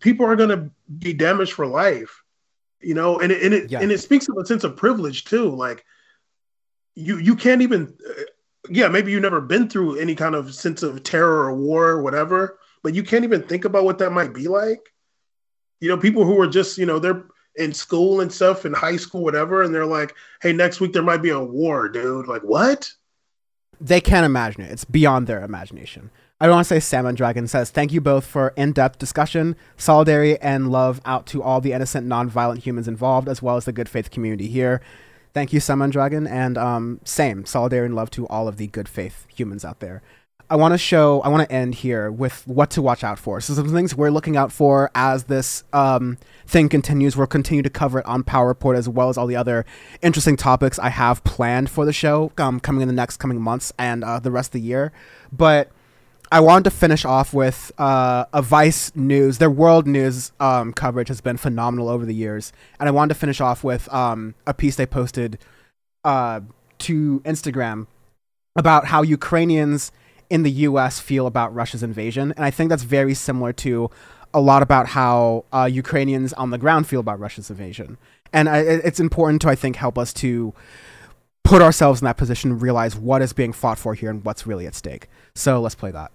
people 0.00 0.26
are 0.26 0.36
gonna 0.36 0.70
be 0.98 1.12
damaged 1.12 1.52
for 1.52 1.66
life. 1.66 2.22
You 2.80 2.94
know, 2.94 3.18
and 3.18 3.32
it 3.32 3.42
and 3.42 3.54
it 3.54 3.70
yeah. 3.70 3.80
and 3.80 3.90
it 3.90 3.98
speaks 3.98 4.28
of 4.28 4.36
a 4.36 4.46
sense 4.46 4.64
of 4.64 4.76
privilege 4.76 5.24
too. 5.24 5.50
Like 5.50 5.84
you 6.94 7.18
you 7.18 7.34
can't 7.34 7.62
even 7.62 7.94
uh, 8.08 8.22
yeah, 8.70 8.88
maybe 8.88 9.10
you've 9.10 9.22
never 9.22 9.40
been 9.40 9.68
through 9.68 9.98
any 9.98 10.14
kind 10.14 10.34
of 10.34 10.54
sense 10.54 10.82
of 10.82 11.02
terror 11.02 11.46
or 11.46 11.56
war 11.56 11.88
or 11.88 12.02
whatever, 12.02 12.58
but 12.82 12.94
you 12.94 13.02
can't 13.02 13.24
even 13.24 13.42
think 13.42 13.64
about 13.64 13.84
what 13.84 13.98
that 13.98 14.12
might 14.12 14.32
be 14.32 14.46
like 14.46 14.92
you 15.80 15.88
know, 15.88 15.96
people 15.96 16.24
who 16.24 16.40
are 16.40 16.46
just, 16.46 16.78
you 16.78 16.86
know, 16.86 16.98
they're 16.98 17.24
in 17.56 17.72
school 17.72 18.20
and 18.20 18.32
stuff, 18.32 18.64
in 18.64 18.72
high 18.72 18.96
school, 18.96 19.22
whatever, 19.22 19.62
and 19.62 19.74
they're 19.74 19.86
like, 19.86 20.14
hey, 20.42 20.52
next 20.52 20.80
week 20.80 20.92
there 20.92 21.02
might 21.02 21.22
be 21.22 21.30
a 21.30 21.40
war, 21.40 21.88
dude. 21.88 22.28
Like, 22.28 22.42
what? 22.42 22.90
They 23.80 24.00
can't 24.00 24.26
imagine 24.26 24.62
it. 24.62 24.72
It's 24.72 24.84
beyond 24.84 25.26
their 25.26 25.42
imagination. 25.42 26.10
I 26.40 26.48
want 26.48 26.66
to 26.66 26.68
say 26.68 26.80
Salmon 26.80 27.16
Dragon 27.16 27.48
says, 27.48 27.70
Thank 27.70 27.92
you 27.92 28.00
both 28.00 28.24
for 28.24 28.52
in 28.56 28.72
depth 28.72 28.98
discussion, 28.98 29.56
solidarity, 29.76 30.38
and 30.40 30.70
love 30.70 31.00
out 31.04 31.26
to 31.28 31.42
all 31.42 31.60
the 31.60 31.72
innocent, 31.72 32.06
non-violent 32.06 32.62
humans 32.62 32.86
involved, 32.86 33.28
as 33.28 33.42
well 33.42 33.56
as 33.56 33.64
the 33.64 33.72
good 33.72 33.88
faith 33.88 34.10
community 34.10 34.46
here. 34.46 34.80
Thank 35.34 35.52
you, 35.52 35.60
Salmon 35.60 35.90
Dragon, 35.90 36.26
and 36.26 36.56
um, 36.56 37.00
same 37.04 37.44
solidarity 37.44 37.86
and 37.86 37.96
love 37.96 38.10
to 38.10 38.26
all 38.28 38.48
of 38.48 38.56
the 38.56 38.68
good 38.68 38.88
faith 38.88 39.26
humans 39.28 39.64
out 39.64 39.80
there. 39.80 40.02
I 40.50 40.56
want 40.56 40.72
to 40.72 40.78
show, 40.78 41.20
I 41.20 41.28
want 41.28 41.46
to 41.46 41.54
end 41.54 41.74
here 41.74 42.10
with 42.10 42.46
what 42.46 42.70
to 42.70 42.80
watch 42.80 43.04
out 43.04 43.18
for. 43.18 43.40
So, 43.40 43.52
some 43.52 43.68
things 43.68 43.94
we're 43.94 44.10
looking 44.10 44.36
out 44.36 44.50
for 44.50 44.90
as 44.94 45.24
this 45.24 45.62
um, 45.74 46.16
thing 46.46 46.70
continues. 46.70 47.16
We'll 47.16 47.26
continue 47.26 47.62
to 47.62 47.70
cover 47.70 47.98
it 47.98 48.06
on 48.06 48.22
Power 48.22 48.46
Report 48.46 48.76
as 48.76 48.88
well 48.88 49.10
as 49.10 49.18
all 49.18 49.26
the 49.26 49.36
other 49.36 49.66
interesting 50.00 50.36
topics 50.36 50.78
I 50.78 50.88
have 50.88 51.22
planned 51.24 51.68
for 51.68 51.84
the 51.84 51.92
show 51.92 52.32
um, 52.38 52.60
coming 52.60 52.80
in 52.80 52.88
the 52.88 52.94
next 52.94 53.18
coming 53.18 53.40
months 53.40 53.72
and 53.78 54.02
uh, 54.02 54.20
the 54.20 54.30
rest 54.30 54.48
of 54.48 54.52
the 54.52 54.60
year. 54.60 54.90
But 55.30 55.70
I 56.32 56.40
wanted 56.40 56.64
to 56.64 56.70
finish 56.70 57.04
off 57.04 57.34
with 57.34 57.72
uh, 57.78 58.24
a 58.32 58.40
Vice 58.40 58.94
News. 58.94 59.38
Their 59.38 59.50
world 59.50 59.86
news 59.86 60.32
um, 60.40 60.72
coverage 60.72 61.08
has 61.08 61.20
been 61.20 61.36
phenomenal 61.36 61.88
over 61.88 62.06
the 62.06 62.14
years. 62.14 62.52
And 62.80 62.88
I 62.88 62.92
wanted 62.92 63.14
to 63.14 63.20
finish 63.20 63.40
off 63.40 63.64
with 63.64 63.92
um, 63.92 64.34
a 64.46 64.52
piece 64.52 64.76
they 64.76 64.86
posted 64.86 65.38
uh, 66.04 66.40
to 66.78 67.20
Instagram 67.20 67.86
about 68.56 68.86
how 68.86 69.02
Ukrainians 69.02 69.92
in 70.30 70.42
the 70.42 70.50
U.S. 70.50 71.00
feel 71.00 71.26
about 71.26 71.54
Russia's 71.54 71.82
invasion, 71.82 72.32
and 72.36 72.44
I 72.44 72.50
think 72.50 72.70
that's 72.70 72.82
very 72.82 73.14
similar 73.14 73.52
to 73.54 73.90
a 74.34 74.40
lot 74.40 74.62
about 74.62 74.86
how 74.86 75.44
uh, 75.52 75.64
Ukrainians 75.64 76.32
on 76.34 76.50
the 76.50 76.58
ground 76.58 76.86
feel 76.86 77.00
about 77.00 77.18
Russia's 77.18 77.50
invasion. 77.50 77.96
And 78.32 78.48
I, 78.48 78.58
it's 78.58 79.00
important 79.00 79.42
to, 79.42 79.48
I 79.48 79.54
think, 79.54 79.76
help 79.76 79.96
us 79.96 80.12
to 80.14 80.52
put 81.44 81.62
ourselves 81.62 82.02
in 82.02 82.04
that 82.04 82.18
position 82.18 82.58
realize 82.58 82.94
what 82.94 83.22
is 83.22 83.32
being 83.32 83.54
fought 83.54 83.78
for 83.78 83.94
here 83.94 84.10
and 84.10 84.22
what's 84.24 84.46
really 84.46 84.66
at 84.66 84.74
stake. 84.74 85.08
So 85.34 85.60
let's 85.62 85.74
play 85.74 85.90
that. 85.92 86.12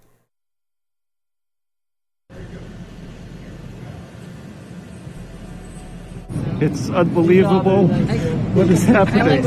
It's 6.62 6.90
unbelievable 6.90 7.88
what 7.88 8.70
is 8.70 8.84
happening 8.86 9.44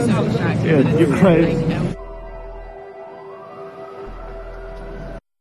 in 0.66 0.98
Ukraine. 0.98 1.85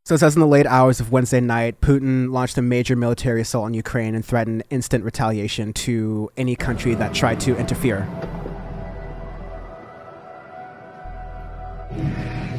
So 0.07 0.13
it 0.13 0.19
says 0.19 0.35
in 0.35 0.39
the 0.39 0.45
late 0.45 0.67
hours 0.67 0.99
of 0.99 1.11
Wednesday 1.11 1.39
night, 1.41 1.81
Putin 1.81 2.31
launched 2.31 2.59
a 2.59 2.61
major 2.61 2.95
military 2.95 3.41
assault 3.41 3.65
on 3.65 3.73
Ukraine 3.73 4.13
and 4.13 4.23
threatened 4.23 4.63
instant 4.69 5.03
retaliation 5.03 5.73
to 5.73 6.29
any 6.37 6.55
country 6.55 6.93
that 6.93 7.15
tried 7.15 7.39
to 7.39 7.57
interfere. 7.57 8.07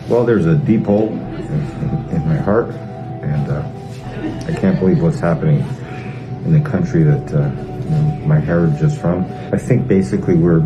Well, 0.09 0.25
there's 0.25 0.47
a 0.47 0.57
deep 0.57 0.87
hole 0.87 1.11
in, 1.11 2.09
in 2.11 2.27
my 2.27 2.35
heart, 2.35 2.71
and 3.23 3.49
uh, 3.49 4.53
I 4.53 4.59
can't 4.59 4.81
believe 4.81 5.01
what's 5.01 5.21
happening 5.21 5.61
in 6.47 6.53
the 6.53 6.69
country 6.69 7.05
that 7.05 7.33
uh, 7.33 7.49
my 8.27 8.41
heritage 8.41 8.83
is 8.83 8.99
from. 8.99 9.25
I 9.53 9.59
think 9.59 9.87
basically 9.87 10.35
we're 10.35 10.63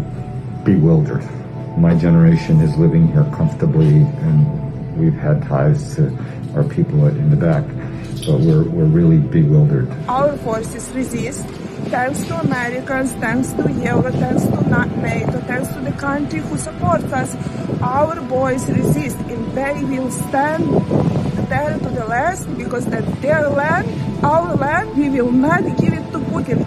bewildered. 0.65 1.29
My 1.77 1.95
generation 1.95 2.63
is 2.63 2.75
living 2.79 3.09
here 3.09 3.31
comfortably, 3.37 3.89
and 3.89 4.97
we've 4.99 5.13
had 5.13 5.43
ties 5.43 5.95
to 5.97 6.17
our 6.55 6.65
people 6.65 7.07
in 7.07 7.31
the 7.31 7.37
back, 7.37 7.65
but 8.27 8.41
we're, 8.41 8.65
we're 8.65 8.85
really 8.85 9.19
bewildered. 9.19 9.91
Our 10.09 10.37
forces 10.39 10.91
resist 10.91 11.47
thanks 11.91 12.23
to 12.25 12.39
Americans, 12.41 13.13
thanks 13.15 13.53
to 13.55 13.73
Europe, 13.73 14.15
thanks 14.15 14.45
to 14.45 14.69
NATO, 15.01 15.41
thanks 15.41 15.69
to 15.69 15.81
the 15.81 15.93
country 15.93 16.41
who 16.41 16.57
supports 16.59 17.13
us. 17.13 17.35
Our 17.81 18.21
boys 18.21 18.69
resist 18.71 19.19
and 19.19 19.53
they 19.53 19.85
will 19.85 20.11
stand 20.11 20.65
there 21.49 21.79
to 21.79 21.89
the 21.89 22.05
last 22.05 22.47
because 22.57 22.87
that's 22.87 23.11
their 23.21 23.49
land, 23.49 24.25
our 24.25 24.55
land. 24.57 24.97
We 24.97 25.09
will 25.11 25.33
not 25.33 25.63
give 25.79 25.95
it 25.95 26.13
to 26.13 26.19
Putin. 26.19 26.67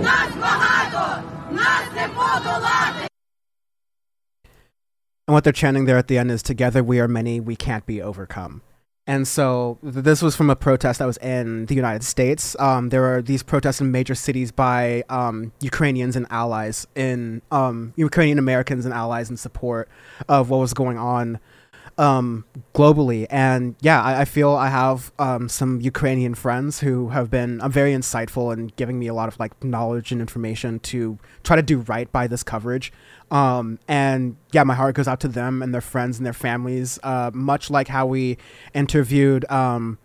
And 5.26 5.34
what 5.34 5.46
they're 5.46 5.54
chanting 5.54 5.86
there 5.86 5.98
at 5.98 6.08
the 6.08 6.18
end 6.18 6.32
is 6.32 6.44
Together 6.44 6.84
we 6.84 7.00
are 7.00 7.08
many, 7.08 7.40
we 7.40 7.56
can't 7.56 7.86
be 7.86 8.02
overcome. 8.02 8.62
And 9.06 9.28
so 9.28 9.78
th- 9.82 9.96
this 9.96 10.22
was 10.22 10.36
from 10.36 10.50
a 10.50 10.56
protest 10.56 11.00
that 11.00 11.06
was 11.06 11.18
in 11.18 11.66
the 11.66 11.76
United 11.76 12.04
States. 12.04 12.56
Um, 12.60 12.90
there 12.90 13.04
are 13.14 13.22
these 13.22 13.44
protests 13.44 13.82
in 13.82 13.92
major 13.92 14.16
cities 14.16 14.52
by 14.52 15.04
um, 15.10 15.52
Ukrainians 15.60 16.16
and 16.16 16.26
allies 16.30 16.88
in 16.96 17.42
um, 17.52 17.94
Ukrainian 17.98 18.40
Americans 18.40 18.86
and 18.86 18.94
allies 18.94 19.30
in 19.30 19.36
support 19.36 19.90
of 20.30 20.50
what 20.50 20.60
was 20.60 20.74
going 20.74 20.98
on 20.98 21.40
um, 21.98 22.46
globally. 22.74 23.28
And 23.30 23.76
yeah, 23.82 24.02
I, 24.02 24.22
I 24.22 24.26
feel 24.26 24.52
I 24.52 24.70
have 24.70 25.12
um, 25.20 25.50
some 25.50 25.82
Ukrainian 25.82 26.34
friends 26.34 26.80
who 26.80 27.10
have 27.10 27.30
been 27.30 27.62
uh, 27.62 27.68
very 27.68 27.94
insightful 27.94 28.52
and 28.54 28.76
giving 28.76 29.00
me 29.00 29.08
a 29.08 29.14
lot 29.14 29.28
of 29.28 29.40
like 29.40 29.64
knowledge 29.64 30.12
and 30.12 30.22
information 30.22 30.80
to 30.80 31.18
try 31.44 31.56
to 31.56 31.62
do 31.62 31.80
right 31.80 32.12
by 32.12 32.28
this 32.28 32.44
coverage. 32.44 32.92
Um, 33.34 33.80
and 33.88 34.38
yeah, 34.52 34.64
my 34.64 34.76
heart 34.76 34.96
goes 34.96 35.08
out 35.08 35.20
to 35.22 35.28
them 35.28 35.64
and 35.64 35.74
their 35.74 35.82
friends 35.82 36.18
and 36.18 36.26
their 36.26 36.34
families. 36.34 37.00
Uh, 37.02 37.32
much 37.34 37.72
like 37.72 37.88
how 37.88 38.06
we 38.06 38.38
interviewed 38.76 39.50
um, 39.52 39.98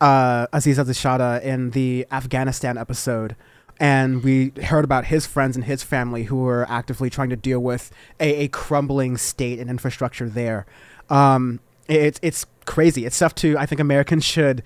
uh, 0.00 0.46
Aziz 0.52 0.78
Azishada 0.78 1.42
in 1.42 1.70
the 1.70 2.06
Afghanistan 2.12 2.78
episode, 2.78 3.34
and 3.80 4.22
we 4.22 4.52
heard 4.66 4.84
about 4.84 5.06
his 5.06 5.26
friends 5.26 5.56
and 5.56 5.64
his 5.64 5.82
family 5.82 6.24
who 6.24 6.36
were 6.36 6.64
actively 6.68 7.10
trying 7.10 7.30
to 7.30 7.36
deal 7.36 7.58
with 7.58 7.90
a, 8.20 8.44
a 8.44 8.48
crumbling 8.48 9.16
state 9.16 9.58
and 9.58 9.68
infrastructure 9.68 10.28
there. 10.28 10.64
Um, 11.10 11.58
it's 11.88 12.20
it's 12.22 12.46
crazy. 12.66 13.04
It's 13.04 13.16
stuff 13.16 13.34
to 13.36 13.58
I 13.58 13.66
think 13.66 13.80
Americans 13.80 14.24
should 14.24 14.62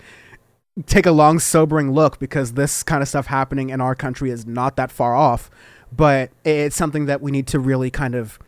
take 0.85 1.06
a 1.06 1.10
long, 1.10 1.39
sobering 1.39 1.93
look 1.93 2.19
because 2.19 2.52
this 2.52 2.82
kind 2.82 3.02
of 3.02 3.09
stuff 3.09 3.27
happening 3.28 3.70
in 3.70 3.81
our 3.81 3.94
country 3.94 4.31
is 4.31 4.47
not 4.47 4.77
that 4.77 4.93
far 4.93 5.15
off 5.15 5.51
but 5.94 6.31
it's 6.44 6.77
something 6.77 7.06
that 7.06 7.20
we 7.20 7.31
need 7.31 7.47
to 7.48 7.59
really 7.59 7.90
kind 7.90 8.15
of 8.15 8.39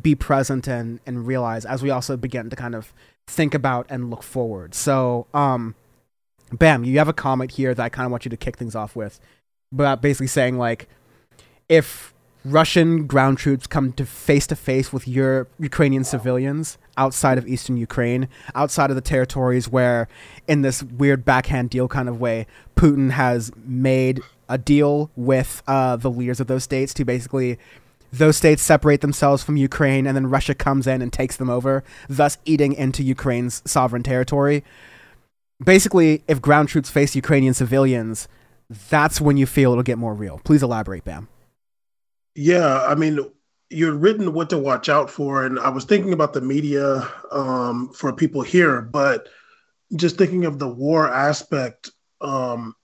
be 0.00 0.14
present 0.14 0.66
and 0.68 1.00
and 1.06 1.26
realize 1.26 1.64
as 1.64 1.82
we 1.82 1.90
also 1.90 2.16
begin 2.16 2.50
to 2.50 2.56
kind 2.56 2.74
of 2.74 2.92
think 3.26 3.54
about 3.54 3.86
and 3.88 4.10
look 4.10 4.22
forward. 4.22 4.74
So, 4.74 5.26
um, 5.34 5.74
bam, 6.52 6.84
you 6.84 6.98
have 6.98 7.08
a 7.08 7.12
comment 7.12 7.52
here 7.52 7.74
that 7.74 7.82
I 7.82 7.88
kind 7.88 8.06
of 8.06 8.10
want 8.10 8.24
you 8.24 8.30
to 8.30 8.36
kick 8.36 8.56
things 8.56 8.74
off 8.74 8.94
with, 8.94 9.18
but 9.72 10.00
basically 10.00 10.28
saying 10.28 10.58
like, 10.58 10.88
if 11.68 12.14
Russian 12.46 13.08
ground 13.08 13.38
troops 13.38 13.66
come 13.66 13.92
to 13.94 14.06
face 14.06 14.46
to 14.46 14.56
face 14.56 14.92
with 14.92 15.08
your 15.08 15.48
Ukrainian 15.58 16.04
civilians 16.04 16.78
outside 16.96 17.38
of 17.38 17.48
eastern 17.48 17.76
Ukraine, 17.76 18.28
outside 18.54 18.88
of 18.90 18.94
the 18.94 19.02
territories 19.02 19.68
where, 19.68 20.06
in 20.46 20.62
this 20.62 20.80
weird 20.82 21.24
backhand 21.24 21.70
deal 21.70 21.88
kind 21.88 22.08
of 22.08 22.20
way, 22.20 22.46
Putin 22.76 23.10
has 23.10 23.50
made 23.64 24.20
a 24.48 24.58
deal 24.58 25.10
with 25.16 25.60
uh, 25.66 25.96
the 25.96 26.10
leaders 26.10 26.38
of 26.38 26.46
those 26.46 26.62
states 26.62 26.94
to 26.94 27.04
basically 27.04 27.58
those 28.12 28.36
states 28.36 28.62
separate 28.62 29.00
themselves 29.00 29.42
from 29.42 29.56
Ukraine, 29.56 30.06
and 30.06 30.16
then 30.16 30.28
Russia 30.28 30.54
comes 30.54 30.86
in 30.86 31.02
and 31.02 31.12
takes 31.12 31.36
them 31.36 31.50
over, 31.50 31.82
thus 32.08 32.38
eating 32.44 32.72
into 32.72 33.02
Ukraine's 33.02 33.60
sovereign 33.66 34.04
territory. 34.04 34.62
Basically, 35.62 36.22
if 36.28 36.40
ground 36.40 36.68
troops 36.68 36.90
face 36.90 37.16
Ukrainian 37.16 37.54
civilians, 37.54 38.28
that's 38.88 39.20
when 39.20 39.36
you 39.36 39.46
feel 39.46 39.72
it'll 39.72 39.82
get 39.82 39.98
more 39.98 40.14
real. 40.14 40.40
Please 40.44 40.62
elaborate, 40.62 41.04
Bam. 41.04 41.28
Yeah, 42.36 42.82
I 42.82 42.94
mean, 42.94 43.18
you're 43.70 43.94
written 43.94 44.34
what 44.34 44.50
to 44.50 44.58
watch 44.58 44.90
out 44.90 45.08
for, 45.08 45.46
and 45.46 45.58
I 45.58 45.70
was 45.70 45.86
thinking 45.86 46.12
about 46.12 46.34
the 46.34 46.42
media 46.42 47.08
um, 47.32 47.88
for 47.94 48.12
people 48.12 48.42
here, 48.42 48.82
but 48.82 49.28
just 49.96 50.18
thinking 50.18 50.44
of 50.44 50.58
the 50.58 50.68
war 50.68 51.10
aspect. 51.10 51.90
Um, 52.20 52.76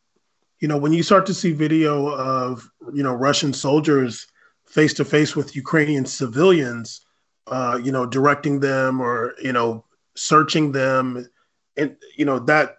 you 0.60 0.68
know, 0.68 0.78
when 0.78 0.94
you 0.94 1.02
start 1.02 1.26
to 1.26 1.34
see 1.34 1.52
video 1.52 2.08
of, 2.08 2.66
you 2.94 3.02
know, 3.02 3.12
Russian 3.12 3.52
soldiers 3.52 4.26
face 4.66 4.94
to 4.94 5.04
face 5.04 5.36
with 5.36 5.54
Ukrainian 5.54 6.06
civilians, 6.06 7.04
uh, 7.46 7.78
you 7.82 7.92
know, 7.92 8.06
directing 8.06 8.58
them 8.60 9.02
or, 9.02 9.34
you 9.42 9.52
know, 9.52 9.84
searching 10.16 10.72
them, 10.72 11.28
and, 11.76 11.96
you 12.16 12.24
know, 12.24 12.38
that 12.38 12.76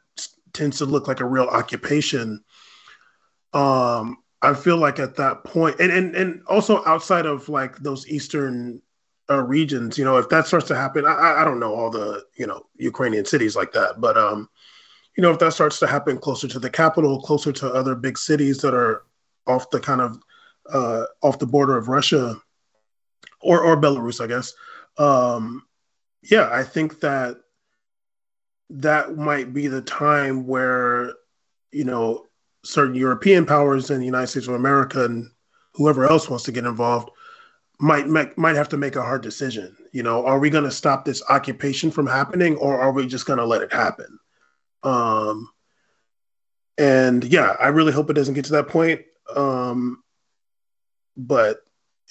tends 0.54 0.80
to 0.80 0.86
look 0.86 1.08
like 1.08 1.20
a 1.20 1.26
real 1.26 1.46
occupation. 1.46 2.44
Um, 3.54 4.23
I 4.44 4.54
feel 4.54 4.78
like 4.78 5.00
at 5.00 5.16
that 5.16 5.44
point, 5.44 5.80
and, 5.80 5.92
and, 5.92 6.16
and 6.16 6.42
also 6.48 6.86
outside 6.86 7.26
of 7.26 7.50
like 7.50 7.78
those 7.78 8.08
Eastern 8.08 8.82
uh, 9.30 9.42
regions, 9.42 9.98
you 9.98 10.04
know, 10.04 10.18
if 10.18 10.30
that 10.30 10.48
starts 10.48 10.68
to 10.68 10.76
happen, 10.76 11.06
I, 11.06 11.38
I 11.40 11.44
don't 11.46 11.60
know 11.60 11.74
all 11.74 11.90
the, 11.90 12.26
you 12.36 12.46
know, 12.46 12.66
Ukrainian 12.78 13.26
cities 13.26 13.56
like 13.56 13.72
that, 13.72 14.02
but, 14.02 14.18
um, 14.18 14.50
you 15.16 15.22
know, 15.22 15.32
if 15.32 15.40
that 15.40 15.54
starts 15.54 15.80
to 15.80 15.88
happen 15.88 16.18
closer 16.18 16.48
to 16.48 16.60
the 16.60 16.70
capital, 16.70 17.22
closer 17.22 17.52
to 17.54 17.72
other 17.72 17.96
big 17.96 18.18
cities 18.18 18.58
that 18.60 18.74
are 18.74 19.04
off 19.48 19.70
the 19.70 19.80
kind 19.80 20.02
of 20.02 20.18
uh, 20.72 21.06
off 21.22 21.40
the 21.40 21.46
border 21.46 21.78
of 21.78 21.88
Russia 21.88 22.36
or 23.42 23.62
or 23.62 23.80
Belarus, 23.80 24.24
I 24.24 24.28
guess. 24.28 24.54
Um, 24.98 25.66
yeah, 26.22 26.50
I 26.52 26.64
think 26.64 27.00
that 27.02 27.38
that 28.70 29.16
might 29.16 29.54
be 29.54 29.68
the 29.68 29.82
time 29.82 30.48
where 30.48 31.14
you 31.72 31.84
know 31.84 32.26
certain 32.64 32.96
European 32.96 33.46
powers 33.46 33.90
and 33.90 34.02
the 34.02 34.06
United 34.06 34.28
States 34.28 34.48
of 34.48 34.56
America 34.56 35.06
and 35.06 35.30
whoever 35.74 36.06
else 36.06 36.30
wants 36.30 36.46
to 36.46 36.52
get 36.52 36.66
involved 36.66 37.10
might 37.80 38.08
make, 38.08 38.38
might 38.38 38.56
have 38.56 38.70
to 38.70 38.78
make 38.78 38.96
a 38.96 39.02
hard 39.02 39.22
decision. 39.22 39.76
You 39.92 40.04
know, 40.04 40.26
are 40.26 40.40
we 40.40 40.50
going 40.50 40.64
to 40.64 40.72
stop 40.72 41.06
this 41.06 41.22
occupation 41.30 41.92
from 41.92 42.08
happening, 42.08 42.56
or 42.58 42.80
are 42.80 42.92
we 42.92 43.06
just 43.08 43.26
going 43.26 43.40
to 43.40 43.46
let 43.46 43.62
it 43.62 43.74
happen? 43.74 44.20
Um, 44.84 45.50
and 46.78 47.24
yeah, 47.24 47.56
I 47.60 47.68
really 47.68 47.92
hope 47.92 48.10
it 48.10 48.14
doesn't 48.14 48.34
get 48.34 48.46
to 48.46 48.54
that 48.54 48.70
point. 48.70 49.02
Um, 49.36 50.04
but 51.16 51.62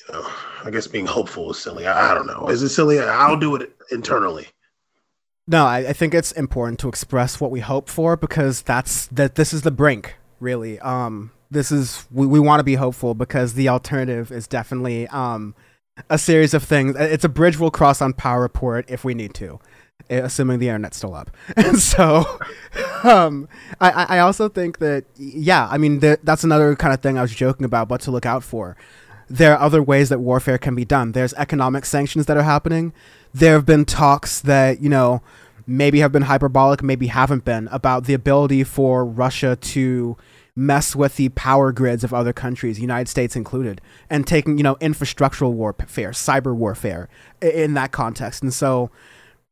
you 0.09 0.15
know, 0.15 0.29
I 0.65 0.71
guess 0.71 0.87
being 0.87 1.07
hopeful 1.07 1.51
is 1.51 1.59
silly. 1.59 1.87
I, 1.87 2.13
I 2.13 2.15
don't 2.15 2.27
know. 2.27 2.49
Is 2.49 2.63
it 2.63 2.71
silly? 2.71 3.01
I'll 3.01 3.39
do 3.39 3.57
it 3.57 3.73
internally. 3.91 4.47
No, 5.47 5.65
I, 5.65 5.79
I, 5.79 5.93
think 5.93 6.15
it's 6.15 6.31
important 6.33 6.79
to 6.81 6.89
express 6.89 7.41
what 7.41 7.51
we 7.51 7.61
hope 7.61 7.89
for 7.89 8.17
because 8.17 8.63
that's 8.63 9.07
that. 9.09 9.35
This 9.35 9.53
is 9.53 9.63
the 9.63 9.73
brink, 9.73 10.15
really. 10.43 10.79
Um, 10.81 11.31
this 11.51 11.71
is 11.71 12.07
we, 12.11 12.27
we 12.27 12.41
want 12.41 12.61
to 12.61 12.65
be 12.65 12.75
hopeful 12.75 13.15
because 13.15 13.55
the 13.55 13.69
alternative 13.69 14.33
is 14.33 14.47
definitely 14.47 15.07
um, 15.09 15.55
a 16.11 16.19
series 16.19 16.55
of 16.55 16.63
things. 16.63 16.97
It's 16.99 17.25
a 17.25 17.29
bridge 17.29 17.59
we'll 17.59 17.71
cross 17.71 18.03
on 18.03 18.13
Power 18.13 18.41
Report 18.41 18.85
if 18.89 19.05
we 19.05 19.15
need 19.15 19.35
to. 19.35 19.61
Eh, 20.11 20.19
assuming 20.19 20.59
the 20.59 20.69
internet's 20.69 20.97
still 20.97 21.15
up. 21.15 21.31
And 21.57 21.79
so, 21.93 22.25
um, 23.05 23.49
I, 23.81 24.17
I 24.17 24.19
also 24.19 24.49
think 24.49 24.79
that, 24.79 25.05
yeah, 25.17 25.69
I 25.71 25.79
mean, 25.79 26.01
that's 26.01 26.45
another 26.45 26.75
kind 26.75 26.93
of 26.93 27.01
thing 27.01 27.19
I 27.19 27.23
was 27.23 27.35
joking 27.35 27.65
about, 27.65 27.89
but 27.89 28.01
to 28.03 28.11
look 28.11 28.27
out 28.27 28.43
for. 28.43 28.77
there 29.29 29.55
are 29.55 29.61
other 29.61 29.83
ways 29.83 30.09
that 30.09 30.19
warfare 30.19 30.59
can 30.59 30.75
be 30.75 30.85
done. 30.85 31.13
There's 31.13 31.33
economic 31.35 31.85
sanctions 31.87 32.27
that 32.27 32.37
are 32.37 32.43
happening. 32.43 32.93
There 33.33 33.55
have 33.55 33.65
been 33.65 33.85
talks 33.85 34.41
that, 34.41 34.83
you 34.83 34.89
know, 34.89 35.23
maybe 35.67 36.01
have 36.01 36.13
been 36.13 36.23
hyperbolic, 36.23 36.83
maybe 36.83 37.07
haven't 37.07 37.45
been, 37.45 37.69
about 37.69 38.05
the 38.05 38.15
ability 38.15 38.65
for 38.65 39.05
Russia 39.05 39.57
to 39.57 40.17
mess 40.55 40.95
with 40.95 41.17
the 41.17 41.31
power 41.31 41.73
grids 41.73 42.05
of 42.05 42.13
other 42.13 42.33
countries, 42.33 42.79
United 42.79 43.09
States 43.09 43.37
included, 43.37 43.81
and 44.11 44.27
taking, 44.27 44.59
you 44.59 44.65
know, 44.65 44.77
infrastructural 44.77 45.53
warfare, 45.53 46.11
cyber 46.11 46.55
warfare 46.55 47.09
in 47.41 47.75
that 47.75 47.93
context. 47.93 48.43
And 48.43 48.53
so 48.53 48.91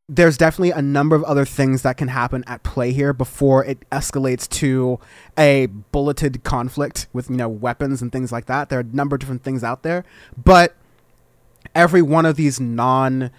there's 0.07 0.37
definitely 0.37 0.71
a 0.71 0.81
number 0.81 1.15
of 1.15 1.23
other 1.23 1.45
things 1.45 1.83
that 1.83 1.95
can 1.95 2.09
happen 2.09 2.43
at 2.45 2.63
play 2.63 2.91
here 2.91 3.13
before 3.13 3.63
it 3.63 3.89
escalates 3.91 4.47
to 4.49 4.99
a 5.37 5.67
bulleted 5.67 6.43
conflict 6.43 7.07
with 7.13 7.29
you 7.29 7.37
know 7.37 7.47
weapons 7.47 8.01
and 8.01 8.11
things 8.11 8.31
like 8.31 8.45
that. 8.47 8.69
There 8.69 8.79
are 8.79 8.81
a 8.81 8.95
number 8.95 9.15
of 9.15 9.21
different 9.21 9.43
things 9.43 9.63
out 9.63 9.83
there, 9.83 10.03
but 10.37 10.75
every 11.73 12.01
one 12.01 12.25
of 12.25 12.35
these 12.35 12.59
non, 12.59 13.31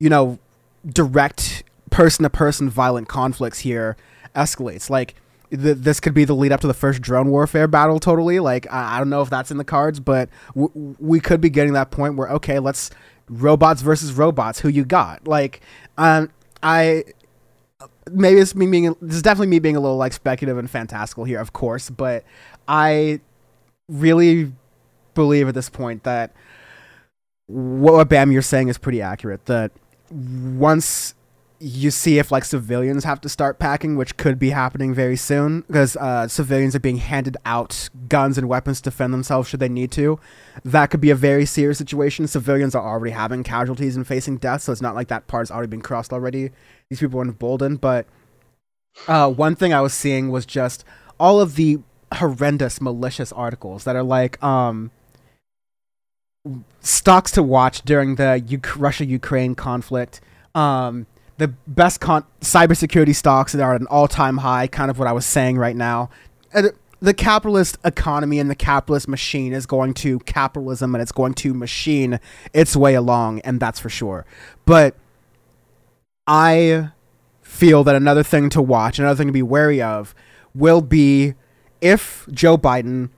you 0.00 0.08
know, 0.08 0.38
direct 0.86 1.64
person 1.90 2.22
to 2.22 2.30
person 2.30 2.70
violent 2.70 3.08
conflicts 3.08 3.60
here 3.60 3.96
escalates. 4.34 4.88
Like 4.88 5.16
th- 5.50 5.78
this 5.78 6.00
could 6.00 6.14
be 6.14 6.24
the 6.24 6.34
lead 6.34 6.52
up 6.52 6.60
to 6.60 6.66
the 6.66 6.74
first 6.74 7.02
drone 7.02 7.30
warfare 7.30 7.68
battle. 7.68 7.98
Totally. 7.98 8.40
Like 8.40 8.66
I, 8.72 8.96
I 8.96 8.98
don't 8.98 9.10
know 9.10 9.22
if 9.22 9.30
that's 9.30 9.50
in 9.50 9.56
the 9.58 9.64
cards, 9.64 10.00
but 10.00 10.28
w- 10.54 10.96
we 10.98 11.20
could 11.20 11.40
be 11.40 11.50
getting 11.50 11.72
that 11.74 11.90
point 11.90 12.16
where 12.16 12.28
okay, 12.28 12.58
let's 12.58 12.90
robots 13.28 13.82
versus 13.82 14.12
robots. 14.12 14.60
Who 14.60 14.68
you 14.68 14.84
got? 14.84 15.26
Like 15.26 15.60
um, 15.98 16.30
I 16.62 17.04
maybe 18.10 18.40
it's 18.40 18.54
me 18.54 18.66
being 18.66 18.94
this 19.00 19.16
is 19.16 19.22
definitely 19.22 19.48
me 19.48 19.58
being 19.58 19.76
a 19.76 19.80
little 19.80 19.96
like 19.96 20.12
speculative 20.12 20.58
and 20.58 20.70
fantastical 20.70 21.24
here, 21.24 21.40
of 21.40 21.52
course, 21.52 21.90
but 21.90 22.24
I 22.68 23.20
really 23.88 24.52
believe 25.14 25.48
at 25.48 25.54
this 25.54 25.68
point 25.68 26.02
that 26.04 26.32
what 27.46 28.08
Bam 28.08 28.32
you're 28.32 28.42
saying 28.42 28.68
is 28.68 28.78
pretty 28.78 29.00
accurate. 29.00 29.46
That 29.46 29.72
once 30.10 31.14
you 31.58 31.90
see 31.90 32.18
if 32.18 32.30
like 32.30 32.44
civilians 32.44 33.04
have 33.04 33.20
to 33.22 33.28
start 33.28 33.58
packing, 33.58 33.96
which 33.96 34.16
could 34.16 34.38
be 34.38 34.50
happening 34.50 34.92
very 34.92 35.16
soon 35.16 35.62
because 35.62 35.96
uh, 35.96 36.28
civilians 36.28 36.74
are 36.74 36.80
being 36.80 36.98
handed 36.98 37.36
out 37.46 37.88
guns 38.08 38.36
and 38.36 38.48
weapons 38.48 38.80
to 38.80 38.90
defend 38.90 39.12
themselves 39.12 39.48
should 39.48 39.60
they 39.60 39.68
need 39.68 39.90
to. 39.92 40.18
That 40.64 40.90
could 40.90 41.00
be 41.00 41.10
a 41.10 41.14
very 41.14 41.46
serious 41.46 41.78
situation. 41.78 42.26
Civilians 42.26 42.74
are 42.74 42.86
already 42.86 43.12
having 43.12 43.42
casualties 43.42 43.96
and 43.96 44.06
facing 44.06 44.36
death, 44.36 44.62
so 44.62 44.72
it's 44.72 44.82
not 44.82 44.94
like 44.94 45.08
that 45.08 45.26
part 45.26 45.42
has 45.42 45.50
already 45.50 45.70
been 45.70 45.82
crossed 45.82 46.12
already. 46.12 46.50
These 46.90 47.00
people 47.00 47.20
are 47.20 47.24
emboldened, 47.24 47.80
but 47.80 48.06
uh, 49.08 49.30
one 49.30 49.56
thing 49.56 49.72
I 49.72 49.80
was 49.80 49.94
seeing 49.94 50.30
was 50.30 50.46
just 50.46 50.84
all 51.18 51.40
of 51.40 51.56
the 51.56 51.78
horrendous, 52.14 52.80
malicious 52.80 53.32
articles 53.32 53.84
that 53.84 53.96
are 53.96 54.02
like 54.02 54.42
um, 54.42 54.90
stocks 56.80 57.30
to 57.32 57.42
watch 57.42 57.82
during 57.82 58.16
the 58.16 58.42
U- 58.46 58.60
Russia 58.76 59.04
Ukraine 59.04 59.54
conflict. 59.54 60.20
Um, 60.54 61.06
the 61.38 61.48
best 61.66 62.00
con- 62.00 62.24
cybersecurity 62.40 63.14
stocks 63.14 63.52
that 63.52 63.62
are 63.62 63.74
at 63.74 63.80
an 63.80 63.86
all-time 63.88 64.38
high, 64.38 64.66
kind 64.66 64.90
of 64.90 64.98
what 64.98 65.06
I 65.06 65.12
was 65.12 65.26
saying 65.26 65.58
right 65.58 65.76
now. 65.76 66.10
The 67.00 67.12
capitalist 67.12 67.76
economy 67.84 68.38
and 68.38 68.50
the 68.50 68.54
capitalist 68.54 69.06
machine 69.06 69.52
is 69.52 69.66
going 69.66 69.92
to 69.94 70.18
capitalism 70.20 70.94
and 70.94 71.02
it's 71.02 71.12
going 71.12 71.34
to 71.34 71.52
machine 71.52 72.18
its 72.54 72.74
way 72.74 72.94
along, 72.94 73.40
and 73.40 73.60
that's 73.60 73.78
for 73.78 73.90
sure. 73.90 74.24
But 74.64 74.96
I 76.26 76.90
feel 77.42 77.84
that 77.84 77.94
another 77.94 78.22
thing 78.22 78.48
to 78.50 78.62
watch, 78.62 78.98
another 78.98 79.16
thing 79.16 79.26
to 79.26 79.32
be 79.32 79.42
wary 79.42 79.82
of, 79.82 80.14
will 80.54 80.80
be 80.80 81.34
if 81.82 82.26
Joe 82.32 82.56
Biden 82.56 83.10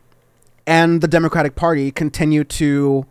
and 0.67 1.01
the 1.01 1.09
Democratic 1.09 1.55
Party 1.55 1.93
continue 1.93 2.43
to. 2.45 3.07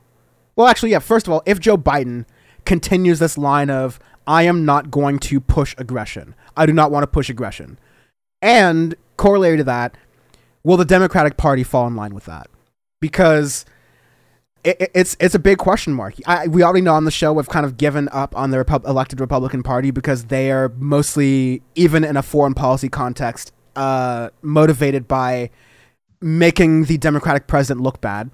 Well, 0.58 0.68
actually, 0.68 0.92
yeah, 0.92 1.00
first 1.00 1.28
of 1.28 1.34
all, 1.34 1.44
if 1.46 1.60
Joe 1.60 1.78
Biden 1.78 2.26
continues 2.66 3.20
this 3.20 3.38
line 3.38 3.70
of, 3.70 4.00
I 4.28 4.44
am 4.44 4.66
not 4.66 4.92
going 4.92 5.20
to 5.20 5.40
push 5.40 5.74
aggression. 5.78 6.36
I 6.56 6.66
do 6.66 6.74
not 6.74 6.92
want 6.92 7.04
to 7.04 7.08
push 7.08 7.30
aggression. 7.30 7.80
And 8.42 8.96
corollary 9.16 9.58
to 9.58 9.64
that, 9.64 9.98
will 10.64 10.78
the 10.78 10.86
Democratic 10.86 11.38
Party 11.38 11.64
fall 11.64 11.88
in 11.88 11.96
line 11.96 12.14
with 12.14 12.26
that? 12.26 12.48
Because 13.00 13.66
it, 14.64 14.92
it's 14.94 15.16
it's 15.20 15.34
a 15.34 15.40
big 15.40 15.58
question 15.58 15.94
mark. 15.94 16.16
I, 16.26 16.48
we 16.48 16.62
already 16.62 16.82
know 16.82 16.94
on 16.94 17.06
the 17.06 17.12
show 17.12 17.32
we've 17.32 17.48
kind 17.48 17.66
of 17.66 17.78
given 17.78 18.10
up 18.12 18.36
on 18.36 18.52
the 18.52 18.60
elected 18.86 19.20
Republican 19.22 19.64
Party 19.64 19.92
because 19.92 20.26
they 20.26 20.52
are 20.52 20.70
mostly, 20.78 21.62
even 21.76 22.04
in 22.04 22.18
a 22.18 22.22
foreign 22.22 22.54
policy 22.54 22.90
context, 22.90 23.54
uh, 23.76 24.30
motivated 24.42 25.08
by 25.08 25.50
making 26.20 26.86
the 26.86 26.98
Democratic 26.98 27.48
president 27.48 27.82
look 27.82 28.02
bad. 28.02 28.30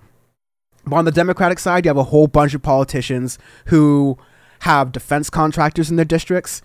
But 0.86 0.98
on 0.98 1.06
the 1.06 1.12
Democratic 1.12 1.60
side, 1.60 1.86
you 1.86 1.90
have 1.90 1.98
a 1.98 2.04
whole 2.04 2.28
bunch 2.28 2.54
of 2.54 2.62
politicians 2.62 3.38
who 3.68 4.18
have 4.64 4.94
defense 4.94 5.30
contractors 5.30 5.90
in 5.90 5.98
their 5.98 6.06
districts, 6.06 6.62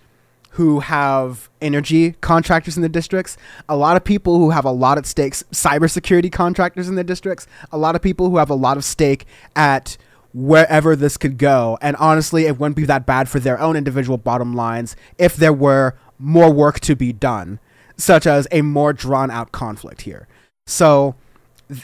who 0.51 0.79
have 0.79 1.49
energy 1.61 2.13
contractors 2.21 2.77
in 2.77 2.81
their 2.81 2.89
districts, 2.89 3.37
a 3.67 3.75
lot 3.75 3.97
of 3.97 4.03
people 4.03 4.37
who 4.37 4.51
have 4.51 4.63
a 4.63 4.71
lot 4.71 4.97
at 4.97 5.05
stake, 5.05 5.33
cybersecurity 5.33 6.31
contractors 6.31 6.87
in 6.87 6.95
their 6.95 7.03
districts, 7.03 7.45
a 7.71 7.77
lot 7.77 7.95
of 7.95 8.01
people 8.01 8.29
who 8.29 8.37
have 8.37 8.49
a 8.49 8.55
lot 8.55 8.77
of 8.77 8.85
stake 8.85 9.25
at 9.53 9.97
wherever 10.33 10.95
this 10.95 11.17
could 11.17 11.37
go. 11.37 11.77
And 11.81 11.95
honestly, 11.97 12.45
it 12.45 12.57
wouldn't 12.57 12.77
be 12.77 12.85
that 12.85 13.05
bad 13.05 13.27
for 13.27 13.39
their 13.39 13.59
own 13.59 13.75
individual 13.75 14.17
bottom 14.17 14.53
lines 14.53 14.95
if 15.17 15.35
there 15.35 15.53
were 15.53 15.95
more 16.17 16.51
work 16.51 16.79
to 16.81 16.95
be 16.95 17.11
done, 17.11 17.59
such 17.97 18.25
as 18.25 18.47
a 18.49 18.61
more 18.61 18.93
drawn 18.93 19.29
out 19.29 19.51
conflict 19.51 20.01
here. 20.01 20.27
So, 20.65 21.15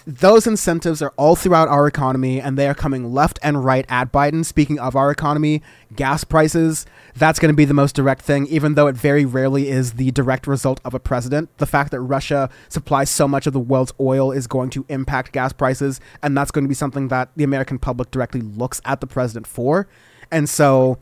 those 0.07 0.48
incentives 0.48 1.02
are 1.03 1.14
all 1.16 1.36
throughout 1.36 1.68
our 1.68 1.86
economy 1.86 2.41
and 2.41 2.57
they 2.57 2.68
are 2.68 2.74
coming 2.74 3.14
left 3.14 3.38
and 3.44 3.64
right 3.64 3.86
at 3.88 4.12
Biden. 4.12 4.44
Speaking 4.44 4.80
of 4.80 4.95
our 4.95 5.12
economy, 5.12 5.62
gas 5.95 6.24
prices, 6.24 6.88
that's 7.16 7.38
going 7.38 7.53
to 7.53 7.56
be 7.56 7.66
the 7.66 7.74
most 7.74 7.95
direct 7.95 8.24
thing, 8.24 8.48
even 8.48 8.74
though 8.74 8.88
it 8.88 8.95
very 8.95 9.26
rarely 9.26 9.70
is 9.70 9.94
the 9.94 10.10
direct 10.12 10.48
result 10.48 10.82
of 10.84 10.95
a 10.95 10.99
president. 10.99 11.56
The 11.60 11.68
fact 11.68 11.91
that 11.91 12.02
Russia 12.02 12.49
supplies 12.68 13.12
so 13.12 13.28
much 13.28 13.45
of 13.45 13.53
the 13.53 13.60
world's 13.60 13.94
oil 13.99 14.32
is 14.32 14.48
going 14.48 14.72
to 14.72 14.86
impact 14.90 15.32
gas 15.34 15.53
prices, 15.53 16.02
and 16.24 16.36
that's 16.36 16.49
going 16.49 16.66
to 16.66 16.70
be 16.70 16.76
something 16.76 17.10
that 17.10 17.30
the 17.36 17.44
American 17.44 17.78
public 17.78 18.10
directly 18.10 18.41
looks 18.41 18.82
at 18.86 19.02
the 19.02 19.07
president 19.07 19.45
for. 19.45 19.88
And 20.32 20.49
so 20.49 20.98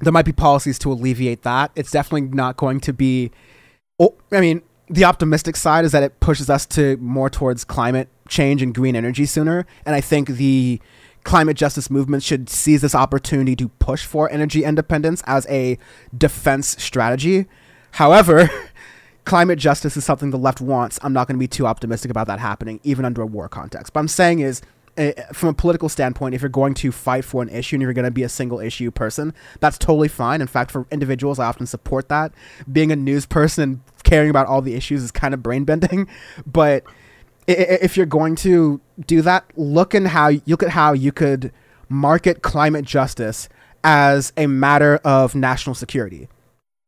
there 0.00 0.12
might 0.12 0.26
be 0.26 0.32
policies 0.32 0.78
to 0.80 0.92
alleviate 0.92 1.42
that. 1.44 1.70
It's 1.74 1.90
definitely 1.90 2.28
not 2.28 2.58
going 2.58 2.80
to 2.80 2.92
be. 2.92 3.30
Oh, 3.98 4.14
I 4.30 4.42
mean, 4.42 4.60
the 4.88 5.04
optimistic 5.04 5.56
side 5.56 5.84
is 5.84 5.92
that 5.92 6.02
it 6.02 6.20
pushes 6.20 6.48
us 6.48 6.66
to 6.66 6.96
more 6.98 7.28
towards 7.28 7.64
climate 7.64 8.08
change 8.28 8.62
and 8.62 8.74
green 8.74 8.94
energy 8.94 9.26
sooner. 9.26 9.66
And 9.84 9.94
I 9.94 10.00
think 10.00 10.28
the 10.28 10.80
climate 11.24 11.56
justice 11.56 11.90
movement 11.90 12.22
should 12.22 12.48
seize 12.48 12.82
this 12.82 12.94
opportunity 12.94 13.56
to 13.56 13.68
push 13.68 14.04
for 14.04 14.30
energy 14.30 14.62
independence 14.62 15.22
as 15.26 15.46
a 15.48 15.76
defense 16.16 16.80
strategy. 16.82 17.46
However, 17.92 18.48
climate 19.24 19.58
justice 19.58 19.96
is 19.96 20.04
something 20.04 20.30
the 20.30 20.38
left 20.38 20.60
wants. 20.60 21.00
I'm 21.02 21.12
not 21.12 21.26
going 21.26 21.34
to 21.34 21.40
be 21.40 21.48
too 21.48 21.66
optimistic 21.66 22.10
about 22.10 22.28
that 22.28 22.38
happening, 22.38 22.78
even 22.84 23.04
under 23.04 23.22
a 23.22 23.26
war 23.26 23.48
context. 23.48 23.92
But 23.92 24.00
I'm 24.00 24.08
saying 24.08 24.38
is 24.38 24.62
uh, 24.98 25.12
from 25.32 25.50
a 25.50 25.54
political 25.54 25.88
standpoint, 25.88 26.34
if 26.34 26.42
you're 26.42 26.48
going 26.48 26.74
to 26.74 26.92
fight 26.92 27.24
for 27.24 27.42
an 27.42 27.48
issue 27.48 27.76
and 27.76 27.82
you're 27.82 27.92
going 27.92 28.04
to 28.04 28.10
be 28.10 28.22
a 28.22 28.28
single 28.28 28.60
issue 28.60 28.90
person, 28.90 29.34
that's 29.60 29.78
totally 29.78 30.08
fine. 30.08 30.40
In 30.40 30.46
fact, 30.46 30.70
for 30.70 30.86
individuals, 30.90 31.38
I 31.38 31.46
often 31.46 31.66
support 31.66 32.08
that. 32.08 32.32
Being 32.70 32.92
a 32.92 32.96
news 32.96 33.26
person 33.26 33.62
and 33.62 33.80
caring 34.06 34.30
about 34.30 34.46
all 34.46 34.62
the 34.62 34.74
issues 34.74 35.02
is 35.02 35.10
kind 35.10 35.34
of 35.34 35.42
brain 35.42 35.64
bending. 35.64 36.08
But 36.46 36.84
if 37.46 37.96
you're 37.96 38.06
going 38.06 38.36
to 38.36 38.80
do 39.06 39.22
that, 39.22 39.44
look 39.56 39.94
in 39.94 40.06
how 40.06 40.30
look 40.46 40.62
at 40.62 40.70
how 40.70 40.92
you 40.94 41.12
could 41.12 41.52
market 41.88 42.42
climate 42.42 42.84
justice 42.84 43.48
as 43.84 44.32
a 44.36 44.46
matter 44.46 44.96
of 45.04 45.34
national 45.34 45.74
security. 45.74 46.28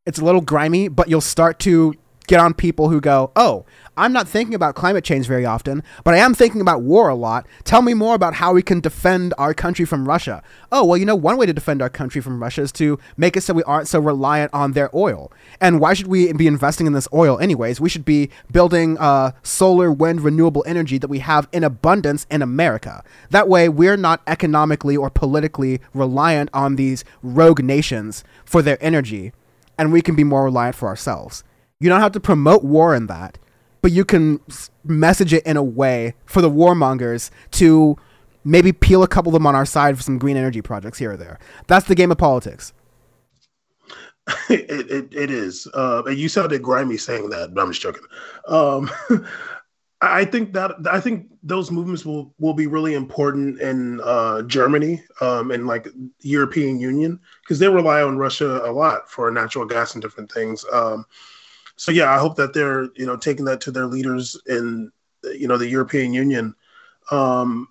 It's 0.05 0.19
a 0.19 0.25
little 0.25 0.41
grimy, 0.41 0.87
but 0.87 1.07
you'll 1.07 1.21
start 1.21 1.59
to 1.59 1.93
get 2.29 2.39
on 2.39 2.53
people 2.53 2.89
who 2.89 3.01
go, 3.01 3.31
"Oh, 3.35 3.65
I'm 3.97 4.13
not 4.13 4.29
thinking 4.29 4.53
about 4.53 4.75
climate 4.75 5.03
change 5.03 5.27
very 5.27 5.45
often, 5.45 5.83
but 6.05 6.13
I 6.13 6.17
am 6.17 6.33
thinking 6.33 6.61
about 6.61 6.83
war 6.83 7.09
a 7.09 7.15
lot. 7.15 7.45
Tell 7.65 7.81
me 7.81 7.93
more 7.93 8.15
about 8.15 8.35
how 8.35 8.53
we 8.53 8.61
can 8.61 8.79
defend 8.79 9.33
our 9.37 9.53
country 9.53 9.83
from 9.83 10.07
Russia. 10.07 10.41
Oh, 10.71 10.85
well, 10.85 10.95
you 10.95 11.05
know, 11.05 11.17
one 11.17 11.35
way 11.35 11.45
to 11.45 11.51
defend 11.51 11.81
our 11.81 11.89
country 11.89 12.21
from 12.21 12.41
Russia 12.41 12.61
is 12.61 12.71
to 12.73 12.97
make 13.17 13.35
it 13.35 13.41
so 13.41 13.53
we 13.53 13.63
aren't 13.63 13.89
so 13.89 13.99
reliant 13.99 14.53
on 14.53 14.71
their 14.71 14.89
oil. 14.95 15.33
And 15.59 15.81
why 15.81 15.93
should 15.93 16.07
we 16.07 16.31
be 16.31 16.47
investing 16.47 16.87
in 16.87 16.93
this 16.93 17.09
oil 17.13 17.39
anyways? 17.39 17.81
We 17.81 17.89
should 17.89 18.05
be 18.05 18.29
building 18.49 18.97
uh, 18.99 19.31
solar, 19.43 19.91
wind, 19.91 20.21
renewable 20.21 20.63
energy 20.65 20.97
that 20.99 21.09
we 21.09 21.19
have 21.19 21.49
in 21.51 21.65
abundance 21.65 22.25
in 22.31 22.41
America. 22.41 23.03
That 23.31 23.49
way, 23.49 23.67
we're 23.67 23.97
not 23.97 24.21
economically 24.27 24.95
or 24.95 25.09
politically 25.09 25.81
reliant 25.93 26.51
on 26.53 26.77
these 26.77 27.03
rogue 27.21 27.61
nations 27.61 28.23
for 28.45 28.61
their 28.61 28.77
energy, 28.79 29.33
and 29.77 29.91
we 29.91 30.01
can 30.01 30.15
be 30.15 30.23
more 30.23 30.45
reliant 30.45 30.75
for 30.75 30.87
ourselves. 30.87 31.43
You 31.79 31.89
don't 31.89 32.01
have 32.01 32.11
to 32.13 32.19
promote 32.19 32.63
war 32.63 32.93
in 32.93 33.07
that 33.07 33.37
but 33.81 33.91
you 33.91 34.05
can 34.05 34.39
message 34.83 35.33
it 35.33 35.45
in 35.45 35.57
a 35.57 35.63
way 35.63 36.13
for 36.25 36.41
the 36.41 36.49
warmongers 36.49 37.29
to 37.51 37.97
maybe 38.43 38.71
peel 38.71 39.03
a 39.03 39.07
couple 39.07 39.29
of 39.29 39.33
them 39.33 39.47
on 39.47 39.55
our 39.55 39.65
side 39.65 39.97
for 39.97 40.03
some 40.03 40.17
green 40.17 40.37
energy 40.37 40.61
projects 40.61 40.97
here 40.97 41.11
or 41.11 41.17
there. 41.17 41.39
That's 41.67 41.87
the 41.87 41.95
game 41.95 42.11
of 42.11 42.17
politics. 42.17 42.73
it, 44.49 44.91
it, 44.91 45.07
it 45.11 45.31
is. 45.31 45.67
Uh, 45.73 46.03
and 46.05 46.17
you 46.17 46.29
sounded 46.29 46.61
grimy 46.61 46.97
saying 46.97 47.29
that, 47.29 47.53
but 47.53 47.61
I'm 47.61 47.69
just 47.69 47.81
joking. 47.81 48.03
Um, 48.47 48.89
I 50.01 50.23
think 50.23 50.53
that 50.53 50.71
I 50.89 51.01
think 51.01 51.27
those 51.43 51.71
movements 51.71 52.05
will 52.05 52.33
will 52.39 52.53
be 52.53 52.67
really 52.67 52.93
important 52.93 53.59
in 53.59 53.99
uh, 54.01 54.43
Germany 54.43 55.03
um, 55.19 55.51
and 55.51 55.67
like 55.67 55.89
European 56.21 56.79
Union 56.79 57.19
because 57.43 57.59
they 57.59 57.67
rely 57.67 58.01
on 58.01 58.17
Russia 58.17 58.61
a 58.63 58.71
lot 58.71 59.11
for 59.11 59.29
natural 59.29 59.65
gas 59.65 59.95
and 59.95 60.01
different 60.01 60.31
things. 60.31 60.63
Um, 60.71 61.05
so 61.79 61.93
yeah, 61.93 62.13
I 62.13 62.17
hope 62.17 62.35
that 62.35 62.53
they're 62.53 62.89
you 62.95 63.05
know 63.05 63.15
taking 63.15 63.45
that 63.45 63.61
to 63.61 63.71
their 63.71 63.85
leaders 63.85 64.35
in 64.47 64.91
you 65.23 65.47
know 65.47 65.57
the 65.57 65.69
European 65.69 66.11
Union. 66.11 66.53
Um, 67.09 67.69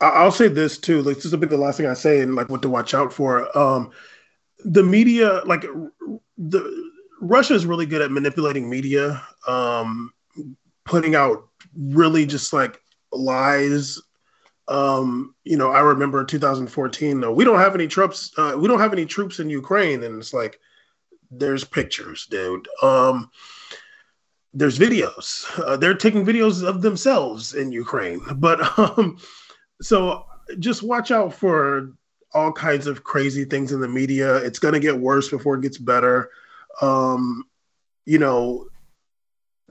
I, 0.00 0.22
will 0.22 0.30
say 0.30 0.46
this 0.46 0.78
too. 0.78 1.02
Like 1.02 1.16
this 1.16 1.24
is 1.24 1.32
a 1.32 1.36
bit 1.36 1.50
the 1.50 1.56
last 1.56 1.76
thing 1.76 1.86
I 1.86 1.94
say 1.94 2.20
and 2.20 2.36
like 2.36 2.48
what 2.48 2.62
to 2.62 2.68
watch 2.68 2.94
out 2.94 3.12
for. 3.12 3.58
Um, 3.58 3.90
the 4.64 4.84
media, 4.84 5.42
like 5.44 5.62
the 6.38 6.90
Russia 7.20 7.54
is 7.54 7.66
really 7.66 7.84
good 7.84 8.00
at 8.00 8.12
manipulating 8.12 8.70
media. 8.70 9.20
Um, 9.48 10.12
putting 10.84 11.16
out 11.16 11.48
really 11.76 12.24
just 12.26 12.52
like 12.52 12.80
lies. 13.10 14.00
Um, 14.68 15.34
you 15.42 15.56
know, 15.56 15.72
I 15.72 15.80
remember 15.80 16.24
2014. 16.24 17.20
Though 17.20 17.32
we 17.32 17.44
don't 17.44 17.58
have 17.58 17.74
any 17.74 17.88
troops. 17.88 18.30
Uh, 18.38 18.54
we 18.56 18.68
don't 18.68 18.78
have 18.78 18.92
any 18.92 19.04
troops 19.04 19.40
in 19.40 19.50
Ukraine, 19.50 20.04
and 20.04 20.20
it's 20.20 20.32
like 20.32 20.60
there's 21.30 21.64
pictures, 21.64 22.26
dude. 22.26 22.68
Um, 22.82 23.30
there's 24.52 24.78
videos. 24.78 25.46
Uh, 25.58 25.76
they're 25.76 25.94
taking 25.94 26.24
videos 26.26 26.66
of 26.66 26.82
themselves 26.82 27.54
in 27.54 27.72
Ukraine, 27.72 28.20
but 28.36 28.78
um, 28.78 29.18
so 29.80 30.24
just 30.58 30.82
watch 30.82 31.10
out 31.10 31.32
for 31.32 31.92
all 32.32 32.52
kinds 32.52 32.86
of 32.86 33.04
crazy 33.04 33.44
things 33.44 33.72
in 33.72 33.80
the 33.80 33.88
media. 33.88 34.36
It's 34.36 34.58
going 34.58 34.74
to 34.74 34.80
get 34.80 34.98
worse 34.98 35.28
before 35.28 35.56
it 35.56 35.62
gets 35.62 35.78
better. 35.78 36.30
Um, 36.80 37.44
you 38.06 38.18
know, 38.18 38.66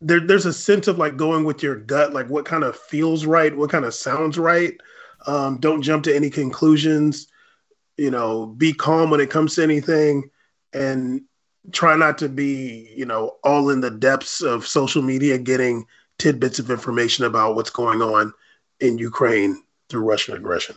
there, 0.01 0.19
there's 0.19 0.45
a 0.45 0.53
sense 0.53 0.87
of 0.87 0.97
like 0.97 1.17
going 1.17 1.43
with 1.43 1.63
your 1.63 1.75
gut, 1.75 2.13
like 2.13 2.29
what 2.29 2.45
kind 2.45 2.63
of 2.63 2.77
feels 2.77 3.25
right, 3.25 3.55
what 3.55 3.69
kind 3.69 3.85
of 3.85 3.93
sounds 3.93 4.37
right. 4.37 4.73
Um, 5.27 5.57
don't 5.59 5.81
jump 5.81 6.03
to 6.05 6.15
any 6.15 6.29
conclusions. 6.29 7.27
You 7.97 8.11
know, 8.11 8.45
be 8.45 8.71
calm 8.71 9.09
when 9.09 9.19
it 9.19 9.29
comes 9.29 9.55
to 9.55 9.63
anything, 9.63 10.29
and 10.71 11.23
try 11.71 11.95
not 11.95 12.17
to 12.19 12.29
be, 12.29 12.91
you 12.95 13.05
know, 13.05 13.37
all 13.43 13.69
in 13.69 13.81
the 13.81 13.91
depths 13.91 14.41
of 14.41 14.65
social 14.65 15.01
media, 15.01 15.37
getting 15.37 15.85
tidbits 16.17 16.59
of 16.59 16.69
information 16.69 17.25
about 17.25 17.55
what's 17.55 17.69
going 17.69 18.01
on 18.01 18.33
in 18.79 18.97
Ukraine 18.97 19.61
through 19.89 20.01
Russian 20.01 20.35
aggression. 20.35 20.75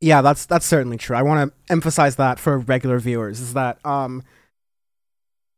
Yeah, 0.00 0.20
that's 0.20 0.46
that's 0.46 0.66
certainly 0.66 0.98
true. 0.98 1.16
I 1.16 1.22
want 1.22 1.50
to 1.50 1.72
emphasize 1.72 2.16
that 2.16 2.38
for 2.38 2.58
regular 2.58 2.98
viewers 2.98 3.40
is 3.40 3.54
that 3.54 3.84
um, 3.84 4.22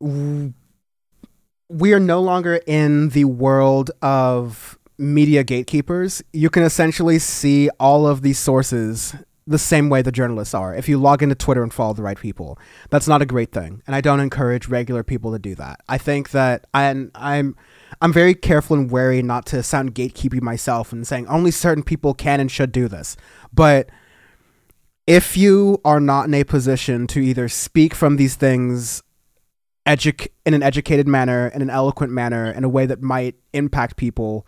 we 0.00 1.92
are 1.92 2.00
no 2.00 2.20
longer 2.20 2.60
in 2.66 3.08
the 3.10 3.24
world 3.24 3.90
of 4.00 4.78
media 4.96 5.42
gatekeepers. 5.42 6.22
You 6.32 6.50
can 6.50 6.62
essentially 6.62 7.18
see 7.18 7.68
all 7.80 8.06
of 8.06 8.22
these 8.22 8.38
sources 8.38 9.14
the 9.48 9.58
same 9.58 9.88
way 9.88 10.02
the 10.02 10.12
journalists 10.12 10.54
are 10.54 10.74
if 10.74 10.88
you 10.88 10.98
log 10.98 11.22
into 11.22 11.34
Twitter 11.34 11.62
and 11.62 11.72
follow 11.72 11.94
the 11.94 12.02
right 12.02 12.18
people. 12.18 12.58
That's 12.90 13.08
not 13.08 13.22
a 13.22 13.26
great 13.26 13.50
thing, 13.50 13.82
and 13.86 13.96
I 13.96 14.00
don't 14.00 14.20
encourage 14.20 14.68
regular 14.68 15.02
people 15.02 15.32
to 15.32 15.38
do 15.38 15.54
that. 15.56 15.80
I 15.88 15.98
think 15.98 16.30
that 16.30 16.66
I'm 16.74 17.10
I'm 17.14 17.56
I'm 18.00 18.12
very 18.12 18.34
careful 18.34 18.76
and 18.76 18.90
wary 18.90 19.22
not 19.22 19.46
to 19.46 19.62
sound 19.62 19.94
gatekeeping 19.94 20.42
myself 20.42 20.92
and 20.92 21.06
saying 21.06 21.26
only 21.28 21.50
certain 21.50 21.82
people 21.82 22.14
can 22.14 22.40
and 22.40 22.50
should 22.50 22.72
do 22.72 22.88
this. 22.88 23.16
But 23.52 23.90
if 25.06 25.36
you 25.36 25.80
are 25.84 26.00
not 26.00 26.26
in 26.26 26.34
a 26.34 26.44
position 26.44 27.06
to 27.08 27.20
either 27.20 27.48
speak 27.48 27.94
from 27.94 28.16
these 28.16 28.36
things 28.36 29.02
educ- 29.88 30.28
in 30.44 30.54
an 30.54 30.62
educated 30.62 31.08
manner, 31.08 31.48
in 31.48 31.62
an 31.62 31.70
eloquent 31.70 32.12
manner, 32.12 32.50
in 32.50 32.62
a 32.62 32.68
way 32.68 32.86
that 32.86 33.02
might 33.02 33.36
impact 33.52 33.96
people. 33.96 34.46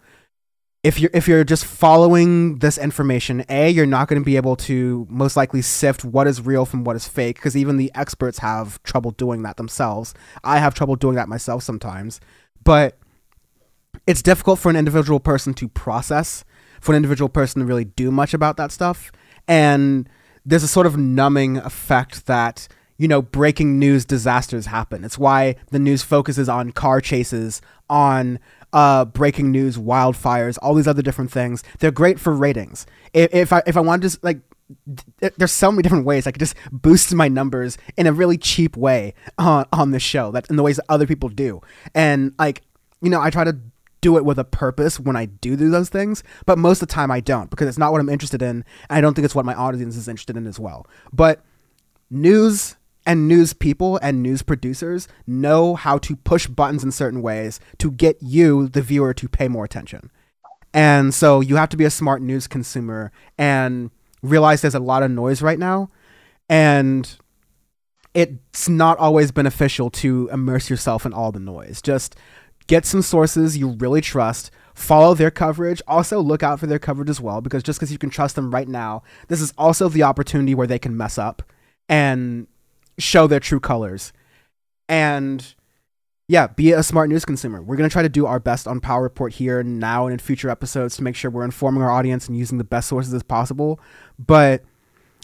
If 0.82 0.98
you're 0.98 1.11
if 1.12 1.28
you're 1.28 1.44
just 1.44 1.66
following 1.66 2.59
this 2.61 2.78
information, 2.78 3.44
a 3.51 3.69
you're 3.69 3.85
not 3.85 4.09
going 4.09 4.20
to 4.20 4.24
be 4.24 4.36
able 4.36 4.57
to 4.57 5.07
most 5.11 5.36
likely 5.36 5.61
sift 5.61 6.05
what 6.05 6.27
is 6.27 6.40
real 6.40 6.65
from 6.65 6.85
what 6.85 6.97
is 6.97 7.07
fake 7.07 7.36
because 7.36 7.55
even 7.55 7.77
the 7.77 7.90
experts 7.94 8.39
have 8.39 8.82
trouble 8.82 9.11
doing 9.11 9.43
that 9.43 9.59
themselves. 9.59 10.15
I 10.43 10.59
have 10.59 10.74
trouble 10.74 10.97
doing 10.97 11.16
that 11.16 11.28
myself 11.28 11.62
sometimes, 11.62 12.19
but 12.65 12.98
it's 14.07 14.23
difficult 14.23 14.59
for 14.59 14.70
an 14.70 14.77
individual 14.77 15.20
person 15.20 15.52
to 15.55 15.69
process, 15.69 16.44
for 16.81 16.93
an 16.93 16.97
individual 16.97 17.28
person 17.28 17.61
to 17.61 17.66
really 17.66 17.85
do 17.85 18.11
much 18.11 18.32
about 18.32 18.57
that 18.57 18.73
stuff, 18.73 19.12
and 19.47 20.09
there's 20.47 20.62
a 20.62 20.69
sort 20.69 20.86
of 20.86 20.97
numbing 20.97 21.59
effect 21.59 22.24
that 22.24 22.69
you 23.01 23.09
know, 23.09 23.23
breaking 23.23 23.78
news 23.78 24.05
disasters 24.05 24.66
happen. 24.66 25.05
It's 25.05 25.16
why 25.16 25.57
the 25.70 25.78
news 25.78 26.02
focuses 26.02 26.51
on 26.51 26.70
car 26.73 27.01
chases, 27.01 27.62
on 27.89 28.39
uh, 28.72 29.05
breaking 29.05 29.51
news, 29.51 29.76
wildfires, 29.76 30.59
all 30.62 30.74
these 30.74 30.88
other 30.88 31.02
different 31.02 31.30
things. 31.30 31.62
They're 31.78 31.90
great 31.90 32.20
for 32.20 32.32
ratings. 32.32 32.86
If, 33.12 33.34
if 33.34 33.52
I 33.52 33.62
if 33.66 33.76
I 33.76 33.80
wanted 33.80 34.02
to 34.02 34.06
just 34.06 34.24
like, 34.24 34.40
there's 35.36 35.52
so 35.52 35.70
many 35.72 35.82
different 35.82 36.05
ways 36.05 36.26
I 36.26 36.32
could 36.32 36.40
just 36.40 36.56
boost 36.70 37.14
my 37.14 37.28
numbers 37.28 37.78
in 37.97 38.06
a 38.06 38.12
really 38.12 38.38
cheap 38.38 38.76
way 38.76 39.14
on 39.38 39.66
on 39.72 39.90
this 39.90 40.02
show. 40.02 40.30
That 40.30 40.48
in 40.51 40.56
the 40.56 40.62
ways 40.62 40.76
that 40.76 40.86
other 40.88 41.06
people 41.06 41.28
do, 41.28 41.60
and 41.94 42.34
like, 42.38 42.62
you 43.02 43.10
know, 43.10 43.20
I 43.20 43.30
try 43.30 43.44
to 43.44 43.59
do 44.01 44.16
it 44.16 44.24
with 44.24 44.38
a 44.38 44.44
purpose 44.44 44.98
when 44.98 45.16
I 45.16 45.26
do 45.26 45.56
do 45.56 45.68
those 45.68 45.90
things, 45.90 46.22
but 46.47 46.59
most 46.59 46.80
of 46.80 46.88
the 46.88 46.94
time 46.94 47.10
I 47.10 47.20
don't 47.20 47.51
because 47.51 47.68
it's 47.68 47.78
not 47.78 47.92
what 47.92 48.01
I'm 48.01 48.09
interested 48.09 48.40
in. 48.40 48.48
And 48.48 48.64
I 48.88 49.01
don't 49.01 49.14
think 49.14 49.24
it's 49.24 49.34
what 49.34 49.44
my 49.44 49.55
audience 49.55 49.97
is 49.97 50.09
interested 50.09 50.36
in 50.36 50.47
as 50.47 50.59
well. 50.59 50.86
But 51.12 51.42
news 52.09 52.76
and 53.06 53.27
news 53.27 53.52
people 53.52 53.98
and 54.02 54.22
news 54.22 54.43
producers 54.43 55.09
know 55.27 55.74
how 55.74 55.98
to 55.98 56.16
push 56.16 56.47
buttons 56.47 56.85
in 56.85 56.93
certain 56.93 57.22
ways 57.22 57.60
to 57.78 57.90
get 57.90 58.18
you, 58.20 58.68
the 58.68 58.82
viewer, 58.82 59.14
to 59.14 59.28
pay 59.28 59.48
more 59.48 59.64
attention. 59.64 60.10
And 60.72 61.12
so 61.12 61.40
you 61.40 61.56
have 61.56 61.68
to 61.70 61.77
be 61.77 61.85
a 61.85 61.90
smart 61.90 62.22
news 62.22 62.47
consumer 62.47 63.10
and 63.39 63.90
realize 64.22 64.62
there's 64.62 64.74
a 64.74 64.81
lot 64.81 65.02
of 65.02 65.10
noise 65.10 65.43
right 65.43 65.59
now. 65.59 65.89
And 66.48 67.10
it's 68.14 68.68
not 68.68 68.98
always 68.98 69.32
beneficial 69.32 69.90
to 69.90 70.28
immerse 70.32 70.68
yourself 70.68 71.06
in 71.06 71.12
all 71.12 71.32
the 71.32 71.40
noise. 71.40 71.81
Just 71.81 72.16
get 72.66 72.85
some 72.85 73.02
sources 73.02 73.56
you 73.56 73.70
really 73.78 74.01
trust, 74.01 74.51
follow 74.74 75.14
their 75.14 75.31
coverage. 75.31 75.81
Also, 75.89 76.20
look 76.20 76.43
out 76.43 76.60
for 76.60 76.66
their 76.66 76.78
coverage 76.78 77.10
as 77.10 77.20
well, 77.20 77.40
because 77.40 77.62
just 77.62 77.78
because 77.78 77.93
you 77.93 77.98
can 77.98 78.10
trust 78.10 78.36
them 78.36 78.52
right 78.52 78.68
now, 78.68 79.02
this 79.28 79.40
is 79.40 79.52
also 79.56 79.89
the 79.89 80.02
opportunity 80.02 80.55
where 80.55 80.66
they 80.66 80.78
can 80.78 80.97
mess 80.97 81.18
up. 81.18 81.43
And 81.89 82.47
show 82.99 83.27
their 83.27 83.41
true 83.41 83.61
colors. 83.61 84.12
And 84.89 85.55
yeah, 86.31 86.47
be 86.47 86.71
a 86.71 86.83
smart 86.83 87.09
news 87.09 87.25
consumer. 87.25 87.61
We're 87.61 87.75
going 87.75 87.89
to 87.89 87.93
try 87.93 88.03
to 88.03 88.09
do 88.09 88.25
our 88.25 88.39
best 88.39 88.69
on 88.69 88.79
Power 88.79 89.03
Report 89.03 89.33
here 89.33 89.65
now 89.65 90.07
and 90.07 90.12
in 90.12 90.19
future 90.21 90.49
episodes 90.49 90.97
to 90.97 91.03
make 91.03 91.17
sure 91.17 91.29
we're 91.29 91.45
informing 91.45 91.83
our 91.83 91.91
audience 91.91 92.29
and 92.29 92.39
using 92.39 92.57
the 92.57 92.62
best 92.62 92.89
sources 92.89 93.12
as 93.12 93.25
possible. 93.25 93.81
But 94.17 94.62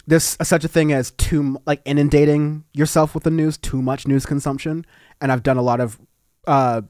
there's 0.05 0.37
such 0.41 0.65
a 0.65 0.67
thing 0.67 0.91
as 0.91 1.11
too 1.11 1.61
like 1.65 1.81
inundating 1.85 2.65
yourself 2.73 3.13
with 3.13 3.23
the 3.23 3.31
news, 3.31 3.57
too 3.57 3.81
much 3.81 4.05
news 4.05 4.25
consumption, 4.25 4.85
and 5.21 5.31
I've 5.31 5.43
done 5.43 5.57
a 5.57 5.61
lot 5.61 5.79
of 5.79 5.99
uh, 6.45 6.81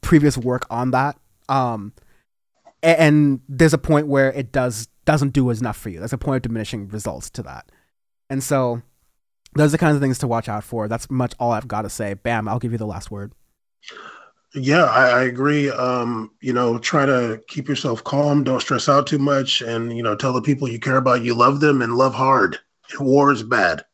previous 0.00 0.36
work 0.36 0.66
on 0.68 0.90
that. 0.90 1.18
Um, 1.48 1.92
and, 2.82 2.98
and 2.98 3.40
there's 3.48 3.74
a 3.74 3.78
point 3.78 4.08
where 4.08 4.32
it 4.32 4.52
does 4.52 4.88
doesn't 5.06 5.32
do 5.32 5.48
enough 5.48 5.78
for 5.78 5.88
you. 5.88 5.98
There's 5.98 6.12
a 6.12 6.18
point 6.18 6.36
of 6.36 6.42
diminishing 6.42 6.88
results 6.88 7.30
to 7.30 7.42
that, 7.44 7.70
and 8.28 8.42
so 8.42 8.82
those 9.58 9.70
are 9.70 9.72
the 9.72 9.78
kinds 9.78 9.96
of 9.96 10.00
things 10.00 10.18
to 10.18 10.28
watch 10.28 10.48
out 10.48 10.62
for. 10.62 10.86
That's 10.88 11.10
much 11.10 11.34
all 11.38 11.52
I've 11.52 11.68
got 11.68 11.82
to 11.82 11.90
say. 11.90 12.14
Bam, 12.14 12.48
I'll 12.48 12.60
give 12.60 12.72
you 12.72 12.78
the 12.78 12.86
last 12.86 13.10
word. 13.10 13.32
Yeah, 14.54 14.84
I, 14.84 15.08
I 15.08 15.22
agree. 15.24 15.68
Um, 15.68 16.30
you 16.40 16.52
know, 16.52 16.78
try 16.78 17.04
to 17.04 17.40
keep 17.48 17.68
yourself 17.68 18.02
calm. 18.04 18.44
Don't 18.44 18.60
stress 18.60 18.88
out 18.88 19.06
too 19.06 19.18
much, 19.18 19.60
and 19.60 19.94
you 19.96 20.02
know, 20.02 20.14
tell 20.14 20.32
the 20.32 20.40
people 20.40 20.68
you 20.68 20.78
care 20.78 20.96
about 20.96 21.22
you 21.22 21.34
love 21.34 21.60
them 21.60 21.82
and 21.82 21.96
love 21.96 22.14
hard. 22.14 22.58
War 22.98 23.32
is 23.32 23.42
bad. 23.42 23.84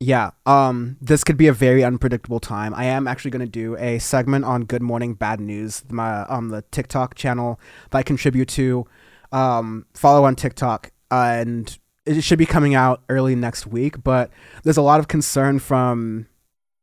Yeah, 0.00 0.32
um, 0.46 0.96
this 1.00 1.22
could 1.22 1.36
be 1.36 1.46
a 1.46 1.52
very 1.52 1.84
unpredictable 1.84 2.40
time. 2.40 2.74
I 2.74 2.86
am 2.86 3.06
actually 3.06 3.30
going 3.30 3.46
to 3.46 3.46
do 3.46 3.76
a 3.76 4.00
segment 4.00 4.44
on 4.44 4.64
Good 4.64 4.82
Morning 4.82 5.14
Bad 5.14 5.40
News, 5.40 5.84
my 5.88 6.22
um 6.22 6.48
the 6.48 6.62
TikTok 6.72 7.14
channel 7.14 7.60
that 7.90 7.98
I 7.98 8.02
contribute 8.02 8.48
to. 8.50 8.86
Um, 9.30 9.86
follow 9.94 10.24
on 10.24 10.34
TikTok, 10.34 10.90
uh, 11.10 11.36
and 11.38 11.78
it 12.04 12.22
should 12.22 12.38
be 12.38 12.46
coming 12.46 12.74
out 12.74 13.02
early 13.08 13.34
next 13.34 13.66
week, 13.66 14.02
but 14.02 14.30
there's 14.64 14.76
a 14.76 14.82
lot 14.82 15.00
of 15.00 15.08
concern 15.08 15.58
from 15.58 16.26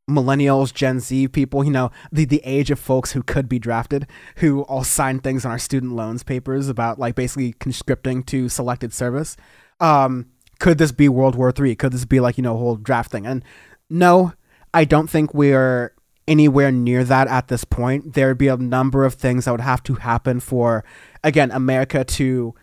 millennials, 0.10 0.74
Gen 0.74 1.00
Z 1.00 1.28
people, 1.30 1.64
you 1.64 1.72
know, 1.72 1.92
the, 2.12 2.26
the 2.26 2.42
age 2.44 2.72
of 2.72 2.80
folks 2.80 3.12
who 3.12 3.22
could 3.22 3.48
be 3.48 3.60
drafted, 3.60 4.08
who 4.38 4.62
all 4.64 4.84
signed 4.84 5.24
things 5.24 5.46
on 5.46 5.52
our 5.52 5.60
student 5.60 5.94
loans 5.94 6.24
papers 6.24 6.68
about 6.68 7.00
like 7.00 7.16
basically 7.16 7.54
conscripting 7.54 8.24
to 8.24 8.50
selected 8.50 8.94
service. 8.94 9.38
Um, 9.80 10.28
could 10.60 10.78
this 10.78 10.92
be 10.92 11.08
World 11.08 11.36
War 11.36 11.52
Three? 11.52 11.76
Could 11.76 11.94
this 11.94 12.06
be 12.06 12.20
like, 12.20 12.38
you 12.38 12.42
know, 12.42 12.58
whole 12.58 12.76
draft 12.76 13.12
thing? 13.12 13.26
And 13.26 13.44
no, 13.90 14.34
I 14.74 14.84
don't 14.84 15.10
think 15.10 15.34
we're 15.34 15.94
anywhere 16.28 16.72
near 16.72 17.04
that 17.04 17.28
at 17.28 17.48
this 17.48 17.64
point. 17.64 18.14
There'd 18.14 18.38
be 18.38 18.48
a 18.48 18.58
number 18.58 19.06
of 19.06 19.14
things 19.14 19.46
that 19.46 19.52
would 19.52 19.62
have 19.62 19.84
to 19.84 19.96
happen 19.96 20.40
for, 20.40 20.84
again, 21.24 21.52
America 21.52 22.04
to 22.04 22.56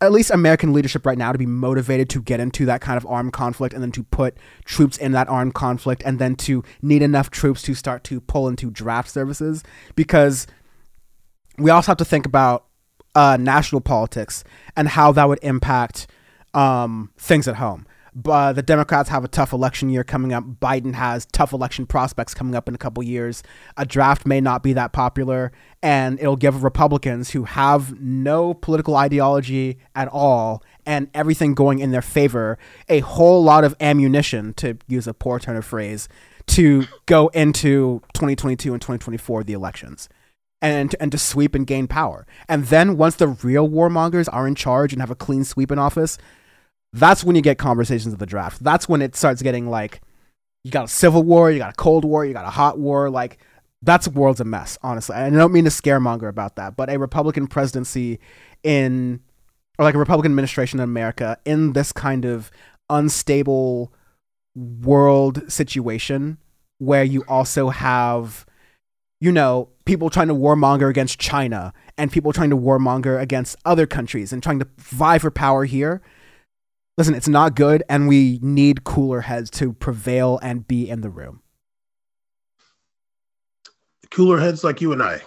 at 0.00 0.12
least 0.12 0.30
American 0.30 0.72
leadership 0.72 1.04
right 1.04 1.18
now 1.18 1.30
to 1.30 1.38
be 1.38 1.46
motivated 1.46 2.08
to 2.10 2.22
get 2.22 2.40
into 2.40 2.64
that 2.66 2.80
kind 2.80 2.96
of 2.96 3.04
armed 3.06 3.32
conflict 3.32 3.74
and 3.74 3.82
then 3.82 3.92
to 3.92 4.02
put 4.02 4.36
troops 4.64 4.96
in 4.96 5.12
that 5.12 5.28
armed 5.28 5.54
conflict 5.54 6.02
and 6.06 6.18
then 6.18 6.34
to 6.34 6.64
need 6.80 7.02
enough 7.02 7.30
troops 7.30 7.60
to 7.62 7.74
start 7.74 8.02
to 8.04 8.20
pull 8.20 8.48
into 8.48 8.70
draft 8.70 9.10
services 9.10 9.62
because 9.94 10.46
we 11.58 11.70
also 11.70 11.90
have 11.90 11.98
to 11.98 12.04
think 12.04 12.24
about 12.24 12.64
uh, 13.14 13.36
national 13.38 13.80
politics 13.80 14.42
and 14.76 14.88
how 14.88 15.12
that 15.12 15.28
would 15.28 15.40
impact 15.42 16.06
um, 16.54 17.10
things 17.18 17.46
at 17.46 17.56
home. 17.56 17.86
But 18.14 18.54
the 18.54 18.62
Democrats 18.62 19.08
have 19.08 19.24
a 19.24 19.28
tough 19.28 19.52
election 19.52 19.88
year 19.88 20.04
coming 20.04 20.32
up. 20.32 20.44
Biden 20.44 20.94
has 20.94 21.26
tough 21.26 21.52
election 21.52 21.86
prospects 21.86 22.34
coming 22.34 22.54
up 22.54 22.68
in 22.68 22.74
a 22.74 22.78
couple 22.78 23.02
years. 23.02 23.42
A 23.76 23.86
draft 23.86 24.26
may 24.26 24.40
not 24.40 24.62
be 24.62 24.72
that 24.72 24.92
popular, 24.92 25.52
and 25.82 26.18
it'll 26.18 26.36
give 26.36 26.64
Republicans 26.64 27.30
who 27.30 27.44
have 27.44 28.00
no 28.00 28.54
political 28.54 28.96
ideology 28.96 29.78
at 29.94 30.08
all 30.08 30.62
and 30.84 31.08
everything 31.14 31.54
going 31.54 31.78
in 31.78 31.90
their 31.90 32.02
favor 32.02 32.58
a 32.88 33.00
whole 33.00 33.42
lot 33.42 33.64
of 33.64 33.76
ammunition, 33.80 34.54
to 34.54 34.76
use 34.88 35.06
a 35.06 35.14
poor 35.14 35.38
turn 35.38 35.56
of 35.56 35.64
phrase, 35.64 36.08
to 36.46 36.84
go 37.06 37.28
into 37.28 38.02
2022 38.14 38.72
and 38.72 38.80
2024, 38.82 39.44
the 39.44 39.52
elections 39.52 40.08
and 40.62 40.94
and 41.00 41.10
to 41.12 41.18
sweep 41.18 41.54
and 41.54 41.66
gain 41.66 41.86
power. 41.86 42.26
And 42.48 42.66
then 42.66 42.96
once 42.96 43.16
the 43.16 43.28
real 43.28 43.68
warmongers 43.68 44.28
are 44.32 44.46
in 44.46 44.54
charge 44.54 44.92
and 44.92 45.00
have 45.00 45.10
a 45.10 45.14
clean 45.14 45.44
sweep 45.44 45.70
in 45.70 45.78
office, 45.78 46.18
that's 46.92 47.22
when 47.22 47.36
you 47.36 47.42
get 47.42 47.58
conversations 47.58 48.12
of 48.12 48.18
the 48.18 48.26
draft. 48.26 48.62
That's 48.62 48.88
when 48.88 49.02
it 49.02 49.14
starts 49.14 49.42
getting 49.42 49.68
like 49.68 50.00
you 50.64 50.70
got 50.70 50.84
a 50.84 50.88
civil 50.88 51.22
war, 51.22 51.50
you 51.50 51.58
got 51.58 51.72
a 51.72 51.76
cold 51.76 52.04
war, 52.04 52.24
you 52.24 52.32
got 52.32 52.44
a 52.44 52.50
hot 52.50 52.78
war. 52.78 53.10
Like 53.10 53.38
that's 53.82 54.08
world's 54.08 54.40
a 54.40 54.44
mess, 54.44 54.78
honestly. 54.82 55.16
I 55.16 55.30
don't 55.30 55.52
mean 55.52 55.64
to 55.64 55.70
scaremonger 55.70 56.28
about 56.28 56.56
that, 56.56 56.76
but 56.76 56.90
a 56.90 56.98
Republican 56.98 57.46
presidency 57.46 58.18
in 58.62 59.20
or 59.78 59.84
like 59.84 59.94
a 59.94 59.98
Republican 59.98 60.32
administration 60.32 60.80
in 60.80 60.84
America 60.84 61.38
in 61.44 61.72
this 61.72 61.92
kind 61.92 62.24
of 62.24 62.50
unstable 62.90 63.92
world 64.54 65.50
situation 65.50 66.36
where 66.78 67.04
you 67.04 67.24
also 67.28 67.68
have 67.68 68.44
you 69.20 69.30
know 69.30 69.68
people 69.84 70.10
trying 70.10 70.28
to 70.28 70.34
warmonger 70.34 70.90
against 70.90 71.18
China 71.18 71.72
and 71.96 72.12
people 72.12 72.32
trying 72.32 72.50
to 72.50 72.56
warmonger 72.56 73.20
against 73.20 73.56
other 73.64 73.86
countries 73.86 74.32
and 74.32 74.42
trying 74.42 74.58
to 74.58 74.66
vie 74.76 75.18
for 75.18 75.30
power 75.30 75.64
here 75.64 76.02
listen, 77.00 77.14
it's 77.14 77.28
not 77.28 77.56
good, 77.56 77.82
and 77.88 78.08
we 78.08 78.38
need 78.42 78.84
cooler 78.84 79.22
heads 79.22 79.48
to 79.48 79.72
prevail 79.72 80.38
and 80.42 80.68
be 80.68 80.86
in 80.86 81.00
the 81.00 81.08
room. 81.08 81.40
Cooler 84.10 84.38
heads 84.38 84.62
like 84.62 84.82
you 84.82 84.92
and 84.92 85.02
I. 85.02 85.22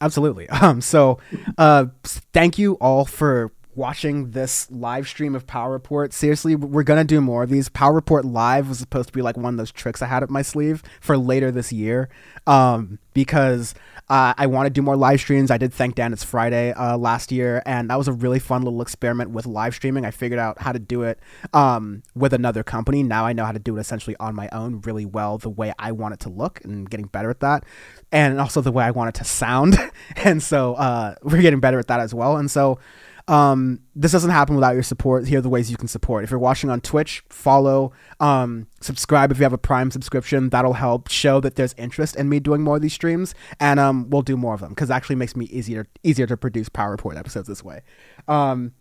Absolutely. 0.00 0.48
Um, 0.62 0.80
so, 0.80 1.18
uh, 1.58 1.86
thank 2.02 2.58
you 2.58 2.74
all 2.74 3.04
for 3.04 3.52
watching 3.76 4.30
this 4.30 4.70
live 4.70 5.08
stream 5.08 5.34
of 5.34 5.46
Power 5.46 5.72
Report. 5.72 6.12
Seriously, 6.12 6.54
we're 6.56 6.82
gonna 6.82 7.04
do 7.04 7.20
more 7.20 7.42
of 7.42 7.50
these. 7.50 7.68
Power 7.68 7.92
Report 7.92 8.24
Live 8.24 8.68
was 8.68 8.78
supposed 8.78 9.08
to 9.08 9.12
be 9.12 9.22
like 9.22 9.36
one 9.36 9.54
of 9.54 9.58
those 9.58 9.72
tricks 9.72 10.02
I 10.02 10.06
had 10.06 10.22
up 10.22 10.30
my 10.30 10.42
sleeve 10.42 10.82
for 11.00 11.16
later 11.16 11.50
this 11.50 11.72
year, 11.72 12.08
um, 12.46 12.98
because 13.12 13.74
uh, 14.08 14.34
I 14.36 14.46
want 14.46 14.66
to 14.66 14.70
do 14.70 14.82
more 14.82 14.96
live 14.96 15.20
streams. 15.20 15.50
I 15.50 15.56
did 15.56 15.72
Thank 15.72 15.94
Dan 15.94 16.12
It's 16.12 16.22
Friday 16.22 16.72
uh, 16.72 16.98
last 16.98 17.32
year, 17.32 17.62
and 17.64 17.88
that 17.88 17.96
was 17.96 18.06
a 18.06 18.12
really 18.12 18.38
fun 18.38 18.62
little 18.62 18.82
experiment 18.82 19.30
with 19.30 19.46
live 19.46 19.74
streaming. 19.74 20.04
I 20.04 20.10
figured 20.10 20.38
out 20.38 20.60
how 20.60 20.72
to 20.72 20.78
do 20.78 21.02
it 21.02 21.18
um, 21.54 22.02
with 22.14 22.34
another 22.34 22.62
company. 22.62 23.02
Now 23.02 23.24
I 23.24 23.32
know 23.32 23.46
how 23.46 23.52
to 23.52 23.58
do 23.58 23.76
it 23.78 23.80
essentially 23.80 24.14
on 24.20 24.34
my 24.34 24.48
own 24.52 24.82
really 24.82 25.06
well, 25.06 25.38
the 25.38 25.48
way 25.48 25.72
I 25.78 25.92
want 25.92 26.14
it 26.14 26.20
to 26.20 26.28
look, 26.28 26.62
and 26.64 26.88
getting 26.88 27.06
better 27.06 27.30
at 27.30 27.40
that, 27.40 27.64
and 28.12 28.38
also 28.38 28.60
the 28.60 28.72
way 28.72 28.84
I 28.84 28.90
want 28.90 29.08
it 29.08 29.18
to 29.20 29.24
sound. 29.24 29.78
and 30.16 30.42
so 30.42 30.74
uh, 30.74 31.14
we're 31.22 31.40
getting 31.40 31.60
better 31.60 31.78
at 31.78 31.86
that 31.88 32.00
as 32.00 32.12
well. 32.12 32.36
And 32.36 32.50
so 32.50 32.78
um, 33.26 33.80
this 33.94 34.12
doesn't 34.12 34.30
happen 34.30 34.54
without 34.54 34.74
your 34.74 34.82
support. 34.82 35.26
Here 35.26 35.38
are 35.38 35.42
the 35.42 35.48
ways 35.48 35.70
you 35.70 35.76
can 35.76 35.88
support. 35.88 36.24
If 36.24 36.30
you're 36.30 36.38
watching 36.38 36.68
on 36.68 36.80
Twitch, 36.80 37.24
follow, 37.30 37.92
um, 38.20 38.66
subscribe 38.80 39.30
if 39.30 39.38
you 39.38 39.44
have 39.44 39.52
a 39.54 39.58
Prime 39.58 39.90
subscription. 39.90 40.50
That'll 40.50 40.74
help 40.74 41.08
show 41.08 41.40
that 41.40 41.56
there's 41.56 41.74
interest 41.78 42.16
in 42.16 42.28
me 42.28 42.38
doing 42.38 42.62
more 42.62 42.76
of 42.76 42.82
these 42.82 42.92
streams, 42.92 43.34
and 43.60 43.80
um, 43.80 44.10
we'll 44.10 44.22
do 44.22 44.36
more 44.36 44.52
of 44.52 44.60
them 44.60 44.70
because 44.70 44.90
it 44.90 44.92
actually 44.92 45.16
makes 45.16 45.34
me 45.36 45.46
easier 45.46 45.86
easier 46.02 46.26
to 46.26 46.36
produce 46.36 46.68
Power 46.68 46.96
episodes 47.16 47.48
this 47.48 47.64
way. 47.64 47.82
Um, 48.28 48.72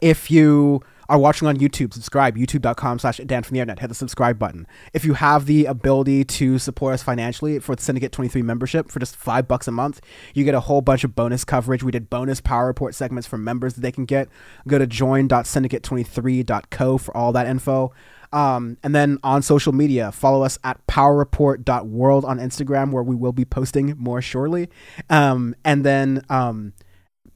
if 0.00 0.30
you 0.30 0.80
are 1.08 1.18
watching 1.18 1.48
on 1.48 1.56
YouTube, 1.56 1.94
subscribe, 1.94 2.36
youtube.com 2.36 2.98
slash 2.98 3.18
Dan 3.18 3.42
from 3.42 3.54
the 3.54 3.60
internet. 3.60 3.80
Hit 3.80 3.88
the 3.88 3.94
subscribe 3.94 4.38
button. 4.38 4.66
If 4.92 5.04
you 5.04 5.14
have 5.14 5.46
the 5.46 5.66
ability 5.66 6.24
to 6.24 6.58
support 6.58 6.94
us 6.94 7.02
financially 7.02 7.58
for 7.58 7.74
the 7.74 7.82
Syndicate 7.82 8.12
23 8.12 8.42
membership 8.42 8.90
for 8.90 9.00
just 9.00 9.16
five 9.16 9.48
bucks 9.48 9.66
a 9.66 9.72
month, 9.72 10.00
you 10.34 10.44
get 10.44 10.54
a 10.54 10.60
whole 10.60 10.82
bunch 10.82 11.04
of 11.04 11.14
bonus 11.14 11.44
coverage. 11.44 11.82
We 11.82 11.92
did 11.92 12.10
bonus 12.10 12.40
Power 12.40 12.66
Report 12.66 12.94
segments 12.94 13.26
for 13.26 13.38
members 13.38 13.74
that 13.74 13.80
they 13.80 13.92
can 13.92 14.04
get. 14.04 14.28
Go 14.66 14.78
to 14.78 14.86
join.syndicate23.co 14.86 16.98
for 16.98 17.16
all 17.16 17.32
that 17.32 17.46
info. 17.46 17.92
Um, 18.32 18.76
and 18.82 18.94
then 18.94 19.18
on 19.22 19.42
social 19.42 19.72
media, 19.72 20.12
follow 20.12 20.42
us 20.42 20.58
at 20.62 20.84
powerreport.world 20.86 22.24
on 22.24 22.38
Instagram, 22.38 22.92
where 22.92 23.02
we 23.02 23.14
will 23.14 23.32
be 23.32 23.44
posting 23.44 23.94
more 23.98 24.20
shortly. 24.20 24.68
Um, 25.08 25.54
and 25.64 25.84
then 25.84 26.22
um, 26.28 26.74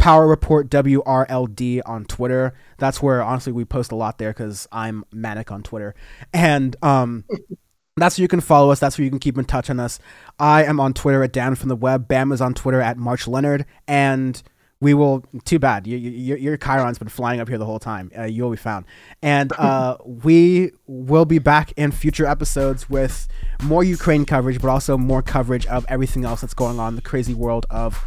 Power 0.03 0.27
Report 0.27 0.69
WRLD 0.69 1.81
on 1.87 2.05
Twitter. 2.07 2.55
That's 2.79 3.01
where 3.01 3.23
honestly 3.23 3.53
we 3.53 3.65
post 3.65 3.93
a 3.93 3.95
lot 3.95 4.19
there 4.19 4.31
because 4.31 4.67
I'm 4.73 5.05
manic 5.13 5.53
on 5.53 5.63
Twitter, 5.63 5.95
and 6.35 6.75
um, 6.83 7.25
that's 7.97 8.19
where 8.19 8.23
you 8.23 8.29
can 8.29 8.41
follow 8.41 8.73
us. 8.73 8.81
That's 8.81 8.99
where 8.99 9.05
you 9.05 9.11
can 9.11 9.21
keep 9.21 9.39
in 9.39 9.45
touch 9.45 9.71
on 9.71 9.79
us. 9.79 10.01
I 10.41 10.65
am 10.65 10.81
on 10.81 10.93
Twitter 10.93 11.23
at 11.23 11.33
Dan 11.33 11.55
from 11.55 11.69
the 11.69 11.77
Web. 11.77 12.09
Bam 12.09 12.33
is 12.33 12.41
on 12.41 12.53
Twitter 12.53 12.81
at 12.81 12.99
March 12.99 13.29
Leonard, 13.29 13.65
and 13.87 14.43
we 14.81 14.93
will. 14.93 15.25
Too 15.45 15.61
bad. 15.61 15.87
You, 15.87 15.97
you, 15.99 16.35
your 16.35 16.57
Chiron's 16.57 16.99
been 16.99 17.09
flying 17.09 17.39
up 17.39 17.49
here 17.49 17.59
the 17.59 17.65
whole 17.65 17.79
time. 17.79 18.11
Uh, 18.19 18.25
you'll 18.25 18.51
be 18.51 18.57
found, 18.57 18.87
and 19.23 19.53
uh, 19.53 19.99
we 20.05 20.73
will 20.89 21.27
be 21.27 21.39
back 21.39 21.71
in 21.77 21.93
future 21.93 22.27
episodes 22.27 22.91
with 22.91 23.29
more 23.63 23.85
Ukraine 23.85 24.25
coverage, 24.25 24.61
but 24.61 24.69
also 24.69 24.99
more 24.99 25.23
coverage 25.23 25.65
of 25.67 25.87
everything 25.89 26.25
else 26.25 26.41
that's 26.41 26.55
going 26.55 26.81
on 26.81 26.89
in 26.89 26.97
the 26.97 27.03
crazy 27.03 27.35
world 27.35 27.67
of 27.71 28.05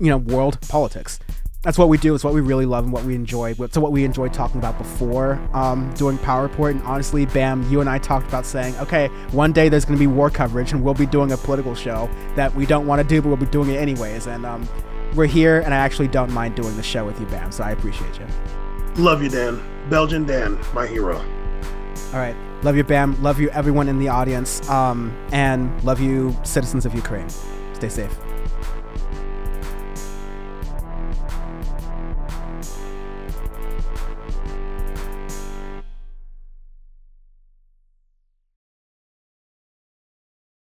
you 0.00 0.08
know 0.08 0.18
world 0.18 0.60
politics. 0.68 1.18
That's 1.62 1.76
what 1.76 1.88
we 1.88 1.98
do. 1.98 2.14
It's 2.14 2.22
what 2.22 2.34
we 2.34 2.40
really 2.40 2.66
love 2.66 2.84
and 2.84 2.92
what 2.92 3.04
we 3.04 3.16
enjoy. 3.16 3.54
So 3.54 3.80
what 3.80 3.90
we 3.90 4.04
enjoyed 4.04 4.32
talking 4.32 4.58
about 4.58 4.78
before 4.78 5.40
um, 5.52 5.92
doing 5.94 6.16
power 6.18 6.44
report. 6.44 6.76
And 6.76 6.84
honestly 6.84 7.26
bam 7.26 7.68
you 7.68 7.80
and 7.80 7.90
i 7.90 7.98
talked 7.98 8.28
about 8.28 8.46
saying 8.46 8.76
okay 8.76 9.08
one 9.32 9.52
day 9.52 9.68
there's 9.68 9.84
going 9.84 9.98
to 9.98 10.00
be 10.00 10.06
war 10.06 10.30
coverage 10.30 10.72
and 10.72 10.82
we'll 10.82 10.94
be 10.94 11.06
doing 11.06 11.32
a 11.32 11.36
political 11.36 11.74
show 11.74 12.08
that 12.36 12.54
we 12.54 12.64
don't 12.64 12.86
want 12.86 13.02
to 13.02 13.06
do 13.06 13.20
but 13.20 13.28
we'll 13.28 13.36
be 13.36 13.46
doing 13.46 13.70
it 13.70 13.76
anyways. 13.76 14.26
And 14.26 14.46
um, 14.46 14.68
we're 15.14 15.26
here 15.26 15.60
and 15.60 15.72
i 15.72 15.78
actually 15.78 16.06
don't 16.08 16.30
mind 16.30 16.54
doing 16.54 16.76
the 16.76 16.82
show 16.82 17.04
with 17.04 17.18
you 17.18 17.26
bam 17.26 17.50
so 17.50 17.64
i 17.64 17.72
appreciate 17.72 18.18
you. 18.18 18.26
Love 19.02 19.22
you 19.22 19.28
dan. 19.28 19.60
Belgian 19.90 20.24
dan 20.24 20.58
my 20.74 20.86
hero. 20.86 21.16
All 21.16 22.20
right. 22.20 22.36
Love 22.62 22.76
you 22.76 22.84
bam. 22.84 23.20
Love 23.22 23.38
you 23.38 23.50
everyone 23.50 23.88
in 23.88 23.98
the 23.98 24.08
audience. 24.08 24.68
Um, 24.68 25.16
and 25.32 25.82
love 25.84 26.00
you 26.00 26.36
citizens 26.44 26.86
of 26.86 26.94
ukraine. 26.94 27.28
Stay 27.74 27.88
safe 27.88 28.27